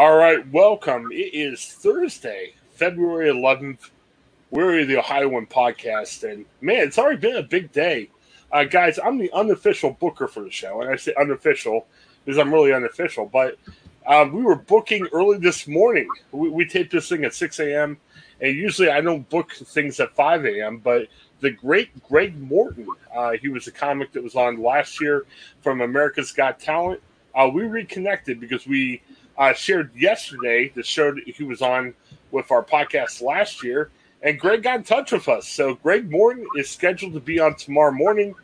All 0.00 0.16
right, 0.16 0.50
welcome. 0.50 1.12
It 1.12 1.34
is 1.34 1.62
Thursday, 1.62 2.54
February 2.72 3.28
11th. 3.28 3.90
We're 4.50 4.86
the 4.86 4.96
Ohioan 4.96 5.44
podcast, 5.44 6.24
and 6.26 6.46
man, 6.62 6.86
it's 6.86 6.96
already 6.96 7.18
been 7.18 7.36
a 7.36 7.42
big 7.42 7.70
day. 7.70 8.08
Uh, 8.50 8.64
guys, 8.64 8.98
I'm 8.98 9.18
the 9.18 9.30
unofficial 9.34 9.90
booker 9.90 10.26
for 10.26 10.42
the 10.42 10.50
show, 10.50 10.80
and 10.80 10.90
I 10.90 10.96
say 10.96 11.12
unofficial 11.20 11.86
because 12.24 12.38
I'm 12.38 12.50
really 12.50 12.72
unofficial, 12.72 13.26
but 13.26 13.58
um, 14.06 14.32
we 14.32 14.42
were 14.42 14.56
booking 14.56 15.06
early 15.12 15.36
this 15.36 15.68
morning. 15.68 16.08
We, 16.32 16.48
we 16.48 16.64
taped 16.64 16.92
this 16.92 17.10
thing 17.10 17.24
at 17.26 17.34
6 17.34 17.60
a.m., 17.60 17.98
and 18.40 18.56
usually 18.56 18.88
I 18.88 19.02
don't 19.02 19.28
book 19.28 19.52
things 19.52 20.00
at 20.00 20.16
5 20.16 20.46
a.m., 20.46 20.78
but 20.78 21.08
the 21.40 21.50
great 21.50 21.90
Greg 22.08 22.40
Morton, 22.40 22.86
uh, 23.14 23.32
he 23.32 23.50
was 23.50 23.66
a 23.66 23.70
comic 23.70 24.12
that 24.12 24.24
was 24.24 24.34
on 24.34 24.62
last 24.62 24.98
year 24.98 25.26
from 25.60 25.82
America's 25.82 26.32
Got 26.32 26.58
Talent. 26.58 27.02
Uh, 27.34 27.50
we 27.52 27.64
reconnected 27.64 28.40
because 28.40 28.66
we– 28.66 29.02
uh, 29.40 29.54
shared 29.54 29.90
yesterday 29.96 30.68
the 30.68 30.82
show 30.82 31.12
that 31.12 31.22
he 31.26 31.42
was 31.42 31.62
on 31.62 31.94
with 32.30 32.50
our 32.52 32.62
podcast 32.62 33.22
last 33.22 33.64
year, 33.64 33.90
and 34.22 34.38
Greg 34.38 34.62
got 34.62 34.76
in 34.76 34.84
touch 34.84 35.12
with 35.12 35.28
us. 35.28 35.48
So 35.48 35.76
Greg 35.76 36.10
Morton 36.10 36.46
is 36.58 36.68
scheduled 36.68 37.14
to 37.14 37.20
be 37.20 37.40
on 37.40 37.56
tomorrow 37.56 37.90
morning, 37.90 38.34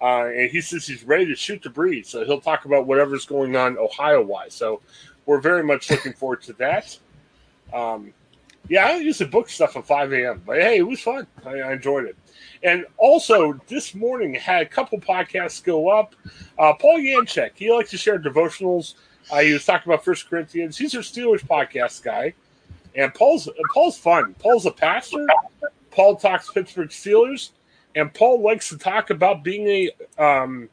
uh, 0.00 0.24
and 0.24 0.50
he 0.50 0.62
says 0.62 0.86
he's 0.86 1.04
ready 1.04 1.26
to 1.26 1.36
shoot 1.36 1.62
the 1.62 1.68
breeze. 1.68 2.08
So 2.08 2.24
he'll 2.24 2.40
talk 2.40 2.64
about 2.64 2.86
whatever's 2.86 3.26
going 3.26 3.54
on 3.56 3.76
Ohio 3.76 4.22
wise. 4.22 4.54
So 4.54 4.80
we're 5.26 5.40
very 5.40 5.62
much 5.62 5.90
looking 5.90 6.14
forward 6.14 6.40
to 6.44 6.54
that. 6.54 6.98
Um, 7.74 8.14
yeah, 8.70 8.86
I 8.86 8.92
don't 8.92 9.04
usually 9.04 9.28
book 9.28 9.50
stuff 9.50 9.76
at 9.76 9.86
5 9.86 10.12
a.m., 10.14 10.42
but 10.46 10.60
hey, 10.60 10.78
it 10.78 10.82
was 10.82 11.00
fun. 11.00 11.26
I, 11.44 11.60
I 11.60 11.72
enjoyed 11.74 12.06
it. 12.06 12.16
And 12.62 12.86
also, 12.96 13.60
this 13.66 13.94
morning 13.94 14.34
had 14.34 14.62
a 14.62 14.66
couple 14.66 14.98
podcasts 14.98 15.62
go 15.62 15.90
up. 15.90 16.14
Uh, 16.58 16.72
Paul 16.72 16.98
Yanchek, 16.98 17.50
he 17.54 17.70
likes 17.70 17.90
to 17.90 17.98
share 17.98 18.18
devotionals 18.18 18.94
uh, 19.30 19.40
he 19.40 19.52
was 19.52 19.64
talking 19.64 19.92
about 19.92 20.04
First 20.04 20.28
Corinthians. 20.28 20.78
He's 20.78 20.94
our 20.94 21.02
Steelers 21.02 21.44
podcast 21.44 22.02
guy, 22.02 22.34
and 22.94 23.12
Paul's 23.14 23.48
Paul's 23.72 23.98
fun. 23.98 24.34
Paul's 24.38 24.66
a 24.66 24.70
pastor. 24.70 25.26
Paul 25.90 26.16
talks 26.16 26.50
Pittsburgh 26.50 26.90
Steelers, 26.90 27.50
and 27.94 28.12
Paul 28.12 28.40
likes 28.40 28.68
to 28.68 28.78
talk 28.78 29.10
about 29.10 29.42
being 29.42 29.66
a 29.66 30.22
um, 30.22 30.68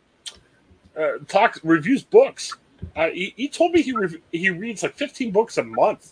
uh, 0.97 1.13
talk 1.27 1.59
reviews 1.63 2.03
books. 2.03 2.55
Uh, 2.95 3.09
he, 3.09 3.33
he, 3.35 3.47
told 3.47 3.71
me 3.71 3.81
he 3.81 3.93
re- 3.93 4.21
he 4.31 4.49
reads 4.49 4.83
like 4.83 4.95
15 4.95 5.31
books 5.31 5.57
a 5.57 5.63
month. 5.63 6.11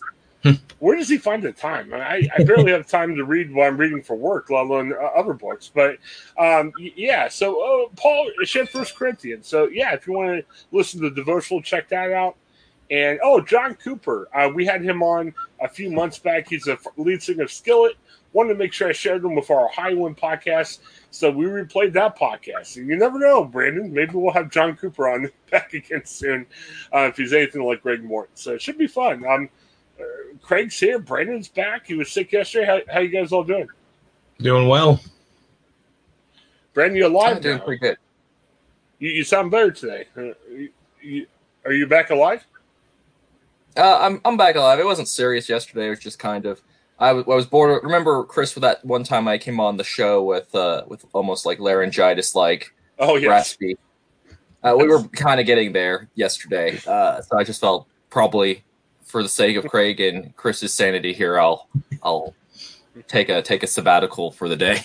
Where 0.78 0.96
does 0.96 1.08
he 1.08 1.18
find 1.18 1.42
the 1.42 1.52
time? 1.52 1.94
I, 1.94 2.28
I 2.36 2.44
barely 2.44 2.72
have 2.72 2.86
time 2.86 3.14
to 3.16 3.24
read 3.24 3.52
while 3.52 3.68
I'm 3.68 3.76
reading 3.76 4.02
for 4.02 4.16
work, 4.16 4.50
let 4.50 4.66
alone 4.66 4.92
uh, 4.92 5.06
other 5.18 5.32
books. 5.32 5.70
But 5.74 5.98
um, 6.38 6.72
yeah, 6.78 7.28
so 7.28 7.86
uh, 7.86 7.88
Paul 7.96 8.30
shared 8.44 8.68
First 8.68 8.96
Corinthians. 8.96 9.46
So 9.46 9.68
yeah, 9.68 9.94
if 9.94 10.06
you 10.06 10.12
want 10.12 10.40
to 10.40 10.44
listen 10.72 11.00
to 11.00 11.08
the 11.08 11.14
devotional, 11.14 11.62
check 11.62 11.88
that 11.88 12.12
out. 12.12 12.36
And 12.90 13.18
oh, 13.22 13.40
John 13.40 13.74
Cooper, 13.74 14.28
uh, 14.34 14.50
we 14.54 14.66
had 14.66 14.82
him 14.82 15.02
on 15.02 15.34
a 15.60 15.68
few 15.68 15.90
months 15.90 16.18
back. 16.18 16.48
He's 16.48 16.66
a 16.66 16.78
lead 16.96 17.22
singer 17.22 17.44
of 17.44 17.50
Skillet. 17.50 17.96
Wanted 18.34 18.54
to 18.54 18.58
make 18.58 18.72
sure 18.72 18.88
I 18.88 18.92
shared 18.92 19.24
him 19.24 19.34
with 19.34 19.50
our 19.50 19.68
Highland 19.68 20.18
podcast. 20.18 20.80
So 21.10 21.30
we 21.30 21.46
replayed 21.46 21.92
that 21.94 22.18
podcast. 22.18 22.76
And 22.76 22.88
you 22.88 22.96
never 22.96 23.18
know, 23.18 23.44
Brandon. 23.44 23.92
Maybe 23.92 24.12
we'll 24.14 24.32
have 24.32 24.50
John 24.50 24.76
Cooper 24.76 25.08
on 25.08 25.30
back 25.50 25.72
again 25.72 26.04
soon 26.04 26.46
uh, 26.92 27.06
if 27.10 27.16
he's 27.16 27.32
anything 27.32 27.62
like 27.62 27.82
Greg 27.82 28.02
Morton. 28.02 28.36
So 28.36 28.52
it 28.52 28.60
should 28.60 28.76
be 28.76 28.88
fun. 28.88 29.24
Um, 29.24 29.48
Craig's 30.42 30.78
here. 30.78 30.98
Brandon's 30.98 31.48
back. 31.48 31.86
He 31.86 31.94
was 31.94 32.10
sick 32.10 32.32
yesterday. 32.32 32.66
How, 32.66 32.92
how 32.92 33.00
you 33.00 33.08
guys 33.08 33.32
all 33.32 33.44
doing? 33.44 33.68
Doing 34.38 34.68
well. 34.68 35.00
Brandon, 36.74 36.96
you 36.96 37.06
alive? 37.06 37.36
I'm 37.36 37.42
doing 37.42 37.58
now. 37.58 37.64
pretty 37.64 37.80
good. 37.80 37.96
You, 38.98 39.10
you 39.10 39.24
sound 39.24 39.50
better 39.50 39.70
today. 39.70 40.06
Uh, 40.16 40.22
you, 40.50 40.70
you, 41.00 41.26
are 41.64 41.72
you 41.72 41.86
back 41.86 42.10
alive? 42.10 42.44
Uh, 43.76 43.98
I'm 44.00 44.20
I'm 44.24 44.36
back 44.36 44.54
alive. 44.54 44.78
It 44.78 44.86
wasn't 44.86 45.08
serious 45.08 45.48
yesterday. 45.48 45.86
It 45.86 45.90
was 45.90 45.98
just 45.98 46.18
kind 46.18 46.46
of 46.46 46.60
I 46.98 47.12
was, 47.12 47.24
I 47.26 47.34
was 47.34 47.46
bored. 47.46 47.82
Remember 47.82 48.24
Chris 48.24 48.54
with 48.54 48.62
that 48.62 48.84
one 48.84 49.02
time 49.04 49.26
I 49.26 49.38
came 49.38 49.58
on 49.58 49.76
the 49.76 49.84
show 49.84 50.22
with 50.22 50.54
uh 50.54 50.84
with 50.86 51.04
almost 51.12 51.44
like 51.44 51.58
laryngitis 51.58 52.34
like 52.34 52.72
oh 52.98 53.16
yes. 53.16 53.28
raspy. 53.28 53.76
Uh, 54.62 54.74
we 54.78 54.88
were 54.88 55.02
kind 55.08 55.40
of 55.40 55.46
getting 55.46 55.72
there 55.72 56.08
yesterday, 56.14 56.80
uh, 56.86 57.20
so 57.20 57.36
I 57.36 57.44
just 57.44 57.60
felt 57.60 57.86
probably 58.08 58.64
for 59.04 59.22
the 59.22 59.28
sake 59.28 59.56
of 59.56 59.66
Craig 59.66 60.00
and 60.00 60.34
Chris's 60.36 60.72
sanity 60.72 61.12
here, 61.12 61.38
I'll 61.38 61.68
I'll 62.02 62.34
take 63.08 63.28
a 63.28 63.42
take 63.42 63.62
a 63.62 63.66
sabbatical 63.66 64.32
for 64.32 64.48
the 64.48 64.56
day. 64.56 64.82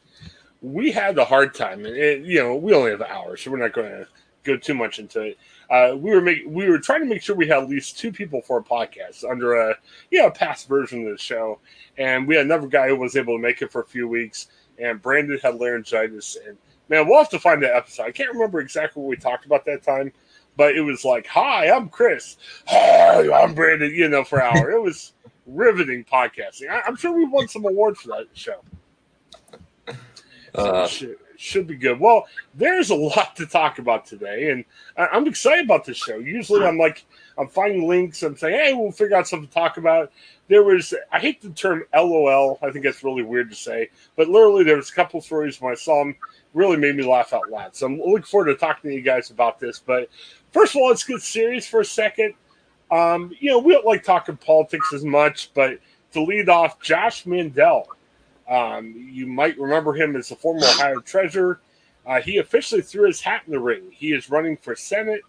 we 0.60 0.92
had 0.92 1.18
a 1.18 1.24
hard 1.24 1.54
time, 1.54 1.84
and 1.84 1.96
it, 1.96 2.24
you 2.24 2.38
know 2.38 2.56
we 2.56 2.74
only 2.74 2.90
have 2.90 3.02
hours, 3.02 3.42
so 3.42 3.50
we're 3.50 3.58
not 3.58 3.72
going 3.72 3.90
to 3.90 4.06
go 4.44 4.56
too 4.56 4.74
much 4.74 4.98
into 4.98 5.20
it 5.20 5.38
uh, 5.72 5.96
we 5.96 6.10
were 6.10 6.20
make, 6.20 6.42
we 6.46 6.68
were 6.68 6.78
trying 6.78 7.00
to 7.00 7.06
make 7.06 7.22
sure 7.22 7.34
we 7.34 7.48
had 7.48 7.62
at 7.62 7.68
least 7.68 7.98
two 7.98 8.12
people 8.12 8.42
for 8.42 8.58
a 8.58 8.62
podcast 8.62 9.24
under 9.28 9.54
a 9.54 9.74
you 10.10 10.20
know 10.20 10.30
past 10.30 10.68
version 10.68 11.06
of 11.06 11.12
the 11.12 11.18
show, 11.18 11.58
and 11.96 12.28
we 12.28 12.36
had 12.36 12.44
another 12.44 12.66
guy 12.66 12.88
who 12.88 12.96
was 12.96 13.16
able 13.16 13.34
to 13.34 13.42
make 13.42 13.62
it 13.62 13.72
for 13.72 13.80
a 13.80 13.86
few 13.86 14.06
weeks, 14.06 14.48
and 14.78 15.00
Brandon 15.00 15.38
had 15.42 15.54
laryngitis, 15.54 16.36
and 16.46 16.58
man, 16.90 17.08
we'll 17.08 17.16
have 17.16 17.30
to 17.30 17.38
find 17.38 17.62
that 17.62 17.74
episode. 17.74 18.02
I 18.02 18.12
can't 18.12 18.34
remember 18.34 18.60
exactly 18.60 19.02
what 19.02 19.08
we 19.08 19.16
talked 19.16 19.46
about 19.46 19.64
that 19.64 19.82
time, 19.82 20.12
but 20.56 20.76
it 20.76 20.82
was 20.82 21.04
like, 21.04 21.26
"Hi, 21.26 21.70
I'm 21.70 21.88
Chris. 21.88 22.36
Hi, 22.66 23.32
I'm 23.32 23.54
Brandon." 23.54 23.92
You 23.94 24.08
know, 24.08 24.24
for 24.24 24.40
an 24.40 24.56
hour, 24.56 24.70
it 24.70 24.82
was 24.82 25.12
riveting 25.46 26.04
podcasting. 26.04 26.68
I, 26.68 26.86
am 26.86 26.96
sure 26.96 27.12
we 27.12 27.24
won 27.24 27.48
some 27.48 27.64
awards 27.64 28.00
for 28.00 28.08
that 28.08 28.26
show. 28.32 28.60
Uh, 30.54 30.86
should 31.36 31.66
be 31.66 31.76
good. 31.76 31.98
Well, 31.98 32.26
there's 32.54 32.90
a 32.90 32.94
lot 32.94 33.34
to 33.36 33.46
talk 33.46 33.78
about 33.78 34.06
today, 34.06 34.50
and 34.50 34.64
I'm 34.96 35.26
excited 35.26 35.64
about 35.64 35.84
this 35.84 35.96
show. 35.96 36.18
Usually, 36.18 36.64
I'm 36.64 36.78
like, 36.78 37.04
I'm 37.38 37.48
finding 37.48 37.88
links. 37.88 38.22
I'm 38.22 38.36
saying, 38.36 38.54
hey, 38.54 38.72
we'll 38.74 38.92
figure 38.92 39.16
out 39.16 39.28
something 39.28 39.48
to 39.48 39.54
talk 39.54 39.76
about. 39.76 40.12
There 40.48 40.62
was, 40.62 40.94
I 41.10 41.18
hate 41.18 41.40
the 41.40 41.50
term 41.50 41.84
LOL. 41.94 42.58
I 42.62 42.70
think 42.70 42.84
that's 42.84 43.02
really 43.04 43.22
weird 43.22 43.50
to 43.50 43.56
say, 43.56 43.90
but 44.16 44.28
literally, 44.28 44.64
there 44.64 44.76
was 44.76 44.90
a 44.90 44.94
couple 44.94 45.20
stories 45.20 45.60
when 45.60 45.72
I 45.72 45.76
saw 45.76 45.98
them 45.98 46.16
really 46.54 46.76
made 46.76 46.96
me 46.96 47.04
laugh 47.04 47.32
out 47.32 47.50
loud. 47.50 47.74
So 47.74 47.86
I'm 47.86 47.98
looking 47.98 48.22
forward 48.22 48.46
to 48.46 48.56
talking 48.56 48.90
to 48.90 48.96
you 48.96 49.02
guys 49.02 49.30
about 49.30 49.58
this. 49.58 49.78
But 49.78 50.10
first 50.52 50.74
of 50.74 50.82
all, 50.82 50.88
let's 50.88 51.04
get 51.04 51.22
serious 51.22 51.66
for 51.66 51.80
a 51.80 51.84
second. 51.84 52.34
Um, 52.90 53.34
you 53.40 53.50
know, 53.50 53.58
we 53.58 53.72
don't 53.72 53.86
like 53.86 54.02
talking 54.02 54.36
politics 54.36 54.92
as 54.92 55.04
much, 55.04 55.54
but 55.54 55.78
to 56.12 56.22
lead 56.22 56.50
off, 56.50 56.80
Josh 56.82 57.24
Mandel 57.24 57.88
um, 58.48 58.94
you 59.10 59.26
might 59.26 59.58
remember 59.58 59.94
him 59.94 60.16
as 60.16 60.30
a 60.30 60.36
former 60.36 60.64
Ohio 60.64 61.00
treasurer. 61.00 61.60
Uh, 62.04 62.20
he 62.20 62.38
officially 62.38 62.82
threw 62.82 63.06
his 63.06 63.20
hat 63.20 63.42
in 63.46 63.52
the 63.52 63.60
ring. 63.60 63.84
He 63.90 64.12
is 64.12 64.28
running 64.28 64.56
for 64.56 64.74
Senate. 64.74 65.22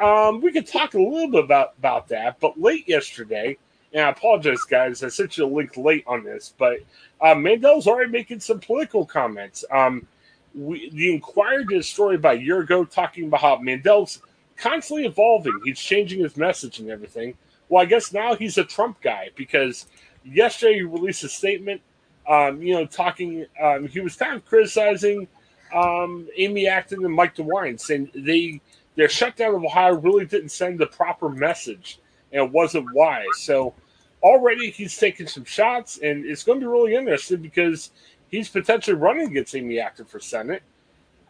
Um, 0.00 0.40
we 0.40 0.52
could 0.52 0.66
talk 0.66 0.94
a 0.94 1.00
little 1.00 1.30
bit 1.30 1.44
about, 1.44 1.74
about 1.78 2.08
that, 2.08 2.38
but 2.40 2.60
late 2.60 2.86
yesterday, 2.86 3.56
and 3.92 4.04
I 4.04 4.10
apologize, 4.10 4.62
guys, 4.62 5.02
I 5.02 5.08
sent 5.08 5.38
you 5.38 5.46
a 5.46 5.46
link 5.46 5.76
late 5.76 6.04
on 6.06 6.22
this, 6.22 6.54
but 6.58 6.80
uh, 7.20 7.34
Mandel's 7.34 7.86
already 7.86 8.10
making 8.10 8.40
some 8.40 8.60
political 8.60 9.06
comments. 9.06 9.64
Um, 9.70 10.06
we, 10.54 10.90
the 10.90 11.14
Inquirer 11.14 11.64
did 11.64 11.80
a 11.80 11.82
story 11.82 12.16
about 12.16 12.36
a 12.36 12.42
year 12.42 12.60
ago 12.60 12.84
talking 12.84 13.28
about 13.28 13.40
how 13.40 13.58
Mandel's 13.58 14.20
constantly 14.56 15.06
evolving. 15.06 15.58
He's 15.64 15.78
changing 15.78 16.20
his 16.20 16.36
message 16.36 16.78
and 16.78 16.90
everything. 16.90 17.34
Well, 17.68 17.82
I 17.82 17.86
guess 17.86 18.12
now 18.12 18.34
he's 18.34 18.58
a 18.58 18.64
Trump 18.64 19.00
guy 19.00 19.30
because 19.34 19.86
yesterday 20.24 20.74
he 20.74 20.82
released 20.82 21.24
a 21.24 21.28
statement, 21.28 21.80
um, 22.28 22.62
you 22.62 22.74
know, 22.74 22.86
talking. 22.86 23.46
Um, 23.62 23.86
he 23.88 24.00
was 24.00 24.16
kind 24.16 24.34
of 24.34 24.44
criticizing 24.44 25.28
um, 25.74 26.28
Amy 26.36 26.68
Acton 26.68 27.04
and 27.04 27.14
Mike 27.14 27.34
DeWine, 27.34 27.78
saying 27.80 28.10
they 28.14 28.60
their 28.96 29.08
shutdown 29.08 29.54
of 29.54 29.64
Ohio 29.64 29.94
really 29.94 30.26
didn't 30.26 30.50
send 30.50 30.78
the 30.78 30.86
proper 30.86 31.28
message 31.28 32.00
and 32.32 32.52
wasn't 32.52 32.92
wise. 32.94 33.24
So 33.38 33.74
already 34.22 34.70
he's 34.70 34.96
taking 34.96 35.26
some 35.26 35.44
shots, 35.44 35.98
and 36.02 36.24
it's 36.24 36.42
going 36.42 36.60
to 36.60 36.66
be 36.66 36.70
really 36.70 36.94
interesting 36.94 37.40
because 37.40 37.90
he's 38.28 38.48
potentially 38.48 38.96
running 38.96 39.28
against 39.28 39.54
Amy 39.54 39.78
Acton 39.78 40.06
for 40.06 40.18
Senate. 40.18 40.62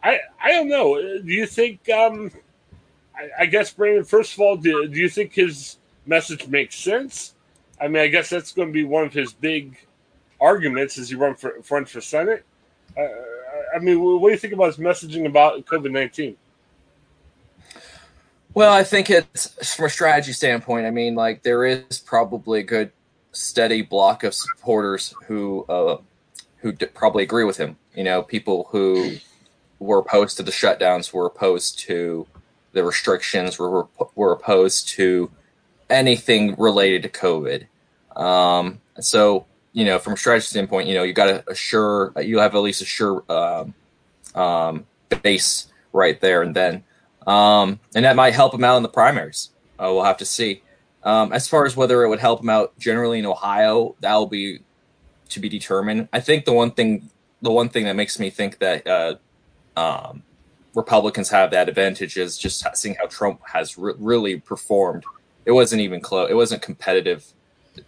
I 0.03 0.19
I 0.41 0.51
don't 0.51 0.69
know. 0.69 0.95
Do 1.21 1.31
you 1.31 1.45
think? 1.45 1.87
Um, 1.89 2.31
I, 3.15 3.43
I 3.43 3.45
guess 3.45 3.73
Brandon. 3.73 4.03
First 4.03 4.33
of 4.33 4.39
all, 4.39 4.55
do, 4.55 4.87
do 4.87 4.99
you 4.99 5.09
think 5.09 5.33
his 5.33 5.77
message 6.05 6.47
makes 6.47 6.75
sense? 6.75 7.35
I 7.81 7.87
mean, 7.87 8.01
I 8.01 8.07
guess 8.07 8.29
that's 8.29 8.51
going 8.51 8.69
to 8.69 8.73
be 8.73 8.85
one 8.85 9.05
of 9.05 9.13
his 9.13 9.33
big 9.33 9.77
arguments 10.39 10.97
as 10.97 11.09
he 11.09 11.15
run 11.15 11.35
for 11.35 11.61
front 11.63 11.89
for 11.89 12.01
Senate. 12.01 12.45
Uh, 12.97 13.07
I 13.75 13.79
mean, 13.79 13.99
what 14.01 14.29
do 14.29 14.31
you 14.31 14.37
think 14.37 14.53
about 14.53 14.67
his 14.67 14.77
messaging 14.77 15.25
about 15.25 15.65
COVID 15.65 15.91
nineteen? 15.91 16.37
Well, 18.57 18.73
I 18.73 18.83
think 18.83 19.11
it's 19.11 19.75
from 19.75 19.85
a 19.85 19.89
strategy 19.89 20.33
standpoint. 20.33 20.87
I 20.87 20.89
mean, 20.89 21.13
like 21.13 21.43
there 21.43 21.63
is 21.63 21.99
probably 21.99 22.61
a 22.61 22.63
good, 22.63 22.91
steady 23.31 23.83
block 23.83 24.23
of 24.23 24.33
supporters 24.33 25.13
who 25.27 25.63
uh, 25.69 25.97
who 26.61 26.71
d- 26.71 26.87
probably 26.87 27.21
agree 27.21 27.43
with 27.43 27.57
him. 27.57 27.77
You 27.93 28.03
know, 28.03 28.23
people 28.23 28.67
who 28.71 29.17
were 29.77 29.99
opposed 29.99 30.37
to 30.37 30.43
the 30.43 30.49
shutdowns, 30.49 31.13
were 31.13 31.27
opposed 31.27 31.77
to 31.81 32.25
the 32.71 32.83
restrictions, 32.83 33.59
were 33.59 33.85
were 34.15 34.31
opposed 34.31 34.89
to 34.95 35.29
anything 35.91 36.55
related 36.55 37.03
to 37.03 37.09
COVID. 37.09 37.67
Um, 38.19 38.81
so, 38.99 39.45
you 39.73 39.85
know, 39.85 39.99
from 39.99 40.13
a 40.13 40.17
strategy 40.17 40.47
standpoint, 40.47 40.87
you 40.87 40.95
know, 40.95 41.03
you 41.03 41.13
got 41.13 41.25
to 41.25 41.47
assure 41.47 42.11
you 42.19 42.39
have 42.39 42.55
at 42.55 42.61
least 42.61 42.81
a 42.81 42.85
sure 42.85 43.23
um, 43.29 43.75
um, 44.33 44.87
base 45.21 45.67
right 45.93 46.19
there, 46.19 46.41
and 46.41 46.55
then 46.55 46.83
um, 47.27 47.79
and 47.93 48.05
that 48.05 48.15
might 48.15 48.33
help 48.33 48.53
him 48.53 48.63
out 48.63 48.77
in 48.77 48.83
the 48.83 48.89
primaries. 48.89 49.51
Uh, 49.77 49.91
we'll 49.93 50.03
have 50.03 50.17
to 50.17 50.25
see. 50.25 50.63
Um, 51.03 51.31
as 51.31 51.47
far 51.47 51.65
as 51.65 51.75
whether 51.75 52.03
it 52.03 52.09
would 52.09 52.19
help 52.19 52.41
him 52.41 52.49
out 52.49 52.77
generally 52.79 53.19
in 53.19 53.25
Ohio, 53.25 53.95
that 53.99 54.15
will 54.15 54.27
be 54.27 54.59
to 55.29 55.39
be 55.39 55.49
determined. 55.49 56.07
I 56.11 56.21
think 56.21 56.45
the 56.45 56.53
one 56.53 56.71
thing, 56.71 57.09
the 57.41 57.51
one 57.51 57.69
thing 57.69 57.83
that 57.85 57.95
makes 57.95 58.17
me 58.17 58.29
think 58.29 58.57
that 58.59 58.87
uh, 58.87 59.15
um, 59.77 60.23
Republicans 60.73 61.29
have 61.29 61.51
that 61.51 61.69
advantage 61.69 62.17
is 62.17 62.37
just 62.37 62.65
seeing 62.75 62.95
how 62.95 63.07
Trump 63.07 63.41
has 63.45 63.77
re- 63.77 63.93
really 63.97 64.39
performed. 64.39 65.03
It 65.45 65.51
wasn't 65.51 65.81
even 65.81 66.01
close. 66.01 66.29
It 66.29 66.35
wasn't 66.35 66.61
competitive, 66.61 67.25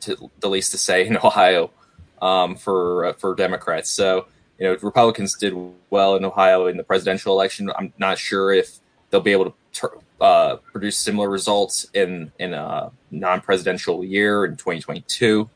to 0.01 0.29
the 0.39 0.49
least 0.49 0.71
to 0.71 0.77
say, 0.77 1.07
in 1.07 1.17
Ohio 1.23 1.71
um, 2.21 2.55
for 2.55 3.05
uh, 3.05 3.13
for 3.13 3.35
Democrats. 3.35 3.89
So 3.89 4.27
you 4.59 4.67
know, 4.67 4.77
Republicans 4.81 5.35
did 5.37 5.53
well 5.89 6.15
in 6.15 6.25
Ohio 6.25 6.67
in 6.67 6.77
the 6.77 6.83
presidential 6.83 7.33
election. 7.33 7.71
I'm 7.77 7.93
not 7.97 8.17
sure 8.17 8.51
if 8.51 8.79
they'll 9.09 9.21
be 9.21 9.31
able 9.31 9.55
to 9.73 9.89
uh, 10.21 10.57
produce 10.57 10.97
similar 10.97 11.29
results 11.29 11.87
in 11.93 12.31
in 12.39 12.53
a 12.53 12.91
non-presidential 13.11 14.03
year 14.03 14.45
in 14.45 14.55
2022. 14.57 15.49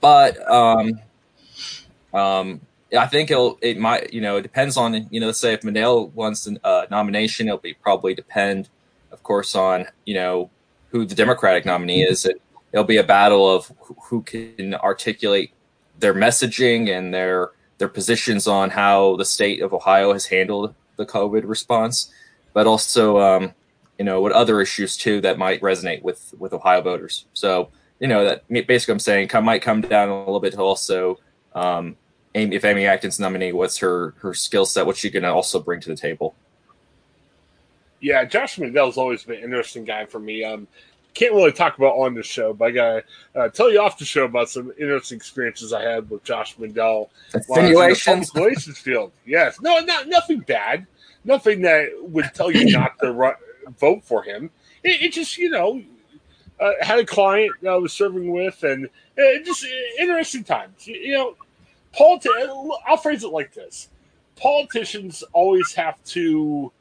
But 0.00 0.50
um, 0.50 1.00
um, 2.12 2.60
I 2.96 3.06
think 3.06 3.30
it'll 3.30 3.58
it 3.62 3.78
might 3.78 4.12
you 4.12 4.20
know 4.20 4.36
it 4.36 4.42
depends 4.42 4.76
on 4.76 5.06
you 5.10 5.20
know 5.20 5.26
let's 5.26 5.40
say 5.40 5.54
if 5.54 5.64
Mandel 5.64 6.08
wants 6.08 6.46
a 6.46 6.66
uh, 6.66 6.86
nomination, 6.90 7.48
it'll 7.48 7.58
be 7.58 7.74
probably 7.74 8.14
depend, 8.14 8.68
of 9.10 9.22
course, 9.22 9.54
on 9.54 9.86
you 10.04 10.14
know 10.14 10.50
who 10.90 11.06
the 11.06 11.14
Democratic 11.14 11.64
nominee 11.64 12.02
is. 12.02 12.26
It, 12.26 12.40
it'll 12.72 12.84
be 12.84 12.98
a 12.98 13.04
battle 13.04 13.50
of 13.50 13.72
who 14.08 14.22
can 14.22 14.74
articulate 14.74 15.52
their 15.98 16.14
messaging 16.14 16.96
and 16.96 17.14
their 17.14 17.50
their 17.78 17.88
positions 17.88 18.46
on 18.46 18.70
how 18.70 19.16
the 19.16 19.24
state 19.24 19.62
of 19.62 19.72
Ohio 19.72 20.12
has 20.12 20.26
handled 20.26 20.74
the 20.96 21.06
COVID 21.06 21.48
response 21.48 22.12
but 22.52 22.66
also 22.66 23.18
um, 23.18 23.52
you 23.98 24.04
know 24.04 24.20
what 24.20 24.32
other 24.32 24.60
issues 24.60 24.96
too 24.96 25.20
that 25.20 25.38
might 25.38 25.60
resonate 25.60 26.02
with 26.02 26.34
with 26.38 26.52
Ohio 26.52 26.82
voters. 26.82 27.26
So 27.34 27.70
you 28.00 28.08
know 28.08 28.24
that 28.24 28.48
basically 28.48 28.92
I'm 28.92 28.98
saying 28.98 29.28
come, 29.28 29.44
might 29.44 29.62
come 29.62 29.80
down 29.80 30.08
a 30.08 30.18
little 30.18 30.40
bit 30.40 30.54
to 30.54 30.62
also 30.62 31.18
um, 31.54 31.96
if 32.34 32.64
Amy 32.64 32.86
Acton's 32.86 33.20
nominee, 33.20 33.52
what's 33.52 33.78
her 33.78 34.14
her 34.18 34.34
skill 34.34 34.66
set, 34.66 34.86
what 34.86 34.96
she 34.96 35.10
can 35.10 35.24
also 35.24 35.60
bring 35.60 35.80
to 35.80 35.88
the 35.88 35.96
table. 35.96 36.34
Yeah, 38.00 38.24
Josh 38.24 38.58
Mandel's 38.58 38.96
always 38.96 39.22
been 39.22 39.38
an 39.38 39.44
interesting 39.44 39.84
guy 39.84 40.06
for 40.06 40.18
me. 40.18 40.42
Um, 40.42 40.66
can't 41.14 41.34
really 41.34 41.52
talk 41.52 41.76
about 41.76 41.94
on 41.94 42.14
the 42.14 42.22
show, 42.22 42.52
but 42.52 42.64
I 42.64 42.70
gotta 42.70 43.04
uh, 43.36 43.48
tell 43.48 43.70
you 43.70 43.80
off 43.80 43.98
the 43.98 44.04
show 44.04 44.24
about 44.24 44.48
some 44.48 44.72
interesting 44.78 45.16
experiences 45.16 45.72
I 45.72 45.82
had 45.82 46.08
with 46.08 46.24
Josh 46.24 46.58
Mandel. 46.58 47.10
Insinuations, 47.34 48.30
field. 48.78 49.12
Yes, 49.26 49.60
no, 49.60 49.78
not 49.80 50.08
nothing 50.08 50.40
bad 50.40 50.86
nothing 51.24 51.62
that 51.62 51.88
would 52.00 52.30
tell 52.34 52.50
you 52.50 52.70
not 52.72 52.98
to 53.00 53.12
run, 53.12 53.34
vote 53.78 54.04
for 54.04 54.22
him. 54.22 54.50
It, 54.82 55.02
it 55.02 55.12
just, 55.12 55.38
you 55.38 55.50
know, 55.50 55.82
uh, 56.60 56.72
had 56.80 56.98
a 56.98 57.04
client 57.04 57.50
I 57.66 57.74
was 57.76 57.92
serving 57.92 58.30
with, 58.30 58.62
and 58.62 58.86
uh, 58.86 59.44
just 59.44 59.66
interesting 59.98 60.44
times. 60.44 60.86
You, 60.86 60.94
you 60.94 61.14
know, 61.14 61.36
politi- 61.92 62.70
I'll 62.86 62.96
phrase 62.96 63.24
it 63.24 63.28
like 63.32 63.52
this: 63.52 63.88
politicians 64.36 65.24
always 65.32 65.74
have 65.74 66.02
to 66.04 66.72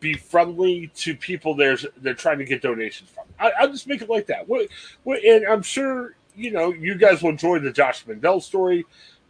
be 0.00 0.14
friendly 0.14 0.90
to 0.94 1.16
people 1.16 1.54
they're 1.54 1.78
they're 1.98 2.14
trying 2.14 2.38
to 2.38 2.44
get 2.44 2.60
donations 2.60 3.08
from. 3.10 3.24
I, 3.38 3.64
will 3.64 3.72
just 3.72 3.86
make 3.86 4.02
it 4.02 4.10
like 4.10 4.26
that. 4.26 4.46
What, 4.46 4.68
what, 5.04 5.24
and 5.24 5.46
I'm 5.46 5.62
sure 5.62 6.14
you 6.36 6.50
know 6.50 6.72
you 6.72 6.94
guys 6.94 7.22
will 7.22 7.30
enjoy 7.30 7.60
the 7.60 7.72
Josh 7.72 8.06
Mandel 8.06 8.40
story. 8.40 8.84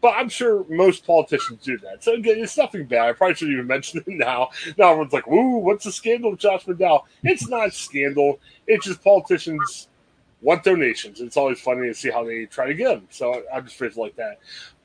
But 0.04 0.16
I'm 0.18 0.28
sure 0.28 0.66
most 0.68 1.06
politicians 1.06 1.64
do 1.64 1.78
that. 1.78 2.04
So 2.04 2.12
again, 2.12 2.36
it's 2.38 2.58
nothing 2.58 2.84
bad. 2.84 3.08
I 3.08 3.12
probably 3.14 3.36
shouldn't 3.36 3.54
even 3.54 3.66
mention 3.74 4.00
it 4.00 4.06
now. 4.06 4.50
Now 4.76 4.90
everyone's 4.90 5.14
like, 5.14 5.26
"Ooh, 5.26 5.56
what's 5.60 5.86
the 5.86 5.92
scandal 5.92 6.32
with 6.32 6.40
Josh 6.40 6.66
McDowell?" 6.66 7.04
It's 7.22 7.48
not 7.48 7.72
scandal. 7.72 8.38
It's 8.66 8.84
just 8.84 9.02
politicians 9.02 9.88
want 10.42 10.62
donations. 10.62 11.22
It's 11.22 11.38
always 11.38 11.58
funny 11.58 11.88
to 11.88 11.94
see 11.94 12.10
how 12.10 12.22
they 12.22 12.44
try 12.44 12.66
to 12.66 12.74
get 12.74 12.88
them. 12.88 13.06
So 13.08 13.44
I, 13.50 13.62
just 13.62 13.76
phrase 13.76 13.96
it 13.96 14.00
like 14.00 14.14
that. 14.16 14.40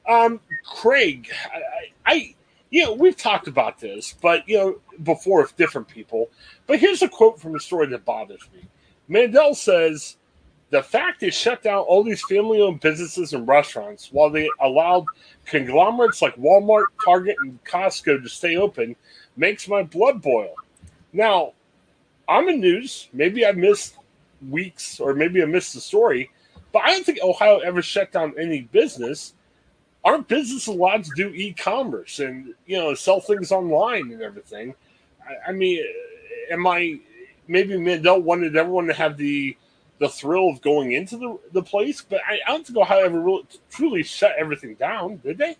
Um, 0.07 0.39
Craig, 0.63 1.30
I, 1.54 1.60
I, 2.06 2.36
you 2.69 2.86
know, 2.86 2.94
we've 2.94 3.18
talked 3.18 3.50
about 3.50 3.77
this, 3.77 4.16
but 4.21 4.48
you 4.48 4.57
know, 4.57 4.80
before 5.04 5.42
with 5.42 5.57
different 5.57 5.89
people. 5.89 6.30
But 6.66 6.80
here's 6.80 7.01
a 7.01 7.10
quote 7.10 7.42
from 7.42 7.57
a 7.57 7.60
story 7.60 7.88
that 7.88 8.06
bothers 8.06 8.47
me. 8.54 8.69
Mandel 9.09 9.54
says 9.54 10.16
the 10.71 10.83
fact 10.83 11.19
they 11.19 11.30
shut 11.30 11.64
down 11.64 11.80
all 11.80 12.04
these 12.04 12.21
family 12.23 12.61
owned 12.61 12.80
businesses 12.80 13.33
and 13.33 13.47
restaurants 13.47 14.09
while 14.11 14.30
they 14.30 14.49
allowed 14.61 15.06
conglomerates 15.45 16.21
like 16.21 16.35
Walmart, 16.35 16.85
Target, 17.04 17.35
and 17.44 17.64
Costco 17.64 18.21
to 18.21 18.30
stay 18.30 18.56
open 18.56 18.95
makes 19.35 19.68
my 19.68 19.81
blood 19.81 20.21
boil. 20.21 20.54
Now, 21.11 21.54
I'm 22.28 22.47
in 22.49 22.59
news. 22.59 23.09
Maybe 23.14 23.45
I 23.45 23.52
missed 23.52 23.95
weeks 24.47 24.99
or 24.99 25.14
maybe 25.16 25.42
I 25.42 25.45
missed 25.45 25.73
the 25.73 25.81
story, 25.81 26.30
but 26.71 26.83
I 26.83 26.92
don't 26.92 27.06
think 27.06 27.19
Ohio 27.23 27.59
ever 27.59 27.81
shut 27.81 28.11
down 28.11 28.35
any 28.38 28.61
business. 28.61 29.33
Aren't 30.04 30.28
businesses 30.28 30.68
allowed 30.68 31.04
to 31.06 31.11
do 31.16 31.30
e 31.30 31.52
commerce 31.52 32.19
and, 32.19 32.54
you 32.68 32.78
know, 32.78 32.94
sell 32.94 33.19
things 33.19 33.52
online 33.52 34.11
and 34.11 34.21
everything? 34.21 34.76
I, 35.28 35.49
I 35.49 35.52
mean, 35.52 35.83
am 36.52 36.68
I 36.68 36.99
maybe 37.47 37.76
Mandel 37.78 38.21
wanted 38.21 38.56
everyone 38.56 38.85
to 38.85 38.94
have 38.94 39.18
the 39.18 39.57
the 39.99 40.09
thrill 40.09 40.49
of 40.49 40.61
going 40.61 40.94
into 40.94 41.18
the, 41.18 41.39
the 41.51 41.63
place. 41.63 42.01
But 42.01 42.21
I, 42.27 42.39
I 42.47 42.51
don't 42.51 42.65
think 42.65 42.77
Ohio 42.77 43.06
ever 43.06 43.19
really, 43.19 43.44
truly 43.69 44.03
shut 44.03 44.33
everything 44.37 44.75
down, 44.75 45.18
did 45.18 45.37
they? 45.37 45.57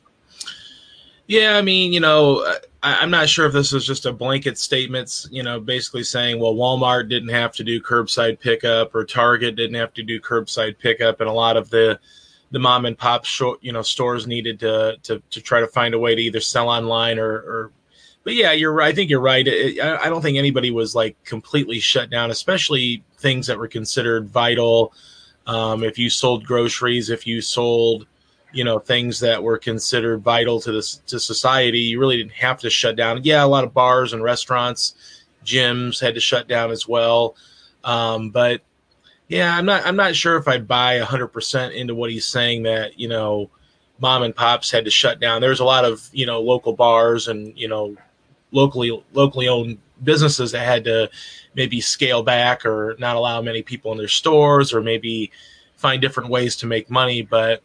Yeah, 1.28 1.58
I 1.58 1.62
mean, 1.62 1.94
you 1.94 2.00
know, 2.00 2.44
I, 2.82 3.04
am 3.04 3.12
not 3.12 3.30
sure 3.30 3.46
if 3.46 3.54
this 3.54 3.72
was 3.72 3.86
just 3.86 4.08
a 4.08 4.12
blanket 4.12 4.58
statement, 4.58 5.28
you 5.30 5.44
know, 5.44 5.60
basically 5.60 6.04
saying, 6.04 6.40
well, 6.40 6.56
Walmart 6.56 7.08
didn't 7.08 7.30
have 7.30 7.52
to 7.54 7.64
do 7.64 7.80
curbside 7.80 8.40
pickup 8.40 8.96
or 8.96 9.06
Target 9.06 9.56
didn't 9.56 9.76
have 9.76 9.94
to 9.94 10.02
do 10.02 10.20
curbside 10.20 10.80
pickup, 10.80 11.22
and 11.22 11.30
a 11.30 11.34
lot 11.34 11.56
of 11.56 11.70
the 11.70 12.00
the 12.52 12.58
mom 12.58 12.88
and 12.88 12.98
pop 12.98 13.26
short, 13.26 13.60
you 13.62 13.72
know, 13.72 13.84
stores 13.84 14.26
needed 14.26 14.60
to, 14.62 14.98
to 15.04 15.22
to 15.30 15.40
try 15.40 15.60
to 15.60 15.68
find 15.68 15.94
a 15.94 16.00
way 16.00 16.16
to 16.16 16.22
either 16.22 16.40
sell 16.40 16.68
online 16.68 17.20
or, 17.20 17.30
or 17.30 17.72
but 18.24 18.34
yeah, 18.34 18.52
you're. 18.52 18.82
I 18.82 18.92
think 18.92 19.10
you're 19.10 19.22
right. 19.22 19.48
I 19.48 20.10
don't 20.10 20.22
think 20.22 20.38
anybody 20.38 20.72
was 20.72 20.96
like 20.96 21.16
completely 21.24 21.80
shut 21.80 22.10
down, 22.10 22.32
especially 22.32 23.04
things 23.20 23.48
that 23.48 23.58
were 23.58 23.68
considered 23.68 24.30
vital. 24.30 24.94
Um, 25.48 25.84
if 25.84 25.98
you 25.98 26.10
sold 26.10 26.46
groceries, 26.46 27.10
if 27.10 27.26
you 27.26 27.42
sold, 27.42 28.08
you 28.52 28.64
know, 28.64 28.80
things 28.80 29.20
that 29.20 29.42
were 29.42 29.58
considered 29.58 30.22
vital 30.22 30.60
to 30.62 30.72
this 30.72 30.98
to 31.08 31.20
society, 31.20 31.80
you 31.80 32.00
really 32.00 32.18
didn't 32.18 32.34
have 32.34 32.60
to 32.60 32.70
shut 32.70 32.96
down. 32.96 33.24
Yeah, 33.24 33.44
a 33.44 33.48
lot 33.48 33.64
of 33.64 33.74
bars 33.74 34.14
and 34.14 34.24
restaurants, 34.24 34.96
gyms 35.46 36.00
had 36.00 36.16
to 36.16 36.20
shut 36.20 36.48
down 36.48 36.72
as 36.72 36.88
well. 36.88 37.36
Um, 37.84 38.30
but 38.30 38.62
yeah, 39.28 39.56
I'm 39.56 39.66
not 39.66 39.86
I'm 39.86 39.96
not 39.96 40.16
sure 40.16 40.38
if 40.38 40.48
I 40.48 40.58
buy 40.58 41.00
100% 41.00 41.76
into 41.76 41.96
what 41.96 42.12
he's 42.12 42.26
saying 42.26 42.64
that 42.64 43.00
you 43.00 43.08
know 43.08 43.50
mom 44.00 44.24
and 44.24 44.36
pops 44.36 44.72
had 44.72 44.86
to 44.86 44.92
shut 44.92 45.20
down. 45.20 45.42
There's 45.42 45.60
a 45.60 45.66
lot 45.66 45.86
of 45.86 46.10
you 46.12 46.26
know 46.26 46.42
local 46.42 46.74
bars 46.74 47.28
and 47.28 47.58
you 47.58 47.68
know 47.68 47.96
locally 48.52 49.04
locally 49.14 49.48
owned 49.48 49.78
businesses 50.04 50.52
that 50.52 50.66
had 50.66 50.84
to 50.86 51.10
maybe 51.56 51.82
scale 51.82 52.24
back 52.24 52.66
or 52.66 52.96
not 53.00 53.16
allow 53.16 53.42
many 53.42 53.62
people 53.62 53.92
in 53.92 53.98
their 53.98 54.08
stores 54.08 54.74
or 54.74 54.82
maybe 54.82 55.32
find 55.76 56.02
different 56.02 56.30
ways 56.30 56.56
to 56.58 56.68
make 56.68 56.90
money. 56.90 57.22
But 57.22 57.64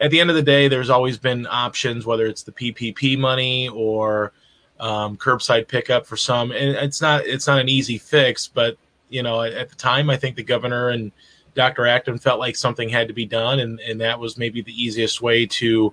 at 0.00 0.10
the 0.10 0.20
end 0.20 0.30
of 0.30 0.36
the 0.36 0.42
day, 0.42 0.68
there's 0.68 0.90
always 0.90 1.18
been 1.18 1.46
options, 1.46 2.06
whether 2.06 2.26
it's 2.26 2.42
the 2.42 2.52
PPP 2.52 3.18
money 3.18 3.68
or 3.68 4.32
um, 4.78 5.16
curbside 5.16 5.68
pickup 5.68 6.06
for 6.06 6.16
some. 6.16 6.50
And 6.50 6.76
it's 6.76 7.00
not 7.00 7.26
it's 7.26 7.46
not 7.46 7.58
an 7.58 7.68
easy 7.68 7.98
fix, 7.98 8.46
but 8.46 8.76
you 9.08 9.22
know, 9.22 9.42
at, 9.42 9.52
at 9.52 9.68
the 9.68 9.76
time, 9.76 10.10
I 10.10 10.16
think 10.16 10.36
the 10.36 10.42
governor 10.42 10.90
and 10.90 11.12
Dr. 11.54 11.86
Acton 11.86 12.18
felt 12.18 12.38
like 12.38 12.54
something 12.54 12.88
had 12.88 13.08
to 13.08 13.14
be 13.14 13.24
done, 13.24 13.60
and, 13.60 13.80
and 13.80 14.00
that 14.02 14.20
was 14.20 14.36
maybe 14.36 14.60
the 14.60 14.82
easiest 14.82 15.22
way 15.22 15.46
to 15.46 15.92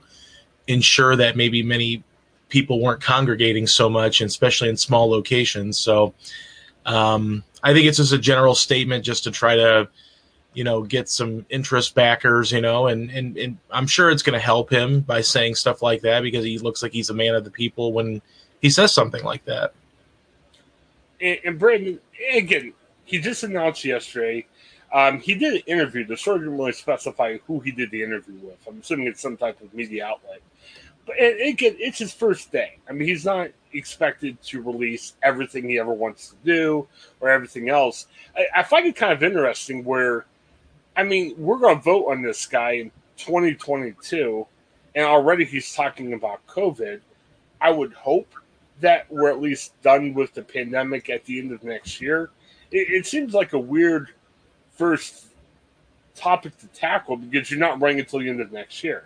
ensure 0.67 1.15
that 1.15 1.37
maybe 1.37 1.63
many 1.63 2.03
people 2.53 2.79
weren't 2.79 3.01
congregating 3.01 3.65
so 3.65 3.89
much, 3.89 4.21
and 4.21 4.29
especially 4.29 4.69
in 4.69 4.77
small 4.77 5.09
locations. 5.09 5.75
So 5.75 6.13
um, 6.85 7.43
I 7.63 7.73
think 7.73 7.87
it's 7.87 7.97
just 7.97 8.13
a 8.13 8.17
general 8.19 8.53
statement 8.53 9.03
just 9.03 9.23
to 9.23 9.31
try 9.31 9.55
to, 9.55 9.89
you 10.53 10.63
know, 10.63 10.83
get 10.83 11.09
some 11.09 11.47
interest 11.49 11.95
backers, 11.95 12.51
you 12.51 12.61
know, 12.61 12.85
and, 12.85 13.09
and, 13.09 13.35
and 13.37 13.57
I'm 13.71 13.87
sure 13.87 14.11
it's 14.11 14.21
going 14.21 14.39
to 14.39 14.45
help 14.45 14.69
him 14.69 14.99
by 14.99 15.21
saying 15.21 15.55
stuff 15.55 15.81
like 15.81 16.01
that 16.01 16.21
because 16.21 16.45
he 16.45 16.59
looks 16.59 16.83
like 16.83 16.91
he's 16.91 17.09
a 17.09 17.13
man 17.15 17.33
of 17.33 17.43
the 17.43 17.49
people 17.49 17.91
when 17.91 18.21
he 18.61 18.69
says 18.69 18.93
something 18.93 19.23
like 19.23 19.43
that. 19.45 19.73
And, 21.19 21.39
and 21.43 21.57
Brandon, 21.57 21.99
again, 22.35 22.73
he 23.03 23.17
just 23.17 23.41
announced 23.41 23.83
yesterday. 23.83 24.45
Um, 24.93 25.19
he 25.19 25.33
did 25.33 25.55
an 25.55 25.61
interview. 25.65 26.05
The 26.05 26.17
story 26.17 26.37
didn't 26.37 26.59
really 26.59 26.73
specify 26.73 27.37
who 27.47 27.61
he 27.61 27.71
did 27.71 27.89
the 27.89 28.03
interview 28.03 28.35
with. 28.43 28.59
I'm 28.67 28.79
assuming 28.79 29.07
it's 29.07 29.21
some 29.21 29.37
type 29.37 29.59
of 29.59 29.73
media 29.73 30.05
outlet 30.05 30.43
but 31.05 31.15
it, 31.17 31.61
it, 31.61 31.75
it's 31.79 31.99
his 31.99 32.13
first 32.13 32.51
day. 32.51 32.77
I 32.89 32.93
mean, 32.93 33.07
he's 33.07 33.25
not 33.25 33.49
expected 33.73 34.41
to 34.43 34.61
release 34.61 35.13
everything 35.21 35.67
he 35.67 35.79
ever 35.79 35.93
wants 35.93 36.29
to 36.29 36.35
do 36.45 36.87
or 37.19 37.29
everything 37.29 37.69
else. 37.69 38.07
I, 38.35 38.47
I 38.57 38.63
find 38.63 38.85
it 38.85 38.95
kind 38.95 39.11
of 39.11 39.23
interesting 39.23 39.83
where, 39.83 40.25
I 40.95 41.03
mean, 41.03 41.35
we're 41.37 41.57
going 41.57 41.77
to 41.77 41.81
vote 41.81 42.09
on 42.09 42.21
this 42.21 42.45
guy 42.45 42.71
in 42.73 42.91
2022, 43.17 44.45
and 44.95 45.05
already 45.05 45.45
he's 45.45 45.73
talking 45.73 46.13
about 46.13 46.45
COVID. 46.47 47.01
I 47.59 47.71
would 47.71 47.93
hope 47.93 48.27
that 48.79 49.11
we're 49.11 49.29
at 49.29 49.41
least 49.41 49.79
done 49.81 50.13
with 50.13 50.33
the 50.33 50.41
pandemic 50.41 51.09
at 51.09 51.25
the 51.25 51.39
end 51.39 51.51
of 51.51 51.63
next 51.63 52.01
year. 52.01 52.29
It, 52.71 52.89
it 52.89 53.05
seems 53.05 53.33
like 53.33 53.53
a 53.53 53.59
weird 53.59 54.09
first 54.71 55.27
topic 56.15 56.57
to 56.59 56.67
tackle 56.67 57.17
because 57.17 57.49
you're 57.49 57.59
not 57.59 57.81
running 57.81 57.99
until 57.99 58.19
the 58.19 58.29
end 58.29 58.41
of 58.41 58.51
next 58.51 58.83
year. 58.83 59.05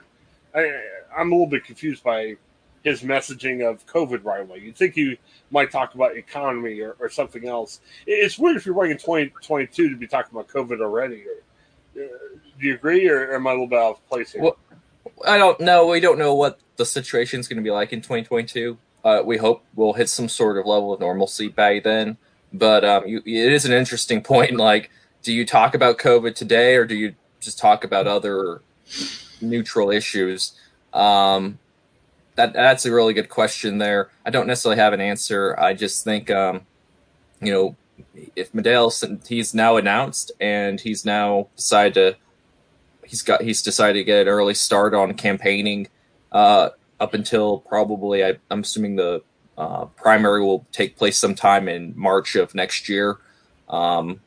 I, 0.58 0.72
I'm 1.16 1.32
a 1.32 1.36
little 1.36 1.48
bit 1.48 1.64
confused 1.64 2.04
by 2.04 2.36
his 2.84 3.02
messaging 3.02 3.70
of 3.70 3.86
COVID 3.86 4.24
right 4.24 4.42
away. 4.42 4.60
You'd 4.60 4.76
think 4.76 4.96
he 4.96 5.20
might 5.52 5.72
talk 5.72 5.94
about 5.94 6.16
economy 6.16 6.80
or, 6.80 6.96
or 7.00 7.10
something 7.10 7.48
else. 7.48 7.82
It's 8.06 8.40
weird 8.40 8.58
if 8.58 8.66
you're 8.66 8.76
running 8.76 8.98
2022 8.98 9.90
to 9.90 9.96
be 9.96 10.08
talking 10.08 10.32
about 10.32 10.48
COVID 10.48 10.82
already. 10.82 11.24
Or, 11.26 12.04
uh, 12.04 12.08
do 12.60 12.68
you 12.68 12.74
agree, 12.74 13.08
or 13.10 13.34
am 13.36 13.46
I 13.46 13.52
a 13.52 13.54
little 13.54 13.68
bit 13.68 13.80
out 13.80 13.92
of 13.92 14.10
place 14.10 14.32
here? 14.32 14.42
Well, 14.42 14.58
I 15.26 15.38
don't 15.38 15.60
know. 15.60 15.88
We 15.88 16.00
don't 16.00 16.18
know 16.18 16.34
what 16.34 16.60
the 16.78 16.86
situation 16.86 17.40
is 17.40 17.48
going 17.48 17.58
to 17.58 17.64
be 17.64 17.72
like 17.72 17.94
in 17.94 18.02
2022. 18.02 18.78
Uh, 19.04 19.22
we 19.24 19.38
hope 19.38 19.64
we'll 19.76 19.94
hit 19.94 20.10
some 20.10 20.30
sort 20.30 20.58
of 20.58 20.66
level 20.66 20.94
of 20.94 21.00
normalcy 21.00 21.50
by 21.50 21.80
then. 21.80 22.18
But 22.54 22.84
um, 22.86 23.08
you, 23.08 23.20
it 23.20 23.52
is 23.52 23.66
an 23.66 23.74
interesting 23.74 24.22
point. 24.24 24.56
Like, 24.56 24.90
do 25.24 25.34
you 25.34 25.46
talk 25.46 25.76
about 25.76 25.98
COVID 25.98 26.36
today, 26.36 26.76
or 26.76 26.86
do 26.86 26.96
you 26.96 27.16
just 27.40 27.60
talk 27.60 27.84
about 27.84 28.08
other 28.08 28.62
neutral 29.42 29.92
issues? 29.92 30.54
Um, 30.94 31.60
that 32.36 32.54
that's 32.54 32.86
a 32.86 32.92
really 32.92 33.14
good 33.14 33.30
question 33.30 33.80
there. 33.80 34.10
I 34.26 34.30
don't 34.30 34.48
necessarily 34.48 34.80
have 34.80 34.94
an 34.94 35.02
answer. 35.02 35.60
I 35.60 35.74
just 35.74 36.04
think, 36.04 36.30
um, 36.30 36.62
you 37.42 37.52
know, 37.52 37.76
if 38.36 38.54
Mandel 38.54 38.94
he's 39.28 39.54
now 39.54 39.78
announced 39.78 40.32
and 40.40 40.80
he's 40.80 41.04
now 41.04 41.48
decided 41.56 41.94
to 41.96 42.16
he's 43.08 43.24
got 43.24 43.42
he's 43.42 43.62
decided 43.62 44.00
to 44.00 44.04
get 44.04 44.22
an 44.22 44.28
early 44.28 44.54
start 44.54 44.94
on 44.94 45.14
campaigning 45.16 45.88
uh, 46.32 46.70
up 47.00 47.14
until 47.14 47.60
probably 47.60 48.24
I, 48.24 48.38
am 48.52 48.62
assuming 48.62 48.98
the 48.98 49.24
uh, 49.58 49.86
primary 49.86 50.44
will 50.44 50.66
take 50.72 50.96
place 50.96 51.18
sometime 51.18 51.68
in 51.68 51.94
March 51.96 52.36
of 52.36 52.54
next 52.54 52.88
year. 52.88 53.18
Um, 53.68 54.20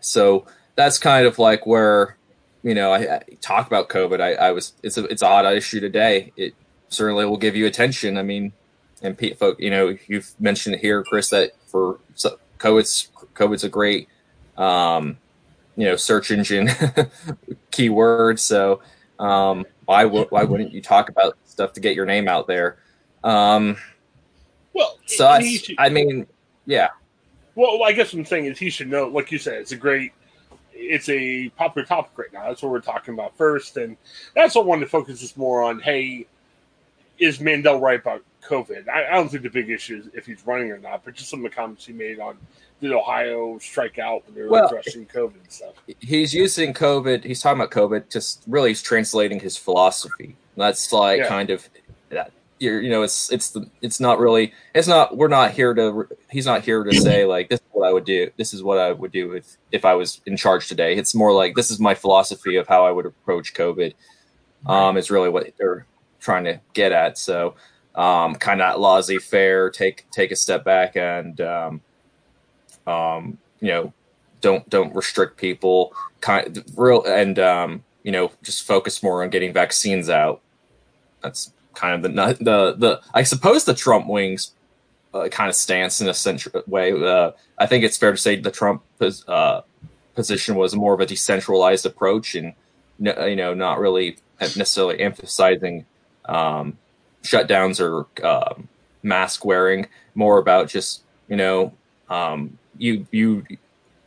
so 0.00 0.44
that's 0.74 0.98
kind 0.98 1.26
of 1.26 1.38
like 1.38 1.66
where 1.66 2.17
you 2.62 2.74
know, 2.74 2.92
I, 2.92 3.16
I 3.16 3.22
talk 3.40 3.66
about 3.66 3.88
COVID. 3.88 4.20
I, 4.20 4.34
I, 4.34 4.50
was 4.52 4.72
it's 4.82 4.96
a 4.96 5.04
it's 5.04 5.22
a 5.22 5.28
hot 5.28 5.44
issue 5.54 5.80
today. 5.80 6.32
It 6.36 6.54
certainly 6.88 7.24
will 7.24 7.36
give 7.36 7.56
you 7.56 7.66
attention. 7.66 8.18
I 8.18 8.22
mean, 8.22 8.52
and 9.02 9.16
Pete, 9.16 9.38
folk, 9.38 9.60
you 9.60 9.70
know, 9.70 9.96
you've 10.06 10.34
mentioned 10.40 10.76
here, 10.76 11.04
Chris, 11.04 11.30
that 11.30 11.52
for 11.66 11.98
so, 12.14 12.38
COVID's 12.58 13.08
COVID's 13.34 13.64
a 13.64 13.68
great, 13.68 14.08
um, 14.56 15.18
you 15.76 15.84
know, 15.84 15.96
search 15.96 16.30
engine 16.30 16.68
keyword. 17.70 18.40
So 18.40 18.80
um, 19.18 19.64
why 19.84 20.04
why 20.04 20.44
wouldn't 20.44 20.72
you 20.72 20.82
talk 20.82 21.08
about 21.08 21.36
stuff 21.44 21.72
to 21.74 21.80
get 21.80 21.94
your 21.94 22.06
name 22.06 22.28
out 22.28 22.46
there? 22.46 22.78
Um, 23.22 23.76
well, 24.72 24.98
so 25.06 25.26
I, 25.26 25.58
I 25.78 25.88
mean, 25.88 26.26
yeah. 26.66 26.88
Well, 27.54 27.82
I 27.82 27.92
guess 27.92 28.12
what 28.12 28.20
I'm 28.20 28.24
saying 28.24 28.46
is 28.46 28.58
he 28.58 28.70
should 28.70 28.88
know, 28.88 29.08
like 29.08 29.32
you 29.32 29.38
said, 29.38 29.54
it's 29.54 29.72
a 29.72 29.76
great 29.76 30.12
it's 30.78 31.08
a 31.08 31.48
popular 31.50 31.84
topic 31.86 32.16
right 32.16 32.32
now. 32.32 32.48
That's 32.48 32.62
what 32.62 32.70
we're 32.70 32.80
talking 32.80 33.14
about 33.14 33.36
first, 33.36 33.76
and 33.76 33.96
that's 34.34 34.54
what 34.54 34.62
I 34.62 34.66
wanted 34.66 34.84
to 34.84 34.90
focus 34.90 35.22
is 35.22 35.36
more 35.36 35.62
on. 35.62 35.80
Hey, 35.80 36.26
is 37.18 37.40
Mandel 37.40 37.80
right 37.80 38.00
about 38.00 38.22
COVID? 38.42 38.88
I, 38.88 39.08
I, 39.08 39.14
don't 39.14 39.28
think 39.28 39.42
the 39.42 39.50
big 39.50 39.70
issue 39.70 39.98
is 39.98 40.06
if 40.14 40.26
he's 40.26 40.46
running 40.46 40.70
or 40.70 40.78
not, 40.78 41.04
but 41.04 41.14
just 41.14 41.30
some 41.30 41.44
of 41.44 41.50
the 41.50 41.54
comments 41.54 41.84
he 41.84 41.92
made 41.92 42.20
on 42.20 42.38
did 42.80 42.92
Ohio 42.92 43.58
strike 43.58 43.98
out 43.98 44.24
when 44.26 44.36
they 44.36 44.42
were 44.42 44.48
well, 44.48 44.68
addressing 44.68 45.04
COVID 45.06 45.34
and 45.34 45.50
stuff. 45.50 45.74
He's 45.98 46.32
using 46.32 46.72
COVID. 46.72 47.24
He's 47.24 47.42
talking 47.42 47.60
about 47.60 47.72
COVID. 47.72 48.08
Just 48.08 48.44
really, 48.46 48.70
he's 48.70 48.82
translating 48.82 49.40
his 49.40 49.56
philosophy. 49.56 50.36
That's 50.56 50.92
like 50.92 51.20
yeah. 51.20 51.28
kind 51.28 51.50
of 51.50 51.68
that 52.10 52.32
you're, 52.58 52.80
you 52.80 52.90
know, 52.90 53.02
it's 53.02 53.30
it's 53.30 53.50
the 53.50 53.68
it's 53.82 54.00
not 54.00 54.18
really 54.18 54.52
it's 54.74 54.88
not 54.88 55.16
we're 55.16 55.28
not 55.28 55.52
here 55.52 55.74
to 55.74 56.08
he's 56.30 56.46
not 56.46 56.64
here 56.64 56.84
to 56.84 56.94
say 57.00 57.24
like 57.24 57.48
this 57.48 57.60
is 57.60 57.66
what 57.72 57.88
I 57.88 57.92
would 57.92 58.04
do 58.04 58.30
this 58.36 58.52
is 58.52 58.62
what 58.62 58.78
I 58.78 58.92
would 58.92 59.12
do 59.12 59.32
if 59.32 59.56
if 59.72 59.84
I 59.84 59.94
was 59.94 60.20
in 60.26 60.36
charge 60.36 60.68
today. 60.68 60.96
It's 60.96 61.14
more 61.14 61.32
like 61.32 61.54
this 61.54 61.70
is 61.70 61.80
my 61.80 61.94
philosophy 61.94 62.56
of 62.56 62.66
how 62.66 62.86
I 62.86 62.90
would 62.90 63.06
approach 63.06 63.54
COVID. 63.54 63.94
Um, 64.66 64.96
is 64.96 65.10
really 65.10 65.28
what 65.28 65.52
they're 65.56 65.86
trying 66.20 66.44
to 66.44 66.60
get 66.74 66.92
at. 66.92 67.16
So, 67.16 67.54
um, 67.94 68.34
kind 68.34 68.60
of 68.60 68.80
laissez 68.80 69.18
faire, 69.18 69.70
take 69.70 70.06
take 70.10 70.30
a 70.30 70.36
step 70.36 70.64
back 70.64 70.96
and 70.96 71.40
um, 71.40 71.80
um, 72.86 73.38
you 73.60 73.68
know, 73.68 73.92
don't 74.40 74.68
don't 74.68 74.94
restrict 74.94 75.36
people. 75.36 75.92
Kind 76.20 76.64
real 76.76 77.04
and 77.04 77.38
um, 77.38 77.84
you 78.02 78.12
know, 78.12 78.32
just 78.42 78.66
focus 78.66 79.02
more 79.02 79.22
on 79.22 79.30
getting 79.30 79.52
vaccines 79.52 80.08
out. 80.08 80.40
That's 81.22 81.52
kind 81.74 81.94
of 81.94 82.02
the 82.02 82.44
the 82.44 82.74
the 82.76 83.00
I 83.14 83.22
suppose 83.22 83.64
the 83.64 83.74
Trump 83.74 84.06
wings 84.06 84.52
uh, 85.14 85.28
kind 85.28 85.48
of 85.48 85.54
stance 85.54 86.00
in 86.00 86.08
a 86.08 86.14
central 86.14 86.62
way. 86.66 86.92
Uh, 86.92 87.32
I 87.58 87.66
think 87.66 87.84
it's 87.84 87.96
fair 87.96 88.12
to 88.12 88.16
say 88.16 88.36
the 88.36 88.50
Trump 88.50 88.82
uh, 89.26 89.62
position 90.14 90.56
was 90.56 90.74
more 90.74 90.94
of 90.94 91.00
a 91.00 91.06
decentralized 91.06 91.86
approach, 91.86 92.34
and 92.34 92.54
you 92.98 93.36
know, 93.36 93.54
not 93.54 93.78
really 93.78 94.18
necessarily 94.40 95.00
emphasizing 95.00 95.86
um, 96.26 96.78
shutdowns 97.22 97.80
or 97.80 98.06
um, 98.26 98.68
mask 99.02 99.44
wearing. 99.44 99.86
More 100.14 100.38
about 100.38 100.68
just 100.68 101.02
you 101.28 101.36
know, 101.36 101.72
um, 102.08 102.58
you 102.76 103.06
you 103.10 103.44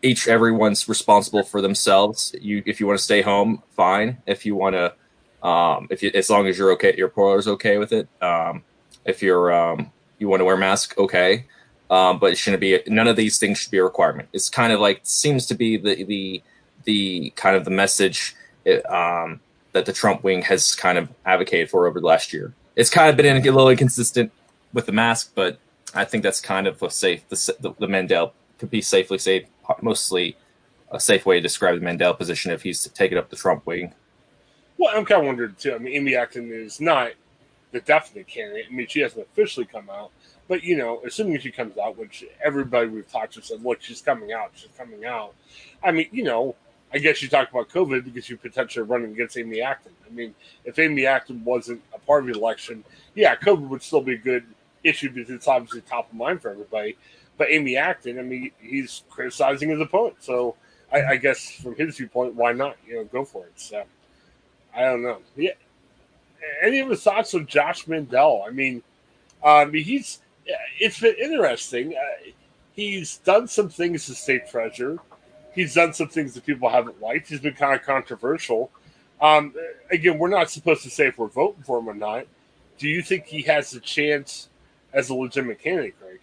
each 0.01 0.27
everyone's 0.27 0.89
responsible 0.89 1.43
for 1.43 1.61
themselves. 1.61 2.35
You 2.39 2.63
if 2.65 2.79
you 2.79 2.87
want 2.87 2.99
to 2.99 3.03
stay 3.03 3.21
home, 3.21 3.63
fine. 3.75 4.17
If 4.25 4.45
you 4.45 4.55
want 4.55 4.75
to 4.75 4.93
um, 5.43 5.87
if 5.89 6.03
you, 6.03 6.11
as 6.13 6.29
long 6.29 6.47
as 6.47 6.57
you're 6.57 6.71
okay, 6.73 6.95
your 6.95 7.11
is 7.37 7.47
okay 7.47 7.77
with 7.77 7.91
it. 7.91 8.07
Um, 8.21 8.63
if 9.05 9.21
you're 9.21 9.51
um, 9.53 9.91
you 10.19 10.27
want 10.27 10.41
to 10.41 10.45
wear 10.45 10.55
a 10.55 10.59
mask, 10.59 10.97
okay. 10.97 11.45
Um, 11.89 12.19
but 12.19 12.31
it 12.31 12.37
shouldn't 12.37 12.61
be 12.61 12.79
none 12.87 13.07
of 13.07 13.17
these 13.17 13.37
things 13.37 13.57
should 13.57 13.71
be 13.71 13.77
a 13.77 13.83
requirement. 13.83 14.29
It's 14.31 14.49
kind 14.49 14.71
of 14.71 14.79
like 14.79 15.01
seems 15.03 15.45
to 15.47 15.55
be 15.55 15.77
the 15.77 16.03
the 16.03 16.43
the 16.85 17.33
kind 17.35 17.55
of 17.55 17.65
the 17.65 17.71
message 17.71 18.35
it, 18.65 18.89
um, 18.89 19.39
that 19.73 19.85
the 19.85 19.93
Trump 19.93 20.23
wing 20.23 20.41
has 20.43 20.73
kind 20.75 20.97
of 20.97 21.09
advocated 21.25 21.69
for 21.69 21.87
over 21.87 21.99
the 21.99 22.05
last 22.05 22.31
year. 22.33 22.53
It's 22.75 22.89
kind 22.89 23.09
of 23.09 23.17
been 23.17 23.35
a 23.35 23.41
little 23.41 23.69
inconsistent 23.69 24.31
with 24.73 24.85
the 24.85 24.91
mask, 24.91 25.33
but 25.35 25.59
I 25.93 26.05
think 26.05 26.23
that's 26.23 26.39
kind 26.39 26.67
of 26.67 26.81
a 26.81 26.89
safe 26.89 27.27
the 27.29 27.55
the, 27.59 27.73
the 27.79 27.87
Mandel 27.87 28.33
could 28.57 28.69
be 28.69 28.81
safely 28.81 29.17
safe, 29.17 29.45
mostly 29.81 30.37
a 30.91 30.99
safe 30.99 31.25
way 31.25 31.37
to 31.37 31.41
describe 31.41 31.75
the 31.75 31.81
Mandel 31.81 32.13
position 32.13 32.51
if 32.51 32.61
he's 32.61 32.87
taken 32.89 33.17
up 33.17 33.29
the 33.29 33.35
Trump 33.35 33.65
wing. 33.65 33.93
Well, 34.81 34.97
I'm 34.97 35.05
kind 35.05 35.21
of 35.21 35.27
wondering 35.27 35.53
too. 35.59 35.75
I 35.75 35.77
mean, 35.77 35.93
Amy 35.93 36.15
Acton 36.15 36.51
is 36.51 36.81
not 36.81 37.11
the 37.71 37.81
definite 37.81 38.27
candidate. 38.27 38.65
I 38.67 38.73
mean, 38.73 38.87
she 38.87 39.01
hasn't 39.01 39.27
officially 39.27 39.67
come 39.67 39.91
out, 39.91 40.09
but 40.47 40.63
you 40.63 40.75
know, 40.75 41.03
assuming 41.05 41.39
she 41.39 41.51
comes 41.51 41.77
out, 41.77 41.99
which 41.99 42.25
everybody 42.43 42.87
we've 42.87 43.07
talked 43.07 43.35
to 43.35 43.43
said, 43.43 43.63
look, 43.63 43.79
she's 43.83 44.01
coming 44.01 44.33
out, 44.33 44.49
she's 44.55 44.71
coming 44.75 45.05
out. 45.05 45.35
I 45.83 45.91
mean, 45.91 46.07
you 46.11 46.23
know, 46.23 46.55
I 46.91 46.97
guess 46.97 47.21
you 47.21 47.29
talk 47.29 47.51
about 47.51 47.69
COVID 47.69 48.05
because 48.05 48.27
you 48.27 48.37
potentially 48.37 48.83
running 48.83 49.11
against 49.11 49.37
Amy 49.37 49.61
Acton. 49.61 49.91
I 50.03 50.11
mean, 50.11 50.33
if 50.65 50.79
Amy 50.79 51.05
Acton 51.05 51.43
wasn't 51.43 51.83
a 51.93 51.99
part 51.99 52.23
of 52.23 52.33
the 52.33 52.39
election, 52.39 52.83
yeah, 53.13 53.35
COVID 53.35 53.67
would 53.67 53.83
still 53.83 54.01
be 54.01 54.13
a 54.13 54.17
good 54.17 54.45
issue 54.83 55.11
because 55.11 55.29
it's 55.29 55.47
obviously 55.47 55.81
top 55.81 56.09
of 56.09 56.17
mind 56.17 56.41
for 56.41 56.49
everybody. 56.49 56.97
But 57.37 57.51
Amy 57.51 57.77
Acton, 57.77 58.17
I 58.17 58.23
mean, 58.23 58.49
he's 58.59 59.03
criticizing 59.11 59.69
his 59.69 59.79
opponent, 59.79 60.15
so 60.21 60.55
I, 60.91 61.03
I 61.03 61.15
guess 61.17 61.51
from 61.51 61.75
his 61.75 61.97
viewpoint, 61.97 62.33
why 62.33 62.53
not? 62.53 62.77
You 62.87 62.95
know, 62.95 63.03
go 63.03 63.23
for 63.25 63.45
it. 63.45 63.53
So 63.57 63.83
I 64.75 64.81
don't 64.81 65.03
know. 65.03 65.19
Yeah. 65.35 65.51
Any 66.61 66.79
of 66.79 66.89
his 66.89 67.03
thoughts 67.03 67.33
on 67.33 67.45
Josh 67.45 67.87
Mandel? 67.87 68.43
I 68.47 68.51
mean, 68.51 68.81
um, 69.43 69.73
he's 69.73 70.19
it's 70.79 70.99
been 70.99 71.15
interesting. 71.15 71.93
Uh, 71.95 72.31
he's 72.73 73.17
done 73.17 73.47
some 73.47 73.69
things 73.69 74.05
to 74.07 74.15
state 74.15 74.47
treasurer. 74.49 74.97
He's 75.53 75.73
done 75.75 75.93
some 75.93 76.07
things 76.07 76.33
that 76.33 76.45
people 76.45 76.69
haven't 76.69 77.01
liked. 77.01 77.29
He's 77.29 77.41
been 77.41 77.53
kind 77.53 77.75
of 77.75 77.85
controversial. 77.85 78.71
Um, 79.21 79.53
again, 79.91 80.17
we're 80.17 80.29
not 80.29 80.49
supposed 80.49 80.83
to 80.83 80.89
say 80.89 81.07
if 81.07 81.17
we're 81.17 81.27
voting 81.27 81.63
for 81.63 81.79
him 81.79 81.89
or 81.89 81.93
not. 81.93 82.25
Do 82.77 82.87
you 82.87 83.01
think 83.01 83.25
he 83.25 83.43
has 83.43 83.73
a 83.73 83.79
chance 83.79 84.49
as 84.93 85.09
a 85.09 85.13
legitimate 85.13 85.59
candidate, 85.59 85.95
Craig? 85.99 86.21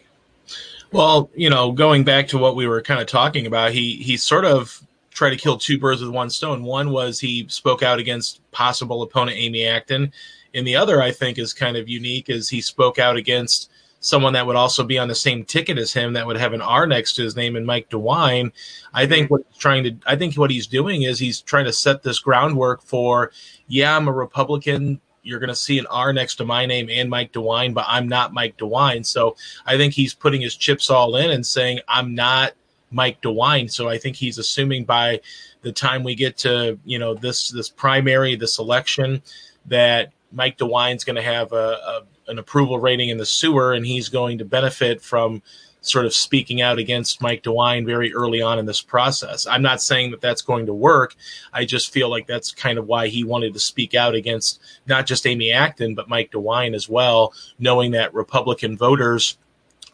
Well, 0.90 1.30
you 1.34 1.50
know, 1.50 1.70
going 1.72 2.04
back 2.04 2.28
to 2.28 2.38
what 2.38 2.56
we 2.56 2.66
were 2.66 2.82
kind 2.82 3.00
of 3.00 3.06
talking 3.06 3.46
about, 3.46 3.72
he 3.72 3.96
he 3.96 4.16
sort 4.16 4.44
of 4.44 4.82
tried 5.18 5.30
to 5.30 5.36
kill 5.36 5.58
two 5.58 5.80
birds 5.80 6.00
with 6.00 6.10
one 6.10 6.30
stone. 6.30 6.62
One 6.62 6.90
was 6.90 7.18
he 7.18 7.44
spoke 7.48 7.82
out 7.82 7.98
against 7.98 8.40
possible 8.52 9.02
opponent 9.02 9.36
Amy 9.36 9.66
Acton, 9.66 10.12
and 10.54 10.64
the 10.64 10.76
other 10.76 11.02
I 11.02 11.10
think 11.10 11.38
is 11.38 11.52
kind 11.52 11.76
of 11.76 11.88
unique 11.88 12.30
is 12.30 12.48
he 12.48 12.60
spoke 12.60 13.00
out 13.00 13.16
against 13.16 13.68
someone 13.98 14.32
that 14.34 14.46
would 14.46 14.54
also 14.54 14.84
be 14.84 14.96
on 14.96 15.08
the 15.08 15.14
same 15.16 15.44
ticket 15.44 15.76
as 15.76 15.92
him 15.92 16.12
that 16.12 16.24
would 16.24 16.36
have 16.36 16.52
an 16.52 16.62
R 16.62 16.86
next 16.86 17.14
to 17.14 17.24
his 17.24 17.34
name 17.34 17.56
and 17.56 17.66
Mike 17.66 17.90
DeWine. 17.90 18.52
I 18.94 19.06
think 19.06 19.24
mm-hmm. 19.24 19.34
what 19.34 19.46
he's 19.48 19.58
trying 19.58 19.82
to 19.82 19.96
I 20.06 20.14
think 20.14 20.36
what 20.36 20.52
he's 20.52 20.68
doing 20.68 21.02
is 21.02 21.18
he's 21.18 21.40
trying 21.40 21.64
to 21.64 21.72
set 21.72 22.04
this 22.04 22.20
groundwork 22.20 22.80
for 22.80 23.32
yeah, 23.66 23.96
I'm 23.96 24.06
a 24.06 24.12
Republican 24.12 25.00
you're 25.24 25.40
going 25.40 25.48
to 25.48 25.56
see 25.56 25.80
an 25.80 25.86
R 25.86 26.12
next 26.12 26.36
to 26.36 26.44
my 26.44 26.64
name 26.64 26.88
and 26.88 27.10
Mike 27.10 27.32
DeWine, 27.32 27.74
but 27.74 27.84
I'm 27.88 28.08
not 28.08 28.32
Mike 28.32 28.56
DeWine. 28.56 29.04
So 29.04 29.36
I 29.66 29.76
think 29.76 29.94
he's 29.94 30.14
putting 30.14 30.40
his 30.40 30.56
chips 30.56 30.88
all 30.90 31.16
in 31.16 31.30
and 31.30 31.44
saying, 31.44 31.80
I'm 31.88 32.14
not 32.14 32.52
Mike 32.90 33.20
DeWine. 33.22 33.70
So 33.70 33.88
I 33.88 33.98
think 33.98 34.16
he's 34.16 34.38
assuming 34.38 34.84
by 34.84 35.20
the 35.62 35.72
time 35.72 36.02
we 36.02 36.14
get 36.14 36.36
to, 36.38 36.78
you 36.84 36.98
know, 36.98 37.14
this, 37.14 37.50
this 37.50 37.68
primary, 37.68 38.36
this 38.36 38.58
election, 38.58 39.22
that 39.66 40.12
Mike 40.32 40.58
DeWine's 40.58 41.04
going 41.04 41.16
to 41.16 41.22
have 41.22 41.52
a, 41.52 41.56
a 41.56 42.02
an 42.28 42.38
approval 42.38 42.78
rating 42.78 43.08
in 43.08 43.18
the 43.18 43.26
sewer 43.26 43.72
and 43.72 43.84
he's 43.84 44.08
going 44.08 44.38
to 44.38 44.44
benefit 44.44 45.02
from 45.02 45.42
sort 45.80 46.04
of 46.04 46.12
speaking 46.12 46.60
out 46.60 46.78
against 46.78 47.22
Mike 47.22 47.42
DeWine 47.42 47.86
very 47.86 48.12
early 48.12 48.42
on 48.42 48.58
in 48.58 48.66
this 48.66 48.82
process. 48.82 49.46
I'm 49.46 49.62
not 49.62 49.80
saying 49.80 50.10
that 50.10 50.20
that's 50.20 50.42
going 50.42 50.66
to 50.66 50.74
work. 50.74 51.14
I 51.52 51.64
just 51.64 51.92
feel 51.92 52.10
like 52.10 52.26
that's 52.26 52.52
kind 52.52 52.78
of 52.78 52.86
why 52.86 53.08
he 53.08 53.24
wanted 53.24 53.54
to 53.54 53.60
speak 53.60 53.94
out 53.94 54.14
against 54.14 54.60
not 54.86 55.06
just 55.06 55.26
Amy 55.26 55.52
Acton, 55.52 55.94
but 55.94 56.08
Mike 56.08 56.32
DeWine 56.32 56.74
as 56.74 56.88
well, 56.88 57.32
knowing 57.58 57.92
that 57.92 58.12
Republican 58.12 58.76
voters 58.76 59.38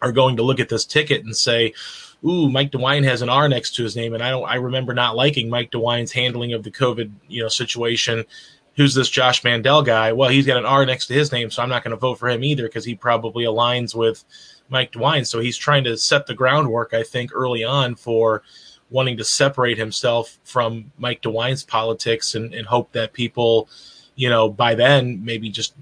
are 0.00 0.12
going 0.12 0.36
to 0.36 0.42
look 0.42 0.58
at 0.58 0.68
this 0.68 0.84
ticket 0.84 1.24
and 1.24 1.36
say, 1.36 1.72
ooh, 2.24 2.48
Mike 2.48 2.70
DeWine 2.70 3.04
has 3.04 3.22
an 3.22 3.28
R 3.28 3.48
next 3.48 3.74
to 3.76 3.82
his 3.82 3.96
name. 3.96 4.14
And 4.14 4.22
I 4.22 4.30
don't, 4.30 4.48
I 4.48 4.56
remember 4.56 4.94
not 4.94 5.16
liking 5.16 5.48
Mike 5.50 5.70
DeWine's 5.70 6.12
handling 6.12 6.52
of 6.52 6.62
the 6.62 6.70
COVID, 6.70 7.10
you 7.28 7.42
know, 7.42 7.48
situation. 7.48 8.24
Who's 8.76 8.94
this 8.94 9.08
Josh 9.08 9.44
Mandel 9.44 9.82
guy? 9.82 10.12
Well, 10.12 10.30
he's 10.30 10.46
got 10.46 10.56
an 10.56 10.66
R 10.66 10.84
next 10.84 11.06
to 11.06 11.14
his 11.14 11.30
name, 11.30 11.50
so 11.50 11.62
I'm 11.62 11.68
not 11.68 11.84
going 11.84 11.92
to 11.92 11.96
vote 11.96 12.18
for 12.18 12.28
him 12.28 12.42
either 12.42 12.64
because 12.64 12.84
he 12.84 12.94
probably 12.94 13.44
aligns 13.44 13.94
with 13.94 14.24
Mike 14.68 14.92
DeWine. 14.92 15.26
So 15.26 15.38
he's 15.38 15.56
trying 15.56 15.84
to 15.84 15.96
set 15.96 16.26
the 16.26 16.34
groundwork, 16.34 16.92
I 16.92 17.04
think, 17.04 17.30
early 17.32 17.62
on 17.62 17.94
for 17.94 18.42
wanting 18.90 19.16
to 19.18 19.24
separate 19.24 19.78
himself 19.78 20.38
from 20.44 20.90
Mike 20.98 21.22
DeWine's 21.22 21.64
politics 21.64 22.34
and, 22.34 22.52
and 22.54 22.66
hope 22.66 22.92
that 22.92 23.12
people, 23.12 23.68
you 24.14 24.28
know, 24.28 24.48
by 24.48 24.74
then 24.74 25.24
maybe 25.24 25.50
just 25.50 25.74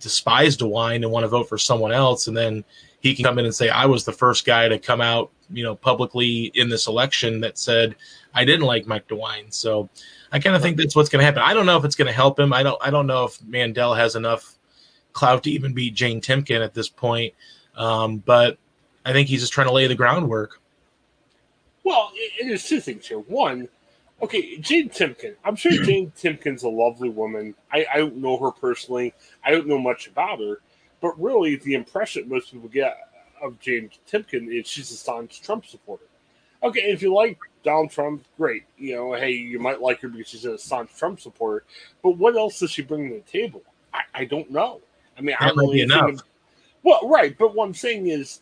despise 0.00 0.56
DeWine 0.56 0.96
and 0.96 1.10
want 1.10 1.24
to 1.24 1.28
vote 1.28 1.48
for 1.48 1.58
someone 1.58 1.92
else. 1.92 2.26
And 2.26 2.36
then 2.36 2.64
he 3.00 3.14
can 3.14 3.24
come 3.24 3.38
in 3.38 3.44
and 3.44 3.54
say, 3.54 3.68
I 3.68 3.86
was 3.86 4.04
the 4.04 4.12
first 4.12 4.44
guy 4.44 4.68
to 4.68 4.78
come 4.78 5.00
out, 5.00 5.30
you 5.50 5.62
know, 5.62 5.74
publicly 5.74 6.52
in 6.54 6.68
this 6.68 6.86
election 6.86 7.40
that 7.40 7.58
said 7.58 7.96
I 8.34 8.44
didn't 8.44 8.66
like 8.66 8.86
Mike 8.86 9.08
DeWine. 9.08 9.52
So 9.52 9.88
I 10.32 10.38
kind 10.38 10.56
of 10.56 10.62
think 10.62 10.76
that's 10.76 10.96
what's 10.96 11.08
going 11.08 11.20
to 11.20 11.26
happen. 11.26 11.42
I 11.42 11.54
don't 11.54 11.66
know 11.66 11.76
if 11.76 11.84
it's 11.84 11.96
going 11.96 12.06
to 12.06 12.12
help 12.12 12.38
him. 12.38 12.52
I 12.52 12.62
don't. 12.62 12.78
I 12.82 12.90
don't 12.90 13.06
know 13.06 13.24
if 13.24 13.42
Mandel 13.44 13.94
has 13.94 14.16
enough 14.16 14.58
clout 15.12 15.44
to 15.44 15.50
even 15.50 15.72
beat 15.72 15.94
Jane 15.94 16.20
Timken 16.20 16.62
at 16.62 16.74
this 16.74 16.88
point. 16.88 17.34
Um, 17.76 18.18
but 18.18 18.58
I 19.04 19.12
think 19.12 19.28
he's 19.28 19.40
just 19.40 19.52
trying 19.52 19.68
to 19.68 19.72
lay 19.72 19.86
the 19.86 19.94
groundwork. 19.94 20.60
Well, 21.84 22.12
there's 22.40 22.66
two 22.66 22.80
things 22.80 23.06
here. 23.06 23.18
One, 23.18 23.68
okay, 24.22 24.58
Jane 24.58 24.88
Timken. 24.88 25.36
I'm 25.44 25.56
sure 25.56 25.72
Jane 25.84 26.12
Timken's 26.16 26.62
a 26.62 26.68
lovely 26.68 27.08
woman. 27.08 27.54
I, 27.72 27.86
I 27.92 27.98
don't 27.98 28.16
know 28.16 28.36
her 28.38 28.50
personally. 28.50 29.14
I 29.44 29.50
don't 29.50 29.66
know 29.66 29.78
much 29.78 30.08
about 30.08 30.40
her, 30.40 30.60
but 31.00 31.20
really, 31.20 31.56
the 31.56 31.74
impression 31.74 32.28
most 32.28 32.52
people 32.52 32.68
get 32.68 32.96
of 33.44 33.60
Jane 33.60 33.90
Timken 34.10 34.48
is 34.48 34.66
she's 34.66 34.90
a 34.90 34.96
staunch 34.96 35.42
Trump 35.42 35.66
supporter. 35.66 36.06
Okay, 36.62 36.80
if 36.80 37.02
you 37.02 37.14
like 37.14 37.38
Donald 37.62 37.90
Trump, 37.90 38.24
great. 38.38 38.64
You 38.78 38.96
know, 38.96 39.12
hey, 39.12 39.32
you 39.32 39.58
might 39.58 39.82
like 39.82 40.00
her 40.00 40.08
because 40.08 40.28
she's 40.28 40.44
a 40.46 40.56
staunch 40.56 40.94
Trump 40.96 41.20
supporter. 41.20 41.64
But 42.02 42.12
what 42.12 42.36
else 42.36 42.58
does 42.58 42.70
she 42.70 42.82
bring 42.82 43.10
to 43.10 43.16
the 43.16 43.20
table? 43.20 43.62
I, 43.92 44.00
I 44.14 44.24
don't 44.24 44.50
know. 44.50 44.80
I 45.16 45.20
mean, 45.20 45.36
that 45.38 45.52
I 45.52 45.54
don't 45.54 45.88
know. 45.88 46.16
Well, 46.82 47.08
right, 47.08 47.36
but 47.38 47.54
what 47.54 47.66
I'm 47.66 47.74
saying 47.74 48.08
is, 48.08 48.40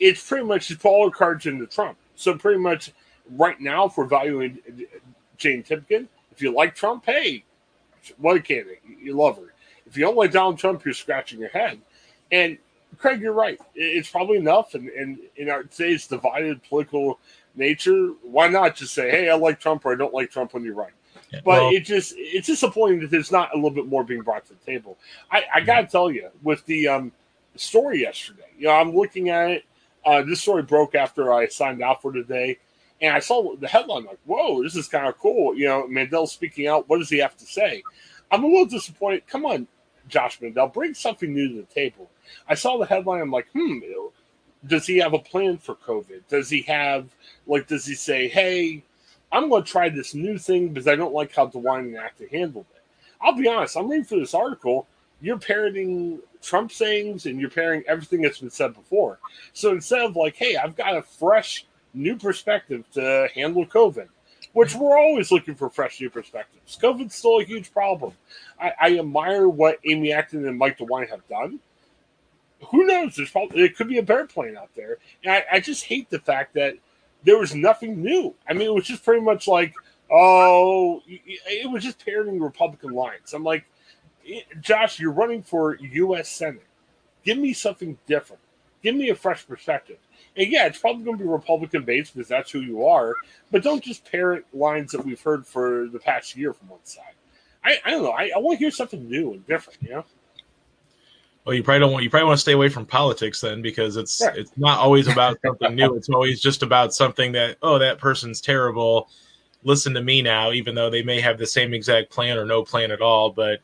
it's 0.00 0.26
pretty 0.26 0.44
much 0.44 0.68
just 0.68 0.84
all 0.84 1.04
her 1.04 1.14
cards 1.14 1.46
into 1.46 1.66
Trump. 1.66 1.98
So 2.16 2.36
pretty 2.36 2.58
much 2.58 2.92
right 3.30 3.60
now, 3.60 3.86
if 3.86 3.96
we're 3.96 4.06
valuing 4.06 4.58
Jane 5.36 5.62
Timken, 5.62 6.08
if 6.32 6.42
you 6.42 6.52
like 6.52 6.74
Trump, 6.74 7.04
hey, 7.06 7.44
what 8.18 8.36
a 8.36 8.40
candidate, 8.40 8.82
you 9.00 9.14
love 9.14 9.36
her. 9.36 9.52
If 9.86 9.96
you 9.96 10.04
don't 10.04 10.16
like 10.16 10.32
Donald 10.32 10.58
Trump, 10.58 10.84
you're 10.84 10.94
scratching 10.94 11.38
your 11.38 11.50
head. 11.50 11.80
And 12.32 12.58
Craig, 12.98 13.20
you're 13.20 13.32
right. 13.32 13.58
It's 13.74 14.10
probably 14.10 14.38
enough. 14.38 14.74
And, 14.74 14.88
and 14.90 15.18
in 15.36 15.50
our 15.50 15.64
today's 15.64 16.06
divided 16.06 16.62
political 16.62 17.18
nature, 17.54 18.12
why 18.22 18.48
not 18.48 18.76
just 18.76 18.94
say, 18.94 19.10
hey, 19.10 19.30
I 19.30 19.34
like 19.34 19.60
Trump 19.60 19.84
or 19.84 19.92
I 19.92 19.96
don't 19.96 20.14
like 20.14 20.30
Trump 20.30 20.54
when 20.54 20.64
you're 20.64 20.74
right? 20.74 20.92
But 21.32 21.44
well, 21.46 21.70
it 21.70 21.80
just 21.80 22.14
it's 22.16 22.46
disappointing 22.46 23.00
that 23.00 23.10
there's 23.10 23.32
not 23.32 23.52
a 23.52 23.56
little 23.56 23.70
bit 23.70 23.86
more 23.86 24.04
being 24.04 24.22
brought 24.22 24.46
to 24.46 24.52
the 24.52 24.64
table. 24.64 24.98
I, 25.30 25.44
I 25.54 25.60
got 25.60 25.80
to 25.80 25.86
tell 25.86 26.10
you, 26.10 26.28
with 26.42 26.64
the 26.66 26.88
um, 26.88 27.12
story 27.56 28.02
yesterday, 28.02 28.46
you 28.58 28.66
know, 28.66 28.74
I'm 28.74 28.94
looking 28.94 29.30
at 29.30 29.50
it. 29.50 29.64
Uh, 30.04 30.22
this 30.22 30.42
story 30.42 30.62
broke 30.62 30.94
after 30.94 31.32
I 31.32 31.48
signed 31.48 31.82
out 31.82 32.02
for 32.02 32.12
today, 32.12 32.58
and 33.00 33.14
I 33.14 33.20
saw 33.20 33.56
the 33.56 33.66
headline 33.68 34.04
like, 34.04 34.18
"Whoa, 34.26 34.62
this 34.62 34.76
is 34.76 34.86
kind 34.86 35.06
of 35.06 35.18
cool." 35.18 35.56
You 35.56 35.66
know, 35.66 35.86
Mandel 35.88 36.26
speaking 36.26 36.66
out. 36.66 36.88
What 36.88 36.98
does 36.98 37.08
he 37.08 37.18
have 37.18 37.36
to 37.38 37.46
say? 37.46 37.82
I'm 38.30 38.44
a 38.44 38.46
little 38.46 38.66
disappointed. 38.66 39.26
Come 39.26 39.46
on, 39.46 39.66
Josh 40.08 40.40
Mandel, 40.40 40.68
bring 40.68 40.94
something 40.94 41.32
new 41.32 41.48
to 41.48 41.54
the 41.56 41.74
table. 41.74 42.10
I 42.48 42.54
saw 42.54 42.78
the 42.78 42.86
headline. 42.86 43.22
I'm 43.22 43.30
like, 43.30 43.48
hmm, 43.52 43.78
does 44.66 44.86
he 44.86 44.98
have 44.98 45.14
a 45.14 45.18
plan 45.18 45.58
for 45.58 45.74
COVID? 45.74 46.22
Does 46.28 46.48
he 46.48 46.62
have 46.62 47.08
like? 47.46 47.66
Does 47.66 47.84
he 47.84 47.94
say, 47.94 48.28
"Hey"? 48.28 48.84
I'm 49.32 49.48
going 49.48 49.64
to 49.64 49.70
try 49.70 49.88
this 49.88 50.14
new 50.14 50.38
thing 50.38 50.68
because 50.68 50.86
I 50.86 50.94
don't 50.94 51.12
like 51.12 51.34
how 51.34 51.48
DeWine 51.48 51.86
and 51.86 51.96
Acton 51.96 52.28
handled 52.28 52.66
it. 52.72 52.82
I'll 53.20 53.34
be 53.34 53.48
honest, 53.48 53.76
I'm 53.76 53.90
reading 53.90 54.04
through 54.04 54.20
this 54.20 54.32
article. 54.32 54.86
You're 55.20 55.38
parroting 55.40 56.20
Trump 56.40 56.70
sayings 56.70 57.26
and 57.26 57.40
you're 57.40 57.50
parroting 57.50 57.82
everything 57.88 58.22
that's 58.22 58.38
been 58.38 58.50
said 58.50 58.74
before. 58.74 59.18
So 59.52 59.72
instead 59.72 60.02
of 60.02 60.14
like, 60.14 60.36
hey, 60.36 60.56
I've 60.56 60.76
got 60.76 60.96
a 60.96 61.02
fresh 61.02 61.66
new 61.94 62.16
perspective 62.16 62.84
to 62.92 63.28
handle 63.34 63.66
COVID, 63.66 64.06
which 64.54 64.74
we're 64.74 64.96
always 64.96 65.30
looking 65.30 65.54
for 65.54 65.68
fresh 65.68 66.00
new 66.00 66.08
perspectives. 66.08 66.78
COVID's 66.80 67.14
still 67.14 67.40
a 67.40 67.44
huge 67.44 67.72
problem. 67.72 68.12
I, 68.58 68.72
I 68.80 68.98
admire 68.98 69.48
what 69.48 69.78
Amy 69.84 70.12
Acton 70.12 70.46
and 70.46 70.56
Mike 70.56 70.78
DeWine 70.78 71.10
have 71.10 71.26
done. 71.28 71.58
Who 72.70 72.86
knows? 72.86 73.16
There's 73.16 73.30
probably 73.30 73.62
it 73.62 73.76
could 73.76 73.88
be 73.88 73.98
a 73.98 74.02
bear 74.02 74.26
plane 74.26 74.56
out 74.56 74.70
there. 74.74 74.98
And 75.22 75.32
I, 75.32 75.44
I 75.52 75.60
just 75.60 75.84
hate 75.84 76.08
the 76.08 76.20
fact 76.20 76.54
that 76.54 76.76
there 77.24 77.36
was 77.36 77.54
nothing 77.54 78.00
new. 78.00 78.34
I 78.48 78.52
mean, 78.52 78.68
it 78.68 78.74
was 78.74 78.86
just 78.86 79.04
pretty 79.04 79.22
much 79.22 79.48
like, 79.48 79.74
oh, 80.10 81.02
it 81.06 81.70
was 81.70 81.82
just 81.82 82.04
parroting 82.04 82.40
Republican 82.40 82.92
lines. 82.92 83.34
I'm 83.34 83.44
like, 83.44 83.64
eh, 84.28 84.40
Josh, 84.60 85.00
you're 85.00 85.12
running 85.12 85.42
for 85.42 85.76
U.S. 85.76 86.28
Senate. 86.28 86.62
Give 87.24 87.38
me 87.38 87.54
something 87.54 87.98
different. 88.06 88.40
Give 88.82 88.94
me 88.94 89.08
a 89.08 89.14
fresh 89.14 89.46
perspective. 89.46 89.98
And 90.36 90.50
yeah, 90.50 90.66
it's 90.66 90.78
probably 90.78 91.04
going 91.04 91.18
to 91.18 91.24
be 91.24 91.28
Republican 91.28 91.84
based 91.84 92.14
because 92.14 92.28
that's 92.28 92.50
who 92.50 92.60
you 92.60 92.86
are. 92.86 93.14
But 93.52 93.62
don't 93.62 93.82
just 93.82 94.10
parrot 94.10 94.44
lines 94.52 94.92
that 94.92 95.04
we've 95.04 95.20
heard 95.20 95.46
for 95.46 95.88
the 95.92 95.98
past 95.98 96.36
year 96.36 96.52
from 96.52 96.68
one 96.70 96.84
side. 96.84 97.14
I, 97.64 97.78
I 97.84 97.90
don't 97.90 98.02
know. 98.02 98.10
I, 98.10 98.30
I 98.34 98.38
want 98.38 98.58
to 98.58 98.64
hear 98.64 98.70
something 98.70 99.08
new 99.08 99.32
and 99.32 99.46
different. 99.46 99.82
You 99.82 99.90
know. 99.90 100.04
Well, 101.44 101.54
you 101.54 101.62
probably 101.62 101.80
don't 101.80 101.92
want 101.92 102.04
you 102.04 102.10
probably 102.10 102.26
want 102.26 102.38
to 102.38 102.42
stay 102.42 102.52
away 102.52 102.68
from 102.68 102.86
politics 102.86 103.42
then 103.42 103.60
because 103.60 103.96
it's 103.96 104.22
right. 104.24 104.36
it's 104.36 104.52
not 104.56 104.78
always 104.78 105.08
about 105.08 105.36
something 105.44 105.74
new. 105.74 105.94
It's 105.94 106.08
always 106.08 106.40
just 106.40 106.62
about 106.62 106.94
something 106.94 107.32
that 107.32 107.58
oh 107.62 107.78
that 107.78 107.98
person's 107.98 108.40
terrible. 108.40 109.10
Listen 109.62 109.94
to 109.94 110.02
me 110.02 110.20
now, 110.20 110.52
even 110.52 110.74
though 110.74 110.90
they 110.90 111.02
may 111.02 111.20
have 111.20 111.38
the 111.38 111.46
same 111.46 111.72
exact 111.74 112.10
plan 112.10 112.38
or 112.38 112.44
no 112.44 112.62
plan 112.64 112.90
at 112.90 113.00
all. 113.00 113.30
But 113.30 113.60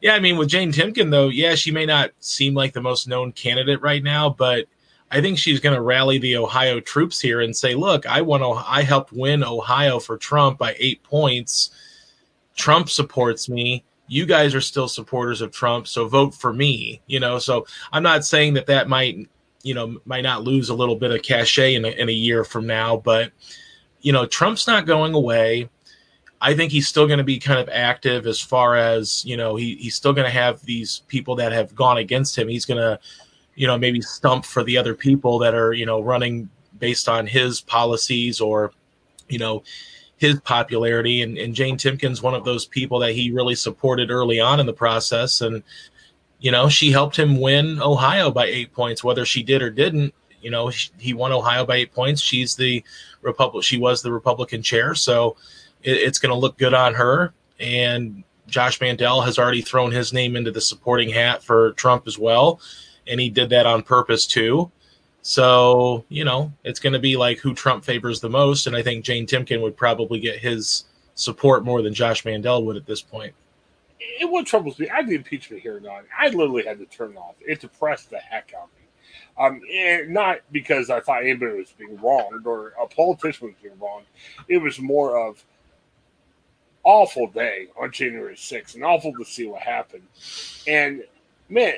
yeah, 0.00 0.14
I 0.14 0.20
mean 0.20 0.36
with 0.36 0.48
Jane 0.48 0.72
Timken 0.72 1.10
though, 1.10 1.28
yeah, 1.28 1.56
she 1.56 1.72
may 1.72 1.84
not 1.84 2.10
seem 2.20 2.54
like 2.54 2.72
the 2.72 2.80
most 2.80 3.08
known 3.08 3.32
candidate 3.32 3.82
right 3.82 4.02
now, 4.02 4.30
but 4.30 4.66
I 5.10 5.20
think 5.20 5.38
she's 5.38 5.60
going 5.60 5.76
to 5.76 5.82
rally 5.82 6.18
the 6.18 6.36
Ohio 6.36 6.80
troops 6.80 7.20
here 7.20 7.40
and 7.40 7.56
say, 7.56 7.74
"Look, 7.74 8.06
I 8.06 8.22
won. 8.22 8.42
I 8.42 8.82
helped 8.82 9.12
win 9.12 9.44
Ohio 9.44 9.98
for 9.98 10.16
Trump 10.16 10.58
by 10.58 10.74
eight 10.78 11.02
points. 11.02 11.70
Trump 12.56 12.90
supports 12.90 13.48
me." 13.48 13.84
you 14.08 14.26
guys 14.26 14.54
are 14.54 14.60
still 14.60 14.88
supporters 14.88 15.40
of 15.40 15.52
Trump, 15.52 15.86
so 15.86 16.06
vote 16.08 16.34
for 16.34 16.52
me. 16.52 17.00
You 17.06 17.20
know, 17.20 17.38
so 17.38 17.66
I'm 17.92 18.02
not 18.02 18.24
saying 18.24 18.54
that 18.54 18.66
that 18.66 18.88
might, 18.88 19.28
you 19.62 19.74
know, 19.74 20.00
might 20.04 20.22
not 20.22 20.44
lose 20.44 20.68
a 20.68 20.74
little 20.74 20.96
bit 20.96 21.10
of 21.10 21.22
cachet 21.22 21.74
in 21.74 21.84
a, 21.84 21.88
in 21.88 22.08
a 22.08 22.12
year 22.12 22.44
from 22.44 22.66
now, 22.66 22.96
but 22.96 23.32
you 24.00 24.12
know, 24.12 24.26
Trump's 24.26 24.66
not 24.66 24.86
going 24.86 25.14
away. 25.14 25.68
I 26.40 26.54
think 26.54 26.70
he's 26.70 26.86
still 26.86 27.06
going 27.06 27.18
to 27.18 27.24
be 27.24 27.38
kind 27.38 27.58
of 27.58 27.68
active 27.70 28.26
as 28.26 28.40
far 28.40 28.76
as 28.76 29.24
you 29.24 29.36
know. 29.36 29.56
He 29.56 29.76
he's 29.76 29.96
still 29.96 30.12
going 30.12 30.26
to 30.26 30.38
have 30.38 30.62
these 30.62 31.02
people 31.08 31.34
that 31.36 31.52
have 31.52 31.74
gone 31.74 31.98
against 31.98 32.36
him. 32.36 32.48
He's 32.48 32.66
going 32.66 32.80
to, 32.80 33.00
you 33.56 33.66
know, 33.66 33.76
maybe 33.76 34.00
stump 34.00 34.44
for 34.44 34.62
the 34.62 34.78
other 34.78 34.94
people 34.94 35.40
that 35.40 35.54
are 35.54 35.72
you 35.72 35.86
know 35.86 36.00
running 36.00 36.48
based 36.78 37.08
on 37.08 37.26
his 37.26 37.60
policies 37.60 38.40
or, 38.40 38.72
you 39.28 39.38
know, 39.38 39.62
his 40.18 40.40
popularity. 40.40 41.22
And, 41.22 41.36
and 41.38 41.54
Jane 41.54 41.76
Timken's 41.76 42.22
one 42.22 42.34
of 42.34 42.44
those 42.44 42.66
people 42.66 42.98
that 43.00 43.12
he 43.12 43.30
really 43.30 43.54
supported 43.54 44.10
early 44.10 44.40
on 44.40 44.60
in 44.60 44.66
the 44.66 44.72
process. 44.72 45.40
And, 45.40 45.62
you 46.38 46.50
know, 46.50 46.68
she 46.68 46.90
helped 46.90 47.18
him 47.18 47.40
win 47.40 47.80
Ohio 47.80 48.30
by 48.30 48.46
eight 48.46 48.72
points, 48.72 49.04
whether 49.04 49.24
she 49.24 49.42
did 49.42 49.62
or 49.62 49.70
didn't. 49.70 50.14
You 50.40 50.50
know, 50.50 50.70
he 50.98 51.12
won 51.12 51.32
Ohio 51.32 51.66
by 51.66 51.76
eight 51.76 51.92
points. 51.92 52.22
She's 52.22 52.54
the 52.54 52.84
Republic. 53.22 53.64
She 53.64 53.78
was 53.78 54.02
the 54.02 54.12
Republican 54.12 54.62
chair, 54.62 54.94
so 54.94 55.36
it, 55.82 55.96
it's 55.96 56.18
going 56.18 56.30
to 56.30 56.38
look 56.38 56.56
good 56.56 56.74
on 56.74 56.94
her. 56.94 57.32
And 57.58 58.22
Josh 58.46 58.80
Mandel 58.80 59.22
has 59.22 59.38
already 59.38 59.62
thrown 59.62 59.90
his 59.90 60.12
name 60.12 60.36
into 60.36 60.52
the 60.52 60.60
supporting 60.60 61.08
hat 61.08 61.42
for 61.42 61.72
Trump 61.72 62.06
as 62.06 62.18
well, 62.18 62.60
and 63.06 63.20
he 63.20 63.28
did 63.30 63.50
that 63.50 63.66
on 63.66 63.82
purpose 63.82 64.26
too. 64.26 64.70
So, 65.22 66.04
you 66.08 66.24
know, 66.24 66.52
it's 66.62 66.78
going 66.78 66.92
to 66.92 67.00
be 67.00 67.16
like 67.16 67.38
who 67.38 67.52
Trump 67.52 67.84
favors 67.84 68.20
the 68.20 68.30
most. 68.30 68.66
And 68.68 68.76
I 68.76 68.82
think 68.82 69.04
Jane 69.04 69.26
Timken 69.26 69.60
would 69.60 69.76
probably 69.76 70.20
get 70.20 70.38
his 70.38 70.84
support 71.16 71.64
more 71.64 71.82
than 71.82 71.94
Josh 71.94 72.24
Mandel 72.24 72.64
would 72.64 72.76
at 72.76 72.86
this 72.86 73.02
point. 73.02 73.34
It 73.98 74.30
what 74.30 74.46
troubles 74.46 74.78
me, 74.78 74.88
I 74.88 74.96
had 74.96 75.08
the 75.08 75.16
impeachment 75.16 75.62
hearing 75.62 75.86
on. 75.86 76.04
I 76.16 76.28
literally 76.28 76.64
had 76.64 76.78
to 76.78 76.86
turn 76.86 77.12
it 77.12 77.16
off. 77.16 77.34
It 77.40 77.60
depressed 77.60 78.10
the 78.10 78.18
heck 78.18 78.52
out 78.56 78.68
of 78.68 78.70
me. 78.70 78.86
Um, 79.38 79.60
and 79.74 80.10
not 80.14 80.40
because 80.52 80.90
I 80.90 81.00
thought 81.00 81.22
anybody 81.22 81.58
was 81.58 81.72
being 81.76 82.00
wronged 82.00 82.46
or 82.46 82.74
a 82.80 82.86
politician 82.86 83.48
was 83.48 83.56
being 83.60 83.78
wronged. 83.80 84.06
It 84.48 84.58
was 84.58 84.78
more 84.78 85.18
of 85.18 85.42
awful 86.84 87.26
day 87.26 87.66
on 87.80 87.90
January 87.90 88.36
6th 88.36 88.76
and 88.76 88.84
awful 88.84 89.12
to 89.12 89.24
see 89.24 89.46
what 89.46 89.60
happened. 89.62 90.04
And 90.68 91.02
man, 91.48 91.74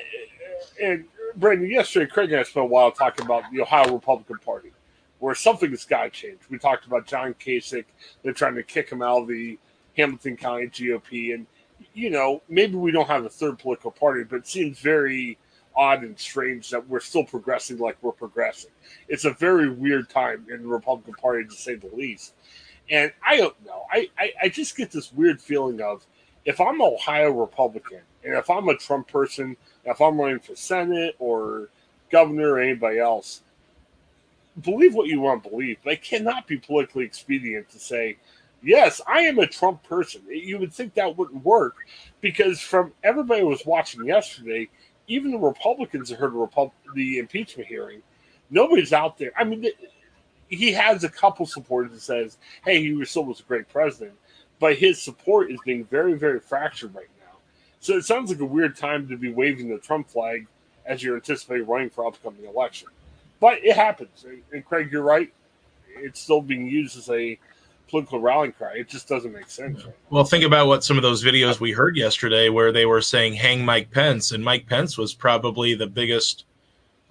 and 0.81 1.05
Brandon, 1.35 1.69
yesterday, 1.69 2.09
Craig 2.09 2.31
and 2.31 2.39
I 2.39 2.43
spent 2.43 2.65
a 2.65 2.67
while 2.67 2.91
talking 2.91 3.25
about 3.25 3.43
the 3.51 3.61
Ohio 3.61 3.93
Republican 3.93 4.37
Party, 4.39 4.71
where 5.19 5.35
something 5.35 5.69
has 5.71 5.85
got 5.85 6.03
to 6.03 6.09
change. 6.09 6.39
We 6.49 6.57
talked 6.57 6.85
about 6.85 7.05
John 7.05 7.33
Kasich. 7.33 7.85
They're 8.23 8.33
trying 8.33 8.55
to 8.55 8.63
kick 8.63 8.89
him 8.89 9.01
out 9.01 9.23
of 9.23 9.27
the 9.27 9.57
Hamilton 9.97 10.37
County 10.37 10.67
GOP. 10.67 11.33
And, 11.33 11.45
you 11.93 12.09
know, 12.09 12.41
maybe 12.49 12.75
we 12.75 12.91
don't 12.91 13.07
have 13.07 13.25
a 13.25 13.29
third 13.29 13.59
political 13.59 13.91
party, 13.91 14.23
but 14.23 14.37
it 14.37 14.47
seems 14.47 14.79
very 14.79 15.37
odd 15.75 16.03
and 16.03 16.19
strange 16.19 16.69
that 16.69 16.87
we're 16.87 16.99
still 16.99 17.23
progressing 17.23 17.77
like 17.77 17.97
we're 18.01 18.11
progressing. 18.11 18.71
It's 19.07 19.25
a 19.25 19.31
very 19.31 19.69
weird 19.69 20.09
time 20.09 20.45
in 20.51 20.63
the 20.63 20.67
Republican 20.67 21.13
Party, 21.13 21.45
to 21.45 21.55
say 21.55 21.75
the 21.75 21.89
least. 21.95 22.33
And 22.89 23.11
I 23.25 23.37
don't 23.37 23.65
know. 23.65 23.83
I, 23.91 24.09
I, 24.17 24.33
I 24.43 24.49
just 24.49 24.75
get 24.75 24.91
this 24.91 25.13
weird 25.13 25.39
feeling 25.39 25.79
of 25.81 26.05
if 26.45 26.59
I'm 26.59 26.81
an 26.81 26.93
Ohio 26.93 27.31
Republican 27.31 28.01
and 28.23 28.35
if 28.35 28.49
I'm 28.49 28.67
a 28.69 28.75
Trump 28.75 29.07
person– 29.07 29.55
if 29.85 30.01
I'm 30.01 30.19
running 30.19 30.39
for 30.39 30.55
Senate 30.55 31.15
or 31.19 31.69
governor 32.11 32.53
or 32.53 32.59
anybody 32.59 32.99
else, 32.99 33.41
believe 34.61 34.93
what 34.93 35.07
you 35.07 35.21
want 35.21 35.43
to 35.43 35.49
believe, 35.49 35.77
but 35.83 35.93
it 35.93 36.03
cannot 36.03 36.47
be 36.47 36.57
politically 36.57 37.05
expedient 37.05 37.69
to 37.69 37.79
say, 37.79 38.17
yes, 38.61 39.01
I 39.07 39.21
am 39.21 39.39
a 39.39 39.47
Trump 39.47 39.83
person. 39.83 40.21
You 40.29 40.59
would 40.59 40.73
think 40.73 40.93
that 40.93 41.17
wouldn't 41.17 41.43
work 41.43 41.77
because 42.21 42.59
from 42.59 42.93
everybody 43.03 43.41
who 43.41 43.47
was 43.47 43.65
watching 43.65 44.05
yesterday, 44.05 44.69
even 45.07 45.31
the 45.31 45.37
Republicans 45.37 46.11
heard 46.11 46.33
the 46.93 47.17
impeachment 47.17 47.67
hearing, 47.67 48.01
nobody's 48.49 48.93
out 48.93 49.17
there. 49.17 49.31
I 49.37 49.43
mean, 49.43 49.65
he 50.49 50.71
has 50.73 51.03
a 51.03 51.09
couple 51.09 51.45
supporters 51.45 51.93
that 51.93 52.01
says, 52.01 52.37
hey, 52.63 52.81
he 52.81 53.05
still 53.05 53.25
was 53.25 53.39
a 53.39 53.43
great 53.43 53.69
president, 53.69 54.13
but 54.59 54.75
his 54.75 55.01
support 55.01 55.51
is 55.51 55.59
being 55.65 55.85
very, 55.85 56.13
very 56.13 56.39
fractured 56.39 56.93
right 56.93 57.07
now. 57.18 57.18
So 57.79 57.97
it 57.97 58.05
sounds 58.05 58.29
like 58.29 58.39
a 58.39 58.45
weird 58.45 58.75
time 58.75 59.07
to 59.07 59.17
be 59.17 59.31
waving 59.31 59.69
the 59.69 59.77
Trump 59.77 60.09
flag 60.09 60.47
as 60.85 61.01
you're 61.01 61.15
anticipating 61.15 61.65
running 61.65 61.89
for 61.89 62.05
upcoming 62.05 62.45
election. 62.45 62.87
But 63.39 63.63
it 63.63 63.75
happens. 63.75 64.25
And 64.51 64.65
Craig, 64.65 64.89
you're 64.91 65.03
right. 65.03 65.31
It's 65.95 66.19
still 66.19 66.41
being 66.41 66.67
used 66.67 66.97
as 66.97 67.09
a 67.09 67.39
political 67.87 68.19
rallying 68.19 68.51
cry. 68.51 68.73
It 68.75 68.89
just 68.89 69.07
doesn't 69.07 69.33
make 69.33 69.49
sense. 69.49 69.83
Well, 70.09 70.23
think 70.23 70.43
about 70.43 70.67
what 70.67 70.83
some 70.83 70.97
of 70.97 71.03
those 71.03 71.23
videos 71.23 71.59
we 71.59 71.71
heard 71.71 71.95
yesterday 71.95 72.49
where 72.49 72.71
they 72.71 72.85
were 72.85 73.01
saying 73.01 73.35
hang 73.35 73.63
Mike 73.65 73.91
Pence, 73.91 74.31
and 74.31 74.43
Mike 74.43 74.67
Pence 74.67 74.97
was 74.97 75.13
probably 75.13 75.73
the 75.73 75.87
biggest. 75.87 76.45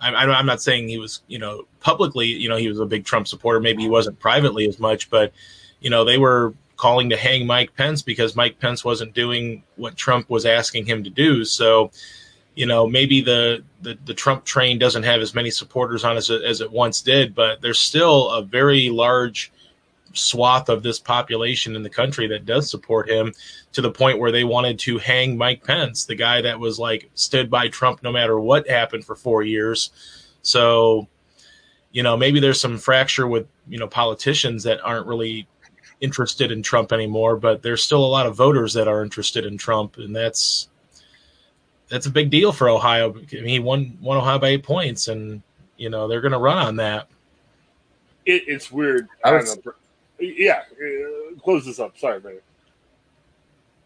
I'm 0.01 0.47
not 0.47 0.63
saying 0.63 0.89
he 0.89 0.99
was, 0.99 1.23
you 1.27 1.41
know, 1.41 1.65
publicly, 1.81 2.27
you 2.27 2.49
know, 2.49 2.57
he 2.57 2.69
was 2.69 2.79
a 2.79 2.87
big 2.87 3.05
Trump 3.05 3.27
supporter. 3.27 3.59
Maybe 3.59 3.83
he 3.83 3.89
wasn't 3.89 4.21
privately 4.21 4.69
as 4.69 4.79
much, 4.79 5.11
but, 5.11 5.33
you 5.81 5.91
know, 5.91 6.05
they 6.05 6.19
were 6.19 6.55
calling 6.79 7.11
to 7.11 7.17
hang 7.17 7.47
Mike 7.47 7.77
Pence 7.77 8.01
because 8.01 8.35
Mike 8.35 8.59
Pence 8.59 8.85
wasn't 8.85 9.13
doing 9.13 9.63
what 9.77 9.97
Trump 9.97 10.31
was 10.31 10.47
asking 10.47 10.87
him 10.87 11.05
to 11.05 11.11
do. 11.11 11.45
So, 11.45 11.91
you 12.55 12.65
know, 12.67 12.87
maybe 12.87 13.21
the, 13.21 13.63
the, 13.83 13.99
the 14.07 14.15
Trump 14.15 14.45
train 14.45 14.79
doesn't 14.79 15.03
have 15.03 15.21
as 15.21 15.35
many 15.35 15.51
supporters 15.51 16.05
on 16.05 16.17
as, 16.17 16.31
as 16.31 16.61
it 16.61 16.71
once 16.71 17.03
did, 17.03 17.35
but 17.35 17.61
there's 17.61 17.79
still 17.79 18.31
a 18.31 18.43
very 18.43 18.89
large 18.89 19.53
swath 20.15 20.69
of 20.69 20.83
this 20.83 20.99
population 20.99 21.77
in 21.77 21.83
the 21.83 21.91
country 21.91 22.27
that 22.29 22.47
does 22.47 22.71
support 22.71 23.11
him 23.11 23.33
to 23.73 23.83
the 23.83 23.91
point 23.91 24.19
where 24.19 24.33
they 24.33 24.45
wanted 24.45 24.79
to 24.79 24.99
hang 24.99 25.37
Mike 25.37 25.63
Pence, 25.65 26.05
the 26.05 26.15
guy 26.15 26.41
that 26.41 26.59
was 26.59 26.79
like 26.79 27.11
stood 27.15 27.51
by 27.51 27.69
Trump 27.69 28.03
no 28.03 28.13
matter 28.13 28.41
what 28.41 28.69
happened 28.69 29.05
for 29.05 29.15
four 29.15 29.43
years. 29.43 29.91
So, 30.43 31.09
you 31.93 32.03
know, 32.03 32.17
maybe 32.17 32.41
there's 32.41 32.61
some 32.61 32.79
fracture 32.79 33.27
with, 33.27 33.47
you 33.69 33.79
know, 33.79 33.89
politicians 33.89 34.63
that 34.65 34.81
aren't 34.83 35.07
really 35.07 35.47
interested 36.01 36.53
in 36.53 36.63
Trump 36.63 36.93
anymore, 36.93 37.37
but 37.37 37.63
there's 37.63 37.83
still 37.83 38.05
a 38.05 38.07
lot 38.07 38.27
of 38.27 38.37
voters 38.37 38.75
that 38.75 38.89
are 38.89 39.03
interested 39.03 39.45
in 39.45 39.59
Trump, 39.59 39.97
and 39.99 40.15
that's 40.15 40.69
that's 41.89 42.07
a 42.07 42.11
big 42.11 42.31
deal 42.31 42.53
for 42.53 42.69
Ohio. 42.69 43.15
I 43.15 43.35
mean, 43.37 43.47
he 43.47 43.59
won 43.59 43.99
won 44.01 44.19
Ohio 44.19 44.39
by 44.39 44.49
eight 44.49 44.63
points, 44.63 45.09
and 45.09 45.43
you 45.77 45.91
know 45.91 46.09
they're 46.09 46.21
going 46.21 46.33
to 46.33 46.39
run 46.39 46.59
on 46.59 46.77
that. 46.77 47.09
It, 48.27 48.45
it's 48.47 48.71
weird. 48.71 49.09
Was, 49.25 49.59
yeah, 50.21 50.63
uh, 50.73 51.39
close 51.41 51.65
this 51.65 51.79
up. 51.79 51.97
Sorry, 51.99 52.21
man. 52.21 52.35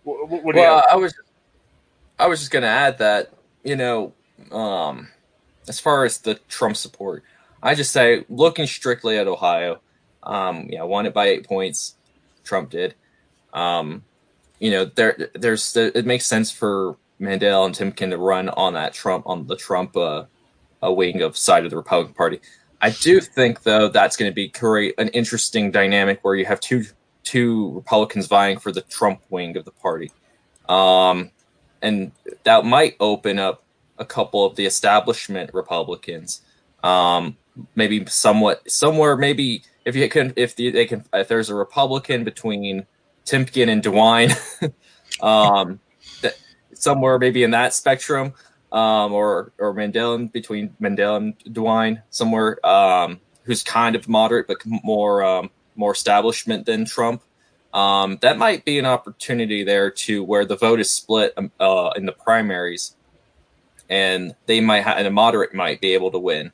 What, 0.04 0.28
what 0.28 0.54
well, 0.54 0.84
I 0.90 0.96
was 0.96 1.14
I 2.18 2.26
was 2.26 2.40
just 2.40 2.50
going 2.50 2.62
to 2.62 2.68
add 2.68 2.98
that 2.98 3.32
you 3.62 3.76
know, 3.76 4.12
um, 4.50 5.08
as 5.68 5.78
far 5.78 6.04
as 6.04 6.18
the 6.18 6.34
Trump 6.48 6.76
support, 6.76 7.22
I 7.62 7.74
just 7.74 7.92
say 7.92 8.24
looking 8.28 8.66
strictly 8.66 9.18
at 9.18 9.28
Ohio. 9.28 9.80
Um, 10.22 10.68
yeah, 10.70 10.82
won 10.82 11.06
it 11.06 11.14
by 11.14 11.28
eight 11.28 11.46
points. 11.46 11.96
Trump 12.44 12.70
did. 12.70 12.94
Um, 13.52 14.04
you 14.58 14.70
know, 14.70 14.84
there 14.84 15.30
there's 15.34 15.76
it 15.76 16.06
makes 16.06 16.26
sense 16.26 16.50
for 16.50 16.96
Mandel 17.18 17.64
and 17.64 17.74
Timken 17.74 18.10
to 18.10 18.18
run 18.18 18.48
on 18.50 18.74
that 18.74 18.92
Trump 18.92 19.26
on 19.26 19.46
the 19.46 19.56
Trump 19.56 19.96
uh, 19.96 20.24
wing 20.82 21.22
of 21.22 21.36
side 21.36 21.64
of 21.64 21.70
the 21.70 21.76
Republican 21.76 22.14
Party. 22.14 22.40
I 22.80 22.90
do 22.90 23.20
think 23.20 23.62
though 23.62 23.88
that's 23.88 24.16
going 24.16 24.30
to 24.30 24.34
be 24.34 24.48
create 24.48 24.94
an 24.98 25.08
interesting 25.08 25.70
dynamic 25.70 26.20
where 26.22 26.34
you 26.34 26.44
have 26.46 26.60
two 26.60 26.84
two 27.22 27.72
Republicans 27.72 28.26
vying 28.26 28.58
for 28.58 28.72
the 28.72 28.82
Trump 28.82 29.20
wing 29.30 29.56
of 29.56 29.64
the 29.64 29.70
party, 29.70 30.10
um, 30.68 31.30
and 31.80 32.12
that 32.44 32.64
might 32.64 32.96
open 32.98 33.38
up 33.38 33.62
a 33.98 34.04
couple 34.04 34.44
of 34.44 34.56
the 34.56 34.66
establishment 34.66 35.50
Republicans, 35.54 36.42
um, 36.82 37.36
maybe 37.76 38.04
somewhat 38.06 38.68
somewhere 38.70 39.16
maybe 39.16 39.62
if 39.84 39.96
you 39.96 40.08
can, 40.08 40.32
if 40.36 40.56
the, 40.56 40.70
they 40.70 40.86
can, 40.86 41.04
if 41.12 41.28
there's 41.28 41.50
a 41.50 41.54
Republican 41.54 42.24
between 42.24 42.86
Timken 43.24 43.68
and 43.68 43.82
DeWine, 43.82 44.32
um, 45.22 45.80
that, 46.20 46.38
somewhere 46.74 47.18
maybe 47.18 47.42
in 47.42 47.50
that 47.52 47.74
spectrum, 47.74 48.34
um, 48.70 49.12
or 49.12 49.52
or 49.58 49.72
Mandel 49.74 50.18
between 50.26 50.74
Mandel 50.80 51.16
and 51.16 51.38
DeWine, 51.40 52.02
somewhere 52.10 52.64
um, 52.66 53.20
who's 53.44 53.62
kind 53.62 53.96
of 53.96 54.08
moderate 54.08 54.46
but 54.46 54.58
more 54.64 55.22
um, 55.22 55.50
more 55.76 55.92
establishment 55.92 56.66
than 56.66 56.84
Trump. 56.84 57.22
Um, 57.74 58.18
that 58.20 58.36
might 58.36 58.64
be 58.66 58.78
an 58.78 58.84
opportunity 58.84 59.64
there 59.64 59.90
to 59.90 60.22
where 60.22 60.44
the 60.44 60.56
vote 60.56 60.78
is 60.78 60.92
split 60.92 61.32
um, 61.36 61.50
uh, 61.58 61.90
in 61.96 62.06
the 62.06 62.12
primaries, 62.12 62.96
and 63.88 64.34
they 64.46 64.60
might 64.60 64.82
have, 64.82 64.98
and 64.98 65.06
a 65.06 65.10
moderate 65.10 65.54
might 65.54 65.80
be 65.80 65.94
able 65.94 66.10
to 66.10 66.18
win 66.18 66.52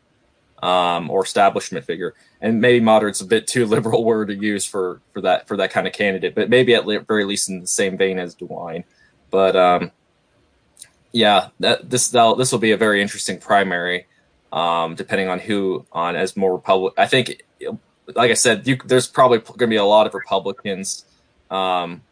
um, 0.63 1.11
or 1.11 1.25
establishment 1.25 1.85
figure. 1.85 2.15
And 2.41 2.61
maybe 2.61 2.85
moderate's 2.85 3.21
a 3.21 3.27
bit 3.27 3.47
too 3.47 3.67
liberal 3.75 4.05
word 4.05 4.29
to 4.29 4.35
use 4.35 4.65
for 4.65 5.01
for 5.13 5.21
that 5.23 5.49
for 5.49 5.57
that 5.57 5.71
kind 5.71 5.87
of 5.87 5.93
candidate, 5.93 6.35
but 6.35 6.51
maybe 6.51 6.75
at 6.75 6.87
le- 6.87 7.01
very 7.01 7.25
least 7.25 7.49
in 7.49 7.61
the 7.61 7.67
same 7.67 7.97
vein 7.97 8.19
as 8.19 8.35
DeWine. 8.35 8.85
But 9.31 9.57
um, 9.57 9.93
yeah, 11.13 11.49
that 11.61 11.91
this 11.91 12.09
this 12.09 12.53
will 12.53 12.59
be 12.59 12.73
a 12.73 12.77
very 12.77 13.03
interesting 13.03 13.39
primary, 13.39 14.07
um, 14.53 14.95
depending 14.95 15.29
on 15.29 15.39
who 15.39 15.87
on 15.93 16.17
as 16.17 16.37
more 16.37 16.53
Republic. 16.53 16.95
I 16.97 17.07
think, 17.07 17.43
like 18.15 18.31
I 18.31 18.35
said, 18.35 18.67
you, 18.67 18.77
there's 18.85 19.07
probably 19.07 19.39
going 19.39 19.59
to 19.59 19.67
be 19.67 19.77
a 19.77 19.85
lot 19.85 20.07
of 20.07 20.15
Republicans 20.15 21.05
um, 21.51 22.03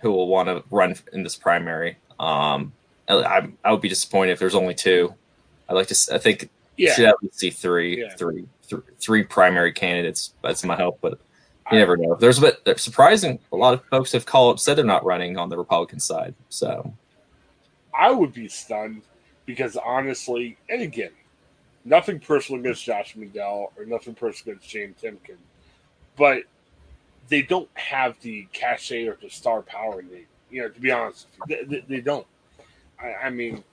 who 0.00 0.10
will 0.10 0.28
want 0.28 0.48
to 0.48 0.62
run 0.70 0.94
in 1.12 1.22
this 1.22 1.36
primary. 1.36 1.96
Um, 2.18 2.72
I, 3.08 3.48
I 3.62 3.72
would 3.72 3.80
be 3.80 3.88
disappointed 3.88 4.32
if 4.32 4.38
there's 4.38 4.54
only 4.54 4.74
two. 4.74 5.14
I 5.68 5.72
like 5.72 5.88
to. 5.88 6.14
I 6.14 6.18
think 6.18 6.50
Yeah. 6.76 6.88
you 6.90 6.94
should 6.94 7.04
at 7.06 7.22
least 7.22 7.38
see 7.38 7.50
three, 7.50 8.00
Yeah. 8.00 8.14
three, 8.16 8.46
three, 8.62 8.82
three 8.98 9.22
primary 9.22 9.72
candidates. 9.72 10.34
That's 10.42 10.64
my 10.64 10.76
hope, 10.76 10.98
but 11.00 11.18
you 11.72 11.78
never 11.78 11.96
know. 11.96 12.14
There's 12.14 12.38
a 12.42 12.52
bit 12.64 12.78
surprising. 12.78 13.38
A 13.52 13.56
lot 13.56 13.74
of 13.74 13.84
folks 13.86 14.12
have 14.12 14.26
called 14.26 14.60
said 14.60 14.76
they're 14.76 14.84
not 14.84 15.04
running 15.04 15.38
on 15.38 15.48
the 15.48 15.56
Republican 15.56 16.00
side. 16.00 16.34
So 16.48 16.92
I 17.98 18.10
would 18.10 18.32
be 18.32 18.48
stunned 18.48 19.02
because 19.46 19.76
honestly, 19.76 20.56
and 20.68 20.82
again, 20.82 21.12
nothing 21.84 22.18
personal 22.20 22.60
against 22.60 22.84
Josh 22.84 23.14
McDowell 23.14 23.68
or 23.76 23.84
nothing 23.86 24.14
personal 24.14 24.52
against 24.56 24.68
James 24.70 24.96
Timken, 25.02 25.36
but 26.16 26.42
they 27.28 27.42
don't 27.42 27.68
have 27.74 28.18
the 28.20 28.46
cachet 28.52 29.06
or 29.06 29.16
the 29.22 29.30
star 29.30 29.62
power 29.62 30.02
they, 30.02 30.26
you 30.50 30.62
know, 30.62 30.68
to 30.68 30.80
be 30.80 30.90
honest, 30.90 31.28
they, 31.48 31.64
they, 31.64 31.84
they 31.88 32.00
don't. 32.00 32.26
I, 33.00 33.14
I 33.26 33.30
mean, 33.30 33.64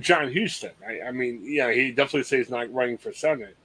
Jon 0.00 0.32
Husted. 0.32 0.72
I, 0.86 1.08
I 1.08 1.12
mean, 1.12 1.40
yeah, 1.44 1.72
he 1.72 1.90
definitely 1.90 2.24
says 2.24 2.50
not 2.50 2.72
running 2.72 2.98
for 2.98 3.12
Senate. 3.12 3.56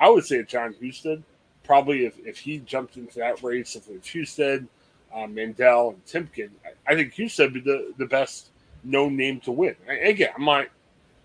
I 0.00 0.08
would 0.08 0.24
say 0.24 0.42
Jon 0.42 0.74
Husted, 0.80 1.22
probably 1.64 2.06
if, 2.06 2.18
if 2.24 2.38
he 2.38 2.58
jumped 2.58 2.96
into 2.96 3.18
that 3.18 3.42
race, 3.42 3.76
if 3.76 3.88
it 3.88 3.94
was 3.94 4.06
Husted, 4.06 4.66
uh, 5.14 5.26
Mandel, 5.26 5.90
and 5.90 6.04
Timken, 6.06 6.50
I, 6.64 6.92
I 6.92 6.94
think 6.94 7.14
Husted 7.14 7.52
would 7.52 7.64
be 7.64 7.70
the, 7.70 7.92
the 7.98 8.06
best 8.06 8.50
known 8.84 9.16
name 9.16 9.40
to 9.40 9.52
win. 9.52 9.76
I, 9.88 9.94
again, 9.94 10.30
I'm 10.36 10.44
not 10.44 10.66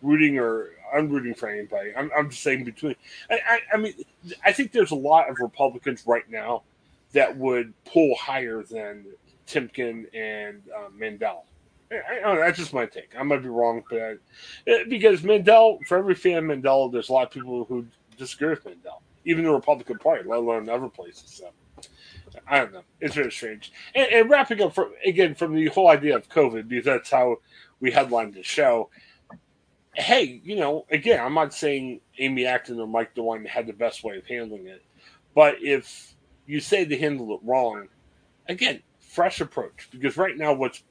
rooting 0.02 0.40
or 0.40 0.72
unrooting 0.96 1.38
for 1.38 1.50
anybody. 1.50 1.92
I'm, 1.96 2.12
I'm 2.18 2.30
just 2.30 2.44
saying 2.44 2.64
between. 2.64 2.96
I, 3.30 3.40
I, 3.48 3.60
I 3.74 3.78
mean, 3.78 3.94
I 4.44 4.52
think 4.52 4.72
there's 4.72 4.92
a 4.92 4.96
lot 4.96 5.30
of 5.30 5.40
Republicans 5.40 6.04
right 6.06 6.30
now 6.30 6.64
that 7.14 7.36
would 7.38 7.74
pull 7.86 8.16
higher 8.16 8.64
than 8.64 9.06
Timken 9.48 10.06
and 10.14 10.62
uh, 10.76 10.90
Mandel. 10.94 11.46
I, 11.92 12.20
I 12.20 12.34
know, 12.34 12.40
that's 12.40 12.58
just 12.58 12.74
my 12.74 12.86
take. 12.86 13.12
I 13.18 13.24
might 13.24 13.44
be 13.44 13.50
wrong, 13.50 13.84
but 13.90 14.02
I, 14.02 14.84
because 14.90 15.24
Mandel, 15.24 15.80
for 15.88 15.98
every 15.98 16.16
fan 16.16 16.38
of 16.38 16.44
Mandel, 16.46 16.90
there's 16.90 17.10
a 17.10 17.14
lot 17.14 17.28
of 17.28 17.32
people 17.32 17.66
who 17.66 17.86
disagree 18.18 18.50
with 18.50 18.66
Mandel, 18.66 19.02
even 19.26 19.44
the 19.44 19.52
Republican 19.52 19.98
Party, 19.98 20.28
let 20.28 20.40
alone 20.40 20.70
other 20.70 20.90
places. 20.90 21.42
So 21.42 21.52
I 22.48 22.60
don't 22.60 22.74
know. 22.74 22.84
It's 23.00 23.16
very 23.16 23.32
strange. 23.32 23.72
And, 23.94 24.08
and 24.12 24.30
wrapping 24.30 24.62
up 24.62 24.74
from 24.74 24.94
again 25.06 25.36
from 25.36 25.56
the 25.56 25.68
whole 25.68 25.90
idea 25.90 26.16
of 26.16 26.28
COVID, 26.30 26.68
because 26.68 26.86
that's 26.86 27.12
how 27.12 27.38
we 27.80 27.92
headlined 27.92 28.34
the 28.34 28.44
show. 28.44 28.90
Hey, 29.94 30.42
you 30.44 30.58
know, 30.58 30.86
again, 30.92 31.24
I'm 31.24 31.34
not 31.34 31.54
saying 31.54 32.02
Amy 32.20 32.46
Acton 32.46 32.80
or 32.80 32.88
Mike 32.88 33.16
DeWine 33.16 33.48
had 33.48 33.68
the 33.68 33.74
best 33.74 34.04
way 34.04 34.18
of 34.18 34.26
handling 34.26 34.68
it, 34.68 34.84
but 35.34 35.56
if 35.62 36.16
you 36.48 36.60
say 36.60 36.84
they 36.84 36.98
handled 36.98 37.32
it 37.32 37.48
wrong, 37.48 37.88
again, 38.48 38.82
fresh 39.00 39.40
approach. 39.40 39.88
Because 39.92 40.18
right 40.18 40.38
now, 40.38 40.54
what's 40.54 40.84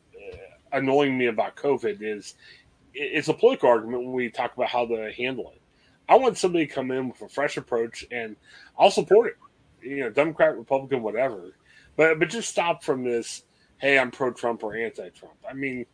annoying 0.75 1.17
me 1.17 1.27
about 1.27 1.57
COVID 1.57 1.99
is 2.01 2.35
it's 2.93 3.29
a 3.29 3.35
political 3.35 3.69
argument 3.69 4.05
when 4.05 4.13
we 4.13 4.29
talk 4.31 4.55
about 4.55 4.69
how 4.69 4.87
to 4.87 5.13
handle 5.13 5.51
it. 5.55 5.61
I 6.09 6.17
want 6.17 6.37
somebody 6.37 6.67
to 6.67 6.73
come 6.73 6.91
in 6.91 7.09
with 7.09 7.21
a 7.23 7.29
fresh 7.29 7.57
approach, 7.57 8.05
and 8.11 8.37
I'll 8.79 8.91
support 8.91 9.29
it. 9.29 9.89
You 9.89 10.01
know, 10.01 10.11
Democrat, 10.11 10.57
Republican, 10.57 11.03
whatever. 11.03 11.55
But 11.97 12.19
but 12.19 12.29
just 12.29 12.49
stop 12.49 12.85
from 12.85 13.05
this. 13.05 13.43
Hey, 13.79 13.99
I'm 13.99 14.11
pro-Trump 14.11 14.63
or 14.63 14.77
anti-Trump. 14.77 15.35
I 15.49 15.53
mean, 15.53 15.87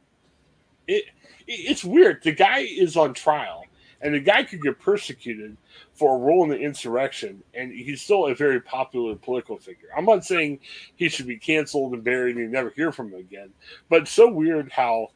it, 0.86 1.04
it 1.46 1.52
it's 1.52 1.84
weird. 1.84 2.22
The 2.22 2.32
guy 2.32 2.60
is 2.60 2.96
on 2.96 3.14
trial, 3.14 3.64
and 4.02 4.14
the 4.14 4.20
guy 4.20 4.42
could 4.42 4.62
get 4.62 4.80
persecuted 4.80 5.56
for 5.94 6.16
a 6.16 6.18
role 6.18 6.44
in 6.44 6.50
the 6.50 6.58
insurrection, 6.58 7.42
and 7.54 7.72
he's 7.72 8.02
still 8.02 8.26
a 8.26 8.34
very 8.34 8.60
popular 8.60 9.14
political 9.14 9.56
figure. 9.56 9.88
I'm 9.96 10.06
not 10.06 10.24
saying 10.24 10.60
he 10.96 11.08
should 11.08 11.26
be 11.26 11.36
canceled 11.36 11.92
and 11.92 12.04
buried 12.04 12.36
and 12.36 12.44
you 12.44 12.50
never 12.50 12.70
hear 12.70 12.92
from 12.92 13.12
him 13.12 13.20
again, 13.20 13.50
but 13.88 14.08
so 14.08 14.30
weird 14.30 14.72
how 14.72 15.08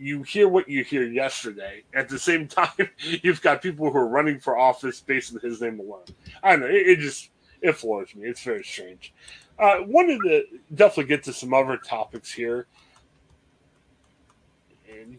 you 0.00 0.22
hear 0.22 0.48
what 0.48 0.68
you 0.68 0.82
hear 0.82 1.04
yesterday. 1.04 1.82
At 1.94 2.08
the 2.08 2.18
same 2.18 2.48
time, 2.48 2.90
you've 2.98 3.42
got 3.42 3.62
people 3.62 3.90
who 3.90 3.98
are 3.98 4.08
running 4.08 4.40
for 4.40 4.58
office 4.58 5.00
based 5.00 5.34
on 5.34 5.40
his 5.40 5.60
name 5.60 5.78
alone. 5.78 6.04
I 6.42 6.52
don't 6.52 6.60
know. 6.60 6.66
It, 6.66 6.88
it 6.88 6.98
just 6.98 7.30
it 7.60 7.76
floors 7.76 8.14
me. 8.14 8.26
It's 8.26 8.42
very 8.42 8.64
strange. 8.64 9.12
Uh, 9.58 9.82
wanted 9.86 10.18
to 10.22 10.44
definitely 10.74 11.04
get 11.04 11.22
to 11.24 11.32
some 11.34 11.52
other 11.52 11.76
topics 11.76 12.32
here. 12.32 12.66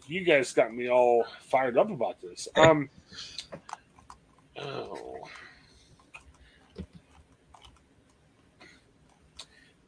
You 0.06 0.24
guys 0.24 0.52
got 0.52 0.74
me 0.74 0.88
all 0.88 1.24
fired 1.40 1.76
up 1.76 1.90
about 1.90 2.20
this. 2.20 2.48
Um, 2.56 2.88
oh. 4.58 5.18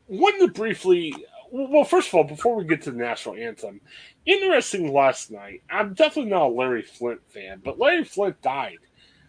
To 0.09 0.49
briefly, 0.49 1.15
well, 1.51 1.85
first 1.85 2.09
of 2.09 2.15
all, 2.15 2.25
before 2.25 2.57
we 2.57 2.65
get 2.65 2.83
to 2.83 2.91
the 2.91 2.99
national 2.99 3.37
anthem, 3.37 3.81
interesting 4.27 4.93
last 4.93 5.31
night. 5.31 5.63
I'm 5.71 5.95
definitely 5.95 6.31
not 6.31 6.49
a 6.49 6.49
Larry 6.49 6.83
Flynt 6.83 7.21
fan, 7.29 7.63
but 7.65 7.79
Larry 7.79 8.05
Flynt 8.05 8.41
died. 8.43 8.79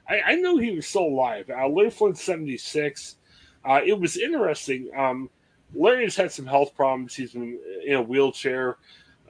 I, 0.07 0.21
I 0.21 0.35
know 0.35 0.57
he 0.57 0.71
was 0.71 0.88
still 0.88 1.03
alive. 1.03 1.49
Uh, 1.49 1.67
Larry 1.67 1.91
Flynt, 1.91 2.17
76. 2.17 3.15
Uh, 3.63 3.81
it 3.85 3.99
was 3.99 4.17
interesting. 4.17 4.89
Um, 4.95 5.29
Larry's 5.73 6.15
had 6.15 6.31
some 6.31 6.45
health 6.45 6.75
problems. 6.75 7.15
He's 7.15 7.33
been 7.33 7.59
in 7.85 7.95
a 7.95 8.01
wheelchair 8.01 8.77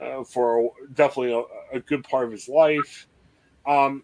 uh, 0.00 0.24
for 0.24 0.72
definitely 0.94 1.32
a, 1.32 1.76
a, 1.76 1.80
good 1.80 2.04
part 2.04 2.26
of 2.26 2.32
his 2.32 2.48
life. 2.48 3.06
Um, 3.66 4.02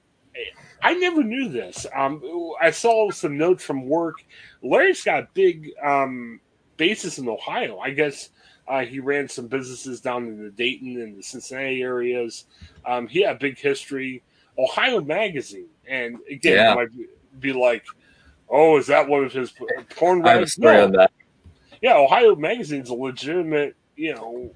I 0.82 0.94
never 0.94 1.22
knew 1.22 1.48
this. 1.48 1.86
Um, 1.94 2.22
I 2.60 2.70
saw 2.70 3.10
some 3.10 3.36
notes 3.36 3.64
from 3.64 3.86
work. 3.86 4.16
Larry's 4.62 5.04
got 5.04 5.22
a 5.22 5.28
big 5.34 5.70
um, 5.82 6.40
basis 6.76 7.18
in 7.18 7.28
Ohio. 7.28 7.78
I 7.78 7.90
guess 7.90 8.30
uh, 8.66 8.84
he 8.84 8.98
ran 8.98 9.28
some 9.28 9.46
businesses 9.46 10.00
down 10.00 10.26
in 10.26 10.42
the 10.42 10.50
Dayton 10.50 11.00
and 11.00 11.18
the 11.18 11.22
Cincinnati 11.22 11.82
areas. 11.82 12.46
Um, 12.86 13.06
he 13.06 13.22
had 13.22 13.36
a 13.36 13.38
big 13.38 13.58
history. 13.58 14.22
Ohio 14.58 15.00
Magazine, 15.00 15.68
and 15.88 16.18
again, 16.30 16.54
Yeah. 16.54 16.74
might 16.74 16.88
be, 17.40 17.52
like, 17.52 17.84
"Oh, 18.48 18.76
is 18.76 18.86
that 18.88 19.08
one 19.08 19.24
of 19.24 19.32
his 19.32 19.52
porn 19.96 20.24
I 20.26 20.30
have 20.30 20.36
a 20.36 20.40
writers?" 20.40 20.52
story 20.52 20.80
on 20.80 20.92
that. 20.92 21.10
yeah, 21.80 21.96
Ohio 21.96 22.36
Magazine's 22.36 22.90
a 22.90 22.94
legitimate, 22.94 23.76
you 23.96 24.14
know, 24.14 24.52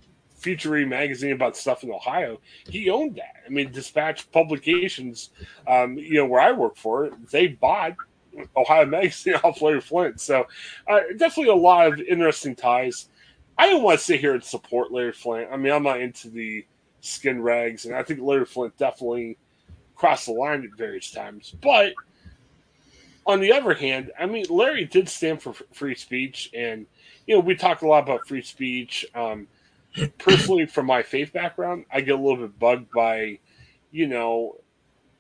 featuring 0.47 0.89
magazine 0.89 1.33
about 1.33 1.57
stuff 1.57 1.83
in 1.83 1.91
Ohio. 1.91 2.39
He 2.69 2.89
owned 2.89 3.17
that. 3.17 3.35
I 3.45 3.49
mean, 3.49 3.73
Dispatch 3.73 4.31
Publications, 4.31 5.31
um, 5.67 5.99
you 5.99 6.15
know, 6.15 6.27
where 6.27 6.41
I 6.41 6.53
work 6.53 6.77
for, 6.77 7.11
they 7.33 7.49
bought 7.49 7.97
Ohio 8.57 8.87
Magazine 8.87 9.35
off 9.45 9.61
Larry 9.61 9.81
Flynt. 9.81 10.21
So 10.21 10.47
uh, 10.89 11.01
definitely 11.17 11.51
a 11.51 11.57
lot 11.57 11.89
of 11.89 11.99
interesting 11.99 12.55
ties. 12.55 13.09
I 13.59 13.69
don't 13.69 13.83
want 13.83 13.99
to 13.99 14.05
sit 14.05 14.21
here 14.21 14.35
and 14.35 14.45
support 14.45 14.93
Larry 14.93 15.11
Flynt. 15.11 15.49
I 15.51 15.57
mean, 15.57 15.73
I'm 15.73 15.83
not 15.83 16.01
into 16.01 16.31
the 16.31 16.65
skin 17.01 17.43
rags, 17.43 17.85
and 17.85 17.97
I 17.97 18.05
think 18.05 18.21
Larry 18.21 18.47
Flynt 18.47 18.77
definitely 18.77 19.39
crossed 19.97 20.27
the 20.27 20.33
line 20.33 20.63
at 20.63 20.79
various 20.79 21.11
times. 21.11 21.57
But 21.61 21.93
on 23.27 23.41
the 23.41 23.53
other 23.53 23.75
hand, 23.75 24.13
I 24.17 24.27
mean, 24.27 24.47
Larry 24.49 24.85
did 24.85 25.09
stand 25.09 25.43
for 25.43 25.55
free 25.73 25.97
speech, 25.97 26.53
and 26.55 26.87
you 27.27 27.35
know, 27.35 27.41
we 27.41 27.57
talk 27.57 27.83
a 27.83 27.89
lot 27.89 28.05
about 28.05 28.29
free 28.29 28.43
speech. 28.43 29.05
Um, 29.13 29.49
personally, 30.19 30.67
from 30.67 30.87
my 30.87 31.03
faith 31.03 31.33
background, 31.33 31.85
I 31.93 32.01
get 32.01 32.15
a 32.15 32.23
little 32.23 32.47
bit 32.47 32.59
bugged 32.59 32.91
by, 32.91 33.39
you 33.91 34.07
know, 34.07 34.57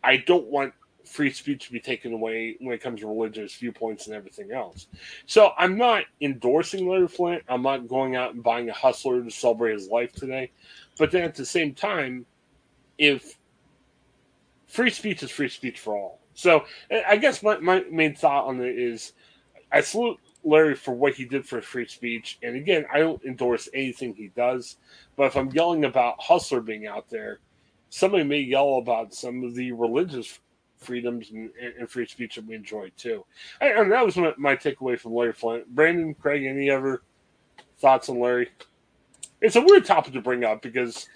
I 0.02 0.18
don't 0.18 0.46
want 0.46 0.72
free 1.04 1.32
speech 1.32 1.66
to 1.66 1.72
be 1.72 1.80
taken 1.80 2.12
away 2.12 2.56
when 2.60 2.74
it 2.74 2.80
comes 2.80 3.00
to 3.00 3.06
religious 3.06 3.54
viewpoints 3.54 4.06
and 4.06 4.16
everything 4.16 4.52
else. 4.52 4.88
So 5.26 5.52
I'm 5.56 5.76
not 5.76 6.04
endorsing 6.20 6.88
Larry 6.88 7.08
Flynt. 7.08 7.42
I'm 7.48 7.62
not 7.62 7.88
going 7.88 8.16
out 8.16 8.34
and 8.34 8.42
buying 8.42 8.68
a 8.68 8.72
hustler 8.72 9.22
to 9.22 9.30
celebrate 9.30 9.74
his 9.74 9.88
life 9.88 10.12
today. 10.12 10.50
But 10.98 11.10
then 11.10 11.22
at 11.22 11.34
the 11.34 11.46
same 11.46 11.74
time, 11.74 12.26
if 12.98 13.36
free 14.66 14.90
speech 14.90 15.22
is 15.22 15.30
free 15.30 15.48
speech 15.48 15.78
for 15.78 15.96
all. 15.96 16.20
So 16.34 16.64
I 17.06 17.16
guess 17.16 17.42
my, 17.42 17.58
my 17.58 17.84
main 17.90 18.14
thought 18.14 18.46
on 18.46 18.60
it 18.60 18.78
is 18.78 19.12
I 19.72 19.80
salute 19.80 20.18
Larry 20.46 20.76
for 20.76 20.94
what 20.94 21.14
he 21.14 21.24
did 21.24 21.44
for 21.44 21.60
free 21.60 21.88
speech. 21.88 22.38
And 22.42 22.56
again, 22.56 22.86
I 22.92 23.00
don't 23.00 23.22
endorse 23.24 23.68
anything 23.74 24.14
he 24.14 24.28
does. 24.28 24.76
But 25.16 25.26
if 25.26 25.36
I'm 25.36 25.50
yelling 25.50 25.84
about 25.84 26.22
Hustler 26.22 26.60
being 26.60 26.86
out 26.86 27.10
there, 27.10 27.40
somebody 27.90 28.22
may 28.22 28.40
yell 28.40 28.78
about 28.78 29.12
some 29.12 29.42
of 29.42 29.54
the 29.54 29.72
religious 29.72 30.38
freedoms 30.78 31.30
and, 31.30 31.50
and 31.78 31.90
free 31.90 32.06
speech 32.06 32.36
that 32.36 32.46
we 32.46 32.54
enjoy 32.54 32.90
too. 32.96 33.24
And 33.60 33.76
and 33.76 33.92
that 33.92 34.04
was 34.04 34.16
my, 34.16 34.32
my 34.36 34.56
takeaway 34.56 34.98
from 34.98 35.14
Larry 35.14 35.32
Flynt. 35.32 35.74
Brandon, 35.74 36.14
Craig, 36.14 36.44
any 36.44 36.70
other 36.70 37.02
thoughts 37.78 38.08
on 38.08 38.20
Larry? 38.20 38.50
It's 39.40 39.56
a 39.56 39.60
weird 39.60 39.84
topic 39.84 40.12
to 40.14 40.20
bring 40.20 40.44
up 40.44 40.62
because 40.62 41.08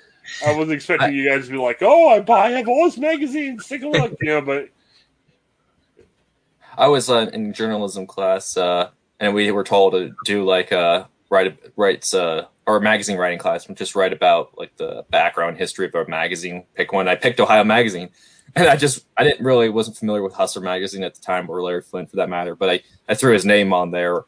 I 0.44 0.54
was 0.54 0.70
expecting 0.70 1.14
you 1.14 1.28
guys 1.28 1.46
to 1.46 1.52
be 1.52 1.58
like, 1.58 1.78
"Oh, 1.82 2.08
I 2.08 2.20
buy, 2.20 2.46
I 2.46 2.50
have 2.50 2.68
all 2.68 2.84
his 2.84 2.98
magazines. 2.98 3.66
Take 3.66 3.82
a 3.82 3.88
look," 3.88 4.14
you 4.20 4.28
know. 4.28 4.40
But 4.40 4.68
I 6.76 6.88
was 6.88 7.08
uh, 7.08 7.30
in 7.32 7.52
journalism 7.52 8.06
class, 8.06 8.56
uh, 8.56 8.90
and 9.20 9.34
we 9.34 9.50
were 9.52 9.62
told 9.62 9.92
to 9.92 10.14
do 10.24 10.44
like 10.44 10.72
a 10.72 11.08
write 11.28 11.58
writes 11.76 12.14
uh, 12.14 12.46
or 12.66 12.80
magazine 12.80 13.18
writing 13.18 13.38
class, 13.38 13.66
and 13.66 13.76
just 13.76 13.94
write 13.94 14.12
about 14.12 14.58
like 14.58 14.76
the 14.76 15.04
background 15.10 15.58
history 15.58 15.86
of 15.86 15.94
a 15.94 16.06
magazine. 16.08 16.64
Pick 16.74 16.92
one. 16.92 17.06
I 17.06 17.14
picked 17.14 17.38
Ohio 17.38 17.62
Magazine, 17.62 18.08
and 18.56 18.66
I 18.66 18.76
just 18.76 19.04
I 19.16 19.24
didn't 19.24 19.44
really 19.44 19.68
wasn't 19.68 19.98
familiar 19.98 20.22
with 20.22 20.34
Hustler 20.34 20.62
Magazine 20.62 21.04
at 21.04 21.14
the 21.14 21.20
time 21.20 21.48
or 21.48 21.62
Larry 21.62 21.82
Flynt 21.82 22.10
for 22.10 22.16
that 22.16 22.28
matter, 22.28 22.56
but 22.56 22.70
I 22.70 22.80
I 23.08 23.14
threw 23.14 23.32
his 23.32 23.44
name 23.44 23.72
on 23.72 23.90
there, 23.90 24.24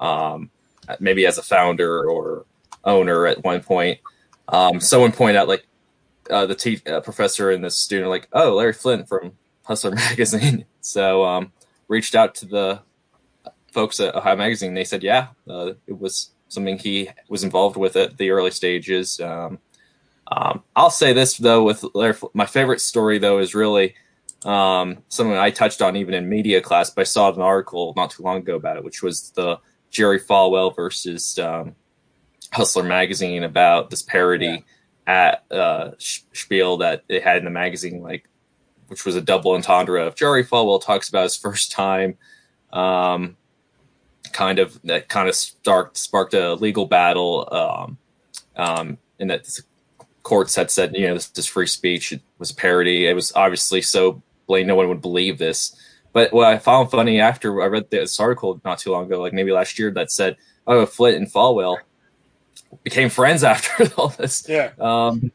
um, 0.00 0.50
maybe 0.98 1.26
as 1.26 1.38
a 1.38 1.42
founder 1.42 2.08
or 2.08 2.46
owner 2.84 3.26
at 3.26 3.44
one 3.44 3.62
point. 3.62 4.00
Um, 4.48 4.80
someone 4.80 5.12
pointed 5.12 5.36
out 5.36 5.48
like 5.48 5.66
uh, 6.30 6.46
the 6.46 6.54
te- 6.54 6.82
uh, 6.86 7.00
professor 7.00 7.50
and 7.50 7.62
the 7.62 7.70
student 7.70 8.08
like, 8.08 8.26
"Oh, 8.32 8.56
Larry 8.56 8.72
Flynt 8.72 9.06
from 9.06 9.32
Hustler 9.64 9.90
magazine." 9.94 10.64
So 10.80 11.24
um, 11.24 11.52
reached 11.88 12.14
out 12.14 12.34
to 12.36 12.46
the 12.46 12.80
folks 13.72 14.00
at 14.00 14.14
Ohio 14.14 14.36
Magazine. 14.36 14.74
They 14.74 14.84
said, 14.84 15.02
"Yeah, 15.02 15.28
uh, 15.48 15.72
it 15.86 15.98
was 15.98 16.30
something 16.48 16.78
he 16.78 17.10
was 17.28 17.44
involved 17.44 17.76
with 17.76 17.96
at 17.96 18.16
the 18.16 18.30
early 18.30 18.50
stages." 18.50 19.20
Um, 19.20 19.58
um, 20.30 20.62
I'll 20.76 20.90
say 20.90 21.12
this 21.12 21.36
though, 21.36 21.64
with 21.64 21.84
Larry, 21.94 22.14
my 22.34 22.46
favorite 22.46 22.80
story 22.80 23.18
though 23.18 23.38
is 23.38 23.54
really 23.54 23.94
um, 24.44 24.98
something 25.08 25.36
I 25.36 25.50
touched 25.50 25.82
on 25.82 25.96
even 25.96 26.14
in 26.14 26.28
media 26.28 26.60
class, 26.60 26.90
but 26.90 27.02
I 27.02 27.04
saw 27.04 27.32
an 27.32 27.40
article 27.40 27.92
not 27.96 28.10
too 28.10 28.22
long 28.22 28.38
ago 28.38 28.56
about 28.56 28.76
it, 28.76 28.84
which 28.84 29.02
was 29.02 29.30
the 29.32 29.58
Jerry 29.90 30.20
Falwell 30.20 30.74
versus 30.74 31.38
um, 31.38 31.74
Hustler 32.52 32.84
magazine 32.84 33.42
about 33.42 33.90
this 33.90 34.02
parody 34.02 34.64
yeah. 35.06 35.40
at 35.50 35.56
uh, 35.56 35.90
Spiel 35.98 36.78
that 36.78 37.04
they 37.08 37.20
had 37.20 37.38
in 37.38 37.44
the 37.44 37.50
magazine, 37.50 38.02
like 38.02 38.28
which 38.86 39.04
was 39.04 39.14
a 39.14 39.20
double 39.20 39.52
entendre 39.52 40.06
of 40.06 40.16
Jerry 40.16 40.44
Falwell 40.44 40.82
talks 40.82 41.08
about 41.08 41.24
his 41.24 41.36
first 41.36 41.70
time, 41.70 42.16
um, 42.72 43.36
kind 44.32 44.58
of 44.58 44.80
that 44.84 45.08
kind 45.08 45.28
of 45.28 45.34
sparked 45.34 45.96
sparked 45.96 46.34
a 46.34 46.54
legal 46.54 46.86
battle, 46.86 47.48
um, 47.50 47.98
um, 48.56 48.98
and 49.18 49.30
that 49.30 49.48
courts 50.22 50.54
had 50.54 50.70
said 50.70 50.94
you 50.94 51.06
know 51.06 51.14
this 51.14 51.30
is 51.36 51.46
free 51.46 51.66
speech. 51.66 52.12
It 52.12 52.22
was 52.38 52.50
a 52.50 52.54
parody. 52.54 53.06
It 53.06 53.14
was 53.14 53.32
obviously 53.34 53.82
so 53.82 54.22
blatant 54.46 54.68
no 54.68 54.74
one 54.74 54.88
would 54.88 55.02
believe 55.02 55.38
this. 55.38 55.76
But 56.12 56.32
what 56.32 56.46
I 56.48 56.58
found 56.58 56.90
funny 56.90 57.20
after 57.20 57.62
I 57.62 57.66
read 57.66 57.90
this 57.90 58.18
article 58.18 58.60
not 58.64 58.78
too 58.78 58.90
long 58.90 59.06
ago, 59.06 59.20
like 59.20 59.32
maybe 59.32 59.52
last 59.52 59.78
year, 59.78 59.90
that 59.92 60.10
said, 60.10 60.36
"Oh, 60.66 60.84
Flynt 60.86 61.16
and 61.16 61.32
Falwell 61.32 61.78
became 62.82 63.10
friends 63.10 63.44
after 63.52 63.88
all 63.96 64.08
this." 64.08 64.46
Yeah. 64.48 64.70
Um, 64.78 65.32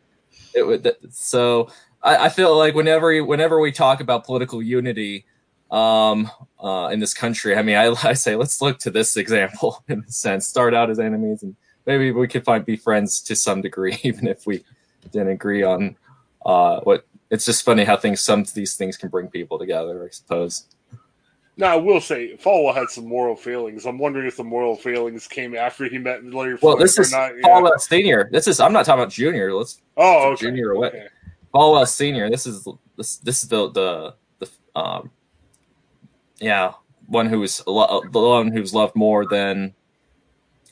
it 0.54 0.64
would 0.64 0.96
so 1.12 1.70
I, 2.02 2.26
I, 2.26 2.30
feel 2.30 2.58
like 2.58 2.76
whenever 2.76 3.24
whenever 3.24 3.60
we 3.60 3.72
talk 3.72 4.00
about 4.00 4.26
political 4.26 4.62
unity 4.62 5.26
um, 5.72 6.30
uh, 6.60 6.90
in 6.92 7.00
this 7.00 7.14
country, 7.14 7.56
I 7.56 7.62
mean, 7.62 7.76
I, 7.76 7.94
I 8.04 8.14
say 8.14 8.36
let's 8.36 8.62
look 8.62 8.80
to 8.80 8.92
this 8.92 9.18
example 9.18 9.84
in 9.90 10.04
a 10.08 10.12
sense. 10.12 10.48
Start 10.48 10.74
out 10.74 10.90
as 10.90 11.00
enemies, 11.00 11.44
and 11.44 11.56
maybe 11.86 12.12
we 12.12 12.28
could 12.28 12.46
find 12.46 12.66
be 12.66 12.76
friends 12.76 13.22
to 13.22 13.36
some 13.36 13.62
degree, 13.62 13.98
even 14.04 14.28
if 14.28 14.46
we 14.46 14.64
didn't 15.12 15.30
agree 15.30 15.64
on 15.64 15.98
uh, 16.46 16.80
what. 16.82 17.06
It's 17.32 17.46
just 17.46 17.66
funny 17.66 17.84
how 17.84 17.98
things 17.98 18.22
some 18.22 18.42
of 18.42 18.54
these 18.54 18.76
things 18.76 18.98
can 18.98 19.10
bring 19.10 19.28
people 19.30 19.58
together. 19.58 20.06
I 20.06 20.12
suppose. 20.12 20.68
Now, 21.58 21.74
I 21.74 21.76
will 21.78 22.02
say, 22.02 22.36
Falwell 22.36 22.76
had 22.76 22.90
some 22.90 23.08
moral 23.08 23.36
failings. 23.36 23.86
I'm 23.86 23.98
wondering 23.98 24.28
if 24.28 24.38
the 24.38 24.44
moral 24.44 24.76
failings 24.76 25.26
came 25.26 25.56
after 25.56 25.88
he 25.88 25.98
met 25.98 26.24
Larry. 26.24 26.58
Well, 26.62 26.76
this 26.76 27.00
is 27.00 27.12
not, 27.12 27.32
Falwell 27.44 27.70
yeah. 27.70 27.78
Senior. 27.78 28.30
This 28.32 28.48
is. 28.48 28.60
I'm 28.60 28.74
not 28.74 28.86
talking 28.86 29.02
about 29.02 29.12
Junior. 29.12 29.54
Let's. 29.54 29.82
Oh, 29.98 30.32
okay. 30.34 30.46
Junior 30.46 30.72
or 30.72 30.80
what? 30.80 30.94
Okay. 30.94 31.08
Falwell 31.54 31.88
Senior. 31.88 32.30
This 32.30 32.46
is 32.46 32.68
this. 32.96 33.18
This 33.18 33.44
is 33.44 33.50
the 33.50 33.72
the 33.72 34.16
the 34.40 34.80
um. 34.80 35.10
Yeah, 36.40 36.74
one 37.08 37.28
who's 37.28 37.58
the 37.58 38.10
one 38.12 38.52
who's 38.52 38.74
loved 38.74 38.96
more 38.96 39.26
than, 39.26 39.74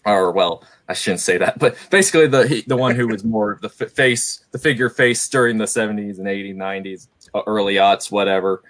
or 0.06 0.32
well, 0.32 0.64
I 0.88 0.94
shouldn't 0.94 1.22
say 1.22 1.38
that, 1.38 1.60
but 1.60 1.78
basically 1.90 2.28
the 2.28 2.64
the 2.68 2.78
one 2.78 2.96
who 2.96 3.08
was 3.08 3.24
more 3.24 3.60
the 3.62 3.70
face, 3.70 4.44
the 4.52 4.60
figure 4.60 4.90
face 4.90 5.28
during 5.30 5.58
the 5.58 5.66
70s 5.66 6.18
and 6.18 6.28
80s, 6.28 6.56
90s, 6.56 7.08
early 7.48 7.76
aughts, 7.76 8.12
whatever. 8.12 8.62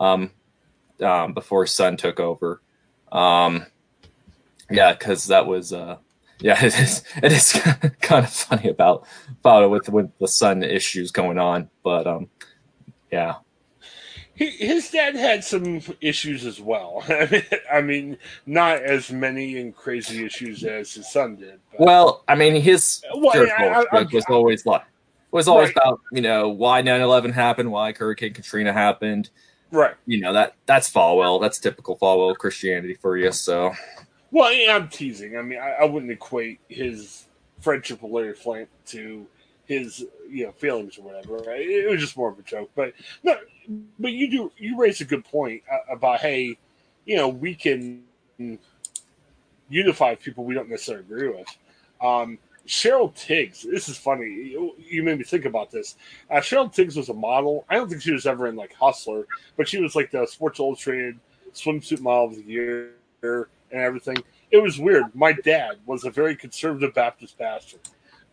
Um, 0.00 0.30
um, 1.02 1.32
before 1.32 1.66
Son 1.66 1.96
took 1.96 2.20
over. 2.20 2.60
Um, 3.12 3.66
yeah, 4.70 4.92
because 4.92 5.26
that 5.26 5.46
was 5.46 5.72
uh, 5.72 5.96
yeah, 6.40 6.58
it 6.64 6.78
is 6.78 7.04
it 7.22 7.32
is 7.32 7.52
kind 8.00 8.24
of 8.24 8.32
funny 8.32 8.68
about 8.68 9.06
about 9.40 9.64
it 9.64 9.68
with 9.68 9.88
with 9.88 10.10
the 10.18 10.28
Son 10.28 10.62
issues 10.62 11.10
going 11.10 11.38
on, 11.38 11.70
but 11.82 12.06
um, 12.06 12.28
yeah. 13.10 13.36
His 14.44 14.90
dad 14.90 15.14
had 15.14 15.44
some 15.44 15.82
issues 16.00 16.46
as 16.46 16.60
well. 16.60 17.04
I 17.72 17.82
mean, 17.82 18.16
not 18.46 18.82
as 18.82 19.12
many 19.12 19.58
and 19.60 19.74
crazy 19.74 20.24
issues 20.24 20.64
as 20.64 20.94
his 20.94 21.10
son 21.10 21.36
did. 21.36 21.60
But. 21.72 21.80
Well, 21.80 22.24
I 22.26 22.34
mean, 22.34 22.60
his 22.60 23.04
well, 23.14 23.34
I, 23.36 23.84
I, 23.92 24.02
was 24.12 24.24
always 24.28 24.64
like 24.64 24.82
was 25.30 25.46
always 25.46 25.68
right. 25.68 25.76
about 25.76 26.00
you 26.12 26.22
know 26.22 26.48
why 26.48 26.82
9-11 26.82 27.32
happened, 27.32 27.70
why 27.70 27.92
Hurricane 27.92 28.32
Katrina 28.32 28.72
happened, 28.72 29.30
Right. 29.70 29.94
You 30.06 30.20
know 30.20 30.32
that 30.32 30.54
that's 30.66 30.90
Falwell. 30.90 31.40
That's 31.40 31.58
typical 31.58 31.96
Falwell 31.96 32.36
Christianity 32.36 32.94
for 32.94 33.16
you. 33.16 33.32
So. 33.32 33.72
Well, 34.32 34.52
yeah, 34.52 34.76
I'm 34.76 34.88
teasing. 34.88 35.36
I 35.36 35.42
mean, 35.42 35.58
I, 35.58 35.70
I, 35.80 35.84
wouldn't 35.84 36.12
equate 36.12 36.60
his 36.68 37.26
friendship 37.58 38.00
with 38.00 38.12
Larry 38.12 38.32
Flynt 38.32 38.68
to 38.86 39.26
his 39.70 40.04
you 40.28 40.46
know 40.46 40.52
feelings 40.52 40.98
or 40.98 41.02
whatever. 41.02 41.36
Right? 41.36 41.60
It 41.60 41.88
was 41.88 42.00
just 42.00 42.16
more 42.16 42.28
of 42.28 42.38
a 42.38 42.42
joke. 42.42 42.70
But 42.74 42.92
no, 43.22 43.36
but 43.98 44.12
you 44.12 44.28
do 44.28 44.52
you 44.58 44.76
raise 44.76 45.00
a 45.00 45.04
good 45.04 45.24
point 45.24 45.62
uh, 45.72 45.94
about 45.94 46.20
hey, 46.20 46.58
you 47.06 47.16
know, 47.16 47.28
we 47.28 47.54
can 47.54 48.02
unify 49.68 50.16
people 50.16 50.44
we 50.44 50.54
don't 50.54 50.68
necessarily 50.68 51.04
agree 51.04 51.28
with. 51.28 51.46
Um, 52.02 52.38
Cheryl 52.66 53.12
Tiegs, 53.14 53.62
This 53.62 53.88
is 53.88 53.96
funny. 53.96 54.26
You, 54.88 55.02
made 55.02 55.18
me 55.18 55.24
think 55.24 55.44
about 55.44 55.70
this. 55.70 55.96
Uh, 56.30 56.36
Cheryl 56.36 56.72
Tiegs 56.72 56.96
was 56.96 57.08
a 57.08 57.14
model. 57.14 57.64
I 57.68 57.74
don't 57.74 57.88
think 57.88 58.02
she 58.02 58.12
was 58.12 58.26
ever 58.26 58.46
in 58.48 58.56
like 58.56 58.74
Hustler, 58.74 59.26
but 59.56 59.68
she 59.68 59.80
was 59.80 59.96
like 59.96 60.10
the 60.10 60.26
Sports 60.26 60.60
Illustrated 60.60 61.18
swimsuit 61.52 62.00
model 62.00 62.26
of 62.26 62.36
the 62.36 62.42
year 62.42 62.90
and 63.22 63.46
everything. 63.72 64.18
It 64.50 64.58
was 64.58 64.78
weird. 64.78 65.14
My 65.14 65.32
dad 65.32 65.78
was 65.86 66.04
a 66.04 66.10
very 66.10 66.36
conservative 66.36 66.94
Baptist 66.94 67.38
pastor. 67.38 67.78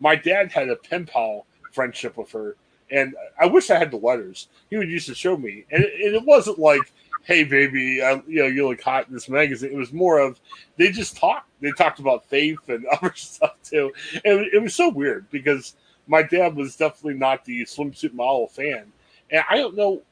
My 0.00 0.16
dad 0.16 0.52
had 0.52 0.68
a 0.68 0.76
pen 0.76 1.06
pal 1.06 1.46
friendship 1.72 2.16
with 2.16 2.30
her, 2.32 2.56
and 2.90 3.14
I 3.40 3.46
wish 3.46 3.70
I 3.70 3.78
had 3.78 3.90
the 3.90 3.98
letters. 3.98 4.48
He 4.70 4.76
would 4.76 4.88
used 4.88 5.08
to 5.08 5.14
show 5.14 5.36
me, 5.36 5.64
and 5.70 5.84
it, 5.84 5.92
and 6.00 6.14
it 6.14 6.24
wasn't 6.24 6.58
like 6.58 6.92
hey 7.24 7.44
baby 7.44 8.02
I, 8.02 8.22
you 8.26 8.40
know 8.40 8.46
you 8.46 8.68
look 8.68 8.80
hot 8.80 9.08
in 9.08 9.14
this 9.14 9.28
magazine. 9.28 9.70
It 9.70 9.76
was 9.76 9.92
more 9.92 10.18
of 10.18 10.40
they 10.76 10.90
just 10.90 11.16
talked. 11.16 11.48
They 11.60 11.72
talked 11.72 11.98
about 11.98 12.24
faith 12.24 12.68
and 12.68 12.86
other 12.92 13.12
stuff 13.14 13.54
too. 13.62 13.92
And 14.24 14.46
it 14.52 14.62
was 14.62 14.74
so 14.74 14.88
weird 14.88 15.30
because 15.30 15.76
my 16.06 16.22
dad 16.22 16.56
was 16.56 16.76
definitely 16.76 17.18
not 17.18 17.44
the 17.44 17.62
swimsuit 17.62 18.14
model 18.14 18.48
fan. 18.48 18.92
And 19.30 19.44
i 19.50 19.56
don't 19.56 19.76
know 19.76 20.02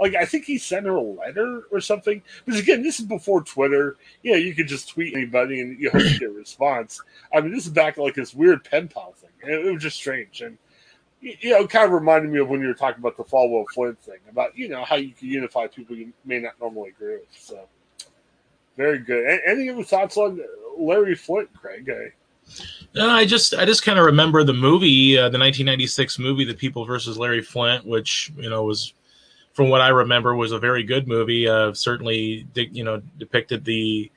like 0.00 0.14
i 0.14 0.24
think 0.24 0.44
he 0.44 0.58
sent 0.58 0.86
her 0.86 0.94
a 0.94 1.02
letter 1.02 1.64
or 1.70 1.80
something 1.80 2.22
But 2.46 2.56
again 2.56 2.82
this 2.82 3.00
is 3.00 3.06
before 3.06 3.42
twitter 3.42 3.96
you 4.22 4.32
know 4.32 4.38
you 4.38 4.54
could 4.54 4.68
just 4.68 4.88
tweet 4.88 5.14
anybody 5.14 5.60
and 5.60 5.78
you 5.78 5.90
hope 5.90 6.02
to 6.02 6.18
get 6.18 6.30
a 6.30 6.32
response 6.32 7.00
i 7.34 7.40
mean 7.40 7.52
this 7.52 7.66
is 7.66 7.72
back 7.72 7.96
like 7.96 8.14
this 8.14 8.34
weird 8.34 8.64
pen 8.64 8.88
pal 8.88 9.12
thing 9.12 9.30
it, 9.42 9.66
it 9.66 9.72
was 9.72 9.82
just 9.82 9.96
strange 9.96 10.40
and 10.40 10.58
you 11.22 11.50
know, 11.50 11.66
kind 11.66 11.86
of 11.86 11.92
reminded 11.92 12.30
me 12.32 12.40
of 12.40 12.48
when 12.48 12.60
you 12.60 12.66
were 12.66 12.74
talking 12.74 12.98
about 12.98 13.16
the 13.16 13.22
Falwell 13.22 13.64
Flynt 13.72 13.98
thing 14.00 14.18
about 14.28 14.56
you 14.58 14.68
know 14.68 14.84
how 14.84 14.96
you 14.96 15.12
can 15.12 15.28
unify 15.28 15.68
people 15.68 15.96
you 15.96 16.12
may 16.24 16.40
not 16.40 16.54
normally 16.60 16.90
agree 16.90 17.14
with. 17.14 17.28
So, 17.30 17.68
very 18.76 18.98
good. 18.98 19.40
Any 19.46 19.68
other 19.70 19.84
thoughts 19.84 20.16
on 20.16 20.40
Larry 20.76 21.14
Flynt, 21.14 21.52
Craig? 21.54 21.88
No, 22.94 23.08
I 23.08 23.24
just 23.24 23.54
I 23.54 23.64
just 23.64 23.84
kind 23.84 23.98
of 23.98 24.04
remember 24.04 24.42
the 24.42 24.52
movie, 24.52 25.16
uh, 25.16 25.28
the 25.28 25.38
1996 25.38 26.18
movie, 26.18 26.44
The 26.44 26.54
People 26.54 26.84
versus 26.84 27.16
Larry 27.16 27.42
Flynt, 27.42 27.86
which 27.86 28.32
you 28.36 28.50
know 28.50 28.64
was, 28.64 28.92
from 29.52 29.68
what 29.68 29.80
I 29.80 29.88
remember, 29.88 30.34
was 30.34 30.52
a 30.52 30.58
very 30.58 30.82
good 30.82 31.06
movie. 31.06 31.48
Uh, 31.48 31.72
certainly, 31.74 32.46
you 32.54 32.84
know, 32.84 33.02
depicted 33.18 33.64
the 33.64 34.10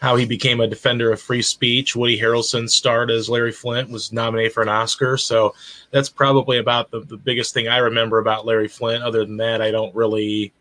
how 0.00 0.16
he 0.16 0.24
became 0.24 0.60
a 0.60 0.66
defender 0.66 1.12
of 1.12 1.20
free 1.20 1.42
speech. 1.42 1.94
Woody 1.94 2.18
Harrelson 2.18 2.70
starred 2.70 3.10
as 3.10 3.28
Larry 3.28 3.52
Flynt, 3.52 3.90
was 3.90 4.12
nominated 4.12 4.52
for 4.52 4.62
an 4.62 4.68
Oscar. 4.70 5.18
So 5.18 5.54
that's 5.90 6.08
probably 6.08 6.56
about 6.56 6.90
the, 6.90 7.00
the 7.00 7.18
biggest 7.18 7.52
thing 7.52 7.68
I 7.68 7.78
remember 7.78 8.18
about 8.18 8.46
Larry 8.46 8.68
Flynt. 8.68 9.04
Other 9.04 9.26
than 9.26 9.36
that, 9.36 9.60
I 9.60 9.70
don't 9.70 9.94
really, 9.94 10.54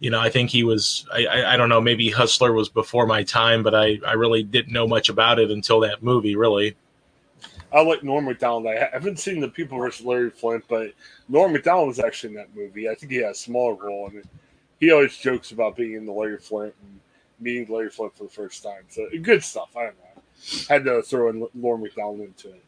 you 0.00 0.10
know, 0.10 0.20
I 0.20 0.28
think 0.28 0.50
he 0.50 0.64
was, 0.64 1.06
I, 1.10 1.24
I, 1.24 1.54
I 1.54 1.56
don't 1.56 1.70
know, 1.70 1.80
maybe 1.80 2.10
Hustler 2.10 2.52
was 2.52 2.68
before 2.68 3.06
my 3.06 3.22
time, 3.22 3.62
but 3.62 3.74
I, 3.74 4.00
I 4.06 4.12
really 4.12 4.42
didn't 4.42 4.74
know 4.74 4.86
much 4.86 5.08
about 5.08 5.38
it 5.38 5.50
until 5.50 5.80
that 5.80 6.02
movie, 6.02 6.36
really. 6.36 6.76
I 7.72 7.82
like 7.82 8.02
Norm 8.02 8.24
Macdonald. 8.24 8.66
I 8.66 8.88
haven't 8.92 9.18
seen 9.18 9.40
the 9.40 9.48
People 9.48 9.78
versus 9.78 10.04
Larry 10.04 10.30
Flynt, 10.30 10.64
but 10.68 10.92
Norm 11.28 11.52
Macdonald 11.52 11.88
was 11.88 11.98
actually 11.98 12.30
in 12.30 12.36
that 12.36 12.54
movie. 12.54 12.88
I 12.88 12.94
think 12.94 13.12
he 13.12 13.18
had 13.18 13.32
a 13.32 13.34
smaller 13.34 13.74
role 13.74 14.10
it. 14.14 14.26
He 14.80 14.90
always 14.92 15.16
jokes 15.16 15.50
about 15.50 15.76
being 15.76 15.94
in 15.94 16.06
the 16.06 16.12
Larry 16.12 16.38
Flynt 16.38 16.74
and 16.82 17.00
meeting 17.40 17.72
Larry 17.72 17.90
Flynt 17.90 18.16
for 18.16 18.24
the 18.24 18.30
first 18.30 18.62
time. 18.62 18.84
So 18.88 19.06
good 19.22 19.42
stuff. 19.42 19.76
I 19.76 19.84
don't 19.84 19.96
know. 19.98 20.22
Had 20.68 20.84
to 20.84 21.02
throw 21.02 21.28
in 21.30 21.46
Norm 21.52 21.82
Macdonald 21.82 22.20
into 22.20 22.50
it. 22.50 22.64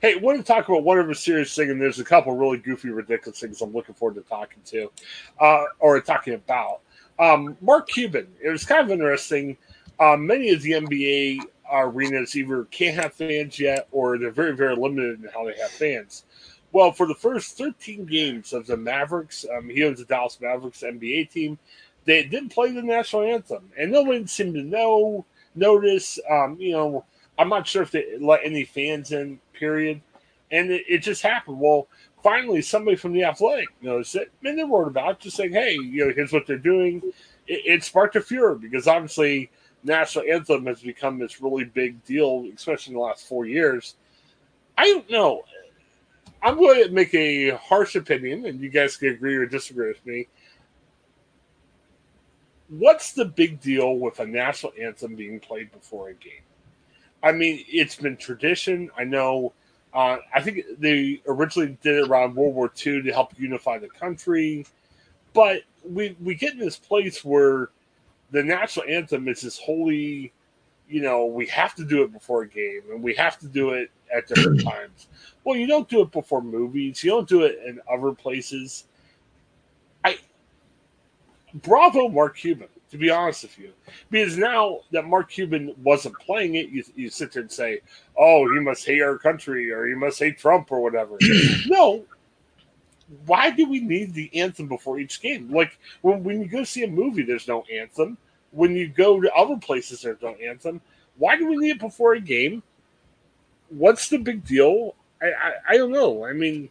Hey, 0.00 0.16
want 0.16 0.38
to 0.38 0.44
talk 0.44 0.68
about 0.68 0.82
one 0.82 0.98
of 0.98 1.08
a 1.08 1.14
serious 1.14 1.54
thing, 1.54 1.70
and 1.70 1.80
there's 1.80 2.00
a 2.00 2.04
couple 2.04 2.36
really 2.36 2.58
goofy, 2.58 2.90
ridiculous 2.90 3.38
things 3.38 3.62
I'm 3.62 3.72
looking 3.72 3.94
forward 3.94 4.16
to 4.16 4.28
talking 4.28 4.60
to, 4.66 4.90
uh, 5.38 5.64
or 5.78 6.00
talking 6.00 6.34
about. 6.34 6.80
Um, 7.20 7.56
Mark 7.60 7.88
Cuban. 7.88 8.26
It 8.42 8.50
was 8.50 8.64
kind 8.64 8.84
of 8.84 8.90
interesting. 8.90 9.56
Um, 10.00 10.26
many 10.26 10.50
of 10.50 10.62
the 10.62 10.72
NBA 10.72 11.38
arenas 11.72 12.36
either 12.36 12.64
can't 12.64 12.96
have 12.96 13.14
fans 13.14 13.58
yet, 13.58 13.88
or 13.90 14.18
they're 14.18 14.30
very, 14.30 14.54
very 14.54 14.76
limited 14.76 15.22
in 15.22 15.30
how 15.32 15.46
they 15.46 15.56
have 15.60 15.70
fans. 15.70 16.24
Well, 16.72 16.92
for 16.92 17.06
the 17.06 17.14
first 17.14 17.58
13 17.58 18.06
games 18.06 18.52
of 18.52 18.66
the 18.66 18.76
Mavericks, 18.76 19.44
um, 19.54 19.68
he 19.68 19.82
the 19.82 20.04
Dallas 20.04 20.38
Mavericks 20.40 20.82
NBA 20.82 21.30
team 21.30 21.58
they 22.04 22.24
didn't 22.24 22.50
play 22.50 22.72
the 22.72 22.82
national 22.82 23.22
anthem, 23.22 23.70
and 23.78 23.92
no 23.92 24.02
one 24.02 24.26
seemed 24.26 24.54
to 24.54 24.62
know 24.62 25.24
notice. 25.54 26.18
Um, 26.28 26.56
you 26.58 26.72
know, 26.72 27.04
I'm 27.38 27.48
not 27.48 27.66
sure 27.66 27.82
if 27.82 27.90
they 27.90 28.18
let 28.18 28.40
any 28.44 28.64
fans 28.64 29.12
in. 29.12 29.38
Period, 29.52 30.00
and 30.50 30.72
it, 30.72 30.84
it 30.88 30.98
just 30.98 31.22
happened. 31.22 31.60
Well, 31.60 31.86
finally 32.22 32.62
somebody 32.62 32.96
from 32.96 33.12
the 33.12 33.24
athletic 33.24 33.68
noticed 33.80 34.16
it 34.16 34.32
and 34.44 34.58
they 34.58 34.64
wrote 34.64 34.88
about 34.88 35.12
it, 35.12 35.20
just 35.20 35.36
saying, 35.36 35.52
hey, 35.52 35.74
you 35.74 36.06
know, 36.06 36.12
here's 36.12 36.32
what 36.32 36.46
they're 36.46 36.56
doing. 36.56 37.00
It, 37.46 37.62
it 37.64 37.84
sparked 37.84 38.16
a 38.16 38.20
furor 38.20 38.56
because 38.56 38.88
obviously 38.88 39.50
national 39.84 40.24
anthem 40.30 40.66
has 40.66 40.80
become 40.80 41.18
this 41.18 41.40
really 41.40 41.64
big 41.64 42.04
deal, 42.04 42.46
especially 42.54 42.92
in 42.92 42.98
the 42.98 43.04
last 43.04 43.26
four 43.26 43.46
years. 43.46 43.96
I 44.78 44.84
don't 44.84 45.10
know. 45.10 45.42
I'm 46.42 46.56
going 46.56 46.84
to 46.84 46.90
make 46.90 47.14
a 47.14 47.50
harsh 47.50 47.94
opinion, 47.94 48.46
and 48.46 48.60
you 48.60 48.68
guys 48.68 48.96
can 48.96 49.10
agree 49.10 49.36
or 49.36 49.46
disagree 49.46 49.88
with 49.88 50.04
me. 50.04 50.28
What's 52.68 53.12
the 53.12 53.26
big 53.26 53.60
deal 53.60 53.96
with 53.96 54.18
a 54.18 54.26
national 54.26 54.72
anthem 54.80 55.14
being 55.14 55.38
played 55.38 55.70
before 55.70 56.08
a 56.08 56.14
game? 56.14 56.42
I 57.22 57.32
mean, 57.32 57.64
it's 57.68 57.96
been 57.96 58.16
tradition. 58.16 58.90
I 58.96 59.04
know. 59.04 59.52
Uh, 59.94 60.16
I 60.34 60.40
think 60.40 60.62
they 60.78 61.22
originally 61.26 61.78
did 61.82 61.96
it 61.96 62.08
around 62.08 62.34
World 62.34 62.54
War 62.54 62.72
II 62.84 63.02
to 63.02 63.12
help 63.12 63.38
unify 63.38 63.78
the 63.78 63.88
country, 63.88 64.66
but 65.34 65.62
we 65.84 66.16
we 66.20 66.34
get 66.34 66.54
in 66.54 66.58
this 66.58 66.78
place 66.78 67.22
where 67.24 67.68
the 68.32 68.42
national 68.42 68.86
anthem 68.88 69.28
is 69.28 69.42
this 69.42 69.58
holy, 69.58 70.32
you 70.88 71.02
know, 71.02 71.26
we 71.26 71.46
have 71.46 71.74
to 71.76 71.84
do 71.84 72.02
it 72.02 72.12
before 72.12 72.42
a 72.42 72.48
game 72.48 72.80
and 72.90 73.02
we 73.02 73.14
have 73.14 73.38
to 73.38 73.46
do 73.46 73.70
it 73.70 73.90
at 74.14 74.26
different 74.26 74.62
times. 74.64 75.06
Well, 75.44 75.56
you 75.56 75.66
don't 75.66 75.88
do 75.88 76.00
it 76.00 76.10
before 76.10 76.42
movies. 76.42 77.04
You 77.04 77.10
don't 77.10 77.28
do 77.28 77.42
it 77.42 77.60
in 77.64 77.80
other 77.92 78.12
places. 78.12 78.84
I 80.04 80.18
bravo, 81.54 82.08
Mark 82.08 82.36
Cuban. 82.36 82.68
To 82.90 82.98
be 82.98 83.08
honest 83.08 83.44
with 83.44 83.58
you, 83.58 83.72
because 84.10 84.36
now 84.36 84.80
that 84.90 85.06
Mark 85.06 85.30
Cuban 85.30 85.74
wasn't 85.82 86.14
playing 86.18 86.56
it, 86.56 86.68
you, 86.68 86.84
you 86.94 87.08
sit 87.08 87.32
there 87.32 87.40
and 87.40 87.50
say, 87.50 87.80
"Oh, 88.18 88.44
he 88.52 88.60
must 88.60 88.84
hate 88.84 89.00
our 89.00 89.16
country, 89.16 89.72
or 89.72 89.86
he 89.86 89.94
must 89.94 90.18
hate 90.18 90.38
Trump, 90.38 90.70
or 90.70 90.82
whatever." 90.82 91.16
no, 91.68 92.04
why 93.26 93.50
do 93.50 93.68
we 93.68 93.80
need 93.80 94.14
the 94.14 94.30
anthem 94.34 94.68
before 94.68 94.98
each 94.98 95.20
game? 95.20 95.52
Like 95.52 95.78
when, 96.00 96.24
when 96.24 96.40
you 96.40 96.48
go 96.48 96.64
see 96.64 96.84
a 96.84 96.88
movie, 96.88 97.22
there's 97.22 97.48
no 97.48 97.64
anthem. 97.72 98.18
When 98.50 98.76
you 98.76 98.88
go 98.88 99.20
to 99.20 99.32
other 99.32 99.56
places, 99.56 100.02
there's 100.02 100.20
no 100.22 100.34
anthem. 100.34 100.80
Why 101.16 101.36
do 101.36 101.46
we 101.46 101.56
need 101.56 101.76
it 101.76 101.80
before 101.80 102.14
a 102.14 102.20
game? 102.20 102.62
What's 103.68 104.08
the 104.08 104.18
big 104.18 104.44
deal? 104.44 104.94
I, 105.20 105.26
I, 105.26 105.52
I 105.70 105.76
don't 105.76 105.92
know. 105.92 106.24
I 106.24 106.32
mean, 106.32 106.68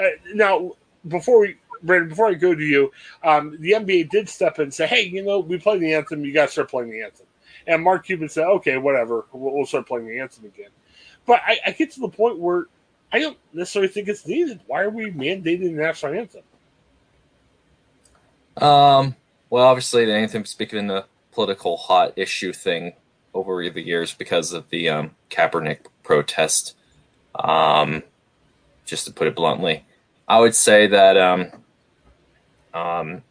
uh, 0.00 0.08
now 0.34 0.72
before 1.06 1.40
we 1.40 1.56
Brandon, 1.82 2.08
before 2.08 2.28
I 2.28 2.34
go 2.34 2.54
to 2.54 2.62
you, 2.62 2.92
um, 3.24 3.56
the 3.60 3.72
NBA 3.72 4.08
did 4.10 4.28
step 4.28 4.58
in 4.58 4.64
and 4.64 4.74
say, 4.74 4.86
"Hey, 4.86 5.02
you 5.02 5.22
know, 5.22 5.40
we 5.40 5.58
play 5.58 5.78
the 5.78 5.94
anthem. 5.94 6.24
You 6.24 6.32
got 6.32 6.46
to 6.46 6.52
start 6.52 6.70
playing 6.70 6.90
the 6.90 7.02
anthem." 7.02 7.26
And 7.66 7.82
Mark 7.82 8.06
Cuban 8.06 8.28
said, 8.28 8.46
"Okay, 8.46 8.76
whatever. 8.78 9.26
We'll, 9.32 9.54
we'll 9.54 9.66
start 9.66 9.86
playing 9.86 10.06
the 10.06 10.18
anthem 10.18 10.44
again." 10.44 10.70
But 11.26 11.40
I, 11.46 11.58
I, 11.66 11.70
get 11.72 11.92
to 11.92 12.00
the 12.00 12.08
point 12.08 12.38
where 12.38 12.66
I 13.12 13.20
don't 13.20 13.38
necessarily 13.52 13.92
think 13.92 14.08
it's 14.08 14.26
needed. 14.26 14.60
Why 14.66 14.82
are 14.82 14.90
we 14.90 15.10
mandating 15.10 15.60
the 15.60 15.70
national 15.72 16.14
anthem? 16.14 16.42
Um. 18.56 19.16
Well, 19.50 19.66
obviously, 19.66 20.06
the 20.06 20.14
anthem 20.14 20.46
speaking 20.46 20.78
in 20.78 20.86
the 20.86 21.04
political 21.32 21.76
hot 21.76 22.14
issue 22.16 22.52
thing 22.54 22.94
over 23.34 23.68
the 23.68 23.82
years 23.82 24.14
because 24.14 24.52
of 24.52 24.68
the 24.70 24.88
um, 24.88 25.10
Kaepernick 25.30 25.80
protest. 26.02 26.74
Um, 27.34 28.02
just 28.84 29.06
to 29.06 29.12
put 29.12 29.26
it 29.26 29.34
bluntly, 29.34 29.84
I 30.28 30.40
would 30.40 30.54
say 30.54 30.86
that 30.86 31.16
um, 31.16 31.50
um, 32.74 33.22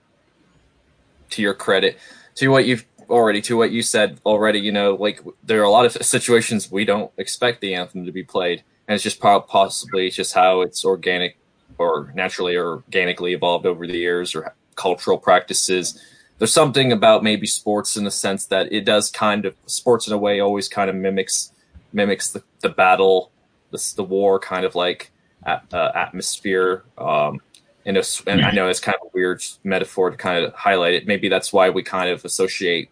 to 1.31 1.41
your 1.41 1.53
credit, 1.53 1.97
to 2.35 2.47
what 2.49 2.65
you've 2.65 2.85
already, 3.09 3.41
to 3.41 3.57
what 3.57 3.71
you 3.71 3.81
said 3.81 4.19
already, 4.25 4.59
you 4.59 4.71
know, 4.71 4.95
like 4.95 5.21
there 5.43 5.59
are 5.61 5.65
a 5.65 5.69
lot 5.69 5.85
of 5.85 5.91
situations 6.05 6.71
we 6.71 6.85
don't 6.85 7.11
expect 7.17 7.61
the 7.61 7.75
anthem 7.75 8.05
to 8.05 8.11
be 8.11 8.23
played, 8.23 8.63
and 8.91 8.95
it's 8.95 9.05
just 9.05 9.21
possibly 9.21 10.09
just 10.09 10.33
how 10.33 10.59
it's 10.59 10.83
organic 10.83 11.37
or 11.77 12.11
naturally 12.13 12.57
or 12.57 12.83
organically 12.83 13.31
evolved 13.31 13.65
over 13.65 13.87
the 13.87 13.97
years 13.97 14.35
or 14.35 14.53
cultural 14.75 15.17
practices. 15.17 15.97
There's 16.37 16.51
something 16.51 16.91
about 16.91 17.23
maybe 17.23 17.47
sports 17.47 17.95
in 17.95 18.03
the 18.03 18.11
sense 18.11 18.47
that 18.47 18.69
it 18.73 18.83
does 18.83 19.09
kind 19.09 19.45
of 19.45 19.55
sports 19.65 20.07
in 20.07 20.13
a 20.13 20.17
way 20.17 20.41
always 20.41 20.67
kind 20.67 20.89
of 20.89 20.97
mimics 20.97 21.53
mimics 21.93 22.31
the, 22.31 22.43
the 22.59 22.67
battle, 22.67 23.31
the, 23.69 23.93
the 23.95 24.03
war 24.03 24.39
kind 24.39 24.65
of 24.65 24.75
like 24.75 25.09
uh, 25.45 25.91
atmosphere. 25.95 26.83
Um, 26.97 27.39
and, 27.85 27.95
a, 27.95 28.03
and 28.27 28.41
I 28.41 28.51
know 28.51 28.67
it's 28.67 28.81
kind 28.81 28.97
of 29.01 29.07
a 29.07 29.11
weird 29.13 29.41
metaphor 29.63 30.09
to 30.11 30.17
kind 30.17 30.43
of 30.43 30.53
highlight 30.53 30.95
it. 30.95 31.07
Maybe 31.07 31.29
that's 31.29 31.53
why 31.53 31.69
we 31.69 31.81
kind 31.81 32.09
of 32.09 32.25
associate, 32.25 32.89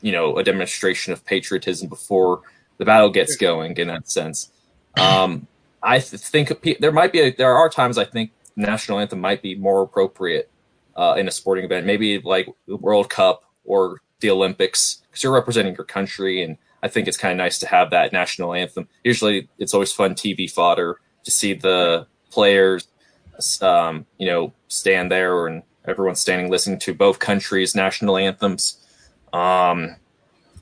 you 0.00 0.12
know, 0.12 0.38
a 0.38 0.44
demonstration 0.44 1.12
of 1.12 1.26
patriotism 1.26 1.88
before 1.88 2.42
the 2.76 2.84
battle 2.84 3.10
gets 3.10 3.34
going. 3.34 3.76
In 3.78 3.88
that 3.88 4.08
sense, 4.08 4.52
um, 5.00 5.46
I 5.82 6.00
think 6.00 6.78
there 6.80 6.92
might 6.92 7.12
be 7.12 7.20
a, 7.20 7.34
there 7.34 7.56
are 7.56 7.68
times 7.68 7.98
I 7.98 8.04
think 8.04 8.32
national 8.56 8.98
anthem 8.98 9.20
might 9.20 9.42
be 9.42 9.54
more 9.54 9.82
appropriate 9.82 10.50
uh, 10.96 11.14
in 11.16 11.28
a 11.28 11.30
sporting 11.30 11.64
event, 11.64 11.86
maybe 11.86 12.18
like 12.18 12.48
the 12.66 12.76
World 12.76 13.08
Cup 13.08 13.44
or 13.64 14.02
the 14.20 14.30
Olympics, 14.30 15.02
because 15.08 15.22
you're 15.22 15.32
representing 15.32 15.74
your 15.76 15.84
country, 15.84 16.42
and 16.42 16.58
I 16.82 16.88
think 16.88 17.06
it's 17.06 17.16
kind 17.16 17.32
of 17.32 17.38
nice 17.38 17.58
to 17.60 17.68
have 17.68 17.90
that 17.90 18.12
national 18.12 18.54
anthem. 18.54 18.88
Usually, 19.04 19.48
it's 19.58 19.74
always 19.74 19.92
fun 19.92 20.14
TV 20.14 20.50
fodder 20.50 21.00
to 21.24 21.30
see 21.30 21.54
the 21.54 22.06
players 22.30 22.88
um, 23.60 24.06
you 24.18 24.26
know, 24.26 24.52
stand 24.68 25.10
there 25.10 25.46
and 25.46 25.62
everyone's 25.86 26.20
standing 26.20 26.50
listening 26.50 26.78
to 26.80 26.94
both 26.94 27.18
countries' 27.18 27.74
national 27.74 28.16
anthems. 28.16 28.84
Um, 29.32 29.96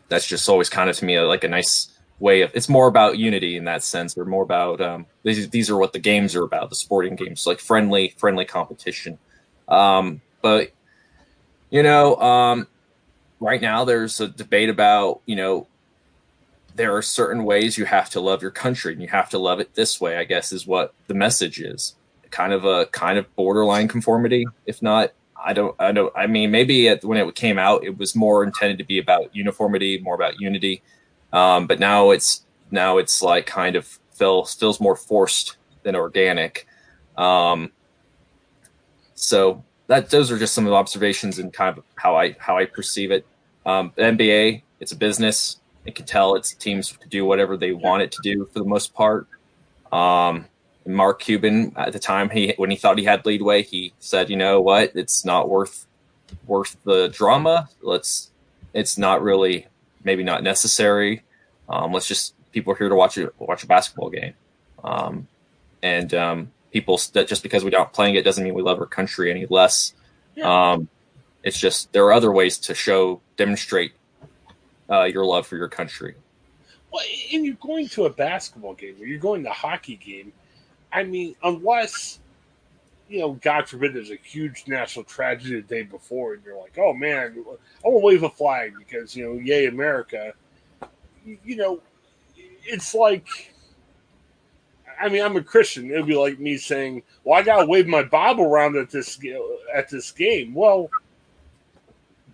that's 0.08 0.26
just 0.26 0.48
always 0.48 0.68
kind 0.68 0.90
of 0.90 0.96
to 0.96 1.04
me 1.04 1.18
like 1.20 1.44
a 1.44 1.48
nice 1.48 1.88
way 2.18 2.42
of. 2.42 2.50
It's 2.54 2.68
more 2.68 2.88
about 2.88 3.18
unity 3.18 3.56
in 3.56 3.64
that 3.64 3.82
sense, 3.82 4.16
or 4.16 4.24
more 4.24 4.42
about 4.42 4.80
um, 4.80 5.06
these. 5.22 5.48
These 5.50 5.70
are 5.70 5.76
what 5.76 5.92
the 5.92 5.98
games 5.98 6.34
are 6.34 6.44
about, 6.44 6.70
the 6.70 6.76
sporting 6.76 7.16
games, 7.16 7.46
like 7.46 7.60
friendly, 7.60 8.14
friendly 8.16 8.44
competition. 8.44 9.18
Um, 9.68 10.20
but 10.42 10.72
you 11.70 11.82
know, 11.82 12.16
um, 12.16 12.66
right 13.40 13.60
now 13.60 13.84
there's 13.84 14.20
a 14.20 14.28
debate 14.28 14.68
about 14.68 15.20
you 15.26 15.36
know 15.36 15.66
there 16.74 16.94
are 16.94 17.02
certain 17.02 17.44
ways 17.44 17.78
you 17.78 17.86
have 17.86 18.10
to 18.10 18.20
love 18.20 18.42
your 18.42 18.50
country 18.50 18.92
and 18.92 19.00
you 19.00 19.08
have 19.08 19.30
to 19.30 19.38
love 19.38 19.60
it 19.60 19.74
this 19.76 19.98
way 19.98 20.18
i 20.18 20.24
guess 20.24 20.52
is 20.52 20.66
what 20.66 20.92
the 21.06 21.14
message 21.14 21.58
is 21.58 21.94
kind 22.30 22.52
of 22.52 22.64
a 22.64 22.86
kind 22.86 23.18
of 23.18 23.34
borderline 23.34 23.88
conformity, 23.88 24.46
if 24.66 24.82
not. 24.82 25.12
I 25.42 25.52
don't. 25.52 25.74
I 25.78 25.92
don't. 25.92 26.12
I 26.16 26.26
mean, 26.26 26.50
maybe 26.50 26.88
at, 26.88 27.04
when 27.04 27.18
it 27.18 27.34
came 27.34 27.58
out, 27.58 27.84
it 27.84 27.98
was 27.98 28.16
more 28.16 28.42
intended 28.42 28.78
to 28.78 28.84
be 28.84 28.98
about 28.98 29.34
uniformity, 29.34 29.98
more 29.98 30.14
about 30.14 30.40
unity. 30.40 30.82
Um, 31.36 31.66
but 31.66 31.78
now 31.78 32.12
it's 32.12 32.46
now 32.70 32.96
it's 32.96 33.20
like 33.20 33.44
kind 33.44 33.76
of 33.76 33.86
feels 34.12 34.54
feels 34.54 34.80
more 34.80 34.96
forced 34.96 35.58
than 35.82 35.94
organic. 35.94 36.66
Um, 37.18 37.72
so 39.14 39.62
that 39.86 40.08
those 40.08 40.30
are 40.30 40.38
just 40.38 40.54
some 40.54 40.64
of 40.64 40.70
the 40.70 40.76
observations 40.76 41.38
and 41.38 41.52
kind 41.52 41.76
of 41.76 41.84
how 41.96 42.16
I 42.16 42.36
how 42.38 42.56
I 42.56 42.64
perceive 42.64 43.10
it. 43.10 43.26
Um, 43.66 43.92
the 43.96 44.02
NBA, 44.02 44.62
it's 44.80 44.92
a 44.92 44.96
business. 44.96 45.58
It 45.84 45.94
can 45.94 46.06
tell 46.06 46.36
its 46.36 46.54
teams 46.54 46.90
to 46.92 47.08
do 47.08 47.26
whatever 47.26 47.58
they 47.58 47.72
want 47.72 48.02
it 48.02 48.12
to 48.12 48.18
do 48.22 48.46
for 48.46 48.58
the 48.58 48.64
most 48.64 48.94
part. 48.94 49.28
Um, 49.92 50.46
Mark 50.86 51.20
Cuban 51.20 51.74
at 51.76 51.92
the 51.92 51.98
time 51.98 52.30
he 52.30 52.54
when 52.56 52.70
he 52.70 52.76
thought 52.76 52.96
he 52.96 53.04
had 53.04 53.26
leadway, 53.26 53.62
he 53.62 53.92
said, 53.98 54.30
"You 54.30 54.36
know 54.36 54.62
what? 54.62 54.92
It's 54.94 55.22
not 55.22 55.50
worth 55.50 55.86
worth 56.46 56.78
the 56.84 57.08
drama. 57.08 57.68
Let's. 57.82 58.30
It's 58.72 58.96
not 58.96 59.22
really 59.22 59.66
maybe 60.02 60.22
not 60.22 60.42
necessary. 60.42 61.22
Um, 61.68 61.92
let's 61.92 62.06
just 62.06 62.34
people 62.52 62.72
are 62.72 62.76
here 62.76 62.88
to 62.88 62.94
watch 62.94 63.18
a 63.18 63.32
watch 63.38 63.64
a 63.64 63.66
basketball 63.66 64.10
game, 64.10 64.34
um, 64.82 65.26
and 65.82 66.12
um, 66.14 66.52
people 66.72 67.00
that 67.12 67.28
just 67.28 67.42
because 67.42 67.64
we 67.64 67.70
are 67.70 67.78
not 67.78 67.92
playing 67.92 68.14
it 68.14 68.24
doesn't 68.24 68.42
mean 68.42 68.54
we 68.54 68.62
love 68.62 68.78
our 68.80 68.86
country 68.86 69.30
any 69.30 69.46
less. 69.48 69.94
Yeah. 70.34 70.72
Um, 70.72 70.88
it's 71.42 71.58
just 71.58 71.92
there 71.92 72.04
are 72.04 72.12
other 72.12 72.32
ways 72.32 72.58
to 72.58 72.74
show 72.74 73.20
demonstrate 73.36 73.92
uh, 74.90 75.04
your 75.04 75.24
love 75.24 75.46
for 75.46 75.56
your 75.56 75.68
country. 75.68 76.14
Well, 76.92 77.04
and 77.32 77.44
you're 77.44 77.54
going 77.56 77.88
to 77.90 78.06
a 78.06 78.10
basketball 78.10 78.74
game 78.74 78.96
or 79.00 79.06
you're 79.06 79.18
going 79.18 79.42
to 79.44 79.50
a 79.50 79.52
hockey 79.52 79.96
game 79.96 80.32
I 80.92 81.04
mean, 81.04 81.36
unless 81.42 82.18
you 83.08 83.20
know, 83.20 83.32
God 83.34 83.68
forbid, 83.68 83.94
there's 83.94 84.10
a 84.10 84.16
huge 84.16 84.64
national 84.66 85.04
tragedy 85.04 85.56
the 85.56 85.62
day 85.62 85.82
before, 85.84 86.34
and 86.34 86.44
you're 86.44 86.58
like, 86.58 86.76
oh 86.78 86.92
man, 86.92 87.36
I 87.36 87.88
want 87.88 88.02
to 88.02 88.06
wave 88.06 88.22
a 88.22 88.30
flag 88.30 88.72
because 88.78 89.14
you 89.14 89.24
know, 89.24 89.34
yay 89.34 89.66
America. 89.66 90.32
You 91.26 91.56
know, 91.56 91.80
it's 92.64 92.94
like, 92.94 93.26
I 95.00 95.08
mean, 95.08 95.22
I'm 95.22 95.36
a 95.36 95.42
Christian. 95.42 95.90
It'd 95.90 96.06
be 96.06 96.14
like 96.14 96.38
me 96.38 96.56
saying, 96.56 97.02
well, 97.24 97.38
I 97.38 97.42
gotta 97.42 97.66
wave 97.66 97.86
my 97.86 98.02
Bible 98.02 98.44
around 98.44 98.76
at 98.76 98.90
this 98.90 99.18
at 99.74 99.90
this 99.90 100.10
game. 100.12 100.54
Well, 100.54 100.88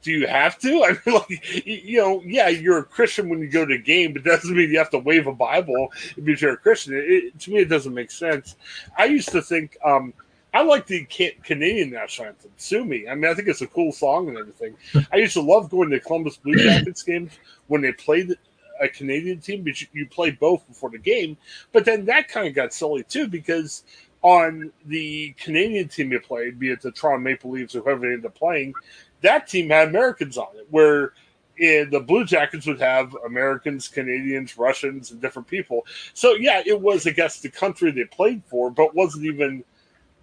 do 0.03 0.11
you 0.11 0.27
have 0.27 0.59
to? 0.59 0.85
I 0.85 0.91
mean, 1.07 1.17
like, 1.17 1.67
you 1.67 1.99
know, 1.99 2.23
yeah, 2.25 2.49
you're 2.49 2.79
a 2.79 2.85
Christian 2.85 3.29
when 3.29 3.41
you 3.41 3.49
go 3.49 3.65
to 3.65 3.75
a 3.75 3.79
game, 3.79 4.13
but 4.13 4.25
that 4.25 4.43
doesn't 4.43 4.57
mean 4.57 4.71
you 4.71 4.79
have 4.79 4.91
to 4.91 4.99
wave 4.99 5.27
a 5.27 5.33
Bible 5.33 5.93
because 6.17 6.43
you're 6.43 6.55
a 6.55 6.59
Christian. 6.59 6.95
It, 6.95 7.39
to 7.41 7.51
me, 7.53 7.61
it 7.61 7.69
doesn't 7.69 7.95
make 7.95 8.11
sense. 8.11 8.57
I 8.99 9.07
used 9.07 9.31
to 9.31 9.41
think, 9.41 9.77
um, 9.85 10.13
I 10.55 10.63
like 10.63 10.87
the 10.87 11.05
Canadian 11.43 11.91
national 11.91 12.29
anthem, 12.29 12.51
"Sue 12.59 12.85
Me." 12.85 13.09
I 13.09 13.15
mean, 13.15 13.31
I 13.31 13.35
think 13.35 13.49
it's 13.49 13.63
a 13.63 13.67
cool 13.67 13.91
song 13.91 14.29
and 14.29 14.37
everything. 14.37 14.77
I 15.13 15.17
used 15.17 15.33
to 15.33 15.41
love 15.41 15.71
going 15.71 15.89
to 15.91 16.01
Columbus 16.01 16.37
Blue 16.37 16.57
Jackets 16.57 17.03
games 17.03 17.33
when 17.69 17.81
they 17.81 17.93
played 17.93 18.37
a 18.81 18.89
Canadian 18.89 19.41
team, 19.41 19.63
but 19.63 19.81
you, 19.81 19.87
you 19.93 20.07
play 20.07 20.31
both 20.31 20.67
before 20.67 20.91
the 20.91 20.99
game. 20.99 21.37
But 21.73 21.85
then 21.85 22.05
that 22.07 22.29
kind 22.29 22.47
of 22.47 22.55
got 22.55 22.73
silly 22.73 23.03
too 23.05 23.29
because 23.29 23.85
on 24.23 24.73
the 24.87 25.35
Canadian 25.39 25.89
team 25.89 26.13
you 26.13 26.21
played, 26.21 26.59
be 26.59 26.71
it 26.71 26.81
the 26.81 26.93
Toronto 26.93 27.23
Maple 27.23 27.51
Leafs 27.51 27.75
or 27.75 27.81
whoever 27.83 28.01
they 28.01 28.15
ended 28.15 28.27
up 28.27 28.35
playing, 28.35 28.75
that 29.21 29.49
team 29.49 29.71
had 29.71 29.89
Americans 29.89 30.39
on 30.39 30.49
it, 30.57 30.67
where 30.71 31.13
in 31.59 31.91
the 31.91 32.01
Blue 32.01 32.25
Jackets 32.25 32.67
would 32.67 32.81
have 32.81 33.17
Americans, 33.27 33.89
Canadians, 33.89 34.57
Russians, 34.57 35.11
and 35.11 35.21
different 35.21 35.49
people. 35.49 35.87
So 36.15 36.35
yeah, 36.35 36.63
it 36.65 36.81
was 36.81 37.07
against 37.07 37.43
the 37.43 37.51
country 37.51 37.91
they 37.91 38.05
played 38.05 38.43
for, 38.47 38.71
but 38.71 38.95
wasn't 38.95 39.27
even. 39.27 39.65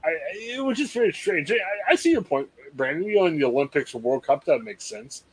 I, 0.03 0.11
it 0.33 0.63
was 0.63 0.77
just 0.77 0.93
very 0.93 1.11
strange. 1.11 1.51
I, 1.51 1.55
I 1.89 1.95
see 1.95 2.11
your 2.11 2.21
point, 2.21 2.49
Brandon. 2.73 3.03
You 3.03 3.15
know, 3.15 3.25
in 3.25 3.37
the 3.37 3.45
Olympics 3.45 3.93
or 3.93 3.99
World 3.99 4.25
Cup, 4.25 4.45
that 4.45 4.63
makes 4.63 4.85
sense. 4.85 5.23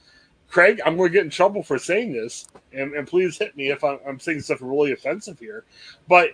Craig, 0.49 0.81
I'm 0.85 0.97
going 0.97 1.11
to 1.11 1.13
get 1.13 1.25
in 1.25 1.31
trouble 1.31 1.63
for 1.63 1.79
saying 1.79 2.13
this, 2.13 2.47
and, 2.73 2.95
and 2.95 3.07
please 3.07 3.37
hit 3.39 3.57
me 3.57 3.71
if 3.71 3.83
I'm, 3.83 3.99
I'm 4.07 4.21
saying 4.21 4.41
stuff 4.41 4.59
really 4.61 4.93
offensive 4.93 5.39
here. 5.39 5.65
But 6.09 6.31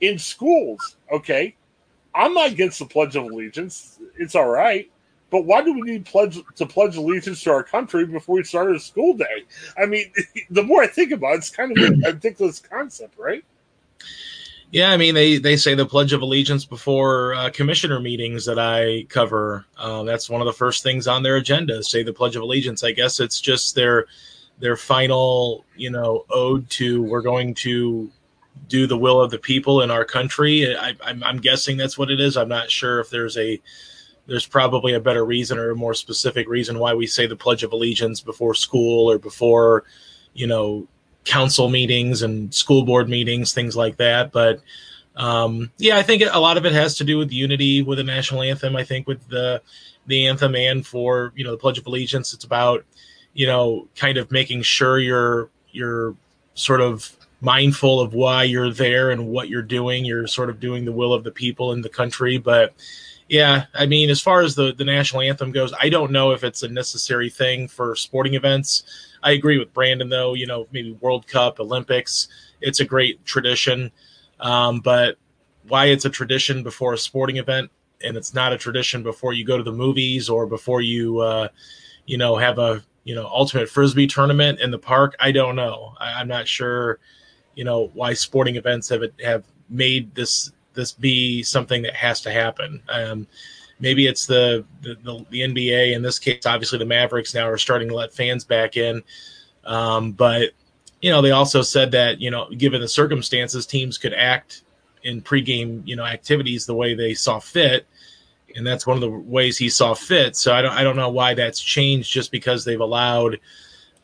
in 0.00 0.18
schools, 0.18 0.96
okay, 1.12 1.54
I'm 2.14 2.34
not 2.34 2.52
against 2.52 2.78
the 2.78 2.86
Pledge 2.86 3.16
of 3.16 3.24
Allegiance. 3.24 3.98
It's 4.16 4.34
all 4.34 4.48
right. 4.48 4.90
But 5.30 5.44
why 5.44 5.62
do 5.62 5.74
we 5.74 5.82
need 5.82 6.06
pledge 6.06 6.38
to 6.56 6.66
pledge 6.66 6.96
allegiance 6.96 7.42
to 7.42 7.50
our 7.52 7.62
country 7.62 8.06
before 8.06 8.36
we 8.36 8.44
start 8.44 8.74
a 8.74 8.80
school 8.80 9.14
day? 9.14 9.44
I 9.76 9.84
mean, 9.84 10.10
the 10.50 10.62
more 10.62 10.82
I 10.82 10.86
think 10.86 11.12
about 11.12 11.34
it, 11.34 11.38
it's 11.38 11.50
kind 11.50 11.76
of 11.76 11.84
a 11.84 11.96
ridiculous 12.06 12.60
concept, 12.60 13.18
right? 13.18 13.44
Yeah, 14.70 14.90
I 14.90 14.98
mean 14.98 15.14
they 15.14 15.38
they 15.38 15.56
say 15.56 15.74
the 15.74 15.86
Pledge 15.86 16.12
of 16.12 16.20
Allegiance 16.20 16.66
before 16.66 17.34
uh, 17.34 17.50
commissioner 17.50 18.00
meetings 18.00 18.44
that 18.44 18.58
I 18.58 19.06
cover. 19.08 19.64
Uh, 19.78 20.02
that's 20.02 20.28
one 20.28 20.42
of 20.42 20.46
the 20.46 20.52
first 20.52 20.82
things 20.82 21.08
on 21.08 21.22
their 21.22 21.36
agenda. 21.36 21.82
Say 21.82 22.02
the 22.02 22.12
Pledge 22.12 22.36
of 22.36 22.42
Allegiance. 22.42 22.84
I 22.84 22.92
guess 22.92 23.18
it's 23.18 23.40
just 23.40 23.74
their 23.74 24.06
their 24.58 24.76
final, 24.76 25.64
you 25.74 25.90
know, 25.90 26.26
ode 26.28 26.68
to 26.70 27.02
we're 27.02 27.22
going 27.22 27.54
to 27.54 28.10
do 28.68 28.86
the 28.86 28.98
will 28.98 29.22
of 29.22 29.30
the 29.30 29.38
people 29.38 29.80
in 29.82 29.90
our 29.90 30.04
country. 30.04 30.76
I, 30.76 30.94
I'm, 31.02 31.22
I'm 31.24 31.38
guessing 31.38 31.76
that's 31.76 31.96
what 31.96 32.10
it 32.10 32.20
is. 32.20 32.36
I'm 32.36 32.48
not 32.48 32.70
sure 32.70 33.00
if 33.00 33.08
there's 33.08 33.38
a 33.38 33.60
there's 34.26 34.46
probably 34.46 34.92
a 34.92 35.00
better 35.00 35.24
reason 35.24 35.58
or 35.58 35.70
a 35.70 35.76
more 35.76 35.94
specific 35.94 36.46
reason 36.46 36.78
why 36.78 36.92
we 36.92 37.06
say 37.06 37.26
the 37.26 37.36
Pledge 37.36 37.62
of 37.62 37.72
Allegiance 37.72 38.20
before 38.20 38.54
school 38.54 39.10
or 39.10 39.18
before, 39.18 39.84
you 40.34 40.46
know, 40.46 40.86
council 41.28 41.68
meetings 41.68 42.22
and 42.22 42.52
school 42.54 42.84
board 42.84 43.08
meetings, 43.08 43.52
things 43.52 43.76
like 43.76 43.98
that. 43.98 44.32
But 44.32 44.62
um, 45.14 45.70
yeah, 45.76 45.98
I 45.98 46.02
think 46.02 46.22
a 46.28 46.40
lot 46.40 46.56
of 46.56 46.64
it 46.64 46.72
has 46.72 46.96
to 46.96 47.04
do 47.04 47.18
with 47.18 47.30
unity 47.30 47.82
with 47.82 47.98
the 47.98 48.04
national 48.04 48.42
anthem. 48.42 48.74
I 48.74 48.84
think 48.84 49.06
with 49.06 49.28
the 49.28 49.62
the 50.06 50.26
anthem 50.26 50.56
and 50.56 50.86
for 50.86 51.32
you 51.36 51.44
know 51.44 51.50
the 51.50 51.58
Pledge 51.58 51.78
of 51.78 51.86
Allegiance, 51.86 52.32
it's 52.32 52.44
about 52.44 52.84
you 53.34 53.46
know 53.46 53.86
kind 53.94 54.16
of 54.16 54.30
making 54.32 54.62
sure 54.62 54.98
you're 54.98 55.50
you're 55.70 56.16
sort 56.54 56.80
of 56.80 57.14
mindful 57.40 58.00
of 58.00 58.14
why 58.14 58.42
you're 58.42 58.72
there 58.72 59.10
and 59.10 59.28
what 59.28 59.48
you're 59.48 59.62
doing. 59.62 60.06
You're 60.06 60.26
sort 60.26 60.48
of 60.48 60.58
doing 60.58 60.86
the 60.86 60.92
will 60.92 61.12
of 61.12 61.24
the 61.24 61.30
people 61.30 61.72
in 61.72 61.82
the 61.82 61.90
country, 61.90 62.38
but 62.38 62.74
yeah, 63.28 63.66
I 63.74 63.84
mean, 63.84 64.08
as 64.08 64.22
far 64.22 64.40
as 64.40 64.54
the 64.54 64.72
the 64.72 64.84
national 64.84 65.22
anthem 65.22 65.52
goes, 65.52 65.74
I 65.78 65.90
don't 65.90 66.10
know 66.10 66.30
if 66.30 66.42
it's 66.42 66.62
a 66.62 66.68
necessary 66.68 67.28
thing 67.28 67.68
for 67.68 67.94
sporting 67.94 68.34
events. 68.34 68.82
I 69.22 69.32
agree 69.32 69.58
with 69.58 69.72
Brandon 69.72 70.08
though. 70.08 70.34
You 70.34 70.46
know, 70.46 70.66
maybe 70.72 70.92
World 70.92 71.26
Cup, 71.26 71.60
Olympics, 71.60 72.28
it's 72.60 72.80
a 72.80 72.84
great 72.84 73.24
tradition, 73.24 73.90
um, 74.40 74.80
but 74.80 75.16
why 75.66 75.86
it's 75.86 76.04
a 76.04 76.10
tradition 76.10 76.62
before 76.62 76.94
a 76.94 76.98
sporting 76.98 77.36
event 77.36 77.70
and 78.02 78.16
it's 78.16 78.32
not 78.32 78.52
a 78.52 78.58
tradition 78.58 79.02
before 79.02 79.32
you 79.32 79.44
go 79.44 79.56
to 79.56 79.62
the 79.62 79.72
movies 79.72 80.28
or 80.28 80.46
before 80.46 80.80
you, 80.80 81.18
uh, 81.18 81.48
you 82.06 82.16
know, 82.16 82.36
have 82.36 82.58
a 82.58 82.82
you 83.04 83.14
know 83.14 83.26
ultimate 83.26 83.70
frisbee 83.70 84.06
tournament 84.06 84.60
in 84.60 84.70
the 84.70 84.78
park. 84.78 85.16
I 85.18 85.32
don't 85.32 85.56
know. 85.56 85.94
I, 85.98 86.20
I'm 86.20 86.28
not 86.28 86.46
sure. 86.46 86.98
You 87.54 87.64
know 87.64 87.90
why 87.94 88.12
sporting 88.12 88.56
events 88.56 88.90
have 88.90 89.02
have 89.24 89.44
made 89.70 90.14
this 90.14 90.52
this 90.74 90.92
be 90.92 91.42
something 91.42 91.82
that 91.82 91.94
has 91.94 92.20
to 92.20 92.30
happen. 92.30 92.82
Um, 92.88 93.26
maybe 93.80 94.06
it's 94.06 94.26
the, 94.26 94.64
the, 94.82 94.94
the 95.02 95.26
the 95.30 95.40
NBA 95.40 95.94
in 95.94 96.02
this 96.02 96.18
case. 96.18 96.46
Obviously, 96.46 96.78
the 96.78 96.84
Mavericks 96.84 97.34
now 97.34 97.48
are 97.48 97.58
starting 97.58 97.88
to 97.88 97.94
let 97.94 98.12
fans 98.12 98.44
back 98.44 98.76
in, 98.76 99.02
um, 99.64 100.12
but 100.12 100.50
you 101.00 101.10
know 101.10 101.22
they 101.22 101.30
also 101.30 101.62
said 101.62 101.92
that 101.92 102.20
you 102.20 102.30
know 102.30 102.48
given 102.50 102.80
the 102.80 102.88
circumstances, 102.88 103.66
teams 103.66 103.98
could 103.98 104.14
act 104.14 104.62
in 105.04 105.22
pregame 105.22 105.82
you 105.86 105.96
know 105.96 106.04
activities 106.04 106.66
the 106.66 106.74
way 106.74 106.94
they 106.94 107.14
saw 107.14 107.38
fit, 107.38 107.86
and 108.56 108.66
that's 108.66 108.86
one 108.86 108.96
of 108.96 109.00
the 109.00 109.10
ways 109.10 109.56
he 109.56 109.68
saw 109.68 109.94
fit. 109.94 110.36
So 110.36 110.52
I 110.54 110.62
don't 110.62 110.72
I 110.72 110.82
don't 110.82 110.96
know 110.96 111.10
why 111.10 111.34
that's 111.34 111.60
changed 111.60 112.12
just 112.12 112.32
because 112.32 112.64
they've 112.64 112.80
allowed. 112.80 113.38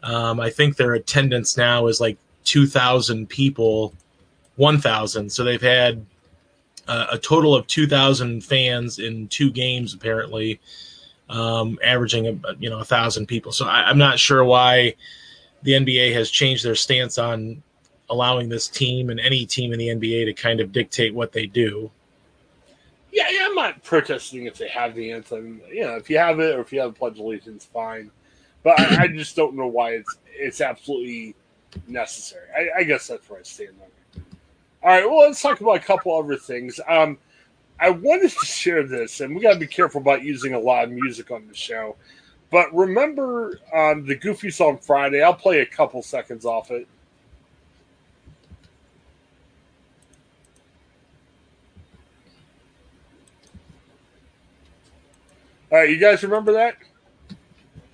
Um, 0.03 0.39
I 0.39 0.51
think 0.51 0.77
their 0.77 0.95
attendance 0.95 1.57
now 1.57 1.87
is 1.87 2.01
like 2.01 2.19
two 2.45 2.67
thousand 2.67 3.29
people, 3.29 3.95
one 4.57 4.81
thousand. 4.81 5.31
So 5.31 5.45
they've 5.45 5.61
had 5.61 6.05
uh, 6.89 7.07
a 7.13 7.19
total 7.19 7.55
of 7.55 7.67
2,000 7.67 8.45
fans 8.45 8.99
in 8.99 9.29
two 9.29 9.51
games, 9.51 9.95
apparently, 9.95 10.61
um, 11.29 11.79
averaging 11.83 12.27
a, 12.27 12.55
you 12.59 12.69
know 12.69 12.81
a 12.81 12.85
thousand 12.85 13.27
people. 13.27 13.53
So 13.53 13.67
I, 13.67 13.89
I'm 13.89 13.99
not 13.99 14.19
sure 14.19 14.45
why 14.45 14.95
the 15.63 15.73
NBA 15.73 16.13
has 16.15 16.31
changed 16.31 16.65
their 16.65 16.75
stance 16.75 17.19
on 17.19 17.63
allowing 18.11 18.49
this 18.49 18.69
team 18.69 19.11
and 19.11 19.19
any 19.19 19.47
team 19.47 19.73
in 19.73 19.79
the 19.79 19.89
NBA 19.89 20.27
to 20.27 20.35
kind 20.35 20.61
of 20.61 20.73
dictate 20.73 21.15
what 21.15 21.33
they 21.33 21.47
do. 21.47 21.91
Yeah, 23.11 23.29
yeah, 23.31 23.47
I'm 23.47 23.55
not 23.55 23.83
protesting 23.83 24.47
if 24.47 24.59
they 24.59 24.69
have 24.69 24.95
the 24.95 25.13
anthem. 25.13 25.63
You 25.73 25.83
know, 25.83 25.97
if 25.97 26.11
you 26.11 26.19
have 26.19 26.41
it 26.41 26.57
or 26.57 26.61
if 26.61 26.73
you 26.73 26.81
have 26.81 26.91
a 26.91 26.93
Pledge 26.93 27.15
of 27.15 27.21
Allegiance, 27.21 27.65
fine. 27.65 28.11
But 28.63 28.79
I, 28.81 29.05
I 29.05 29.09
just 29.09 29.37
don't 29.37 29.55
know 29.55 29.67
why 29.67 29.93
it's 29.93 30.17
it's 30.27 30.61
absolutely 30.61 31.35
necessary. 31.87 32.49
I, 32.57 32.81
I 32.81 32.83
guess 32.83 33.07
that's 33.07 33.29
where 33.31 33.41
I 33.41 33.43
stand 33.43 33.77
on 33.81 33.89
all 34.85 34.91
right, 34.91 35.09
well, 35.09 35.21
let's 35.21 35.41
talk 35.41 35.63
about 35.63 35.77
a 35.77 35.81
couple 35.81 36.17
other 36.17 36.37
things. 36.37 36.79
Um, 36.87 37.17
I 37.81 37.89
wanted 37.89 38.31
to 38.31 38.47
share 38.47 38.83
this, 38.83 39.21
and 39.21 39.35
we 39.35 39.41
got 39.41 39.55
to 39.55 39.59
be 39.59 39.67
careful 39.67 40.01
about 40.01 40.23
using 40.23 40.53
a 40.53 40.59
lot 40.59 40.85
of 40.85 40.91
music 40.91 41.31
on 41.31 41.49
the 41.49 41.55
show. 41.55 41.97
But 42.51 42.73
remember 42.75 43.59
um, 43.75 44.05
the 44.05 44.15
Goofy 44.15 44.51
song 44.51 44.77
Friday? 44.77 45.23
I'll 45.23 45.35
play 45.35 45.61
a 45.61 45.67
couple 45.67 46.03
seconds 46.03 46.45
off 46.45 46.71
it. 46.71 46.87
All 55.73 55.79
right, 55.79 55.89
you 55.89 55.97
guys 55.97 56.23
remember 56.23 56.53
that? 56.53 56.77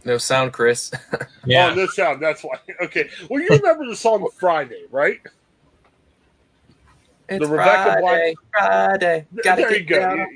No 0.05 0.18
sound, 0.18 0.53
Chris. 0.53 0.91
yeah. 1.47 1.70
Oh, 1.70 1.74
no 1.74 1.86
sound. 1.86 2.20
That's 2.20 2.43
why. 2.43 2.59
Okay. 2.82 3.09
Well, 3.28 3.41
you 3.41 3.49
remember 3.49 3.86
the 3.86 3.97
song 3.97 4.26
Friday, 4.38 4.84
right? 4.91 5.20
It's 7.31 7.47
the 7.47 7.51
Rebecca 7.51 8.01
Friday, 8.01 8.35
Black 8.35 8.35
Friday. 8.53 9.26
Gotta 9.45 9.62
there 9.62 9.76
you 9.76 9.85
go. 9.85 10.26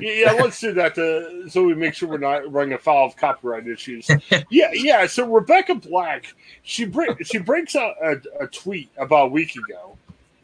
Yeah, 0.00 0.32
let's 0.32 0.60
do 0.60 0.72
that 0.74 0.94
to, 0.94 1.48
so 1.48 1.64
we 1.64 1.74
make 1.74 1.92
sure 1.92 2.08
we're 2.08 2.18
not 2.18 2.50
running 2.52 2.74
afoul 2.74 3.06
of 3.06 3.16
copyright 3.16 3.66
issues. 3.66 4.08
yeah, 4.48 4.70
yeah. 4.72 5.06
So 5.08 5.26
Rebecca 5.26 5.74
Black, 5.74 6.26
she 6.62 6.84
bring, 6.84 7.16
she 7.24 7.38
breaks 7.38 7.74
out 7.74 7.94
a, 8.00 8.20
a 8.40 8.46
tweet 8.46 8.90
about 8.96 9.26
a 9.26 9.28
week 9.30 9.56
ago, 9.56 9.96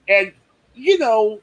and 0.09 0.33
you 0.75 0.99
know, 0.99 1.41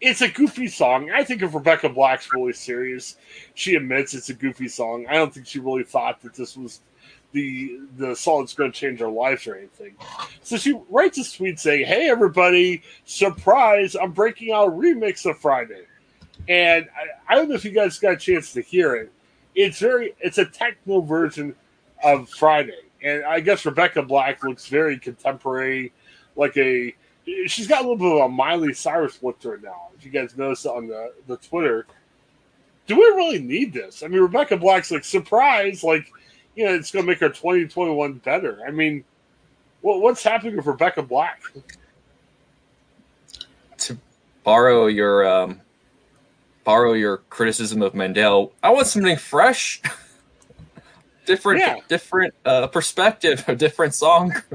it's 0.00 0.22
a 0.22 0.28
goofy 0.28 0.66
song. 0.66 1.10
I 1.12 1.22
think 1.22 1.42
if 1.42 1.54
Rebecca 1.54 1.88
Black's 1.88 2.32
really 2.32 2.52
serious, 2.52 3.16
she 3.54 3.76
admits 3.76 4.12
it's 4.12 4.28
a 4.28 4.34
goofy 4.34 4.66
song. 4.66 5.06
I 5.08 5.14
don't 5.14 5.32
think 5.32 5.46
she 5.46 5.60
really 5.60 5.84
thought 5.84 6.20
that 6.22 6.34
this 6.34 6.56
was 6.56 6.80
the 7.34 7.80
the 7.96 8.14
song's 8.14 8.54
going 8.54 8.72
to 8.72 8.78
change 8.78 9.02
our 9.02 9.10
lives 9.10 9.46
or 9.46 9.56
anything. 9.56 9.96
So 10.42 10.56
she 10.56 10.78
writes 10.88 11.18
a 11.18 11.36
tweet 11.36 11.58
saying, 11.58 11.84
"Hey 11.84 12.08
everybody, 12.08 12.82
surprise! 13.04 13.94
I'm 13.94 14.12
breaking 14.12 14.52
out 14.52 14.68
a 14.68 14.70
remix 14.70 15.28
of 15.28 15.38
Friday." 15.38 15.82
And 16.48 16.88
I, 16.96 17.32
I 17.32 17.34
don't 17.34 17.48
know 17.48 17.56
if 17.56 17.64
you 17.64 17.72
guys 17.72 17.98
got 17.98 18.14
a 18.14 18.16
chance 18.16 18.52
to 18.52 18.62
hear 18.62 18.94
it. 18.94 19.12
It's 19.54 19.80
very 19.80 20.14
it's 20.20 20.38
a 20.38 20.44
techno 20.46 21.00
version 21.00 21.56
of 22.02 22.28
Friday, 22.30 22.82
and 23.02 23.24
I 23.24 23.40
guess 23.40 23.66
Rebecca 23.66 24.02
Black 24.02 24.44
looks 24.44 24.68
very 24.68 24.98
contemporary, 24.98 25.92
like 26.36 26.56
a 26.56 26.94
she's 27.46 27.66
got 27.66 27.80
a 27.80 27.82
little 27.82 27.96
bit 27.96 28.12
of 28.12 28.26
a 28.26 28.28
Miley 28.28 28.72
Cyrus 28.74 29.20
look 29.24 29.40
to 29.40 29.50
her 29.50 29.58
now. 29.58 29.88
If 29.98 30.04
you 30.04 30.12
guys 30.12 30.36
notice 30.36 30.66
on 30.66 30.86
the 30.86 31.12
the 31.26 31.36
Twitter, 31.38 31.86
do 32.86 32.94
we 32.94 33.02
really 33.02 33.40
need 33.40 33.72
this? 33.72 34.04
I 34.04 34.06
mean, 34.06 34.20
Rebecca 34.20 34.56
Black's 34.56 34.92
like 34.92 35.04
surprise, 35.04 35.82
like 35.82 36.06
you 36.54 36.64
know, 36.64 36.74
it's 36.74 36.90
going 36.90 37.04
to 37.04 37.10
make 37.10 37.22
our 37.22 37.28
2021 37.28 38.14
better. 38.14 38.60
I 38.66 38.70
mean, 38.70 39.04
well, 39.82 40.00
what's 40.00 40.22
happening 40.22 40.56
with 40.56 40.66
Rebecca 40.66 41.02
Black? 41.02 41.42
To 43.78 43.98
borrow 44.44 44.86
your 44.86 45.26
um, 45.26 45.60
borrow 46.64 46.92
your 46.92 47.18
criticism 47.28 47.82
of 47.82 47.94
Mandel, 47.94 48.52
I 48.62 48.70
want 48.70 48.86
something 48.86 49.16
fresh, 49.16 49.82
different, 51.26 51.60
yeah. 51.60 51.76
different 51.88 52.34
uh, 52.44 52.66
perspective, 52.68 53.44
a 53.48 53.56
different 53.56 53.94
song. 53.94 54.34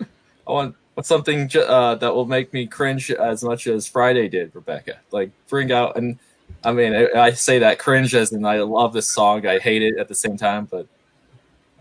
I 0.00 0.52
want, 0.52 0.76
want 0.96 1.06
something 1.06 1.50
uh, 1.54 1.96
that 1.96 2.14
will 2.14 2.26
make 2.26 2.52
me 2.52 2.66
cringe 2.66 3.10
as 3.10 3.44
much 3.44 3.66
as 3.66 3.86
Friday 3.86 4.28
did, 4.28 4.54
Rebecca. 4.54 5.00
Like 5.10 5.30
bring 5.48 5.72
out 5.72 5.96
and. 5.96 6.18
I 6.62 6.72
mean, 6.72 6.92
I, 6.92 7.08
I 7.18 7.30
say 7.30 7.60
that 7.60 7.78
cringe 7.78 8.14
as 8.14 8.32
in 8.32 8.44
I 8.44 8.58
love 8.58 8.92
this 8.92 9.08
song. 9.08 9.46
I 9.46 9.58
hate 9.60 9.82
it 9.82 9.96
at 9.96 10.08
the 10.08 10.14
same 10.14 10.36
time, 10.36 10.66
but 10.70 10.86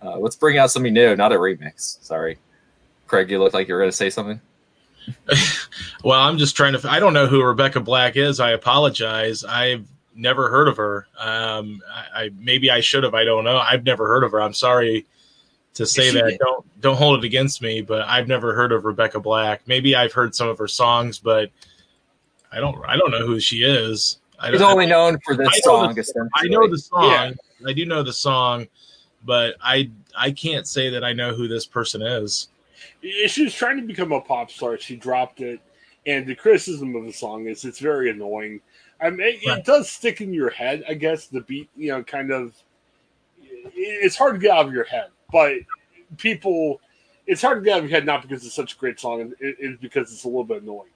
uh, 0.01 0.17
let's 0.17 0.35
bring 0.35 0.57
out 0.57 0.71
something 0.71 0.93
new, 0.93 1.15
not 1.15 1.31
a 1.31 1.35
remix. 1.35 2.03
Sorry, 2.03 2.37
Craig. 3.07 3.29
You 3.29 3.39
look 3.39 3.53
like 3.53 3.67
you 3.67 3.73
were 3.73 3.79
going 3.79 3.91
to 3.91 3.95
say 3.95 4.09
something. 4.09 4.41
Well, 6.03 6.19
I'm 6.19 6.37
just 6.37 6.55
trying 6.55 6.79
to. 6.79 6.89
I 6.89 6.99
don't 6.99 7.13
know 7.13 7.27
who 7.27 7.43
Rebecca 7.43 7.81
Black 7.81 8.15
is. 8.15 8.39
I 8.39 8.51
apologize. 8.51 9.43
I've 9.43 9.85
never 10.15 10.49
heard 10.49 10.67
of 10.67 10.77
her. 10.77 11.07
Um, 11.17 11.81
I, 11.91 12.23
I 12.23 12.29
maybe 12.37 12.71
I 12.71 12.79
should 12.79 13.03
have. 13.03 13.13
I 13.13 13.25
don't 13.25 13.43
know. 13.43 13.57
I've 13.57 13.83
never 13.83 14.07
heard 14.07 14.23
of 14.23 14.31
her. 14.31 14.41
I'm 14.41 14.53
sorry 14.53 15.05
to 15.73 15.85
say 15.85 16.11
that. 16.11 16.25
Did. 16.25 16.39
Don't 16.39 16.81
don't 16.81 16.95
hold 16.95 17.19
it 17.19 17.25
against 17.25 17.61
me. 17.61 17.81
But 17.81 18.03
I've 18.03 18.27
never 18.27 18.53
heard 18.53 18.71
of 18.71 18.85
Rebecca 18.85 19.19
Black. 19.19 19.67
Maybe 19.67 19.95
I've 19.95 20.13
heard 20.13 20.33
some 20.35 20.47
of 20.47 20.57
her 20.57 20.69
songs, 20.69 21.19
but 21.19 21.51
I 22.51 22.59
don't. 22.59 22.81
I 22.87 22.95
don't 22.95 23.11
know 23.11 23.25
who 23.25 23.39
she 23.39 23.63
is. 23.63 24.19
I 24.39 24.51
He's 24.51 24.61
only 24.61 24.85
known 24.85 25.19
for 25.25 25.35
this 25.35 25.49
I 25.49 25.59
song. 25.59 25.93
The, 25.93 26.29
I 26.35 26.47
know 26.47 26.65
the 26.69 26.77
song. 26.77 27.11
Yeah. 27.11 27.31
I 27.67 27.73
do 27.73 27.85
know 27.85 28.03
the 28.03 28.13
song, 28.13 28.67
but 29.23 29.55
I 29.61 29.89
I 30.17 30.31
can't 30.31 30.67
say 30.67 30.89
that 30.89 31.03
I 31.03 31.13
know 31.13 31.33
who 31.33 31.47
this 31.47 31.65
person 31.65 32.01
is. 32.01 32.49
She 33.27 33.43
was 33.43 33.53
trying 33.53 33.77
to 33.77 33.83
become 33.83 34.11
a 34.11 34.21
pop 34.21 34.51
star. 34.51 34.77
She 34.77 34.95
dropped 34.95 35.41
it, 35.41 35.59
and 36.05 36.25
the 36.25 36.35
criticism 36.35 36.95
of 36.95 37.05
the 37.05 37.13
song 37.13 37.47
is 37.47 37.65
it's 37.65 37.79
very 37.79 38.09
annoying. 38.09 38.61
I 39.01 39.09
mean, 39.09 39.21
it, 39.21 39.47
right. 39.47 39.59
it 39.59 39.65
does 39.65 39.89
stick 39.89 40.21
in 40.21 40.33
your 40.33 40.49
head. 40.49 40.83
I 40.87 40.93
guess 40.93 41.27
the 41.27 41.41
beat, 41.41 41.69
you 41.75 41.89
know, 41.89 42.03
kind 42.03 42.31
of. 42.31 42.53
It's 43.73 44.15
hard 44.15 44.35
to 44.35 44.39
get 44.39 44.51
out 44.51 44.67
of 44.67 44.73
your 44.73 44.85
head, 44.85 45.07
but 45.31 45.53
people, 46.17 46.81
it's 47.27 47.41
hard 47.41 47.59
to 47.59 47.65
get 47.65 47.73
out 47.73 47.83
of 47.83 47.89
your 47.89 47.99
head 47.99 48.05
not 48.05 48.21
because 48.21 48.45
it's 48.45 48.55
such 48.55 48.73
a 48.73 48.77
great 48.77 48.99
song, 48.99 49.33
it's 49.39 49.81
because 49.81 50.11
it's 50.11 50.23
a 50.23 50.27
little 50.27 50.43
bit 50.43 50.63
annoying. 50.63 50.89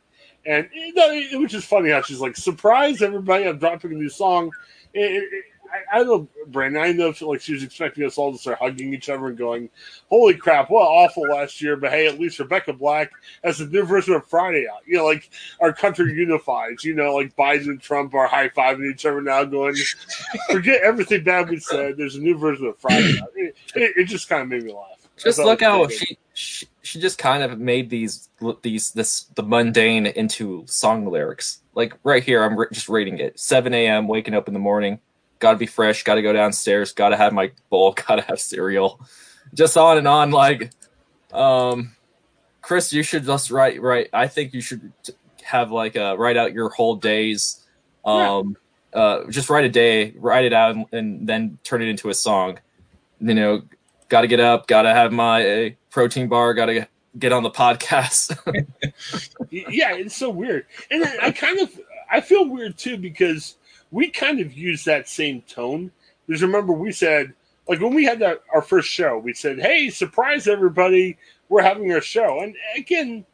And 0.46 0.68
it, 0.74 1.34
it 1.34 1.40
was 1.40 1.52
just 1.52 1.68
funny 1.68 1.90
how 1.90 2.02
she's 2.02 2.20
like, 2.20 2.36
"Surprise, 2.36 3.02
everybody! 3.02 3.46
I'm 3.46 3.58
dropping 3.58 3.92
a 3.92 3.96
new 3.96 4.10
song." 4.10 4.52
It, 4.94 5.46
I, 5.74 6.00
I 6.00 6.04
know 6.04 6.28
Brandon. 6.48 6.82
I 6.82 6.92
know 6.92 7.14
like 7.22 7.42
she 7.42 7.54
was 7.54 7.64
expecting 7.64 8.06
us 8.06 8.18
all 8.18 8.32
to 8.32 8.38
start 8.38 8.60
hugging 8.60 8.94
each 8.94 9.10
other 9.10 9.28
and 9.28 9.38
going, 9.38 9.70
"Holy 10.10 10.36
crap! 10.36 10.70
What 10.70 10.84
awful 10.84 11.24
last 11.24 11.62
year!" 11.62 11.76
But 11.76 11.92
hey, 11.92 12.08
at 12.08 12.20
least 12.20 12.40
Rebecca 12.40 12.74
Black 12.74 13.12
has 13.44 13.60
a 13.60 13.68
new 13.68 13.84
version 13.84 14.14
of 14.14 14.26
Friday 14.28 14.68
out. 14.68 14.82
You 14.86 14.98
know, 14.98 15.06
like 15.06 15.32
our 15.60 15.74
country 15.74 16.14
unifies. 16.14 16.84
You 16.84 16.94
know, 16.94 17.16
like 17.16 17.36
Biden 17.36 17.68
and 17.68 17.82
Trump 17.82 18.14
are 18.14 18.28
high 18.28 18.50
fiving 18.50 18.92
each 18.92 19.06
other 19.06 19.22
now, 19.22 19.44
going, 19.44 19.76
"Forget 20.52 20.84
everything 20.84 21.24
bad 21.24 21.50
we 21.50 21.60
said." 21.60 21.98
There's 21.98 22.16
a 22.16 22.22
new 22.22 22.38
version 22.38 22.68
of 22.68 22.78
Friday 22.78 23.20
out. 23.20 23.30
It, 23.36 23.56
it, 23.76 23.94
it 23.98 24.04
just 24.06 24.30
kind 24.30 24.44
of 24.44 24.50
made 24.50 24.64
me 24.64 24.74
laugh. 24.74 25.08
Just 25.18 25.40
look 25.40 25.62
how 25.62 25.88
she, 25.88 26.18
she 26.34 26.68
she 26.84 27.00
just 27.00 27.18
kind 27.18 27.42
of 27.42 27.60
made 27.60 27.90
these 27.90 28.30
these 28.62 28.92
this 28.92 29.24
the 29.36 29.44
mundane 29.44 30.06
into 30.06 30.66
song 30.68 31.08
lyrics. 31.08 31.62
Like 31.74 31.96
right 32.04 32.24
here, 32.24 32.44
I'm 32.44 32.58
just 32.72 32.90
rating 32.90 33.18
it. 33.18 33.40
7 33.40 33.74
a.m. 33.74 34.08
Waking 34.08 34.36
up 34.36 34.48
in 34.48 34.54
the 34.54 34.60
morning 34.60 35.00
got 35.44 35.52
to 35.52 35.58
be 35.58 35.66
fresh, 35.66 36.04
got 36.04 36.16
to 36.16 36.22
go 36.22 36.32
downstairs, 36.32 36.94
got 36.94 37.10
to 37.10 37.18
have 37.18 37.34
my 37.34 37.52
bowl, 37.70 37.92
got 38.08 38.16
to 38.16 38.22
have 38.24 38.40
cereal, 38.40 39.00
just 39.54 39.78
on 39.78 39.98
and 39.98 40.08
on. 40.08 40.32
Like, 40.32 40.72
um, 41.32 41.96
Chris, 42.62 42.94
you 42.94 43.04
should 43.04 43.26
just 43.26 43.52
write, 43.52 43.82
write. 43.82 44.10
I 44.14 44.28
think 44.28 44.54
you 44.54 44.62
should 44.62 44.94
have 45.44 45.72
like 45.72 45.98
a 45.98 46.16
write 46.18 46.38
out 46.38 46.54
your 46.54 46.70
whole 46.70 46.96
days. 46.96 47.62
Um, 48.06 48.58
yeah. 48.96 49.00
uh, 49.00 49.30
just 49.30 49.50
write 49.50 49.66
a 49.66 49.70
day, 49.70 50.14
write 50.16 50.46
it 50.46 50.54
out, 50.54 50.76
and, 50.76 50.86
and 50.94 51.28
then 51.28 51.60
turn 51.64 51.82
it 51.82 51.90
into 51.90 52.10
a 52.10 52.14
song. 52.14 52.60
You 53.20 53.34
know, 53.34 53.64
got 54.08 54.22
to 54.22 54.28
get 54.28 54.40
up, 54.40 54.68
got 54.68 54.84
to 54.84 54.94
have 54.94 55.12
my 55.12 55.76
protein 55.90 56.30
bar, 56.30 56.54
got 56.54 56.68
to 56.68 56.88
get 57.20 57.34
on 57.34 57.44
the 57.44 57.52
podcast. 57.52 58.38
yeah, 59.52 59.94
it's 59.94 60.16
so 60.16 60.30
weird, 60.30 60.66
and 60.90 61.04
I 61.22 61.32
kind 61.32 61.60
of 61.60 61.78
I 62.10 62.22
feel 62.22 62.48
weird 62.48 62.78
too 62.78 62.96
because 62.96 63.58
we 63.94 64.10
kind 64.10 64.40
of 64.40 64.52
use 64.52 64.84
that 64.84 65.08
same 65.08 65.44
tone. 65.44 65.92
Because 66.26 66.42
remember, 66.42 66.74
we 66.74 66.92
said, 66.92 67.34
like 67.68 67.80
when 67.80 67.94
we 67.94 68.04
had 68.04 68.20
that 68.20 68.42
our 68.54 68.62
first 68.62 68.90
show, 68.90 69.18
we 69.18 69.34
said, 69.34 69.60
"Hey, 69.60 69.90
surprise 69.90 70.48
everybody, 70.48 71.18
we're 71.48 71.62
having 71.62 71.94
our 71.94 72.02
show." 72.02 72.42
And 72.42 72.56
again, 72.76 73.26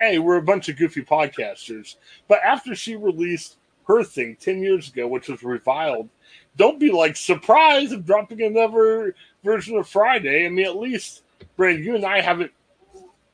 hey, 0.00 0.18
we're 0.18 0.36
a 0.36 0.42
bunch 0.42 0.68
of 0.68 0.76
goofy 0.76 1.02
podcasters. 1.02 1.96
But 2.28 2.40
after 2.44 2.74
she 2.74 2.96
released 2.96 3.56
her 3.88 4.04
thing 4.04 4.36
ten 4.38 4.60
years 4.62 4.90
ago, 4.90 5.08
which 5.08 5.28
was 5.28 5.42
reviled, 5.42 6.10
don't 6.56 6.78
be 6.78 6.92
like 6.92 7.16
surprise 7.16 7.92
of 7.92 8.04
dropping 8.04 8.42
another 8.42 9.14
version 9.42 9.78
of 9.78 9.88
Friday. 9.88 10.44
I 10.44 10.50
mean, 10.50 10.66
at 10.66 10.76
least 10.76 11.22
Brand, 11.56 11.82
you 11.82 11.94
and 11.94 12.04
I 12.04 12.20
haven't 12.20 12.52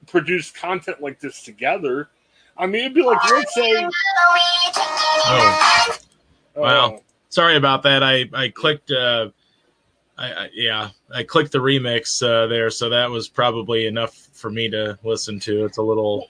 produced 0.06 0.54
content 0.54 1.02
like 1.02 1.18
this 1.18 1.42
together. 1.42 2.10
I 2.56 2.66
mean, 2.66 2.82
it'd 2.82 2.94
be 2.94 3.02
like 3.02 3.18
let's 3.28 3.54
say. 3.54 3.88
Oh. 4.76 5.98
Wow. 6.54 6.96
Oh. 6.96 7.02
Sorry 7.28 7.56
about 7.56 7.82
that. 7.84 8.02
I 8.02 8.28
I 8.32 8.48
clicked. 8.48 8.90
Uh, 8.90 9.30
I, 10.18 10.32
I 10.32 10.50
yeah, 10.52 10.90
I 11.14 11.22
clicked 11.22 11.52
the 11.52 11.58
remix 11.58 12.22
uh, 12.22 12.46
there, 12.46 12.70
so 12.70 12.90
that 12.90 13.10
was 13.10 13.28
probably 13.28 13.86
enough 13.86 14.14
for 14.32 14.50
me 14.50 14.68
to 14.70 14.98
listen 15.02 15.40
to. 15.40 15.64
It's 15.64 15.78
a 15.78 15.82
little. 15.82 16.28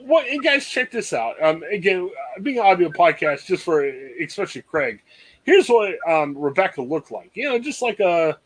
Well, 0.00 0.26
you 0.28 0.42
guys 0.42 0.66
check 0.66 0.90
this 0.90 1.12
out. 1.12 1.40
Um, 1.42 1.62
again, 1.70 2.10
uh, 2.36 2.40
being 2.40 2.58
an 2.58 2.66
audio 2.66 2.88
podcast, 2.88 3.46
just 3.46 3.64
for 3.64 3.84
especially 3.84 4.62
Craig. 4.62 5.02
Here's 5.44 5.68
what 5.68 5.94
um, 6.08 6.36
Rebecca 6.36 6.82
looked 6.82 7.10
like. 7.10 7.30
You 7.34 7.50
know, 7.50 7.58
just 7.58 7.80
like 7.80 8.00
a 8.00 8.38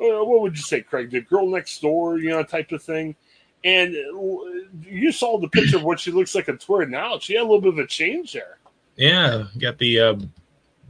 uh, 0.00 0.24
what 0.24 0.40
would 0.40 0.56
you 0.56 0.62
say, 0.62 0.80
Craig? 0.80 1.10
The 1.10 1.20
girl 1.20 1.46
next 1.48 1.80
door, 1.82 2.18
you 2.18 2.30
know, 2.30 2.42
type 2.42 2.72
of 2.72 2.82
thing. 2.82 3.14
And 3.62 3.94
you 4.82 5.12
saw 5.12 5.38
the 5.38 5.48
picture 5.48 5.76
of 5.76 5.82
what 5.82 6.00
she 6.00 6.10
looks 6.10 6.34
like 6.34 6.48
on 6.48 6.56
Twitter 6.56 6.86
now. 6.86 7.18
She 7.18 7.34
had 7.34 7.42
a 7.42 7.44
little 7.44 7.60
bit 7.60 7.74
of 7.74 7.78
a 7.78 7.86
change 7.86 8.32
there. 8.32 8.58
Yeah, 8.96 9.44
got 9.58 9.76
the 9.76 10.00
uh, 10.00 10.14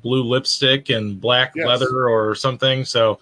blue 0.03 0.22
lipstick 0.22 0.90
and 0.90 1.20
black 1.20 1.53
yes. 1.55 1.66
leather 1.66 2.09
or 2.09 2.34
something. 2.34 2.84
So, 2.84 3.18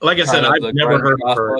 like 0.00 0.18
I 0.18 0.24
said, 0.24 0.44
I've 0.44 0.74
never 0.74 0.98
heard 0.98 1.20
of 1.24 1.36
her. 1.36 1.58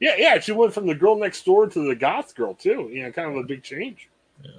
Yeah, 0.00 0.16
yeah, 0.18 0.40
she 0.40 0.52
went 0.52 0.74
from 0.74 0.86
the 0.86 0.94
girl 0.94 1.16
next 1.16 1.44
door 1.44 1.68
to 1.68 1.88
the 1.88 1.94
goth 1.94 2.34
girl 2.34 2.54
too. 2.54 2.90
You 2.92 3.04
know, 3.04 3.12
kind 3.12 3.30
of 3.30 3.36
a 3.36 3.44
big 3.44 3.62
change. 3.62 4.08
Yeah. 4.42 4.50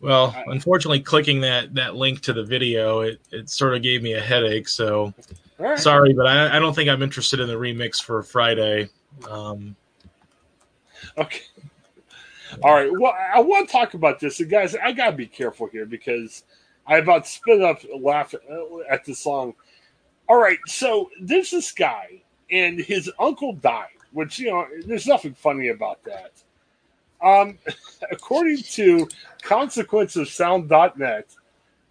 Well, 0.00 0.34
I, 0.36 0.44
unfortunately, 0.52 1.00
clicking 1.00 1.40
that 1.40 1.74
that 1.74 1.96
link 1.96 2.20
to 2.22 2.32
the 2.32 2.44
video, 2.44 3.00
it, 3.00 3.20
it 3.32 3.50
sort 3.50 3.74
of 3.74 3.82
gave 3.82 4.02
me 4.02 4.12
a 4.12 4.20
headache. 4.20 4.68
So 4.68 5.12
right. 5.58 5.78
sorry, 5.78 6.12
but 6.12 6.26
I, 6.26 6.56
I 6.56 6.58
don't 6.60 6.74
think 6.74 6.88
I'm 6.88 7.02
interested 7.02 7.40
in 7.40 7.48
the 7.48 7.54
remix 7.54 8.00
for 8.00 8.22
Friday. 8.22 8.88
Um, 9.28 9.74
okay. 11.18 11.40
All 12.62 12.74
right. 12.74 12.90
Well, 12.92 13.14
I 13.34 13.40
want 13.40 13.68
to 13.68 13.72
talk 13.72 13.94
about 13.94 14.20
this, 14.20 14.38
and 14.38 14.48
guys. 14.48 14.76
I 14.76 14.92
gotta 14.92 15.16
be 15.16 15.26
careful 15.26 15.66
here 15.66 15.86
because 15.86 16.44
I 16.86 16.98
about 16.98 17.26
spit 17.26 17.62
up 17.62 17.82
laughing 17.98 18.40
at 18.88 19.04
the 19.04 19.14
song. 19.14 19.54
All 20.28 20.38
right, 20.38 20.58
so 20.66 21.10
there's 21.20 21.50
this 21.50 21.72
guy, 21.72 22.22
and 22.50 22.80
his 22.80 23.10
uncle 23.18 23.54
died, 23.54 23.88
which 24.12 24.38
you 24.38 24.50
know, 24.50 24.66
there's 24.84 25.06
nothing 25.06 25.34
funny 25.34 25.68
about 25.68 26.00
that. 26.04 26.32
Um, 27.22 27.58
according 28.10 28.58
to 28.58 29.08
consequenceofsound.net, 29.42 31.26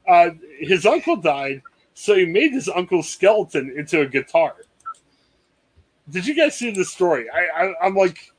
uh, 0.08 0.30
his 0.60 0.86
uncle 0.86 1.18
died, 1.18 1.62
so 1.94 2.16
he 2.16 2.26
made 2.26 2.52
his 2.52 2.70
uncle's 2.70 3.10
skeleton 3.10 3.74
into 3.78 4.02
a 4.02 4.06
guitar. 4.06 4.56
Did 6.10 6.28
you 6.28 6.36
guys 6.36 6.58
see 6.58 6.72
the 6.72 6.86
story? 6.86 7.28
I, 7.30 7.48
I 7.64 7.74
I'm 7.82 7.96
like, 7.96 8.32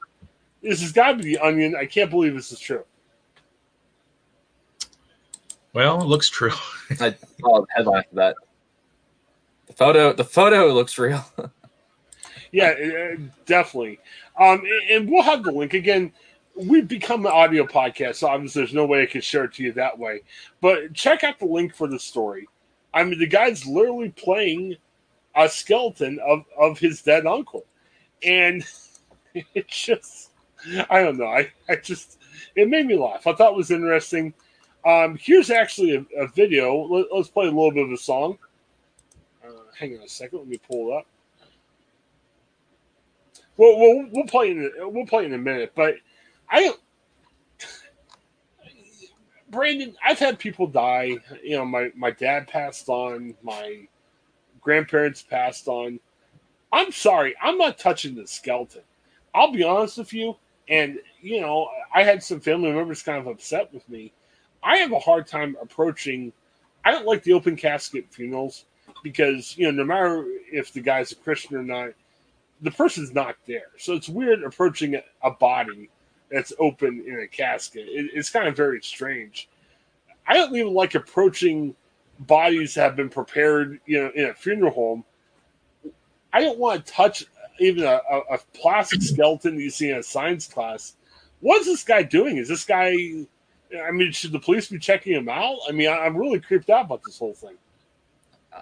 this 0.62 0.80
has 0.82 0.92
got 0.92 1.12
to 1.12 1.16
be 1.16 1.34
the 1.34 1.38
Onion. 1.38 1.74
I 1.74 1.86
can't 1.86 2.10
believe 2.10 2.34
this 2.34 2.52
is 2.52 2.60
true. 2.60 2.84
Well, 5.76 6.00
it 6.00 6.06
looks 6.06 6.30
true. 6.30 6.52
I 7.00 7.14
saw 7.38 7.60
the 7.60 7.66
headline 7.68 8.04
for 8.08 8.14
that. 8.14 8.36
The 9.66 9.74
photo, 9.74 10.14
the 10.14 10.24
photo 10.24 10.72
looks 10.72 10.96
real. 10.96 11.22
yeah, 12.50 12.70
uh, 12.70 13.20
definitely. 13.44 14.00
Um, 14.40 14.62
and 14.90 15.06
we'll 15.06 15.22
have 15.22 15.44
the 15.44 15.52
link 15.52 15.74
again. 15.74 16.12
We've 16.54 16.88
become 16.88 17.26
an 17.26 17.32
audio 17.32 17.66
podcast, 17.66 18.14
so 18.14 18.28
obviously 18.28 18.62
there's 18.62 18.72
no 18.72 18.86
way 18.86 19.02
I 19.02 19.06
can 19.06 19.20
share 19.20 19.44
it 19.44 19.52
to 19.56 19.64
you 19.64 19.72
that 19.72 19.98
way. 19.98 20.22
But 20.62 20.94
check 20.94 21.24
out 21.24 21.38
the 21.38 21.44
link 21.44 21.74
for 21.74 21.88
the 21.88 21.98
story. 21.98 22.48
I 22.94 23.04
mean, 23.04 23.18
the 23.18 23.26
guy's 23.26 23.66
literally 23.66 24.08
playing 24.12 24.76
a 25.34 25.46
skeleton 25.46 26.18
of, 26.26 26.46
of 26.58 26.78
his 26.78 27.02
dead 27.02 27.26
uncle. 27.26 27.66
And 28.22 28.64
it 29.34 29.68
just, 29.68 30.30
I 30.88 31.02
don't 31.02 31.18
know. 31.18 31.26
I, 31.26 31.52
I 31.68 31.76
just, 31.76 32.18
it 32.54 32.66
made 32.66 32.86
me 32.86 32.96
laugh. 32.96 33.26
I 33.26 33.34
thought 33.34 33.52
it 33.52 33.58
was 33.58 33.70
interesting. 33.70 34.32
Um, 34.86 35.18
here's 35.20 35.50
actually 35.50 35.96
a, 35.96 36.22
a 36.22 36.28
video. 36.28 36.76
Let, 36.86 37.06
us 37.12 37.28
play 37.28 37.46
a 37.46 37.50
little 37.50 37.72
bit 37.72 37.86
of 37.86 37.90
a 37.90 37.96
song. 37.96 38.38
Uh, 39.44 39.50
hang 39.76 39.98
on 39.98 40.04
a 40.04 40.08
second. 40.08 40.38
Let 40.38 40.48
me 40.48 40.60
pull 40.70 40.92
it 40.92 40.98
up. 40.98 41.06
Well, 43.56 43.76
we'll, 43.78 44.06
we'll 44.12 44.26
play 44.26 44.52
in 44.52 44.70
a, 44.80 44.88
we'll 44.88 45.06
play 45.06 45.24
in 45.24 45.34
a 45.34 45.38
minute, 45.38 45.72
but 45.74 45.96
I, 46.48 46.72
Brandon, 49.50 49.96
I've 50.04 50.20
had 50.20 50.38
people 50.38 50.68
die. 50.68 51.16
You 51.42 51.56
know, 51.56 51.64
my 51.64 51.90
my 51.96 52.12
dad 52.12 52.46
passed 52.46 52.88
on. 52.88 53.34
My 53.42 53.88
grandparents 54.60 55.22
passed 55.22 55.66
on. 55.66 55.98
I'm 56.72 56.92
sorry, 56.92 57.34
I'm 57.42 57.58
not 57.58 57.78
touching 57.78 58.14
the 58.14 58.26
skeleton. 58.26 58.82
I'll 59.34 59.52
be 59.52 59.64
honest 59.64 59.98
with 59.98 60.12
you, 60.12 60.36
and 60.68 61.00
you 61.20 61.40
know, 61.40 61.70
I 61.92 62.04
had 62.04 62.22
some 62.22 62.38
family 62.38 62.70
members 62.70 63.02
kind 63.02 63.18
of 63.18 63.26
upset 63.26 63.72
with 63.74 63.88
me 63.88 64.12
I 64.66 64.78
have 64.78 64.92
a 64.92 64.98
hard 64.98 65.28
time 65.28 65.56
approaching. 65.62 66.32
I 66.84 66.90
don't 66.90 67.06
like 67.06 67.22
the 67.22 67.32
open 67.32 67.56
casket 67.56 68.06
funerals 68.10 68.64
because 69.02 69.56
you 69.56 69.64
know 69.64 69.70
no 69.70 69.84
matter 69.84 70.26
if 70.52 70.72
the 70.72 70.80
guy's 70.80 71.12
a 71.12 71.16
Christian 71.16 71.56
or 71.56 71.62
not, 71.62 71.90
the 72.60 72.72
person's 72.72 73.14
not 73.14 73.36
there. 73.46 73.68
So 73.78 73.94
it's 73.94 74.08
weird 74.08 74.42
approaching 74.42 75.00
a 75.22 75.30
body 75.30 75.88
that's 76.30 76.52
open 76.58 77.04
in 77.06 77.20
a 77.20 77.28
casket. 77.28 77.86
It, 77.88 78.10
it's 78.12 78.28
kind 78.28 78.48
of 78.48 78.56
very 78.56 78.82
strange. 78.82 79.48
I 80.26 80.34
don't 80.34 80.54
even 80.56 80.74
like 80.74 80.96
approaching 80.96 81.76
bodies 82.18 82.74
that 82.74 82.82
have 82.82 82.96
been 82.96 83.08
prepared, 83.08 83.80
you 83.86 84.02
know, 84.02 84.10
in 84.14 84.24
a 84.30 84.34
funeral 84.34 84.72
home. 84.72 85.04
I 86.32 86.40
don't 86.40 86.58
want 86.58 86.84
to 86.84 86.92
touch 86.92 87.24
even 87.60 87.84
a, 87.84 88.00
a, 88.10 88.18
a 88.34 88.38
plastic 88.52 89.00
skeleton 89.02 89.60
you 89.60 89.70
see 89.70 89.90
in 89.90 89.98
a 89.98 90.02
science 90.02 90.48
class. 90.48 90.96
What 91.40 91.60
is 91.60 91.66
this 91.66 91.84
guy 91.84 92.02
doing? 92.02 92.38
Is 92.38 92.48
this 92.48 92.64
guy? 92.64 93.26
I 93.84 93.90
mean, 93.90 94.12
should 94.12 94.32
the 94.32 94.38
police 94.38 94.68
be 94.68 94.78
checking 94.78 95.14
him 95.14 95.28
out? 95.28 95.58
I 95.68 95.72
mean, 95.72 95.88
I, 95.88 96.06
am 96.06 96.16
really 96.16 96.40
creeped 96.40 96.70
out 96.70 96.84
about 96.84 97.02
this 97.04 97.18
whole 97.18 97.34
thing. 97.34 97.56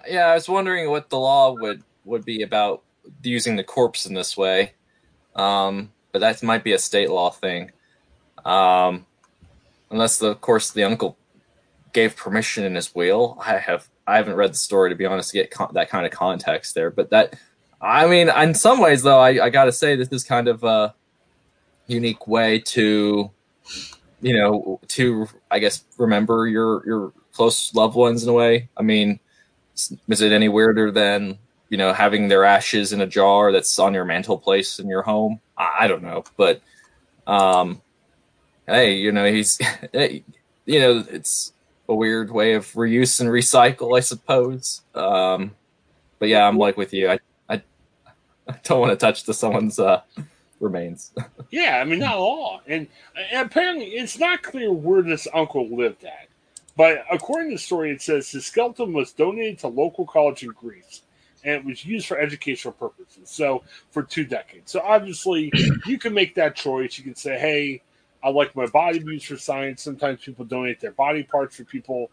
Yeah, 0.07 0.27
I 0.27 0.33
was 0.33 0.49
wondering 0.49 0.89
what 0.89 1.09
the 1.09 1.19
law 1.19 1.53
would 1.53 1.83
would 2.03 2.25
be 2.25 2.41
about 2.41 2.83
using 3.23 3.55
the 3.55 3.63
corpse 3.63 4.05
in 4.05 4.13
this 4.13 4.35
way. 4.35 4.73
Um, 5.35 5.91
but 6.11 6.19
that 6.19 6.41
might 6.43 6.63
be 6.63 6.73
a 6.73 6.79
state 6.79 7.09
law 7.09 7.29
thing. 7.29 7.71
Um, 8.43 9.05
unless, 9.89 10.19
the, 10.19 10.27
of 10.27 10.41
course, 10.41 10.71
the 10.71 10.83
uncle 10.83 11.17
gave 11.93 12.15
permission 12.15 12.63
in 12.63 12.75
his 12.75 12.93
will. 12.93 13.41
I 13.43 13.57
have 13.57 13.87
I 14.07 14.17
haven't 14.17 14.35
read 14.35 14.51
the 14.51 14.57
story 14.57 14.89
to 14.89 14.95
be 14.95 15.05
honest 15.05 15.31
to 15.31 15.37
get 15.37 15.51
con- 15.51 15.71
that 15.73 15.89
kind 15.89 16.05
of 16.05 16.11
context 16.11 16.75
there. 16.75 16.91
But 16.91 17.09
that, 17.09 17.35
I 17.81 18.05
mean, 18.05 18.29
in 18.29 18.53
some 18.53 18.79
ways 18.79 19.01
though, 19.01 19.19
I, 19.19 19.45
I 19.45 19.49
got 19.49 19.65
to 19.65 19.71
say 19.71 19.95
this 19.95 20.09
is 20.11 20.23
kind 20.23 20.47
of 20.47 20.63
a 20.63 20.93
unique 21.87 22.27
way 22.27 22.59
to, 22.59 23.31
you 24.25 24.35
know, 24.35 24.79
to 24.87 25.27
I 25.51 25.59
guess 25.59 25.83
remember 25.99 26.47
your 26.47 26.83
your 26.83 27.13
close 27.31 27.75
loved 27.75 27.95
ones 27.95 28.23
in 28.23 28.29
a 28.29 28.33
way. 28.33 28.69
I 28.75 28.81
mean, 28.81 29.19
is 29.75 30.21
it 30.21 30.31
any 30.31 30.49
weirder 30.49 30.89
than 30.89 31.37
you 31.69 31.77
know 31.77 31.93
having 31.93 32.27
their 32.27 32.43
ashes 32.43 32.91
in 32.91 33.01
a 33.01 33.05
jar 33.05 33.51
that's 33.51 33.77
on 33.77 33.93
your 33.93 34.03
mantelpiece 34.03 34.79
in 34.79 34.87
your 34.89 35.03
home? 35.03 35.39
I, 35.55 35.75
I 35.81 35.87
don't 35.87 36.01
know, 36.01 36.23
but 36.37 36.59
um, 37.27 37.83
hey, 38.65 38.95
you 38.95 39.11
know 39.11 39.31
he's, 39.31 39.59
hey, 39.93 40.23
you 40.65 40.79
know 40.79 41.05
it's 41.07 41.53
a 41.87 41.93
weird 41.93 42.31
way 42.31 42.55
of 42.55 42.65
reuse 42.73 43.21
and 43.21 43.29
recycle, 43.29 43.95
I 43.95 43.99
suppose. 43.99 44.81
Um, 44.95 45.51
but 46.17 46.29
yeah, 46.29 46.47
I'm 46.47 46.57
like 46.57 46.77
with 46.77 46.93
you. 46.93 47.11
I 47.11 47.19
I, 47.47 47.61
I 48.47 48.55
don't 48.63 48.79
want 48.79 48.91
to 48.91 48.97
touch 48.97 49.25
the 49.25 49.35
someone's 49.35 49.77
uh, 49.77 50.01
remains. 50.59 51.13
yeah, 51.51 51.79
I 51.81 51.83
mean 51.83 51.99
not 51.99 52.15
all. 52.15 52.61
And, 52.67 52.87
and 53.31 53.47
apparently, 53.47 53.87
it's 53.87 54.19
not 54.19 54.43
clear 54.43 54.71
where 54.71 55.01
this 55.01 55.27
uncle 55.33 55.67
lived 55.67 56.03
at. 56.03 56.27
But 56.77 57.05
according 57.11 57.51
to 57.51 57.55
the 57.55 57.61
story, 57.61 57.91
it 57.91 58.01
says 58.01 58.29
his 58.29 58.45
skeleton 58.45 58.93
was 58.93 59.13
donated 59.13 59.59
to 59.59 59.69
local 59.69 60.05
college 60.05 60.43
in 60.43 60.49
Greece, 60.49 61.03
and 61.43 61.55
it 61.55 61.65
was 61.65 61.85
used 61.85 62.07
for 62.07 62.17
educational 62.17 62.73
purposes. 62.73 63.29
So 63.29 63.63
for 63.91 64.03
two 64.03 64.25
decades. 64.25 64.71
So 64.71 64.81
obviously, 64.81 65.51
you 65.85 65.97
can 65.97 66.13
make 66.13 66.35
that 66.35 66.55
choice. 66.55 66.97
You 66.97 67.03
can 67.05 67.15
say, 67.15 67.39
"Hey, 67.39 67.81
I 68.25 68.29
like 68.29 68.55
my 68.55 68.65
body 68.65 68.99
used 69.05 69.27
for 69.27 69.37
science. 69.37 69.83
Sometimes 69.83 70.21
people 70.21 70.45
donate 70.45 70.79
their 70.79 70.91
body 70.91 71.23
parts 71.23 71.55
for 71.55 71.63
people 71.63 72.09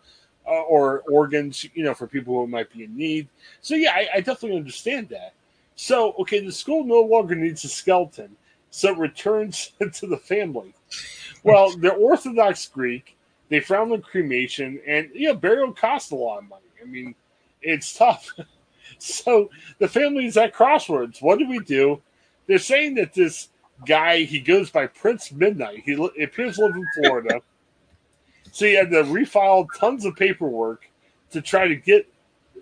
uh, 0.46 0.60
or 0.62 1.00
organs, 1.10 1.66
you 1.74 1.84
know, 1.84 1.94
for 1.94 2.06
people 2.06 2.34
who 2.34 2.46
might 2.46 2.70
be 2.70 2.84
in 2.84 2.96
need. 2.96 3.28
So 3.62 3.74
yeah, 3.74 3.92
I, 3.92 4.08
I 4.16 4.20
definitely 4.20 4.58
understand 4.58 5.08
that. 5.08 5.32
So 5.76 6.12
okay, 6.20 6.44
the 6.44 6.52
school 6.52 6.84
no 6.84 7.00
longer 7.00 7.34
needs 7.34 7.64
a 7.64 7.68
skeleton, 7.68 8.36
so 8.70 8.92
it 8.92 8.98
returns 8.98 9.72
to 9.94 10.06
the 10.06 10.16
family. 10.16 10.74
Well, 11.42 11.70
they're 11.78 11.92
Orthodox 11.92 12.66
Greek. 12.68 13.16
They 13.48 13.60
frown 13.60 13.92
on 13.92 14.00
cremation, 14.02 14.80
and 14.86 15.10
yeah, 15.14 15.32
know, 15.32 15.36
burial 15.36 15.72
costs 15.72 16.10
a 16.10 16.16
lot 16.16 16.38
of 16.38 16.48
money. 16.48 16.62
I 16.80 16.86
mean, 16.86 17.14
it's 17.60 17.94
tough. 17.94 18.30
so 18.98 19.50
the 19.78 19.88
family 19.88 20.26
is 20.26 20.36
at 20.36 20.54
crossroads. 20.54 21.20
What 21.20 21.38
do 21.38 21.48
we 21.48 21.58
do? 21.58 22.00
They're 22.46 22.58
saying 22.58 22.94
that 22.94 23.12
this 23.12 23.48
guy. 23.86 24.22
He 24.22 24.40
goes 24.40 24.70
by 24.70 24.86
Prince 24.86 25.32
Midnight. 25.32 25.82
He 25.84 25.92
appears 26.22 26.56
to 26.56 26.66
live 26.66 26.76
in 26.76 26.86
Florida. 27.02 27.40
so 28.52 28.64
he 28.64 28.74
had 28.74 28.90
to 28.90 29.02
refile 29.04 29.66
tons 29.78 30.04
of 30.04 30.16
paperwork 30.16 30.88
to 31.30 31.42
try 31.42 31.66
to 31.68 31.76
get 31.76 32.06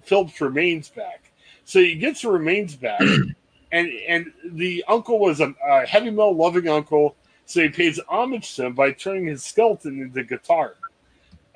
Philip's 0.03 0.41
remains 0.41 0.89
back. 0.89 1.30
So 1.71 1.79
he 1.79 1.95
gets 1.95 2.23
the 2.23 2.31
remains 2.31 2.75
back, 2.75 3.01
and 3.73 3.89
and 4.09 4.33
the 4.45 4.85
uncle 4.89 5.21
was 5.21 5.39
a, 5.39 5.55
a 5.65 5.87
heavy 5.87 6.11
metal 6.11 6.35
loving 6.35 6.67
uncle. 6.67 7.15
So 7.47 7.63
he 7.63 7.69
pays 7.69 8.01
homage 8.09 8.57
to 8.57 8.67
him 8.67 8.75
by 8.75 8.91
turning 8.91 9.27
his 9.27 9.45
skeleton 9.45 10.03
into 10.03 10.25
guitar. 10.25 10.75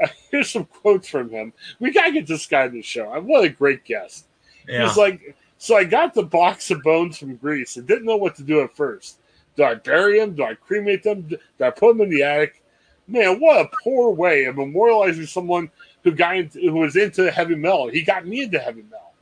Uh, 0.00 0.06
here's 0.30 0.50
some 0.50 0.66
quotes 0.66 1.08
from 1.08 1.30
him. 1.30 1.52
We 1.80 1.90
gotta 1.90 2.12
get 2.12 2.28
this 2.28 2.46
guy 2.46 2.66
on 2.66 2.74
the 2.74 2.82
show. 2.82 3.06
What 3.22 3.42
a 3.42 3.48
great 3.48 3.84
guest! 3.84 4.26
Yeah. 4.68 4.86
He's 4.86 4.96
like, 4.96 5.36
so 5.58 5.76
I 5.76 5.82
got 5.82 6.14
the 6.14 6.22
box 6.22 6.70
of 6.70 6.84
bones 6.84 7.18
from 7.18 7.34
Greece 7.34 7.76
and 7.76 7.84
didn't 7.84 8.04
know 8.04 8.16
what 8.16 8.36
to 8.36 8.44
do 8.44 8.60
at 8.60 8.76
first. 8.76 9.18
Do 9.56 9.64
I 9.64 9.74
bury 9.74 10.20
them? 10.20 10.36
Do 10.36 10.44
I 10.44 10.54
cremate 10.54 11.02
them? 11.02 11.22
Do 11.22 11.38
I 11.60 11.70
put 11.70 11.88
them 11.88 12.02
in 12.02 12.10
the 12.10 12.22
attic? 12.22 12.62
Man, 13.08 13.40
what 13.40 13.66
a 13.66 13.70
poor 13.82 14.14
way 14.14 14.44
of 14.44 14.54
memorializing 14.54 15.26
someone 15.26 15.72
who 16.04 16.12
got 16.12 16.36
into, 16.36 16.60
who 16.60 16.74
was 16.74 16.94
into 16.94 17.32
heavy 17.32 17.56
metal. 17.56 17.88
He 17.88 18.02
got 18.02 18.24
me 18.24 18.42
into 18.44 18.60
heavy 18.60 18.82
metal. 18.82 19.13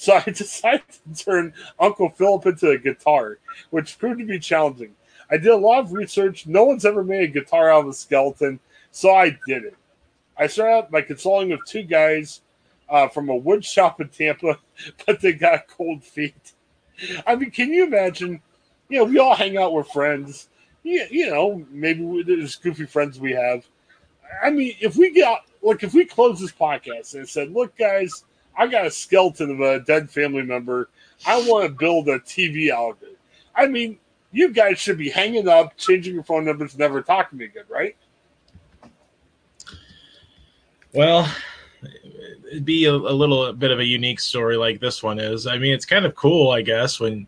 So 0.04 0.14
I 0.14 0.30
decided 0.30 0.82
to 1.14 1.24
turn 1.24 1.52
Uncle 1.78 2.08
Philip 2.08 2.46
into 2.46 2.70
a 2.70 2.78
guitar, 2.78 3.36
which 3.68 3.98
proved 3.98 4.20
to 4.20 4.24
be 4.24 4.38
challenging. 4.38 4.94
I 5.30 5.36
did 5.36 5.48
a 5.48 5.56
lot 5.56 5.80
of 5.80 5.92
research. 5.92 6.46
No 6.46 6.64
one's 6.64 6.86
ever 6.86 7.04
made 7.04 7.24
a 7.24 7.26
guitar 7.40 7.70
out 7.70 7.82
of 7.82 7.88
a 7.88 7.92
skeleton, 7.92 8.60
so 8.92 9.14
I 9.14 9.36
did 9.46 9.64
it. 9.64 9.76
I 10.38 10.46
started 10.46 10.72
out 10.72 10.90
by 10.90 11.02
consulting 11.02 11.50
with 11.50 11.60
two 11.66 11.82
guys 11.82 12.40
uh, 12.88 13.08
from 13.08 13.28
a 13.28 13.36
wood 13.36 13.62
shop 13.62 14.00
in 14.00 14.08
Tampa, 14.08 14.58
but 15.06 15.20
they 15.20 15.34
got 15.34 15.68
cold 15.68 16.02
feet. 16.02 16.52
I 17.26 17.36
mean, 17.36 17.50
can 17.50 17.70
you 17.70 17.84
imagine 17.84 18.40
you 18.88 18.98
know, 18.98 19.04
we 19.04 19.18
all 19.18 19.34
hang 19.34 19.58
out 19.58 19.74
with 19.74 19.88
friends. 19.88 20.48
You, 20.82 21.06
you 21.10 21.30
know, 21.30 21.64
maybe 21.70 22.22
there's 22.22 22.56
goofy 22.56 22.86
friends 22.86 23.20
we 23.20 23.32
have. 23.32 23.66
I 24.42 24.48
mean, 24.48 24.76
if 24.80 24.96
we 24.96 25.10
get 25.10 25.40
like 25.60 25.82
if 25.82 25.92
we 25.92 26.06
close 26.06 26.40
this 26.40 26.52
podcast 26.52 27.14
and 27.14 27.28
said, 27.28 27.52
"Look, 27.52 27.76
guys, 27.76 28.24
I 28.56 28.66
got 28.66 28.86
a 28.86 28.90
skeleton 28.90 29.50
of 29.50 29.60
a 29.60 29.80
dead 29.80 30.10
family 30.10 30.42
member. 30.42 30.90
I 31.26 31.38
want 31.48 31.66
to 31.66 31.70
build 31.70 32.08
a 32.08 32.18
TV 32.20 32.70
out 32.70 32.92
of 32.92 33.02
it." 33.02 33.18
I 33.54 33.66
mean, 33.66 33.98
you 34.32 34.52
guys 34.52 34.78
should 34.78 34.98
be 34.98 35.10
hanging 35.10 35.48
up, 35.48 35.76
changing 35.76 36.14
your 36.14 36.22
phone 36.22 36.44
numbers, 36.44 36.78
never 36.78 37.02
talking 37.02 37.38
to 37.38 37.44
me 37.44 37.44
again, 37.46 37.64
right? 37.68 37.96
Well, 40.92 41.28
it'd 42.50 42.64
be 42.64 42.84
a, 42.86 42.92
a, 42.92 42.94
little 42.94 43.52
bit 43.52 43.70
of 43.70 43.78
a 43.78 43.84
unique 43.84 44.20
story 44.20 44.56
like 44.56 44.80
this 44.80 45.02
one 45.02 45.18
is. 45.18 45.46
I 45.46 45.58
mean, 45.58 45.72
it's 45.72 45.84
kind 45.84 46.04
of 46.04 46.14
cool, 46.14 46.50
I 46.50 46.62
guess, 46.62 46.98
when 47.00 47.26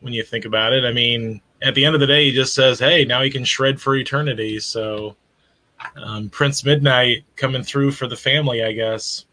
when 0.00 0.12
you 0.12 0.22
think 0.22 0.44
about 0.44 0.72
it. 0.72 0.84
I 0.84 0.92
mean, 0.92 1.40
at 1.62 1.74
the 1.74 1.84
end 1.84 1.94
of 1.94 2.00
the 2.00 2.06
day, 2.06 2.26
he 2.26 2.32
just 2.32 2.54
says, 2.54 2.78
"Hey, 2.78 3.04
now 3.04 3.22
he 3.22 3.30
can 3.30 3.44
shred 3.44 3.80
for 3.80 3.96
eternity." 3.96 4.60
So, 4.60 5.16
um, 5.96 6.28
Prince 6.30 6.64
Midnight 6.64 7.24
coming 7.36 7.62
through 7.62 7.92
for 7.92 8.06
the 8.06 8.16
family, 8.16 8.62
I 8.62 8.72
guess. 8.72 9.24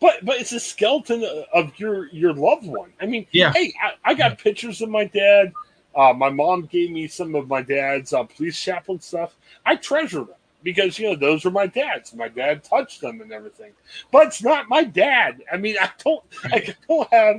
But 0.00 0.24
but 0.24 0.40
it's 0.40 0.52
a 0.52 0.60
skeleton 0.60 1.24
of 1.52 1.78
your 1.78 2.06
your 2.08 2.32
loved 2.32 2.66
one. 2.66 2.92
I 3.00 3.06
mean, 3.06 3.26
yeah. 3.32 3.52
Hey, 3.52 3.74
I, 3.82 4.10
I 4.10 4.14
got 4.14 4.38
pictures 4.38 4.80
of 4.80 4.88
my 4.88 5.04
dad. 5.04 5.52
Uh, 5.94 6.12
my 6.12 6.30
mom 6.30 6.66
gave 6.66 6.90
me 6.90 7.08
some 7.08 7.34
of 7.34 7.48
my 7.48 7.62
dad's 7.62 8.12
uh, 8.12 8.22
police 8.22 8.58
chaplain 8.58 9.00
stuff. 9.00 9.36
I 9.66 9.76
treasure 9.76 10.24
them 10.24 10.36
because 10.62 10.98
you 10.98 11.10
know 11.10 11.16
those 11.16 11.44
are 11.44 11.50
my 11.50 11.66
dad's. 11.66 12.14
My 12.14 12.28
dad 12.28 12.64
touched 12.64 13.00
them 13.00 13.20
and 13.20 13.32
everything, 13.32 13.72
but 14.10 14.28
it's 14.28 14.42
not 14.42 14.68
my 14.68 14.84
dad. 14.84 15.42
I 15.52 15.56
mean, 15.56 15.76
I 15.80 15.90
don't 16.02 16.24
I 16.44 16.74
don't 16.88 17.12
have 17.12 17.36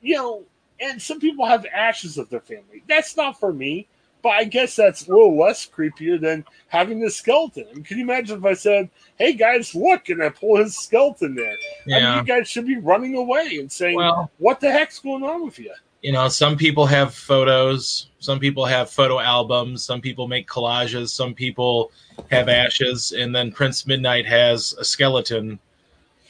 you 0.00 0.16
know 0.16 0.44
and 0.80 1.00
some 1.00 1.20
people 1.20 1.46
have 1.46 1.66
ashes 1.66 2.18
of 2.18 2.28
their 2.30 2.40
family. 2.40 2.82
That's 2.88 3.16
not 3.16 3.38
for 3.38 3.52
me, 3.52 3.88
but 4.22 4.30
I 4.30 4.44
guess 4.44 4.76
that's 4.76 5.06
a 5.06 5.10
little 5.10 5.38
less 5.38 5.66
creepier 5.66 6.20
than 6.20 6.44
having 6.68 7.00
the 7.00 7.10
skeleton. 7.10 7.66
I 7.70 7.74
mean, 7.74 7.84
can 7.84 7.98
you 7.98 8.04
imagine 8.04 8.38
if 8.38 8.44
I 8.44 8.54
said, 8.54 8.90
"Hey 9.16 9.32
guys, 9.34 9.74
look," 9.74 10.08
and 10.08 10.22
I 10.22 10.30
pull 10.30 10.56
his 10.56 10.76
skeleton 10.76 11.34
there? 11.34 11.56
Yeah. 11.86 11.96
I 11.96 12.00
mean, 12.00 12.18
you 12.18 12.24
guys 12.24 12.48
should 12.48 12.66
be 12.66 12.78
running 12.78 13.14
away 13.16 13.58
and 13.58 13.70
saying, 13.70 13.96
well, 13.96 14.30
"What 14.38 14.60
the 14.60 14.70
heck's 14.70 14.98
going 14.98 15.22
on 15.22 15.44
with 15.44 15.58
you?" 15.58 15.72
You 16.02 16.12
know, 16.12 16.28
some 16.28 16.56
people 16.56 16.86
have 16.86 17.14
photos. 17.14 18.08
Some 18.20 18.38
people 18.38 18.64
have 18.64 18.88
photo 18.90 19.18
albums. 19.18 19.82
Some 19.82 20.00
people 20.00 20.28
make 20.28 20.48
collages. 20.48 21.08
Some 21.08 21.34
people 21.34 21.90
have 22.30 22.48
ashes, 22.48 23.12
and 23.12 23.34
then 23.34 23.50
Prince 23.50 23.86
Midnight 23.86 24.26
has 24.26 24.74
a 24.78 24.84
skeleton. 24.84 25.58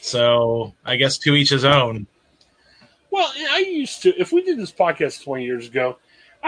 So 0.00 0.74
I 0.84 0.96
guess 0.96 1.18
to 1.18 1.34
each 1.34 1.50
his 1.50 1.64
own. 1.64 2.06
Well, 3.10 3.30
I 3.50 3.58
used 3.58 4.02
to. 4.02 4.18
If 4.20 4.32
we 4.32 4.42
did 4.42 4.58
this 4.58 4.72
podcast 4.72 5.24
twenty 5.24 5.44
years 5.44 5.66
ago, 5.66 5.98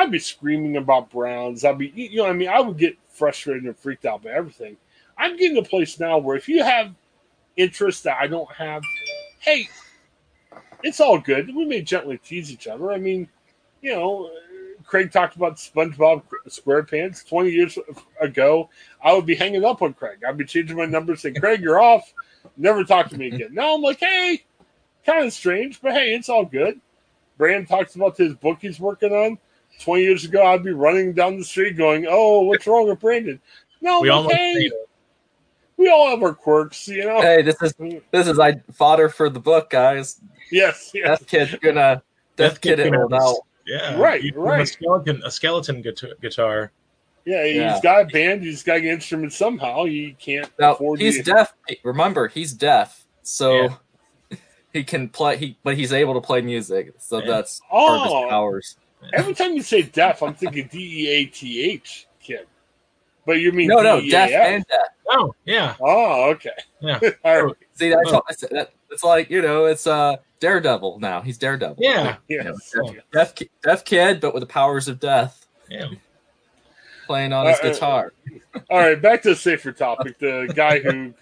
I'd 0.01 0.11
be 0.11 0.19
screaming 0.19 0.79
about 0.79 1.11
Browns. 1.11 1.63
I'd 1.63 1.77
be, 1.77 1.93
you 1.95 2.23
know, 2.23 2.27
I 2.27 2.33
mean, 2.33 2.49
I 2.49 2.59
would 2.59 2.79
get 2.79 2.97
frustrated 3.11 3.65
and 3.65 3.77
freaked 3.77 4.07
out 4.07 4.23
by 4.23 4.31
everything. 4.31 4.79
I'm 5.19 5.37
getting 5.37 5.59
a 5.59 5.63
place 5.63 6.01
now 6.01 6.17
where 6.17 6.39
if 6.39 6.49
you 6.49 6.65
have 6.65 6.95
interests 7.59 8.03
that 8.05 8.17
I 8.19 8.27
don't 8.27 8.51
have, 8.51 8.83
hey, 9.41 9.69
it's 10.83 11.01
all 11.01 11.19
good. 11.19 11.55
We 11.55 11.67
may 11.67 11.83
gently 11.83 12.17
tease 12.17 12.51
each 12.51 12.67
other. 12.67 12.91
I 12.91 12.97
mean, 12.97 13.29
you 13.83 13.95
know, 13.95 14.31
Craig 14.85 15.13
talked 15.13 15.37
about 15.37 15.57
SpongeBob 15.57 16.23
SquarePants 16.49 17.29
20 17.29 17.51
years 17.51 17.79
ago. 18.23 18.71
I 19.05 19.13
would 19.13 19.27
be 19.27 19.35
hanging 19.35 19.67
up 19.67 19.83
on 19.83 19.93
Craig. 19.93 20.21
I'd 20.27 20.39
be 20.39 20.47
changing 20.47 20.79
my 20.79 20.87
number, 20.87 21.15
saying, 21.15 21.35
Craig, 21.35 21.61
you're 21.61 21.79
off. 21.79 22.11
Never 22.57 22.85
talk 22.85 23.11
to 23.11 23.19
me 23.19 23.29
again. 23.29 23.53
Now 23.53 23.75
I'm 23.75 23.83
like, 23.83 24.01
hey, 24.01 24.45
kind 25.05 25.27
of 25.27 25.33
strange, 25.35 25.83
but 25.83 25.93
hey, 25.93 26.15
it's 26.15 26.31
all 26.31 26.47
good. 26.47 26.81
Brand 27.37 27.69
talks 27.69 27.97
about 27.97 28.17
his 28.17 28.33
book 28.35 28.59
he's 28.63 28.81
working 28.81 29.13
on. 29.13 29.39
20 29.81 30.03
years 30.03 30.25
ago, 30.25 30.47
I'd 30.47 30.63
be 30.65 30.73
running 30.73 31.13
down 31.13 31.39
the 31.39 31.45
street 31.45 31.77
going, 31.77 32.07
"Oh, 32.09 32.41
what's 32.43 32.67
wrong 32.67 32.89
with 32.89 33.01
Brandon?" 33.01 33.41
No, 33.81 34.01
We 34.01 34.05
we 34.05 34.09
almost 34.11 34.35
okay. 34.35 34.55
made 34.55 34.67
it. 34.73 34.89
We 35.77 35.89
all 35.89 36.11
have 36.11 36.23
our 36.23 36.35
quirks, 36.35 36.87
you 36.89 37.05
know. 37.07 37.21
Hey, 37.23 37.41
this 37.43 37.61
is 37.63 37.75
this 38.11 38.27
is 38.29 38.39
I 38.39 38.61
fodder 38.73 39.09
for 39.09 39.31
the 39.31 39.41
book, 39.41 39.71
guys. 39.71 40.21
Yes, 40.53 40.91
yes. 40.93 41.21
Death 41.21 41.27
Kid's 41.29 41.55
gonna 41.57 42.03
Death 42.37 42.61
Kid 42.61 42.79
it 42.81 42.91
Kid 42.91 42.97
will 42.99 43.09
has- 43.11 43.41
Yeah, 43.67 43.99
Right, 43.99 44.23
you 44.23 44.31
give 44.33 44.39
him 44.39 44.45
right. 44.47 44.61
A 44.63 44.67
skeleton, 44.67 45.23
a 45.25 45.31
skeleton 45.31 45.81
guitar. 45.81 46.11
guitar. 46.21 46.73
Yeah, 47.25 47.45
Yeah. 47.45 47.73
he's 47.73 47.83
got 47.83 48.03
a 48.03 48.05
band. 48.07 48.43
He's 48.43 48.63
got 48.63 48.79
an 48.79 48.87
instrument 48.87 49.33
somehow. 49.33 49.85
He 49.85 50.17
can't 50.19 50.51
Now 50.59 50.73
afford. 50.75 51.01
he's 51.01 51.19
to- 51.19 51.23
deaf. 51.23 51.55
Remember, 51.85 52.29
he's 52.29 52.53
deaf, 52.53 53.07
so 53.23 53.69
Yeah. 54.31 54.37
he 54.73 54.85
can 54.85 55.09
play. 55.09 55.37
He 55.39 55.57
but 55.63 55.77
he's 55.77 55.93
able 55.93 56.15
to 56.15 56.21
play 56.21 56.41
music, 56.43 56.93
so 56.99 57.21
Yeah. 57.21 57.27
that's 57.27 57.61
part 57.71 58.01
of 58.01 58.07
Oh. 58.11 58.23
his 58.23 58.31
powers. 58.31 58.77
Every 59.13 59.35
time 59.35 59.55
you 59.55 59.63
say 59.63 59.83
deaf, 59.83 60.23
I'm 60.23 60.35
thinking 60.35 60.69
D 60.71 61.05
E 61.05 61.09
A 61.09 61.25
T 61.27 61.63
H 61.63 62.07
kid. 62.21 62.47
But 63.27 63.41
you 63.41 63.53
mean 63.53 63.69
No, 63.69 63.81
no, 63.83 64.01
DEAF. 64.01 64.11
deaf 64.11 64.31
and 64.31 64.67
deaf. 64.67 64.81
Oh, 65.09 65.35
yeah, 65.45 65.75
Oh, 65.81 66.31
okay. 66.31 66.51
Yeah. 66.81 66.99
All 67.25 67.45
right. 67.47 67.55
See, 67.75 67.91
that's 67.91 68.01
Oh. 68.07 68.15
all, 68.17 68.25
it's, 68.29 68.41
that, 68.43 68.73
it's 68.91 69.03
like 69.05 69.29
you 69.31 69.43
know, 69.43 69.67
it's 69.67 69.87
uh 69.87 70.17
Daredevil 70.41 70.99
now. 71.01 71.21
He's 71.21 71.37
Daredevil. 71.39 71.77
yeah, 71.79 72.17
You 72.29 72.43
know, 72.45 72.57
Yes. 72.75 72.75
deaf, 73.13 73.35
deaf, 73.63 73.85
kid, 73.85 74.21
but 74.21 74.33
with 74.35 74.41
the 74.43 74.47
powers 74.47 74.89
of 74.89 74.99
death, 75.01 75.47
yeah. 75.69 75.87
playing 77.07 77.33
on 77.33 77.47
his 77.47 77.59
guitar. 77.61 78.13
All 78.71 78.79
right. 78.79 79.01
Back 79.01 79.23
to 79.23 79.33
a 79.33 79.37
safer 79.37 79.73
topic. 79.73 80.19
The 80.19 80.51
guy 80.55 80.79
who 80.81 81.13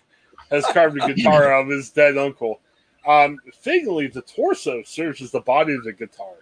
has 0.50 0.64
carved 0.66 1.02
a 1.02 1.12
guitar 1.14 1.52
out 1.52 1.62
of 1.64 1.68
his 1.68 1.90
dead 1.90 2.16
uncle. 2.18 2.60
Um, 3.06 3.38
fittingly, 3.60 4.06
the 4.08 4.22
torso 4.22 4.82
serves 4.84 5.20
as 5.22 5.30
the 5.30 5.40
body 5.40 5.74
of 5.74 5.82
the 5.84 5.92
guitar. 5.92 6.34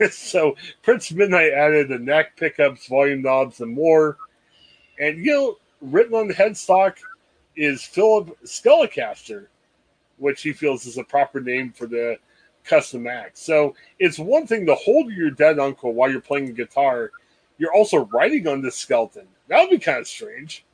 so 0.10 0.56
Prince 0.82 1.10
Midnight 1.12 1.52
added 1.52 1.88
the 1.88 1.98
neck 1.98 2.36
pickups, 2.36 2.86
volume 2.86 3.22
knobs, 3.22 3.60
and 3.60 3.72
more. 3.72 4.16
And 5.00 5.24
you 5.24 5.32
know, 5.32 5.56
written 5.80 6.14
on 6.14 6.28
the 6.28 6.34
headstock 6.34 6.96
is 7.56 7.82
Philip 7.82 8.36
Skelecaster, 8.44 9.46
which 10.18 10.42
he 10.42 10.52
feels 10.52 10.86
is 10.86 10.98
a 10.98 11.04
proper 11.04 11.40
name 11.40 11.72
for 11.72 11.86
the 11.86 12.18
custom 12.64 13.06
act. 13.06 13.38
So 13.38 13.74
it's 13.98 14.18
one 14.18 14.46
thing 14.46 14.66
to 14.66 14.74
hold 14.74 15.10
your 15.10 15.30
dead 15.30 15.58
uncle 15.58 15.92
while 15.92 16.10
you're 16.10 16.20
playing 16.20 16.46
the 16.46 16.52
guitar. 16.52 17.10
You're 17.56 17.74
also 17.74 18.06
writing 18.06 18.46
on 18.46 18.62
this 18.62 18.76
skeleton. 18.76 19.26
That 19.48 19.60
would 19.60 19.70
be 19.70 19.78
kind 19.78 19.98
of 19.98 20.06
strange. 20.06 20.64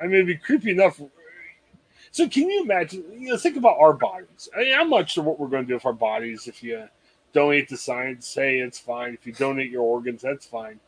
I 0.00 0.04
mean, 0.04 0.14
it'd 0.14 0.26
be 0.26 0.36
creepy 0.36 0.70
enough. 0.70 1.00
So 2.10 2.28
can 2.28 2.48
you 2.48 2.62
imagine? 2.62 3.04
You 3.12 3.30
know, 3.30 3.36
think 3.36 3.56
about 3.56 3.78
our 3.78 3.92
bodies. 3.92 4.48
I 4.56 4.60
mean, 4.60 4.74
I'm 4.74 4.90
not 4.90 5.10
sure 5.10 5.24
what 5.24 5.38
we're 5.38 5.48
going 5.48 5.64
to 5.64 5.68
do 5.68 5.74
with 5.74 5.86
our 5.86 5.92
bodies. 5.92 6.46
If 6.46 6.62
you 6.62 6.88
donate 7.32 7.68
the 7.68 7.76
science, 7.76 8.32
hey, 8.34 8.58
it's 8.58 8.78
fine. 8.78 9.14
If 9.14 9.26
you 9.26 9.32
donate 9.32 9.70
your 9.70 9.82
organs, 9.82 10.22
that's 10.22 10.46
fine. 10.46 10.80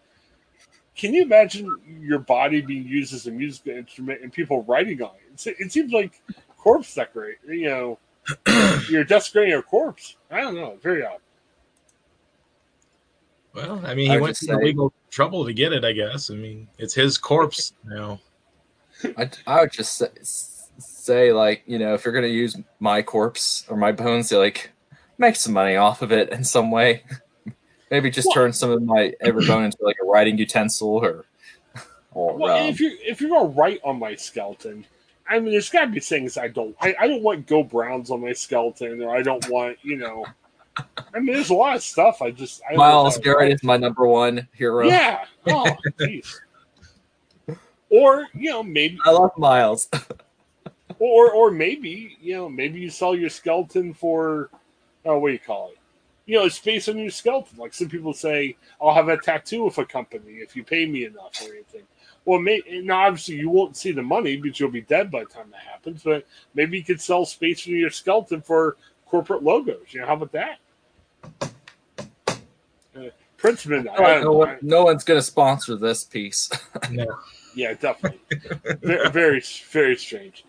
Can 0.96 1.12
you 1.12 1.22
imagine 1.22 1.68
your 2.00 2.20
body 2.20 2.60
being 2.60 2.86
used 2.86 3.12
as 3.14 3.26
a 3.26 3.30
musical 3.30 3.72
instrument 3.72 4.22
and 4.22 4.32
people 4.32 4.62
writing 4.64 5.02
on 5.02 5.10
it? 5.16 5.32
It's, 5.32 5.46
it 5.46 5.72
seems 5.72 5.92
like 5.92 6.22
corpse 6.56 6.94
decorate. 6.94 7.38
You 7.48 7.66
know, 7.66 7.98
you're 8.88 9.04
desecrating 9.04 9.54
a 9.54 9.62
corpse. 9.62 10.16
I 10.30 10.40
don't 10.40 10.54
know. 10.54 10.78
Very 10.82 11.04
odd. 11.04 11.18
Well, 13.54 13.80
I 13.84 13.94
mean, 13.94 14.10
he 14.10 14.16
would 14.16 14.22
went 14.22 14.36
just 14.36 14.48
to 14.48 14.56
legal 14.56 14.92
trouble 15.10 15.44
to 15.44 15.52
get 15.52 15.72
it. 15.72 15.84
I 15.84 15.92
guess. 15.92 16.30
I 16.30 16.34
mean, 16.34 16.68
it's 16.78 16.94
his 16.94 17.18
corpse 17.18 17.72
now. 17.84 18.20
I, 19.16 19.30
I 19.46 19.60
would 19.60 19.72
just 19.72 19.96
say, 19.96 20.08
say, 20.78 21.32
like, 21.32 21.62
you 21.66 21.78
know, 21.78 21.94
if 21.94 22.04
you're 22.04 22.14
gonna 22.14 22.26
use 22.26 22.56
my 22.80 23.02
corpse 23.02 23.64
or 23.68 23.76
my 23.76 23.92
bones, 23.92 24.28
to 24.30 24.38
like 24.38 24.70
make 25.18 25.36
some 25.36 25.52
money 25.52 25.76
off 25.76 26.02
of 26.02 26.12
it 26.12 26.30
in 26.30 26.44
some 26.44 26.70
way. 26.70 27.02
Maybe 27.90 28.10
just 28.10 28.26
Well- 28.26 28.34
turn 28.34 28.52
some 28.52 28.70
of 28.70 28.82
my 28.82 29.12
every 29.20 29.46
bone 29.46 29.64
into 29.64 29.78
like 29.82 29.96
a 30.02 30.06
writing 30.06 30.38
utensil 30.38 30.88
or 30.88 31.24
or 32.12 32.36
Well, 32.36 32.56
um, 32.56 32.68
if 32.68 32.80
you 32.80 32.96
if 33.00 33.20
you're 33.20 33.30
gonna 33.30 33.48
write 33.48 33.80
on 33.84 33.98
my 33.98 34.14
skeleton, 34.14 34.86
I 35.28 35.38
mean, 35.40 35.52
there's 35.52 35.70
got 35.70 35.86
to 35.86 35.90
be 35.90 36.00
things 36.00 36.36
I 36.36 36.48
don't. 36.48 36.76
I, 36.80 36.94
I 37.00 37.06
don't 37.08 37.22
want 37.22 37.46
Go 37.46 37.62
Browns 37.62 38.10
on 38.10 38.20
my 38.20 38.32
skeleton, 38.32 39.02
or 39.02 39.16
I 39.16 39.22
don't 39.22 39.48
want 39.48 39.78
you 39.82 39.96
know. 39.96 40.24
I 40.76 41.20
mean, 41.20 41.34
there's 41.34 41.50
a 41.50 41.54
lot 41.54 41.76
of 41.76 41.82
stuff. 41.82 42.20
I 42.20 42.30
just 42.30 42.60
I 42.68 42.74
Myles 42.74 43.18
Garrett 43.18 43.52
is 43.52 43.62
my 43.62 43.76
number 43.76 44.06
one 44.06 44.48
hero. 44.52 44.86
Yeah. 44.86 45.24
Oh, 45.46 45.70
jeez. 45.98 46.40
Or 47.90 48.26
you 48.34 48.50
know 48.50 48.62
maybe 48.62 48.98
I 49.04 49.10
love 49.10 49.30
Myles. 49.38 49.88
or 50.98 51.30
or 51.30 51.50
maybe 51.50 52.16
you 52.20 52.34
know 52.34 52.48
maybe 52.48 52.80
you 52.80 52.90
sell 52.90 53.14
your 53.14 53.30
skeleton 53.30 53.94
for 53.94 54.50
oh 55.04 55.18
what 55.18 55.28
do 55.28 55.32
you 55.32 55.38
call 55.38 55.68
it 55.68 55.78
you 56.26 56.36
know 56.36 56.44
it's 56.44 56.58
based 56.58 56.88
on 56.88 56.98
your 56.98 57.10
skeleton 57.10 57.58
like 57.58 57.74
some 57.74 57.88
people 57.88 58.12
say 58.12 58.56
i'll 58.80 58.94
have 58.94 59.08
a 59.08 59.16
tattoo 59.16 59.66
of 59.66 59.76
a 59.78 59.84
company 59.84 60.32
if 60.34 60.56
you 60.56 60.64
pay 60.64 60.86
me 60.86 61.04
enough 61.04 61.40
or 61.42 61.52
anything 61.52 61.82
well 62.24 62.40
may, 62.40 62.62
now 62.82 63.06
obviously 63.06 63.36
you 63.36 63.50
won't 63.50 63.76
see 63.76 63.92
the 63.92 64.02
money 64.02 64.36
because 64.36 64.58
you'll 64.58 64.70
be 64.70 64.80
dead 64.80 65.10
by 65.10 65.20
the 65.20 65.30
time 65.30 65.50
that 65.50 65.60
happens 65.60 66.02
but 66.02 66.26
maybe 66.54 66.78
you 66.78 66.84
could 66.84 67.00
sell 67.00 67.24
space 67.24 67.60
for 67.60 67.70
your 67.70 67.90
skeleton 67.90 68.40
for 68.40 68.76
corporate 69.06 69.42
logos 69.42 69.92
you 69.92 70.00
know 70.00 70.06
how 70.06 70.14
about 70.14 70.32
that 70.32 70.58
uh, 72.96 73.10
Princeman, 73.44 73.88
I 73.88 73.92
I 73.92 73.96
feel 73.96 74.04
like 74.04 74.14
don't 74.14 74.24
no, 74.24 74.30
know. 74.30 74.32
one, 74.32 74.58
no 74.62 74.84
one's 74.84 75.04
gonna 75.04 75.20
sponsor 75.20 75.76
this 75.76 76.04
piece. 76.04 76.50
No. 76.90 77.06
Yeah, 77.54 77.74
definitely. 77.74 78.20
very, 78.82 79.10
very, 79.10 79.42
very 79.70 79.96
strange. 79.96 80.44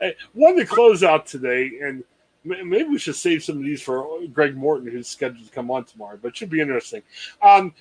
Hey, 0.00 0.14
one 0.34 0.56
to 0.56 0.66
close 0.66 1.02
out 1.02 1.26
today, 1.26 1.70
and 1.82 1.98
m- 1.98 2.04
maybe 2.44 2.84
we 2.84 2.98
should 2.98 3.16
save 3.16 3.42
some 3.44 3.58
of 3.58 3.64
these 3.64 3.82
for 3.82 4.06
Greg 4.32 4.56
Morton, 4.56 4.90
who's 4.90 5.08
scheduled 5.08 5.44
to 5.46 5.52
come 5.52 5.70
on 5.70 5.84
tomorrow, 5.84 6.18
but 6.20 6.28
it 6.28 6.36
should 6.36 6.50
be 6.50 6.60
interesting. 6.60 7.02
Um, 7.42 7.74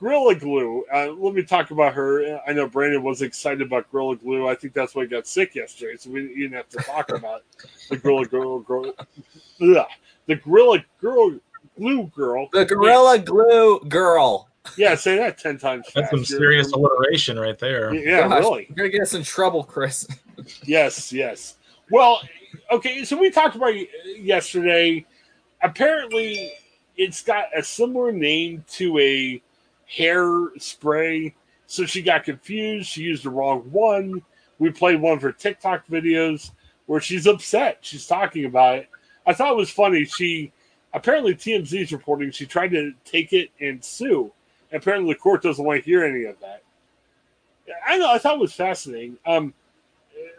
Gorilla 0.00 0.34
Glue. 0.34 0.84
Uh, 0.92 1.08
let 1.12 1.34
me 1.34 1.42
talk 1.42 1.70
about 1.70 1.92
her. 1.94 2.40
I 2.46 2.52
know 2.54 2.66
Brandon 2.66 3.02
was 3.02 3.20
excited 3.22 3.60
about 3.60 3.90
Gorilla 3.92 4.16
Glue. 4.16 4.48
I 4.48 4.54
think 4.54 4.72
that's 4.72 4.94
why 4.94 5.02
he 5.02 5.08
got 5.08 5.26
sick 5.26 5.54
yesterday, 5.54 5.96
so 5.98 6.10
we 6.10 6.22
didn't 6.22 6.38
even 6.38 6.52
have 6.52 6.68
to 6.70 6.78
talk 6.78 7.10
about 7.10 7.42
the 7.90 7.96
Gorilla 7.98 8.24
Girl. 8.26 8.60
girl 8.60 8.94
ugh, 8.98 9.86
the 10.26 10.36
Gorilla 10.36 10.82
Girl 11.00 11.38
Glue 11.76 12.04
Girl. 12.14 12.48
the 12.52 12.64
Gorilla 12.64 13.18
Glue 13.18 13.80
Girl. 13.88 14.48
Yeah, 14.78 14.94
say 14.94 15.16
that 15.18 15.36
ten 15.36 15.58
times. 15.58 15.84
That's 15.94 16.08
some 16.08 16.20
fast. 16.20 16.30
You're- 16.30 16.38
serious 16.40 16.72
alliteration 16.72 17.38
right 17.38 17.58
there. 17.58 17.92
Yeah, 17.92 18.26
Gosh, 18.28 18.40
really. 18.40 18.66
You're 18.68 18.76
gonna 18.76 18.88
get 18.88 19.02
us 19.02 19.12
in 19.14 19.22
trouble, 19.22 19.62
Chris. 19.64 20.06
Yes, 20.64 21.12
yes. 21.12 21.54
Well, 21.90 22.22
okay, 22.70 23.04
so 23.04 23.18
we 23.18 23.30
talked 23.30 23.56
about 23.56 23.74
yesterday. 24.18 25.04
Apparently, 25.62 26.52
it's 26.96 27.22
got 27.22 27.46
a 27.56 27.62
similar 27.62 28.12
name 28.12 28.64
to 28.72 28.98
a 28.98 29.42
hair 29.86 30.50
spray. 30.58 31.34
So 31.66 31.86
she 31.86 32.02
got 32.02 32.24
confused. 32.24 32.88
She 32.88 33.02
used 33.02 33.24
the 33.24 33.30
wrong 33.30 33.60
one. 33.70 34.22
We 34.58 34.70
played 34.70 35.00
one 35.00 35.14
of 35.14 35.22
her 35.22 35.32
TikTok 35.32 35.86
videos 35.88 36.52
where 36.86 37.00
she's 37.00 37.26
upset. 37.26 37.78
She's 37.80 38.06
talking 38.06 38.44
about 38.44 38.78
it. 38.78 38.88
I 39.26 39.32
thought 39.32 39.52
it 39.52 39.56
was 39.56 39.70
funny. 39.70 40.04
She 40.04 40.52
apparently 40.92 41.34
TMZ's 41.34 41.92
reporting 41.92 42.30
she 42.30 42.46
tried 42.46 42.70
to 42.72 42.92
take 43.04 43.32
it 43.32 43.50
and 43.60 43.84
sue. 43.84 44.32
Apparently, 44.72 45.12
the 45.12 45.18
court 45.18 45.42
doesn't 45.42 45.64
want 45.64 45.82
to 45.82 45.90
hear 45.90 46.04
any 46.04 46.24
of 46.24 46.38
that. 46.40 46.62
I 47.86 47.98
know. 47.98 48.12
I 48.12 48.18
thought 48.18 48.34
it 48.34 48.40
was 48.40 48.52
fascinating. 48.52 49.16
Um, 49.26 49.54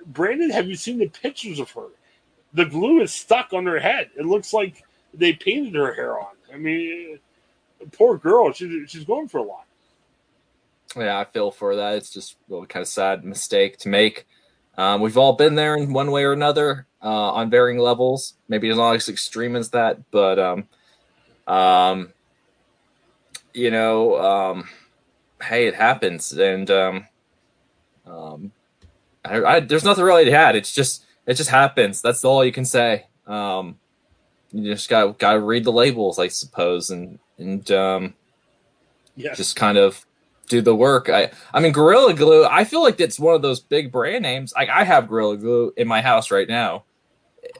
Brandon, 0.06 0.49
have 0.51 0.68
you 0.68 0.76
seen 0.76 0.99
the 0.99 1.08
pictures 1.08 1.60
of 1.60 1.72
her? 1.72 1.88
The 2.53 2.66
glue 2.66 3.01
is 3.01 3.14
stuck 3.14 3.53
on 3.53 3.66
her 3.66 3.80
head. 3.80 4.10
It 4.18 4.26
looks 4.26 4.53
like 4.53 4.84
they 5.14 5.34
painted 5.34 5.76
her 5.76 5.93
hair 5.93 6.20
on. 6.20 6.36
I 6.53 6.58
mean, 6.58 7.20
poor 7.91 8.18
girl. 8.18 8.51
She's 8.53 8.89
she's 8.89 9.03
going 9.03 9.28
for 9.28 9.39
a 9.39 9.43
lot. 9.43 9.66
Yeah, 10.95 11.20
I 11.20 11.26
feel 11.26 11.51
for 11.51 11.76
that. 11.76 11.95
It's 11.95 12.12
just 12.12 12.38
really 12.47 12.68
kind 12.68 12.82
of 12.82 12.88
sad 12.88 13.26
mistake 13.26 13.78
to 13.80 13.89
make. 13.89 14.26
Um, 14.78 15.01
we've 15.01 15.18
all 15.18 15.34
been 15.34 15.56
there 15.56 15.76
in 15.76 15.93
one 15.93 16.12
way 16.12 16.24
or 16.24 16.34
another 16.34 16.88
uh, 17.01 17.32
on 17.34 17.49
varying 17.49 17.80
levels. 17.80 18.36
Maybe 18.47 18.74
not 18.74 18.95
as 18.95 19.10
extreme 19.10 19.56
as 19.56 19.72
that, 19.72 19.99
but 20.12 20.39
um, 20.39 20.68
um, 21.47 22.14
you 23.53 23.72
know, 23.72 24.22
um, 24.22 24.70
hey, 25.41 25.68
it 25.68 25.76
happens, 25.76 26.32
and 26.34 26.70
um, 26.70 27.08
um, 28.06 28.51
I, 29.26 29.43
I, 29.55 29.59
there's 29.59 29.84
nothing 29.84 30.03
really 30.03 30.26
to 30.26 30.32
add. 30.32 30.55
It's 30.55 30.73
just 30.73 31.05
it 31.26 31.34
just 31.36 31.49
happens. 31.49 32.01
That's 32.01 32.23
all 32.23 32.45
you 32.45 32.51
can 32.51 32.65
say. 32.65 33.05
Um, 33.28 33.80
you 34.51 34.71
just 34.73 34.89
got 34.89 35.17
got 35.19 35.34
to 35.34 35.39
read 35.39 35.63
the 35.63 35.71
labels, 35.71 36.19
I 36.19 36.28
suppose, 36.28 36.89
and 36.89 37.19
and 37.38 37.69
um, 37.71 38.13
Yes. 39.15 39.38
just 39.38 39.55
kind 39.55 39.78
of 39.78 40.05
do 40.47 40.61
the 40.61 40.76
work. 40.76 41.09
I 41.09 41.32
I 41.53 41.59
mean 41.59 41.71
Gorilla 41.71 42.13
Glue, 42.13 42.45
I 42.45 42.63
feel 42.65 42.84
like 42.84 42.99
it's 42.99 43.19
one 43.19 43.34
of 43.36 43.41
those 43.41 43.59
big 43.59 43.91
brand 43.91 44.23
names. 44.23 44.53
Like 44.55 44.69
I 44.69 44.84
have 44.84 45.07
Gorilla 45.07 45.38
Glue 45.38 45.73
in 45.78 45.88
my 45.88 46.01
house 46.01 46.32
right 46.32 46.47
now. 46.47 46.84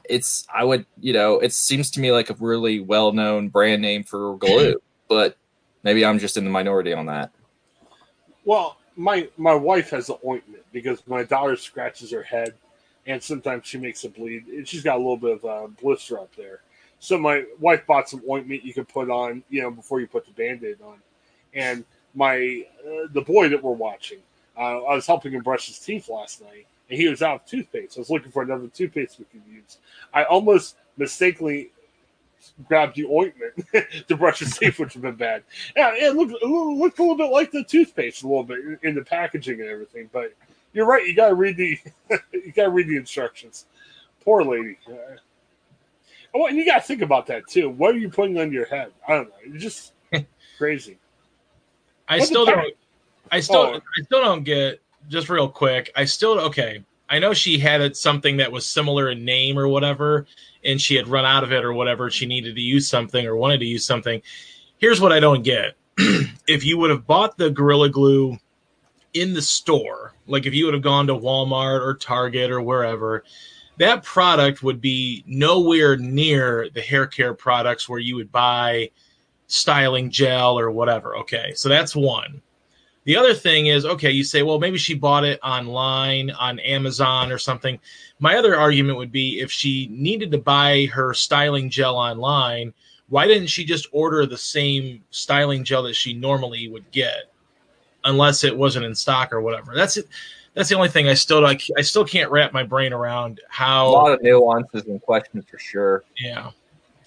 It's 0.08 0.46
I 0.54 0.64
would, 0.64 0.86
you 1.00 1.12
know, 1.12 1.38
it 1.40 1.52
seems 1.52 1.90
to 1.92 2.00
me 2.00 2.12
like 2.12 2.30
a 2.30 2.34
really 2.38 2.80
well-known 2.80 3.48
brand 3.48 3.82
name 3.82 4.04
for 4.04 4.36
glue, 4.36 4.80
but 5.08 5.36
maybe 5.82 6.04
I'm 6.04 6.18
just 6.18 6.36
in 6.36 6.44
the 6.44 6.50
minority 6.50 6.92
on 6.92 7.06
that. 7.06 7.32
Well, 8.44 8.75
my 8.96 9.28
my 9.36 9.54
wife 9.54 9.90
has 9.90 10.08
an 10.08 10.16
ointment 10.26 10.64
because 10.72 11.06
my 11.06 11.22
daughter 11.22 11.56
scratches 11.56 12.10
her 12.10 12.22
head, 12.22 12.54
and 13.06 13.22
sometimes 13.22 13.66
she 13.66 13.78
makes 13.78 14.04
it 14.04 14.14
bleed. 14.14 14.44
She's 14.64 14.82
got 14.82 14.96
a 14.96 14.98
little 14.98 15.16
bit 15.16 15.42
of 15.42 15.44
a 15.44 15.68
blister 15.68 16.18
up 16.18 16.34
there. 16.34 16.60
So 16.98 17.18
my 17.18 17.44
wife 17.60 17.86
bought 17.86 18.08
some 18.08 18.22
ointment 18.28 18.64
you 18.64 18.72
can 18.72 18.86
put 18.86 19.10
on, 19.10 19.42
you 19.50 19.62
know, 19.62 19.70
before 19.70 20.00
you 20.00 20.06
put 20.06 20.24
the 20.24 20.32
band-aid 20.32 20.78
on. 20.82 20.96
and 21.54 21.84
my 22.14 22.64
uh, 22.86 23.06
the 23.12 23.20
boy 23.20 23.48
that 23.48 23.62
we're 23.62 23.72
watching, 23.72 24.18
uh, 24.56 24.82
I 24.84 24.94
was 24.94 25.06
helping 25.06 25.32
him 25.32 25.42
brush 25.42 25.66
his 25.66 25.78
teeth 25.78 26.08
last 26.08 26.40
night, 26.40 26.66
and 26.88 26.98
he 26.98 27.08
was 27.08 27.22
out 27.22 27.42
of 27.42 27.46
toothpaste. 27.46 27.96
I 27.96 28.00
was 28.00 28.10
looking 28.10 28.32
for 28.32 28.42
another 28.42 28.68
toothpaste 28.68 29.18
we 29.18 29.26
could 29.26 29.42
use. 29.46 29.78
I 30.14 30.24
almost 30.24 30.76
mistakenly 30.96 31.70
grabbed 32.68 32.96
the 32.96 33.04
ointment 33.06 33.54
to 34.08 34.16
brush 34.16 34.40
his 34.40 34.56
teeth, 34.56 34.78
which 34.78 34.94
would 34.94 35.02
have 35.02 35.02
been 35.02 35.14
bad. 35.14 35.42
Yeah, 35.76 35.92
it 35.94 36.14
looked, 36.14 36.32
it 36.32 36.46
looked 36.46 36.98
a 36.98 37.02
little 37.02 37.16
bit 37.16 37.30
like 37.30 37.50
the 37.50 37.64
toothpaste 37.64 38.22
a 38.22 38.28
little 38.28 38.44
bit 38.44 38.58
in, 38.82 38.94
the 38.94 39.02
packaging 39.02 39.60
and 39.60 39.68
everything. 39.68 40.08
But 40.12 40.34
you're 40.72 40.86
right. 40.86 41.06
You 41.06 41.14
gotta 41.14 41.34
read 41.34 41.56
the 41.56 41.78
you 42.32 42.52
gotta 42.54 42.70
read 42.70 42.88
the 42.88 42.96
instructions. 42.96 43.66
Poor 44.24 44.42
lady. 44.42 44.78
Oh, 46.34 46.46
and 46.46 46.56
you 46.56 46.64
gotta 46.66 46.82
think 46.82 47.02
about 47.02 47.26
that 47.28 47.46
too. 47.48 47.70
What 47.70 47.94
are 47.94 47.98
you 47.98 48.08
putting 48.10 48.38
on 48.38 48.52
your 48.52 48.66
head? 48.66 48.92
I 49.08 49.14
don't 49.14 49.28
know. 49.28 49.34
It's 49.44 49.62
just 49.62 49.92
crazy. 50.58 50.98
I 52.08 52.18
still 52.20 52.44
don't. 52.46 52.74
I 53.32 53.40
still, 53.40 53.56
Oh. 53.56 53.74
I 53.74 54.02
still 54.04 54.22
don't 54.22 54.44
get. 54.44 54.80
Just 55.08 55.28
real 55.28 55.48
quick, 55.48 55.90
I 55.94 56.04
still 56.04 56.40
okay. 56.40 56.84
I 57.08 57.18
know 57.18 57.32
she 57.32 57.58
had 57.58 57.96
something 57.96 58.38
that 58.38 58.50
was 58.50 58.66
similar 58.66 59.10
in 59.10 59.24
name 59.24 59.58
or 59.58 59.68
whatever, 59.68 60.26
and 60.64 60.80
she 60.80 60.96
had 60.96 61.08
run 61.08 61.24
out 61.24 61.44
of 61.44 61.52
it 61.52 61.64
or 61.64 61.72
whatever. 61.72 62.10
She 62.10 62.26
needed 62.26 62.56
to 62.56 62.60
use 62.60 62.88
something 62.88 63.26
or 63.26 63.36
wanted 63.36 63.60
to 63.60 63.66
use 63.66 63.84
something. 63.84 64.22
Here's 64.78 65.00
what 65.00 65.12
I 65.12 65.20
don't 65.20 65.42
get: 65.42 65.76
if 66.46 66.64
you 66.64 66.78
would 66.78 66.90
have 66.90 67.06
bought 67.06 67.38
the 67.38 67.50
Gorilla 67.50 67.88
Glue 67.88 68.38
in 69.14 69.34
the 69.34 69.42
store, 69.42 70.14
like 70.26 70.46
if 70.46 70.54
you 70.54 70.64
would 70.66 70.74
have 70.74 70.82
gone 70.82 71.06
to 71.06 71.14
Walmart 71.14 71.80
or 71.80 71.94
Target 71.94 72.50
or 72.50 72.60
wherever, 72.60 73.24
that 73.78 74.02
product 74.02 74.62
would 74.62 74.80
be 74.80 75.24
nowhere 75.26 75.96
near 75.96 76.68
the 76.74 76.80
hair 76.80 77.06
care 77.06 77.34
products 77.34 77.88
where 77.88 77.98
you 77.98 78.16
would 78.16 78.32
buy 78.32 78.90
styling 79.46 80.10
gel 80.10 80.58
or 80.58 80.70
whatever. 80.70 81.16
Okay, 81.18 81.52
so 81.54 81.68
that's 81.68 81.94
one. 81.94 82.42
The 83.06 83.16
other 83.16 83.34
thing 83.34 83.66
is, 83.66 83.86
okay, 83.86 84.10
you 84.10 84.24
say, 84.24 84.42
well, 84.42 84.58
maybe 84.58 84.78
she 84.78 84.92
bought 84.94 85.24
it 85.24 85.38
online 85.42 86.30
on 86.32 86.58
Amazon 86.58 87.30
or 87.30 87.38
something. 87.38 87.78
My 88.18 88.36
other 88.36 88.56
argument 88.56 88.98
would 88.98 89.12
be 89.12 89.40
if 89.40 89.50
she 89.50 89.86
needed 89.92 90.32
to 90.32 90.38
buy 90.38 90.86
her 90.86 91.14
styling 91.14 91.70
gel 91.70 91.96
online, 91.96 92.74
why 93.08 93.28
didn't 93.28 93.46
she 93.46 93.64
just 93.64 93.86
order 93.92 94.26
the 94.26 94.36
same 94.36 95.04
styling 95.10 95.62
gel 95.62 95.84
that 95.84 95.94
she 95.94 96.14
normally 96.14 96.66
would 96.66 96.90
get, 96.90 97.30
unless 98.04 98.42
it 98.42 98.56
wasn't 98.56 98.84
in 98.84 98.94
stock 98.94 99.32
or 99.32 99.40
whatever? 99.40 99.72
That's 99.76 99.96
it. 99.96 100.08
That's 100.54 100.68
the 100.68 100.74
only 100.74 100.88
thing 100.88 101.06
I 101.06 101.14
still 101.14 101.42
like. 101.42 101.62
I 101.78 101.82
still 101.82 102.04
can't 102.04 102.30
wrap 102.30 102.52
my 102.52 102.64
brain 102.64 102.92
around 102.92 103.40
how 103.48 103.86
A 103.86 103.90
lot 103.90 104.12
of 104.12 104.22
nuances 104.22 104.84
and 104.86 105.00
questions 105.00 105.44
for 105.48 105.58
sure. 105.58 106.02
Yeah, 106.18 106.50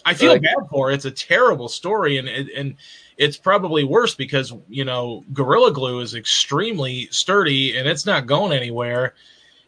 I 0.09 0.13
feel 0.13 0.31
Like- 0.31 0.41
bad 0.41 0.55
for 0.69 0.87
her. 0.87 0.93
It's 0.93 1.05
a 1.05 1.11
terrible 1.11 1.69
story, 1.69 2.17
and 2.17 2.27
and 2.27 2.49
and 2.49 2.75
it's 3.17 3.37
probably 3.37 3.83
worse 3.83 4.15
because 4.15 4.53
you 4.69 4.85
know 4.85 5.23
Gorilla 5.33 5.71
Glue 5.71 5.99
is 5.99 6.15
extremely 6.15 7.07
sturdy 7.11 7.77
and 7.77 7.87
it's 7.87 8.05
not 8.05 8.25
going 8.27 8.51
anywhere. 8.53 9.13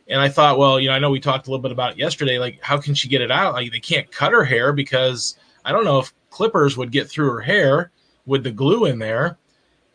And 0.08 0.20
I 0.20 0.30
thought, 0.30 0.58
well, 0.58 0.80
you 0.80 0.90
know, 0.90 0.96
I 0.96 1.00
know 1.00 1.10
we 1.12 1.20
talked 1.20 1.48
a 1.48 1.52
little 1.52 1.62
bit 1.62 1.72
about 1.72 1.94
it 1.94 1.98
yesterday. 1.98 2.38
Like, 2.40 2.60
how 2.62 2.78
can 2.80 2.96
she 2.96 3.08
get 3.08 3.22
it 3.22 3.32
out? 3.32 3.54
Like, 3.54 3.72
they 3.72 3.80
can't 3.80 4.12
cut 4.12 4.34
her 4.34 4.44
hair 4.44 4.74
because 4.74 5.38
I 5.64 5.72
don't 5.72 5.86
know 5.86 6.00
if 6.00 6.12
clippers 6.32 6.76
would 6.76 6.92
get 6.92 7.08
through 7.10 7.32
her 7.32 7.40
hair 7.42 7.92
with 8.26 8.44
the 8.44 8.52
glue 8.52 8.86
in 8.86 9.00
there. 9.00 9.38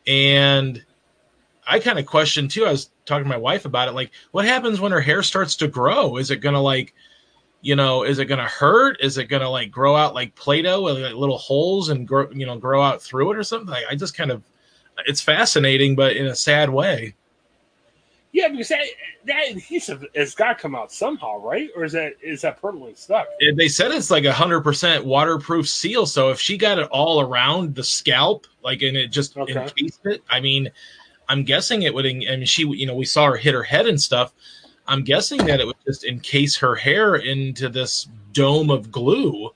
And 0.07 0.83
I 1.67 1.81
kind 1.81 1.99
of 1.99 2.07
questioned 2.07 2.51
too. 2.51 2.65
I 2.65 2.71
was 2.71 2.91
talking 3.05 3.25
to 3.25 3.29
my 3.29 3.37
wife 3.37 3.65
about 3.65 3.89
it. 3.89 3.93
Like, 3.95 4.11
what 4.31 4.45
happens 4.45 4.81
when 4.81 4.93
her 4.93 5.01
hair 5.01 5.23
starts 5.23 5.57
to 5.57 5.69
grow? 5.69 6.17
Is 6.17 6.31
it 6.31 6.37
going 6.37 6.55
to 6.55 6.61
like 6.61 6.95
you 7.67 7.75
know, 7.75 8.05
is 8.05 8.21
it 8.21 8.27
going 8.27 8.39
to 8.39 8.45
hurt? 8.45 8.97
Is 9.01 9.19
it 9.19 9.25
going 9.25 9.43
to 9.43 9.49
like 9.49 9.73
grow 9.73 9.97
out 9.97 10.15
like 10.15 10.37
Play-Doh 10.37 10.83
with 10.83 11.03
like 11.03 11.15
little 11.15 11.37
holes 11.37 11.89
and 11.89 12.07
grow, 12.07 12.31
you 12.31 12.47
know, 12.47 12.57
grow 12.57 12.81
out 12.81 13.03
through 13.03 13.33
it 13.33 13.37
or 13.37 13.43
something? 13.43 13.69
Like, 13.69 13.87
I 13.91 13.97
just 13.97 14.17
kind 14.17 14.31
of, 14.31 14.45
it's 15.05 15.21
fascinating, 15.21 15.97
but 15.97 16.15
in 16.15 16.27
a 16.27 16.37
sad 16.37 16.71
way. 16.71 17.17
Yeah, 18.31 18.47
because 18.49 18.69
that, 18.69 18.85
that 19.25 19.51
adhesive 19.51 20.05
has 20.15 20.37
got 20.37 20.49
to 20.51 20.55
come 20.55 20.77
out 20.77 20.93
somehow, 20.93 21.41
right? 21.41 21.69
Or 21.75 21.83
is 21.83 21.93
that 21.93 22.15
is 22.23 22.43
that 22.43 22.61
permanently 22.63 22.95
stuck? 22.95 23.27
It- 23.41 23.57
they 23.57 23.67
said 23.67 23.91
it's 23.91 24.13
like 24.13 24.27
a 24.27 24.33
hundred 24.33 24.61
percent 24.61 25.05
waterproof 25.05 25.69
seal. 25.69 26.07
So 26.07 26.31
if 26.31 26.39
she 26.39 26.57
got 26.57 26.79
it 26.79 26.87
all 26.93 27.21
around 27.21 27.75
the 27.75 27.83
scalp, 27.83 28.47
like, 28.63 28.83
and 28.83 28.97
it 28.97 29.09
just 29.09 29.37
Okay. 29.37 29.55
encased 29.55 30.07
it, 30.07 30.23
I 30.31 30.39
mean, 30.39 30.71
I'm 31.29 31.43
guessing 31.43 31.83
it 31.83 31.93
would, 31.93 32.07
I 32.07 32.13
mean, 32.13 32.45
she, 32.45 32.63
you 32.63 32.87
know, 32.87 32.95
we 32.95 33.07
saw 33.07 33.27
her 33.27 33.37
hit 33.37 33.55
her 33.55 33.65
head 33.65 33.89
and 33.89 34.01
stuff. 34.01 34.33
I'm 34.89 35.03
guessing 35.03 35.45
that 35.47 35.61
it 35.61 35.67
would 35.67 35.77
just 35.87 36.05
encase 36.05 36.57
her 36.57 36.75
hair 36.75 37.17
into 37.17 37.69
this 37.69 38.09
dome 38.33 38.71
of 38.71 38.91
glue. 38.91 39.51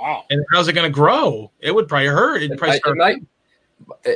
Wow. 0.00 0.24
And 0.30 0.44
how's 0.52 0.68
it 0.68 0.72
going 0.72 0.90
to 0.90 0.94
grow? 0.94 1.50
It 1.60 1.74
would 1.74 1.88
probably 1.88 2.08
hurt. 2.08 2.42
It'd 2.42 2.52
I, 2.52 2.56
probably 2.56 2.76
it 2.76 2.80
start 2.80 2.96
might, 2.96 3.22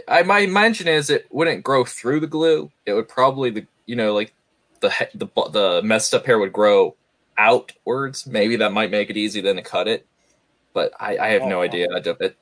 I 0.09 0.23
my 0.23 0.47
mention 0.47 0.89
is 0.89 1.11
it 1.11 1.27
wouldn't 1.31 1.63
grow 1.65 1.85
through 1.85 2.21
the 2.21 2.27
glue. 2.27 2.71
It 2.87 2.93
would 2.95 3.09
probably 3.09 3.51
the 3.51 3.67
you 3.87 3.97
know 3.97 4.13
like 4.15 4.33
the 4.81 4.93
the 5.15 5.27
the 5.51 5.83
messed 5.85 6.15
up 6.15 6.27
hair 6.27 6.39
would 6.39 6.53
grow 6.53 6.95
outwards. 7.39 8.27
Maybe 8.27 8.57
that 8.57 8.73
might 8.73 8.91
make 8.91 9.11
it 9.11 9.17
easy 9.17 9.41
then 9.41 9.57
to 9.57 9.63
cut 9.63 9.89
it. 9.89 10.07
But 10.73 10.93
I, 11.01 11.19
I 11.19 11.29
have 11.29 11.43
Oh, 11.43 11.49
no 11.49 11.59
wow. 11.59 11.65
idea. 11.65 11.89
I, 11.95 12.01
don't, 12.01 12.21
it, 12.21 12.37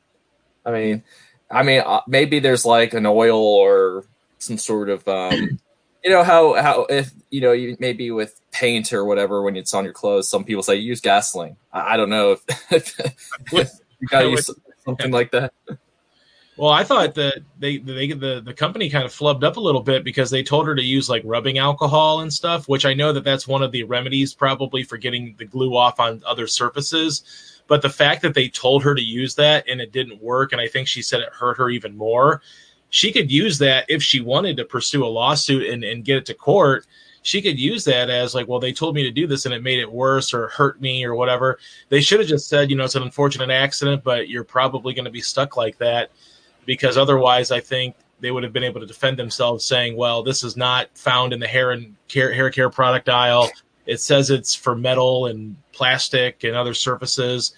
I 0.65 0.71
mean, 0.73 1.03
I 1.51 1.63
mean 1.63 1.83
uh, 1.85 2.01
maybe 2.07 2.39
there's 2.39 2.65
like 2.65 2.95
an 2.95 3.07
oil 3.07 3.41
or 3.41 4.05
some 4.39 4.59
sort 4.59 4.89
of 4.89 5.07
um, 5.09 5.59
you 6.05 6.11
know 6.11 6.23
how 6.23 6.55
how 6.55 6.83
if 6.91 7.13
you 7.31 7.41
know 7.41 7.53
you 7.53 7.77
maybe 7.81 8.11
with 8.11 8.41
paint 8.53 8.93
or 8.93 9.05
whatever 9.05 9.43
when 9.43 9.57
it's 9.57 9.75
on 9.75 9.85
your 9.85 9.93
clothes. 9.93 10.29
Some 10.29 10.45
people 10.45 10.63
say 10.63 10.77
use 10.77 11.01
gasoline. 11.01 11.57
I, 11.73 11.95
I 11.95 11.97
don't 11.97 12.11
know 12.11 12.37
if, 12.71 12.99
you 13.53 14.09
gotta 14.09 14.29
use 14.29 14.51
something 14.85 15.11
like 15.11 15.31
that. 15.33 15.53
Well, 16.57 16.71
I 16.71 16.85
thought 16.85 17.15
that 17.17 17.39
they, 17.59 17.79
they 17.79 18.13
the 18.13 18.41
the 18.41 18.55
company 18.55 18.89
kind 18.89 19.05
of 19.05 19.13
flubbed 19.13 19.43
up 19.43 19.57
a 19.57 19.61
little 19.61 19.83
bit 19.83 20.05
because 20.05 20.31
they 20.31 20.45
told 20.45 20.67
her 20.69 20.75
to 20.77 20.83
use 20.83 21.09
like 21.09 21.23
rubbing 21.25 21.59
alcohol 21.59 22.21
and 22.21 22.33
stuff, 22.33 22.69
which 22.69 22.87
I 22.87 22.95
know 22.95 23.13
that 23.13 23.25
that's 23.25 23.49
one 23.49 23.63
of 23.63 23.73
the 23.73 23.83
remedies 23.83 24.35
probably 24.35 24.85
for 24.85 24.97
getting 24.97 25.35
the 25.39 25.45
glue 25.45 25.77
off 25.77 25.99
on 25.99 26.23
other 26.25 26.47
surfaces. 26.47 27.63
But 27.67 27.83
the 27.83 27.91
fact 27.91 28.23
that 28.23 28.35
they 28.35 28.49
told 28.49 28.85
her 28.85 28.95
to 28.95 29.03
use 29.03 29.35
that 29.37 29.69
and 29.69 29.81
it 29.81 29.91
didn't 29.91 30.23
work, 30.23 30.53
and 30.53 30.61
I 30.61 30.69
think 30.69 30.87
she 30.87 31.03
said 31.03 31.21
it 31.21 31.31
hurt 31.33 31.57
her 31.57 31.71
even 31.71 31.97
more. 31.97 32.43
She 32.95 33.11
could 33.11 33.29
use 33.29 33.59
that 33.59 33.87
if 33.89 34.05
she 34.05 34.21
wanted 34.21 34.57
to 34.57 34.65
pursue 34.65 35.05
a 35.05 35.07
lawsuit 35.07 35.69
and, 35.69 35.83
and 35.83 36.05
get 36.05 36.17
it 36.17 36.27
to 36.27 36.35
court. 36.35 36.87
She 37.23 37.43
could 37.43 37.59
use 37.59 37.83
that 37.87 38.09
as 38.09 38.37
like, 38.37 38.47
well, 38.47 38.61
they 38.61 38.73
told 38.73 38.95
me 38.95 39.03
to 39.03 39.11
do 39.11 39.27
this 39.27 39.47
and 39.47 39.53
it 39.53 39.65
made 39.65 39.81
it 39.81 39.91
worse 39.91 40.33
or 40.33 40.47
hurt 40.47 40.81
me 40.81 41.05
or 41.05 41.17
whatever. 41.17 41.59
They 41.89 42.01
should 42.01 42.21
have 42.21 42.29
just 42.29 42.49
said, 42.49 42.71
you 42.71 42.77
know, 42.77 42.85
it's 42.85 42.95
an 42.95 43.03
unfortunate 43.03 43.51
accident, 43.51 44.05
but 44.05 44.29
you're 44.29 44.45
probably 44.45 44.95
going 44.95 45.07
to 45.07 45.11
be 45.11 45.21
stuck 45.21 45.57
like 45.57 45.77
that 45.79 46.13
because 46.67 46.97
otherwise 46.97 47.51
I 47.51 47.59
think 47.59 47.97
they 48.21 48.31
would 48.31 48.45
have 48.45 48.53
been 48.53 48.63
able 48.63 48.79
to 48.79 48.87
defend 48.87 49.19
themselves 49.19 49.65
saying, 49.65 49.97
well, 49.97 50.23
this 50.23 50.45
is 50.45 50.57
not 50.57 50.89
found 50.97 51.33
in 51.33 51.41
the 51.41 51.49
hair 51.49 51.73
and 51.73 51.97
care, 52.07 52.33
hair 52.33 52.49
care 52.49 52.71
product 52.71 53.09
aisle. 53.09 53.51
It 53.87 53.99
says 53.99 54.31
it's 54.31 54.55
for 54.55 54.77
metal 54.77 55.27
and 55.27 55.57
plastic 55.73 56.45
and 56.45 56.55
other 56.55 56.75
surfaces. 56.75 57.55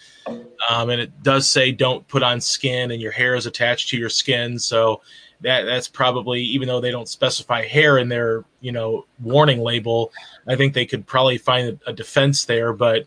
Um, 0.70 0.88
and 0.88 0.98
it 0.98 1.22
does 1.22 1.48
say 1.48 1.72
don't 1.72 2.08
put 2.08 2.22
on 2.22 2.40
skin 2.40 2.90
and 2.90 3.02
your 3.02 3.12
hair 3.12 3.34
is 3.34 3.44
attached 3.44 3.90
to 3.90 3.98
your 3.98 4.08
skin. 4.08 4.58
So 4.58 5.02
that 5.40 5.62
that's 5.62 5.88
probably, 5.88 6.40
even 6.42 6.68
though 6.68 6.80
they 6.80 6.90
don't 6.90 7.08
specify 7.08 7.64
hair 7.64 7.98
in 7.98 8.08
their, 8.08 8.44
you 8.60 8.72
know, 8.72 9.06
warning 9.20 9.60
label, 9.60 10.12
I 10.46 10.56
think 10.56 10.74
they 10.74 10.86
could 10.86 11.06
probably 11.06 11.38
find 11.38 11.78
a, 11.86 11.90
a 11.90 11.92
defense 11.92 12.44
there. 12.44 12.72
But 12.72 13.06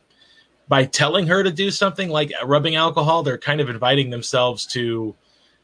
by 0.67 0.85
telling 0.85 1.27
her 1.27 1.43
to 1.43 1.51
do 1.51 1.71
something 1.71 2.09
like 2.09 2.31
rubbing 2.45 2.75
alcohol, 2.75 3.23
they're 3.23 3.37
kind 3.37 3.61
of 3.61 3.69
inviting 3.69 4.09
themselves 4.09 4.65
to, 4.67 5.15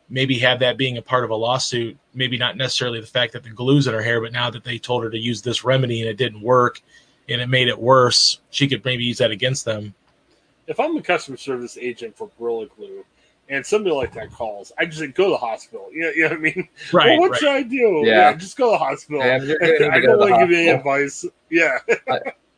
maybe 0.09 0.39
have 0.39 0.59
that 0.59 0.77
being 0.77 0.97
a 0.97 1.01
part 1.01 1.23
of 1.23 1.29
a 1.29 1.35
lawsuit. 1.35 1.97
Maybe 2.13 2.37
not 2.37 2.57
necessarily 2.57 3.01
the 3.01 3.07
fact 3.07 3.33
that 3.33 3.43
the 3.43 3.49
glue's 3.49 3.87
in 3.87 3.93
her 3.93 4.01
hair, 4.01 4.21
but 4.21 4.31
now 4.31 4.49
that 4.49 4.63
they 4.63 4.77
told 4.77 5.03
her 5.03 5.09
to 5.09 5.17
use 5.17 5.41
this 5.41 5.63
remedy 5.63 6.01
and 6.01 6.09
it 6.09 6.17
didn't 6.17 6.41
work 6.41 6.81
and 7.27 7.41
it 7.41 7.47
made 7.47 7.67
it 7.67 7.79
worse, 7.79 8.39
she 8.51 8.67
could 8.67 8.85
maybe 8.85 9.03
use 9.03 9.17
that 9.17 9.31
against 9.31 9.65
them. 9.65 9.93
If 10.67 10.79
I'm 10.79 10.97
a 10.97 11.01
customer 11.01 11.37
service 11.37 11.77
agent 11.79 12.17
for 12.17 12.29
Gorilla 12.37 12.67
Glue 12.67 13.05
and 13.49 13.65
somebody 13.65 13.95
like 13.95 14.13
that 14.13 14.31
calls, 14.31 14.71
I 14.77 14.85
just 14.85 14.99
say, 14.99 15.07
go 15.07 15.25
to 15.25 15.29
the 15.31 15.37
hospital. 15.37 15.89
You 15.91 16.01
know, 16.01 16.09
you 16.09 16.23
know 16.23 16.29
what 16.29 16.37
I 16.37 16.41
mean? 16.41 16.69
Right. 16.93 17.11
well, 17.11 17.19
what 17.21 17.31
right. 17.31 17.39
should 17.39 17.49
I 17.49 17.63
do? 17.63 18.03
Yeah. 18.05 18.33
just 18.33 18.57
go 18.57 18.65
to 18.67 18.71
the 18.71 18.77
hospital. 18.77 19.19
Man, 19.19 19.45
you're 19.45 19.59
gonna 19.79 19.95
I 19.95 19.99
don't 19.99 20.19
want 20.19 20.33
to 20.33 20.39
give 20.39 20.51
you 20.51 20.57
any 20.57 20.69
advice. 20.69 21.25
Yeah. 21.51 21.77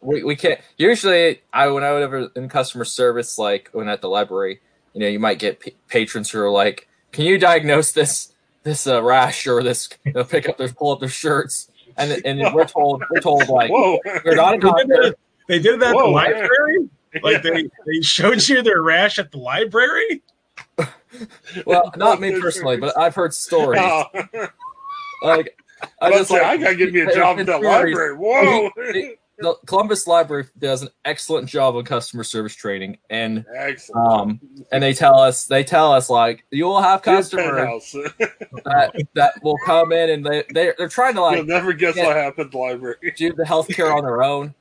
we, 0.01 0.23
we 0.23 0.35
can't 0.35 0.59
usually 0.77 1.41
i 1.51 1.67
when 1.67 1.83
i 1.83 1.91
would 1.91 2.01
ever 2.01 2.29
in 2.35 2.47
customer 2.47 2.85
service 2.85 3.37
like 3.37 3.69
when 3.73 3.89
at 3.89 4.01
the 4.01 4.07
library 4.07 4.61
you 4.93 5.01
know 5.01 5.07
you 5.07 5.19
might 5.19 5.39
get 5.39 5.59
p- 5.59 5.75
patrons 5.87 6.31
who 6.31 6.39
are 6.39 6.49
like 6.49 6.87
can 7.11 7.25
you 7.25 7.37
diagnose 7.37 7.91
this 7.91 8.33
this 8.63 8.87
uh, 8.87 9.03
rash 9.03 9.45
or 9.45 9.61
this 9.61 9.89
they'll 10.13 10.23
pick 10.23 10.47
up 10.47 10.57
their 10.57 10.69
pull 10.69 10.91
up 10.93 10.99
their 11.01 11.09
shirts 11.09 11.69
and 11.97 12.25
and 12.25 12.53
we're 12.55 12.65
told 12.65 13.03
we're 13.11 13.19
told 13.19 13.47
like 13.49 13.69
Whoa. 13.69 13.99
we're 14.25 14.35
not 14.35 14.55
a 14.55 14.59
They 14.59 14.69
did 14.69 14.89
that, 14.89 15.15
they 15.47 15.59
did 15.59 15.79
that 15.81 15.87
at 15.87 15.91
the 15.91 15.97
Whoa. 15.97 16.11
library? 16.11 16.89
Like 17.23 17.41
they, 17.41 17.63
they 17.63 18.01
showed 18.01 18.47
you 18.47 18.61
their 18.61 18.81
rash 18.81 19.17
at 19.19 19.31
the 19.31 19.37
library? 19.37 20.21
Well 21.65 21.91
not 21.97 22.19
me 22.21 22.39
personally 22.39 22.77
but 22.77 22.97
i've 22.97 23.15
heard 23.15 23.33
stories 23.33 23.81
Oh. 23.81 24.03
like 25.23 25.57
i 26.01 26.09
just 26.11 26.29
say, 26.29 26.35
like 26.41 26.43
I 26.43 26.57
gotta 26.57 26.75
give 26.75 26.93
me 26.93 27.01
a 27.01 27.13
job 27.15 27.39
at 27.39 27.45
that 27.47 27.61
library. 27.61 28.15
Whoa. 28.15 28.69
He- 28.93 29.15
the 29.39 29.53
Columbus 29.67 30.07
Library 30.07 30.45
does 30.57 30.81
an 30.81 30.89
excellent 31.05 31.47
job 31.47 31.77
of 31.77 31.85
customer 31.85 32.23
service 32.23 32.55
training, 32.55 32.97
and 33.11 33.45
Excellent. 33.55 34.07
um, 34.19 34.39
and 34.71 34.81
they 34.81 34.93
tell 34.95 35.19
us 35.19 35.45
they 35.45 35.63
tell 35.63 35.91
us 35.93 36.09
like 36.09 36.43
you 36.49 36.65
will 36.65 36.81
have 36.81 37.03
customers 37.03 37.91
that, 38.65 38.91
that 39.13 39.33
will 39.43 39.59
come 39.63 39.91
in 39.91 40.09
and 40.09 40.25
they 40.25 40.43
they 40.55 40.73
they're 40.79 40.87
trying 40.89 41.13
to 41.13 41.19
You'll 41.19 41.29
like 41.33 41.45
never 41.45 41.71
guess 41.73 41.95
what 41.95 42.15
happened 42.15 42.51
library. 42.55 42.95
do 43.15 43.31
the 43.31 43.43
healthcare 43.43 43.95
on 43.95 44.01
their 44.03 44.23
own. 44.23 44.55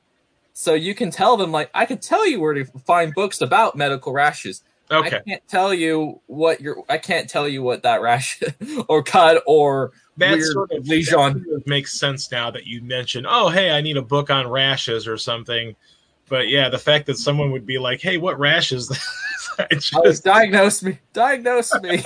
So 0.53 0.75
you 0.75 0.93
can 0.93 1.09
tell 1.09 1.37
them 1.37 1.51
like 1.51 1.71
I 1.73 1.85
can 1.87 1.97
tell 1.97 2.27
you 2.27 2.39
where 2.39 2.53
to 2.53 2.65
find 2.65 3.15
books 3.15 3.41
about 3.41 3.75
medical 3.75 4.13
rashes. 4.13 4.61
Okay. 4.89 5.17
I 5.17 5.19
can't 5.19 5.47
tell 5.47 5.73
you 5.73 6.21
what 6.27 6.61
your 6.61 6.83
I 6.87 6.97
can't 6.97 7.29
tell 7.29 7.47
you 7.47 7.61
what 7.61 7.83
that 7.83 8.01
rash 8.01 8.41
or 8.87 9.03
cut 9.03 9.43
or 9.45 9.91
That 10.17 10.35
weird 10.37 10.45
sort 10.51 10.71
of 10.71 10.87
lesion. 10.87 11.13
sort 11.13 11.35
of 11.55 11.67
makes 11.67 11.99
sense 11.99 12.31
now 12.31 12.49
that 12.51 12.65
you 12.65 12.81
mentioned, 12.81 13.25
oh, 13.29 13.49
hey, 13.49 13.71
I 13.71 13.81
need 13.81 13.97
a 13.97 14.01
book 14.01 14.29
on 14.29 14.47
rashes 14.47 15.07
or 15.07 15.17
something. 15.17 15.75
But 16.29 16.47
yeah, 16.49 16.69
the 16.69 16.77
fact 16.77 17.05
that 17.07 17.17
someone 17.17 17.51
would 17.51 17.65
be 17.65 17.77
like, 17.77 18.01
hey, 18.01 18.17
what 18.17 18.39
rashes? 18.39 18.89
I 19.59 19.67
Oh, 19.95 20.03
just, 20.05 20.23
diagnose 20.23 20.83
me, 20.83 20.99
diagnose 21.13 21.73
me. 21.81 22.03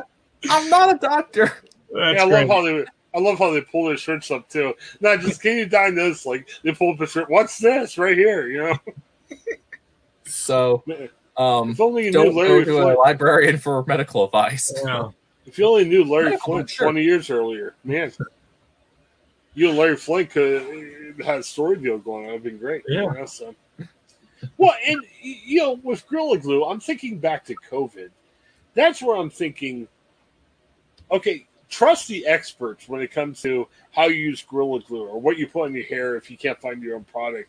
I'm 0.50 0.68
not 0.70 0.94
a 0.94 0.98
doctor. 0.98 1.46
that's 1.92 2.16
yeah, 2.18 2.22
I 2.22 2.24
love 2.26 2.48
how 2.48 2.62
they 2.62 2.84
I 3.14 3.18
love 3.18 3.38
how 3.38 3.50
they 3.50 3.60
pull 3.62 3.86
their 3.86 3.96
shirts 3.96 4.30
up 4.30 4.48
too. 4.48 4.74
Not 5.00 5.20
just 5.20 5.42
can 5.42 5.56
you 5.56 5.66
diagnose 5.66 6.24
like 6.26 6.48
they 6.62 6.72
pull 6.72 6.92
up 6.92 6.98
the 6.98 7.06
shirt. 7.06 7.28
What's 7.28 7.58
this 7.58 7.98
right 7.98 8.16
here? 8.16 8.46
You 8.48 8.62
know, 8.64 8.78
So 10.26 10.84
um, 11.40 11.70
if 11.70 11.80
only 11.80 12.04
you 12.04 12.12
don't 12.12 12.34
go 12.34 12.40
Larry 12.40 12.64
to 12.66 12.82
a 12.82 12.92
librarian 12.94 13.58
for 13.58 13.84
medical 13.86 14.24
advice. 14.24 14.72
Yeah. 14.84 15.10
If 15.46 15.58
you 15.58 15.66
only 15.66 15.84
knew 15.84 16.04
Larry 16.04 16.26
Medical, 16.26 16.54
Flynt 16.54 16.70
sure. 16.70 16.86
twenty 16.86 17.02
years 17.02 17.30
earlier, 17.30 17.74
man. 17.82 18.12
You 19.54 19.70
and 19.70 19.78
Larry 19.78 19.96
Flynt 19.96 20.30
could 20.30 20.62
have 21.16 21.26
had 21.26 21.38
a 21.40 21.42
story 21.42 21.76
deal 21.76 21.98
going 21.98 22.26
on. 22.26 22.30
It'd 22.30 22.44
been 22.44 22.58
great. 22.58 22.82
Yeah. 22.86 23.02
You 23.02 23.12
know, 23.14 23.26
so. 23.26 23.54
Well, 24.58 24.74
and 24.86 25.02
you 25.20 25.60
know, 25.60 25.72
with 25.82 26.06
Gorilla 26.06 26.38
Glue, 26.38 26.64
I'm 26.64 26.78
thinking 26.78 27.18
back 27.18 27.44
to 27.46 27.54
COVID. 27.70 28.10
That's 28.74 29.02
where 29.02 29.16
I'm 29.16 29.30
thinking. 29.30 29.88
Okay, 31.10 31.46
trust 31.68 32.06
the 32.06 32.26
experts 32.26 32.88
when 32.88 33.00
it 33.00 33.10
comes 33.10 33.40
to 33.42 33.66
how 33.92 34.06
you 34.06 34.16
use 34.16 34.42
Gorilla 34.42 34.80
Glue 34.80 35.06
or 35.06 35.20
what 35.20 35.38
you 35.38 35.46
put 35.46 35.64
on 35.64 35.74
your 35.74 35.84
hair 35.84 36.16
if 36.16 36.30
you 36.30 36.36
can't 36.36 36.60
find 36.60 36.82
your 36.82 36.96
own 36.96 37.04
product. 37.04 37.48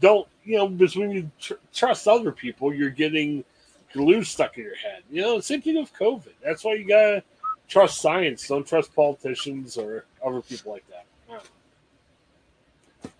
Don't 0.00 0.26
you 0.44 0.56
know? 0.56 0.68
Because 0.68 0.96
when 0.96 1.10
you 1.10 1.30
tr- 1.40 1.54
trust 1.72 2.08
other 2.08 2.32
people, 2.32 2.72
you're 2.72 2.90
getting 2.90 3.44
glue 3.92 4.24
stuck 4.24 4.56
in 4.58 4.64
your 4.64 4.76
head. 4.76 5.02
You 5.10 5.22
know, 5.22 5.40
same 5.40 5.62
thing 5.62 5.76
with 5.76 5.92
COVID. 5.94 6.32
That's 6.42 6.64
why 6.64 6.74
you 6.74 6.86
gotta 6.86 7.22
trust 7.68 8.00
science. 8.00 8.46
Don't 8.48 8.66
trust 8.66 8.94
politicians 8.94 9.76
or 9.76 10.04
other 10.24 10.40
people 10.40 10.72
like 10.72 10.84
that. 10.88 11.06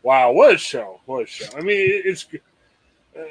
Wow. 0.02 0.32
What 0.32 0.54
a 0.54 0.58
show! 0.58 1.00
What 1.06 1.24
a 1.24 1.26
show! 1.26 1.46
I 1.56 1.60
mean, 1.60 2.02
it's 2.04 2.26
uh, 3.16 3.22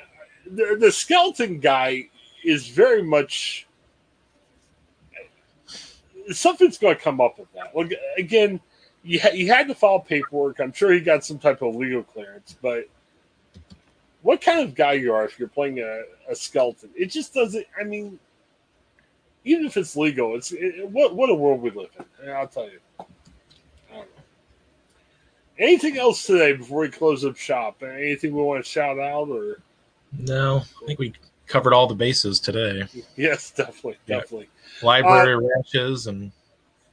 the 0.45 0.77
the 0.79 0.91
skeleton 0.91 1.59
guy 1.59 2.09
is 2.43 2.67
very 2.67 3.03
much 3.03 3.67
something's 6.32 6.77
going 6.77 6.95
to 6.95 7.01
come 7.01 7.21
up 7.21 7.39
with 7.39 7.51
that. 7.53 7.75
Look, 7.75 7.91
again, 8.17 8.59
you 9.03 9.19
ha- 9.19 9.34
you 9.34 9.47
had 9.47 9.67
to 9.67 9.75
file 9.75 9.99
paperwork. 9.99 10.59
I'm 10.59 10.73
sure 10.73 10.91
he 10.91 10.99
got 10.99 11.25
some 11.25 11.39
type 11.39 11.61
of 11.61 11.75
legal 11.75 12.03
clearance, 12.03 12.55
but 12.61 12.86
what 14.22 14.41
kind 14.41 14.61
of 14.61 14.76
guy 14.76 14.93
you 14.93 15.13
are 15.13 15.26
if 15.26 15.38
you're 15.39 15.47
playing 15.47 15.80
a, 15.80 16.01
a 16.30 16.36
skeleton? 16.36 16.89
It 16.95 17.07
just 17.07 17.34
doesn't. 17.34 17.65
I 17.80 17.84
mean, 17.84 18.19
even 19.45 19.65
if 19.65 19.78
it's 19.78 19.95
legal, 19.95 20.36
it's 20.36 20.51
it, 20.51 20.88
what 20.89 21.15
what 21.15 21.30
a 21.30 21.34
world 21.34 21.61
we 21.61 21.72
live 21.72 21.89
in. 22.24 22.30
I'll 22.30 22.47
tell 22.47 22.65
you. 22.69 22.80
I 22.99 23.03
don't 23.89 23.99
know. 23.99 24.05
Anything 25.57 25.97
else 25.97 26.26
today 26.26 26.53
before 26.53 26.82
we 26.82 26.89
close 26.89 27.26
up 27.26 27.38
shop? 27.38 27.84
Anything 27.84 28.36
we 28.36 28.41
want 28.41 28.63
to 28.63 28.69
shout 28.69 28.99
out 28.99 29.30
or? 29.30 29.57
No, 30.17 30.63
I 30.84 30.86
think 30.88 30.99
we 30.99 31.13
covered 31.47 31.74
all 31.74 31.88
the 31.88 31.95
bases 31.95 32.39
today. 32.39 32.84
Yes, 33.15 33.51
definitely, 33.51 33.97
Yeah. 34.07 34.19
definitely. 34.19 34.49
Library 34.82 35.38
rashes 35.55 36.07
and 36.07 36.32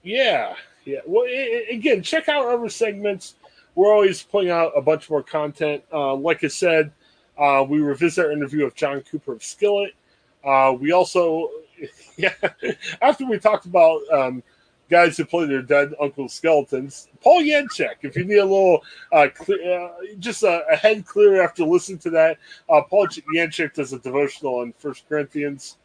Yeah, 0.02 0.54
yeah. 0.84 1.00
Well, 1.06 1.24
i 1.26 1.66
i- 1.70 1.72
again, 1.74 2.02
check 2.02 2.28
out 2.28 2.44
our 2.44 2.52
other 2.52 2.68
segments. 2.68 3.34
We're 3.74 3.92
always 3.92 4.22
putting 4.22 4.50
out 4.50 4.72
a 4.76 4.80
bunch 4.80 5.08
more 5.08 5.22
content. 5.22 5.84
Uh, 5.92 6.14
like 6.14 6.42
I 6.44 6.48
said, 6.48 6.90
uh, 7.38 7.64
we 7.68 7.80
revisit 7.80 8.26
our 8.26 8.32
interview 8.32 8.64
with 8.64 8.74
John 8.74 9.00
Cooper 9.02 9.32
of 9.32 9.42
Skillet. 9.42 9.94
Uh, 10.44 10.74
we 10.78 10.92
also, 10.92 11.50
yeah, 12.16 12.34
after 13.00 13.26
we 13.26 13.38
talked 13.38 13.66
about 13.66 14.00
um, 14.12 14.42
guys 14.90 15.16
who 15.16 15.24
play 15.24 15.46
their 15.46 15.62
dead 15.62 15.94
uncle 16.00 16.28
skeletons, 16.28 17.08
Paul 17.20 17.42
Yanchek. 17.42 17.96
If 18.02 18.16
you 18.16 18.24
need 18.24 18.38
a 18.38 18.44
little, 18.44 18.82
uh, 19.12 19.28
cle- 19.34 19.54
uh, 19.54 20.16
just 20.18 20.42
a, 20.42 20.64
a 20.70 20.76
head 20.76 21.06
clear 21.06 21.42
after 21.42 21.64
listening 21.64 21.98
to 22.00 22.10
that, 22.10 22.38
uh, 22.68 22.82
Paul 22.82 23.06
Yanchek 23.34 23.74
does 23.74 23.92
a 23.92 23.98
devotional 23.98 24.56
on 24.56 24.72
First 24.78 25.08
Corinthians. 25.08 25.76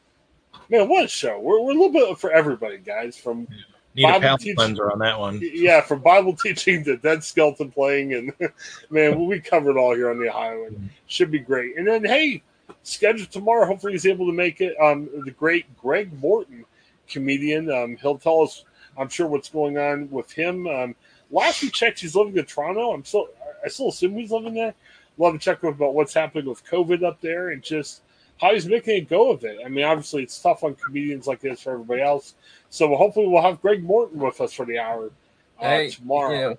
Man, 0.70 0.88
what 0.88 1.06
a 1.06 1.08
show! 1.08 1.40
We're, 1.40 1.62
we're 1.62 1.72
a 1.72 1.76
little 1.76 1.92
bit 1.92 2.18
for 2.18 2.32
everybody, 2.32 2.78
guys. 2.78 3.18
From 3.18 3.48
need 3.96 4.04
a 4.04 4.08
Bible 4.08 4.22
palate 4.22 4.42
teach- 4.42 4.56
cleanser 4.58 4.92
on 4.92 5.00
that 5.00 5.20
one. 5.20 5.40
yeah, 5.54 5.82
from 5.82 6.02
Bible 6.02 6.36
teaching 6.36 6.84
to 6.86 6.98
dead 6.98 7.24
skeleton 7.24 7.72
playing, 7.72 8.14
and 8.14 8.34
man, 8.90 9.26
we 9.26 9.40
covered 9.40 9.78
all 9.78 9.96
here 9.96 10.10
on 10.10 10.20
the 10.20 10.30
Ohioan, 10.30 10.68
and 10.68 10.90
should 11.08 11.32
be 11.32 11.40
great. 11.40 11.78
And 11.78 11.88
then, 11.88 12.04
hey, 12.04 12.42
scheduled 12.84 13.32
tomorrow. 13.32 13.66
Hopefully, 13.66 13.94
he's 13.94 14.06
able 14.06 14.26
to 14.28 14.34
make 14.34 14.62
it. 14.62 14.76
Um, 14.82 15.10
the 15.26 15.32
great 15.32 15.66
Greg 15.78 16.12
Morton, 16.22 16.66
comedian. 17.08 17.72
Um, 17.72 17.98
he'll 17.98 18.18
tell 18.18 18.42
us, 18.42 18.66
I'm 18.98 19.10
sure, 19.10 19.28
what's 19.28 19.50
going 19.50 19.78
on 19.78 20.10
with 20.10 20.32
him. 20.32 20.68
Um, 20.68 20.96
last 21.32 21.62
we 21.62 21.70
checked, 21.70 22.00
he's 22.00 22.16
living 22.16 22.38
in 22.38 22.46
Toronto. 22.46 22.92
I'm 22.92 23.06
still, 23.06 23.30
I 23.64 23.70
still 23.70 23.90
assume 23.90 24.16
he's 24.16 24.32
living 24.32 24.54
there. 24.54 24.74
Love 25.18 25.34
to 25.34 25.40
check 25.40 25.62
with 25.62 25.76
about 25.76 25.94
what's 25.94 26.14
happening 26.14 26.46
with 26.46 26.66
COVID 26.66 27.04
up 27.04 27.22
there 27.22 27.50
and 27.50 27.62
just 27.62 28.02
how 28.44 28.54
he's 28.54 28.66
making 28.66 28.96
a 28.98 29.02
go 29.02 29.32
of 29.32 29.44
it. 29.44 29.58
I 29.66 29.70
mean, 29.70 29.86
obviously, 29.86 30.24
it's 30.24 30.40
tough 30.40 30.64
on 30.64 30.76
comedians 30.76 31.28
like 31.28 31.40
this 31.40 31.62
for 31.62 31.72
everybody 31.74 32.02
else. 32.02 32.36
So 32.70 32.96
hopefully, 32.96 33.28
we'll 33.28 33.42
have 33.42 33.62
Greg 33.62 33.84
Morton 33.84 34.20
with 34.20 34.42
us 34.42 34.54
for 34.54 34.66
the 34.66 34.80
hour 34.80 35.12
uh, 35.60 35.64
Hey, 35.64 35.90
tomorrow. 35.90 36.32
you 36.34 36.42
know, 36.42 36.58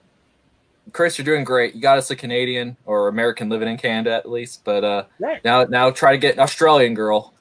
Chris, 0.93 1.18
you're 1.18 1.24
doing 1.24 1.45
great. 1.45 1.74
You 1.74 1.80
got 1.80 1.99
us 1.99 2.11
a 2.11 2.16
Canadian 2.16 2.76
or 2.87 3.09
American 3.09 3.49
living 3.49 3.68
in 3.68 3.76
Canada 3.76 4.14
at 4.14 4.28
least, 4.30 4.64
but 4.64 4.85
uh, 4.85 5.05
Right. 5.18 5.45
now 5.45 5.64
now 5.64 5.91
try 5.91 6.12
to 6.12 6.18
get 6.18 6.35
an 6.35 6.41
Australian 6.41 6.95
girl. 6.95 7.32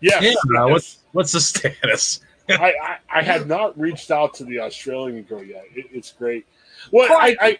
Yes. 0.00 0.22
Yeah, 0.22 0.30
yes. 0.30 0.70
what's 0.70 0.98
what's 1.12 1.32
the 1.32 1.40
status? 1.40 2.20
I, 2.48 2.74
I, 2.82 2.96
I 3.10 3.22
had 3.22 3.46
not 3.46 3.78
reached 3.78 4.10
out 4.10 4.34
to 4.34 4.44
the 4.44 4.60
Australian 4.60 5.22
girl 5.22 5.42
yet. 5.44 5.64
It, 5.74 5.86
it's 5.92 6.12
great. 6.12 6.46
Well, 6.90 7.08
I, 7.12 7.36
I, 7.40 7.58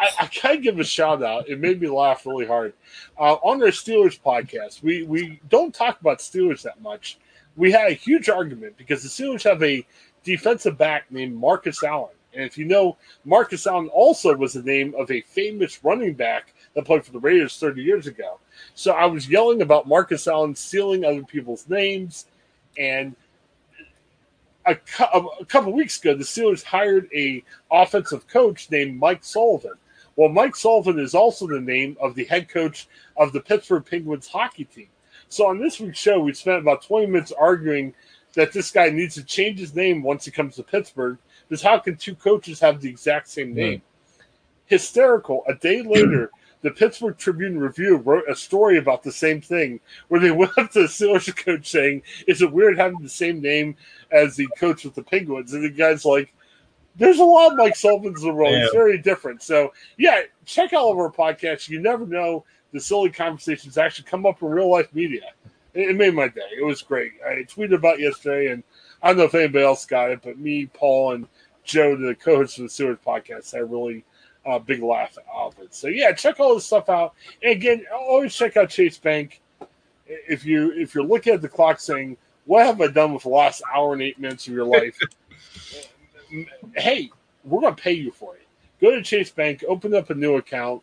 I, 0.00 0.08
I 0.20 0.26
can 0.26 0.62
give 0.62 0.80
a 0.80 0.84
shout 0.84 1.22
out. 1.22 1.48
It 1.48 1.60
made 1.60 1.80
me 1.80 1.88
laugh 1.88 2.24
really 2.24 2.46
hard. 2.46 2.72
Uh, 3.18 3.34
on 3.34 3.58
their 3.58 3.68
Steelers 3.68 4.18
podcast, 4.18 4.82
we, 4.82 5.02
we 5.02 5.40
don't 5.50 5.74
talk 5.74 6.00
about 6.00 6.18
Steelers 6.18 6.62
that 6.62 6.80
much. 6.80 7.18
We 7.56 7.70
had 7.70 7.90
a 7.90 7.94
huge 7.94 8.30
argument 8.30 8.78
because 8.78 9.02
the 9.02 9.08
Steelers 9.08 9.42
have 9.44 9.62
a 9.62 9.86
defensive 10.24 10.78
back 10.78 11.10
named 11.10 11.36
Marcus 11.36 11.82
Allen. 11.84 12.14
And 12.32 12.44
if 12.44 12.56
you 12.56 12.64
know, 12.64 12.96
Marcus 13.24 13.66
Allen 13.66 13.88
also 13.88 14.34
was 14.34 14.54
the 14.54 14.62
name 14.62 14.94
of 14.96 15.10
a 15.10 15.20
famous 15.22 15.82
running 15.84 16.14
back 16.14 16.54
that 16.74 16.84
played 16.86 17.04
for 17.04 17.12
the 17.12 17.18
Raiders 17.18 17.58
30 17.58 17.82
years 17.82 18.06
ago. 18.06 18.38
So 18.74 18.92
I 18.92 19.04
was 19.04 19.28
yelling 19.28 19.60
about 19.62 19.88
Marcus 19.88 20.26
Allen 20.26 20.54
stealing 20.54 21.04
other 21.04 21.24
people's 21.24 21.68
names. 21.68 22.26
And 22.78 23.16
a, 24.64 24.76
cou- 24.76 25.30
a 25.40 25.44
couple 25.44 25.72
weeks 25.72 25.98
ago, 26.00 26.14
the 26.14 26.24
Steelers 26.24 26.62
hired 26.62 27.08
a 27.14 27.42
offensive 27.70 28.26
coach 28.28 28.70
named 28.70 28.98
Mike 28.98 29.24
Sullivan. 29.24 29.74
Well, 30.20 30.28
Mike 30.28 30.54
Sullivan 30.54 30.98
is 30.98 31.14
also 31.14 31.46
the 31.46 31.62
name 31.62 31.96
of 31.98 32.14
the 32.14 32.24
head 32.24 32.50
coach 32.50 32.86
of 33.16 33.32
the 33.32 33.40
Pittsburgh 33.40 33.86
Penguins 33.86 34.28
hockey 34.28 34.66
team. 34.66 34.88
So 35.30 35.46
on 35.46 35.58
this 35.58 35.80
week's 35.80 35.98
show, 35.98 36.20
we 36.20 36.34
spent 36.34 36.58
about 36.58 36.82
20 36.82 37.06
minutes 37.06 37.32
arguing 37.32 37.94
that 38.34 38.52
this 38.52 38.70
guy 38.70 38.90
needs 38.90 39.14
to 39.14 39.24
change 39.24 39.58
his 39.58 39.74
name 39.74 40.02
once 40.02 40.26
he 40.26 40.30
comes 40.30 40.56
to 40.56 40.62
Pittsburgh. 40.62 41.16
Because 41.48 41.62
how 41.62 41.78
can 41.78 41.96
two 41.96 42.14
coaches 42.14 42.60
have 42.60 42.82
the 42.82 42.88
exact 42.90 43.28
same 43.28 43.54
name? 43.54 43.80
Hysterical. 44.66 45.42
A 45.48 45.54
day 45.54 45.80
later, 45.80 46.30
the 46.60 46.70
Pittsburgh 46.70 47.16
Tribune 47.16 47.58
Review 47.58 47.96
wrote 47.96 48.28
a 48.28 48.36
story 48.36 48.76
about 48.76 49.02
the 49.02 49.12
same 49.12 49.40
thing, 49.40 49.80
where 50.08 50.20
they 50.20 50.30
went 50.32 50.58
up 50.58 50.70
to 50.72 50.82
the 50.82 50.86
Steelers 50.86 51.34
coach 51.34 51.66
saying, 51.66 52.02
"Is 52.26 52.42
it 52.42 52.52
weird 52.52 52.76
having 52.76 53.00
the 53.00 53.08
same 53.08 53.40
name 53.40 53.74
as 54.12 54.36
the 54.36 54.48
coach 54.58 54.84
with 54.84 54.94
the 54.94 55.02
Penguins?" 55.02 55.54
And 55.54 55.64
the 55.64 55.70
guy's 55.70 56.04
like, 56.04 56.34
"There's 56.96 57.18
a 57.18 57.24
lot 57.24 57.52
of 57.52 57.58
Mike 57.58 57.76
Sullivan's 57.76 58.22
in 58.22 58.28
the 58.28 58.34
world. 58.34 58.54
It's 58.54 58.74
very 58.74 58.98
different." 58.98 59.42
So 59.42 59.72
yeah, 59.98 60.22
check 60.44 60.72
out 60.72 60.80
all 60.80 60.92
of 60.92 60.98
our 60.98 61.12
podcasts. 61.12 61.68
You 61.68 61.80
never 61.80 62.06
know 62.06 62.44
the 62.72 62.80
silly 62.80 63.10
conversations 63.10 63.78
actually 63.78 64.06
come 64.06 64.26
up 64.26 64.42
in 64.42 64.48
real 64.48 64.70
life 64.70 64.94
media. 64.94 65.32
It, 65.74 65.90
it 65.90 65.96
made 65.96 66.14
my 66.14 66.28
day. 66.28 66.48
It 66.58 66.64
was 66.64 66.82
great. 66.82 67.12
I 67.26 67.44
tweeted 67.44 67.74
about 67.74 67.98
it 67.98 68.02
yesterday, 68.02 68.52
and 68.52 68.62
I 69.02 69.08
don't 69.08 69.18
know 69.18 69.24
if 69.24 69.34
anybody 69.34 69.64
else 69.64 69.86
got 69.86 70.10
it, 70.10 70.20
but 70.22 70.38
me, 70.38 70.66
Paul, 70.66 71.12
and 71.12 71.28
Joe, 71.64 71.96
the 71.96 72.14
co-host 72.14 72.58
of 72.58 72.64
the 72.64 72.68
Steelers 72.68 72.98
podcast, 72.98 73.52
had 73.52 73.62
a 73.62 73.64
really 73.64 74.04
uh, 74.46 74.58
big 74.58 74.82
laugh 74.82 75.16
out 75.34 75.54
of 75.54 75.62
it. 75.62 75.74
So 75.74 75.88
yeah, 75.88 76.12
check 76.12 76.40
all 76.40 76.54
this 76.54 76.64
stuff 76.66 76.88
out. 76.88 77.14
And 77.42 77.52
again, 77.52 77.84
always 77.92 78.34
check 78.34 78.56
out 78.56 78.70
Chase 78.70 78.98
Bank. 78.98 79.40
If 80.06 80.44
you 80.44 80.72
if 80.72 80.94
you're 80.94 81.04
looking 81.04 81.34
at 81.34 81.42
the 81.42 81.48
clock 81.48 81.78
saying, 81.78 82.16
"What 82.46 82.66
have 82.66 82.80
I 82.80 82.88
done 82.88 83.14
with 83.14 83.22
the 83.22 83.28
last 83.28 83.62
hour 83.72 83.92
and 83.92 84.02
eight 84.02 84.18
minutes 84.18 84.48
of 84.48 84.54
your 84.54 84.64
life?" 84.64 84.98
hey, 86.76 87.10
we're 87.44 87.60
gonna 87.60 87.74
pay 87.74 87.92
you 87.92 88.10
for 88.10 88.36
it. 88.36 88.46
Go 88.80 88.90
to 88.90 89.02
Chase 89.02 89.30
Bank, 89.30 89.64
open 89.68 89.94
up 89.94 90.10
a 90.10 90.14
new 90.14 90.36
account. 90.36 90.82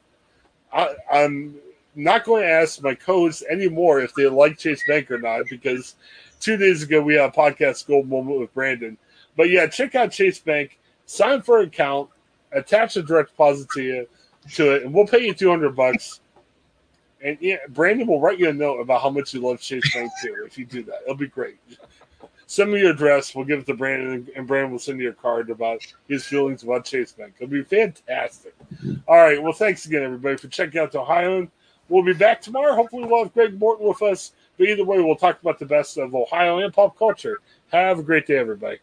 I, 0.71 0.95
I'm 1.11 1.55
not 1.97 2.23
going 2.23 2.43
to 2.43 2.49
ask 2.49 2.81
my 2.83 2.93
co-hosts 2.93 3.43
anymore 3.49 3.99
if 4.01 4.13
they 4.13 4.27
like 4.27 4.57
Chase 4.57 4.83
Bank 4.87 5.09
or 5.09 5.17
not 5.17 5.45
because 5.49 5.95
two 6.39 6.57
days 6.57 6.83
ago 6.83 7.01
we 7.01 7.15
had 7.15 7.29
a 7.29 7.31
podcast 7.31 7.87
gold 7.87 8.07
moment 8.07 8.39
with 8.39 8.53
Brandon. 8.53 8.97
But 9.35 9.49
yeah, 9.49 9.67
check 9.67 9.95
out 9.95 10.11
Chase 10.11 10.39
Bank, 10.39 10.79
sign 11.05 11.41
for 11.41 11.59
an 11.59 11.67
account, 11.67 12.09
attach 12.51 12.95
a 12.97 13.01
direct 13.01 13.31
deposit 13.31 13.67
to 13.71 13.81
you 13.81 14.07
to 14.53 14.75
it, 14.75 14.83
and 14.83 14.93
we'll 14.93 15.07
pay 15.07 15.25
you 15.25 15.33
two 15.33 15.49
hundred 15.49 15.75
bucks. 15.75 16.21
And 17.23 17.37
yeah, 17.41 17.57
Brandon 17.69 18.07
will 18.07 18.21
write 18.21 18.37
you 18.37 18.49
a 18.49 18.53
note 18.53 18.79
about 18.79 19.01
how 19.01 19.09
much 19.09 19.33
you 19.33 19.41
love 19.41 19.59
Chase 19.59 19.91
Bank 19.93 20.11
too. 20.21 20.43
If 20.45 20.57
you 20.57 20.65
do 20.65 20.83
that, 20.83 21.01
it'll 21.03 21.15
be 21.15 21.27
great. 21.27 21.57
Send 22.49 22.71
me 22.71 22.79
your 22.79 22.91
address. 22.91 23.35
We'll 23.35 23.45
give 23.45 23.59
it 23.59 23.65
to 23.65 23.73
Brandon, 23.73 24.25
and 24.35 24.47
Brandon 24.47 24.71
will 24.71 24.79
send 24.79 25.01
you 25.01 25.09
a 25.09 25.13
card 25.13 25.49
about 25.49 25.81
his 26.07 26.25
feelings 26.25 26.63
about 26.63 26.85
Chase 26.85 27.11
Bank. 27.11 27.35
It'll 27.39 27.51
be 27.51 27.63
fantastic. 27.63 28.55
All 29.05 29.17
right. 29.17 29.41
Well, 29.41 29.51
thanks 29.51 29.85
again, 29.85 30.03
everybody, 30.03 30.37
for 30.37 30.47
checking 30.47 30.79
out 30.79 30.93
the 30.93 31.01
Ohioan. 31.01 31.51
We'll 31.89 32.03
be 32.03 32.13
back 32.13 32.41
tomorrow. 32.41 32.73
Hopefully, 32.73 33.03
we'll 33.03 33.23
have 33.23 33.33
Greg 33.33 33.59
Morton 33.59 33.87
with 33.87 34.01
us. 34.01 34.31
But 34.57 34.67
either 34.67 34.85
way, 34.85 34.99
we'll 34.99 35.15
talk 35.17 35.41
about 35.41 35.59
the 35.59 35.65
best 35.65 35.97
of 35.97 36.15
Ohio 36.15 36.59
and 36.59 36.73
pop 36.73 36.97
culture. 36.97 37.37
Have 37.71 37.99
a 37.99 38.03
great 38.03 38.25
day, 38.25 38.37
everybody. 38.37 38.79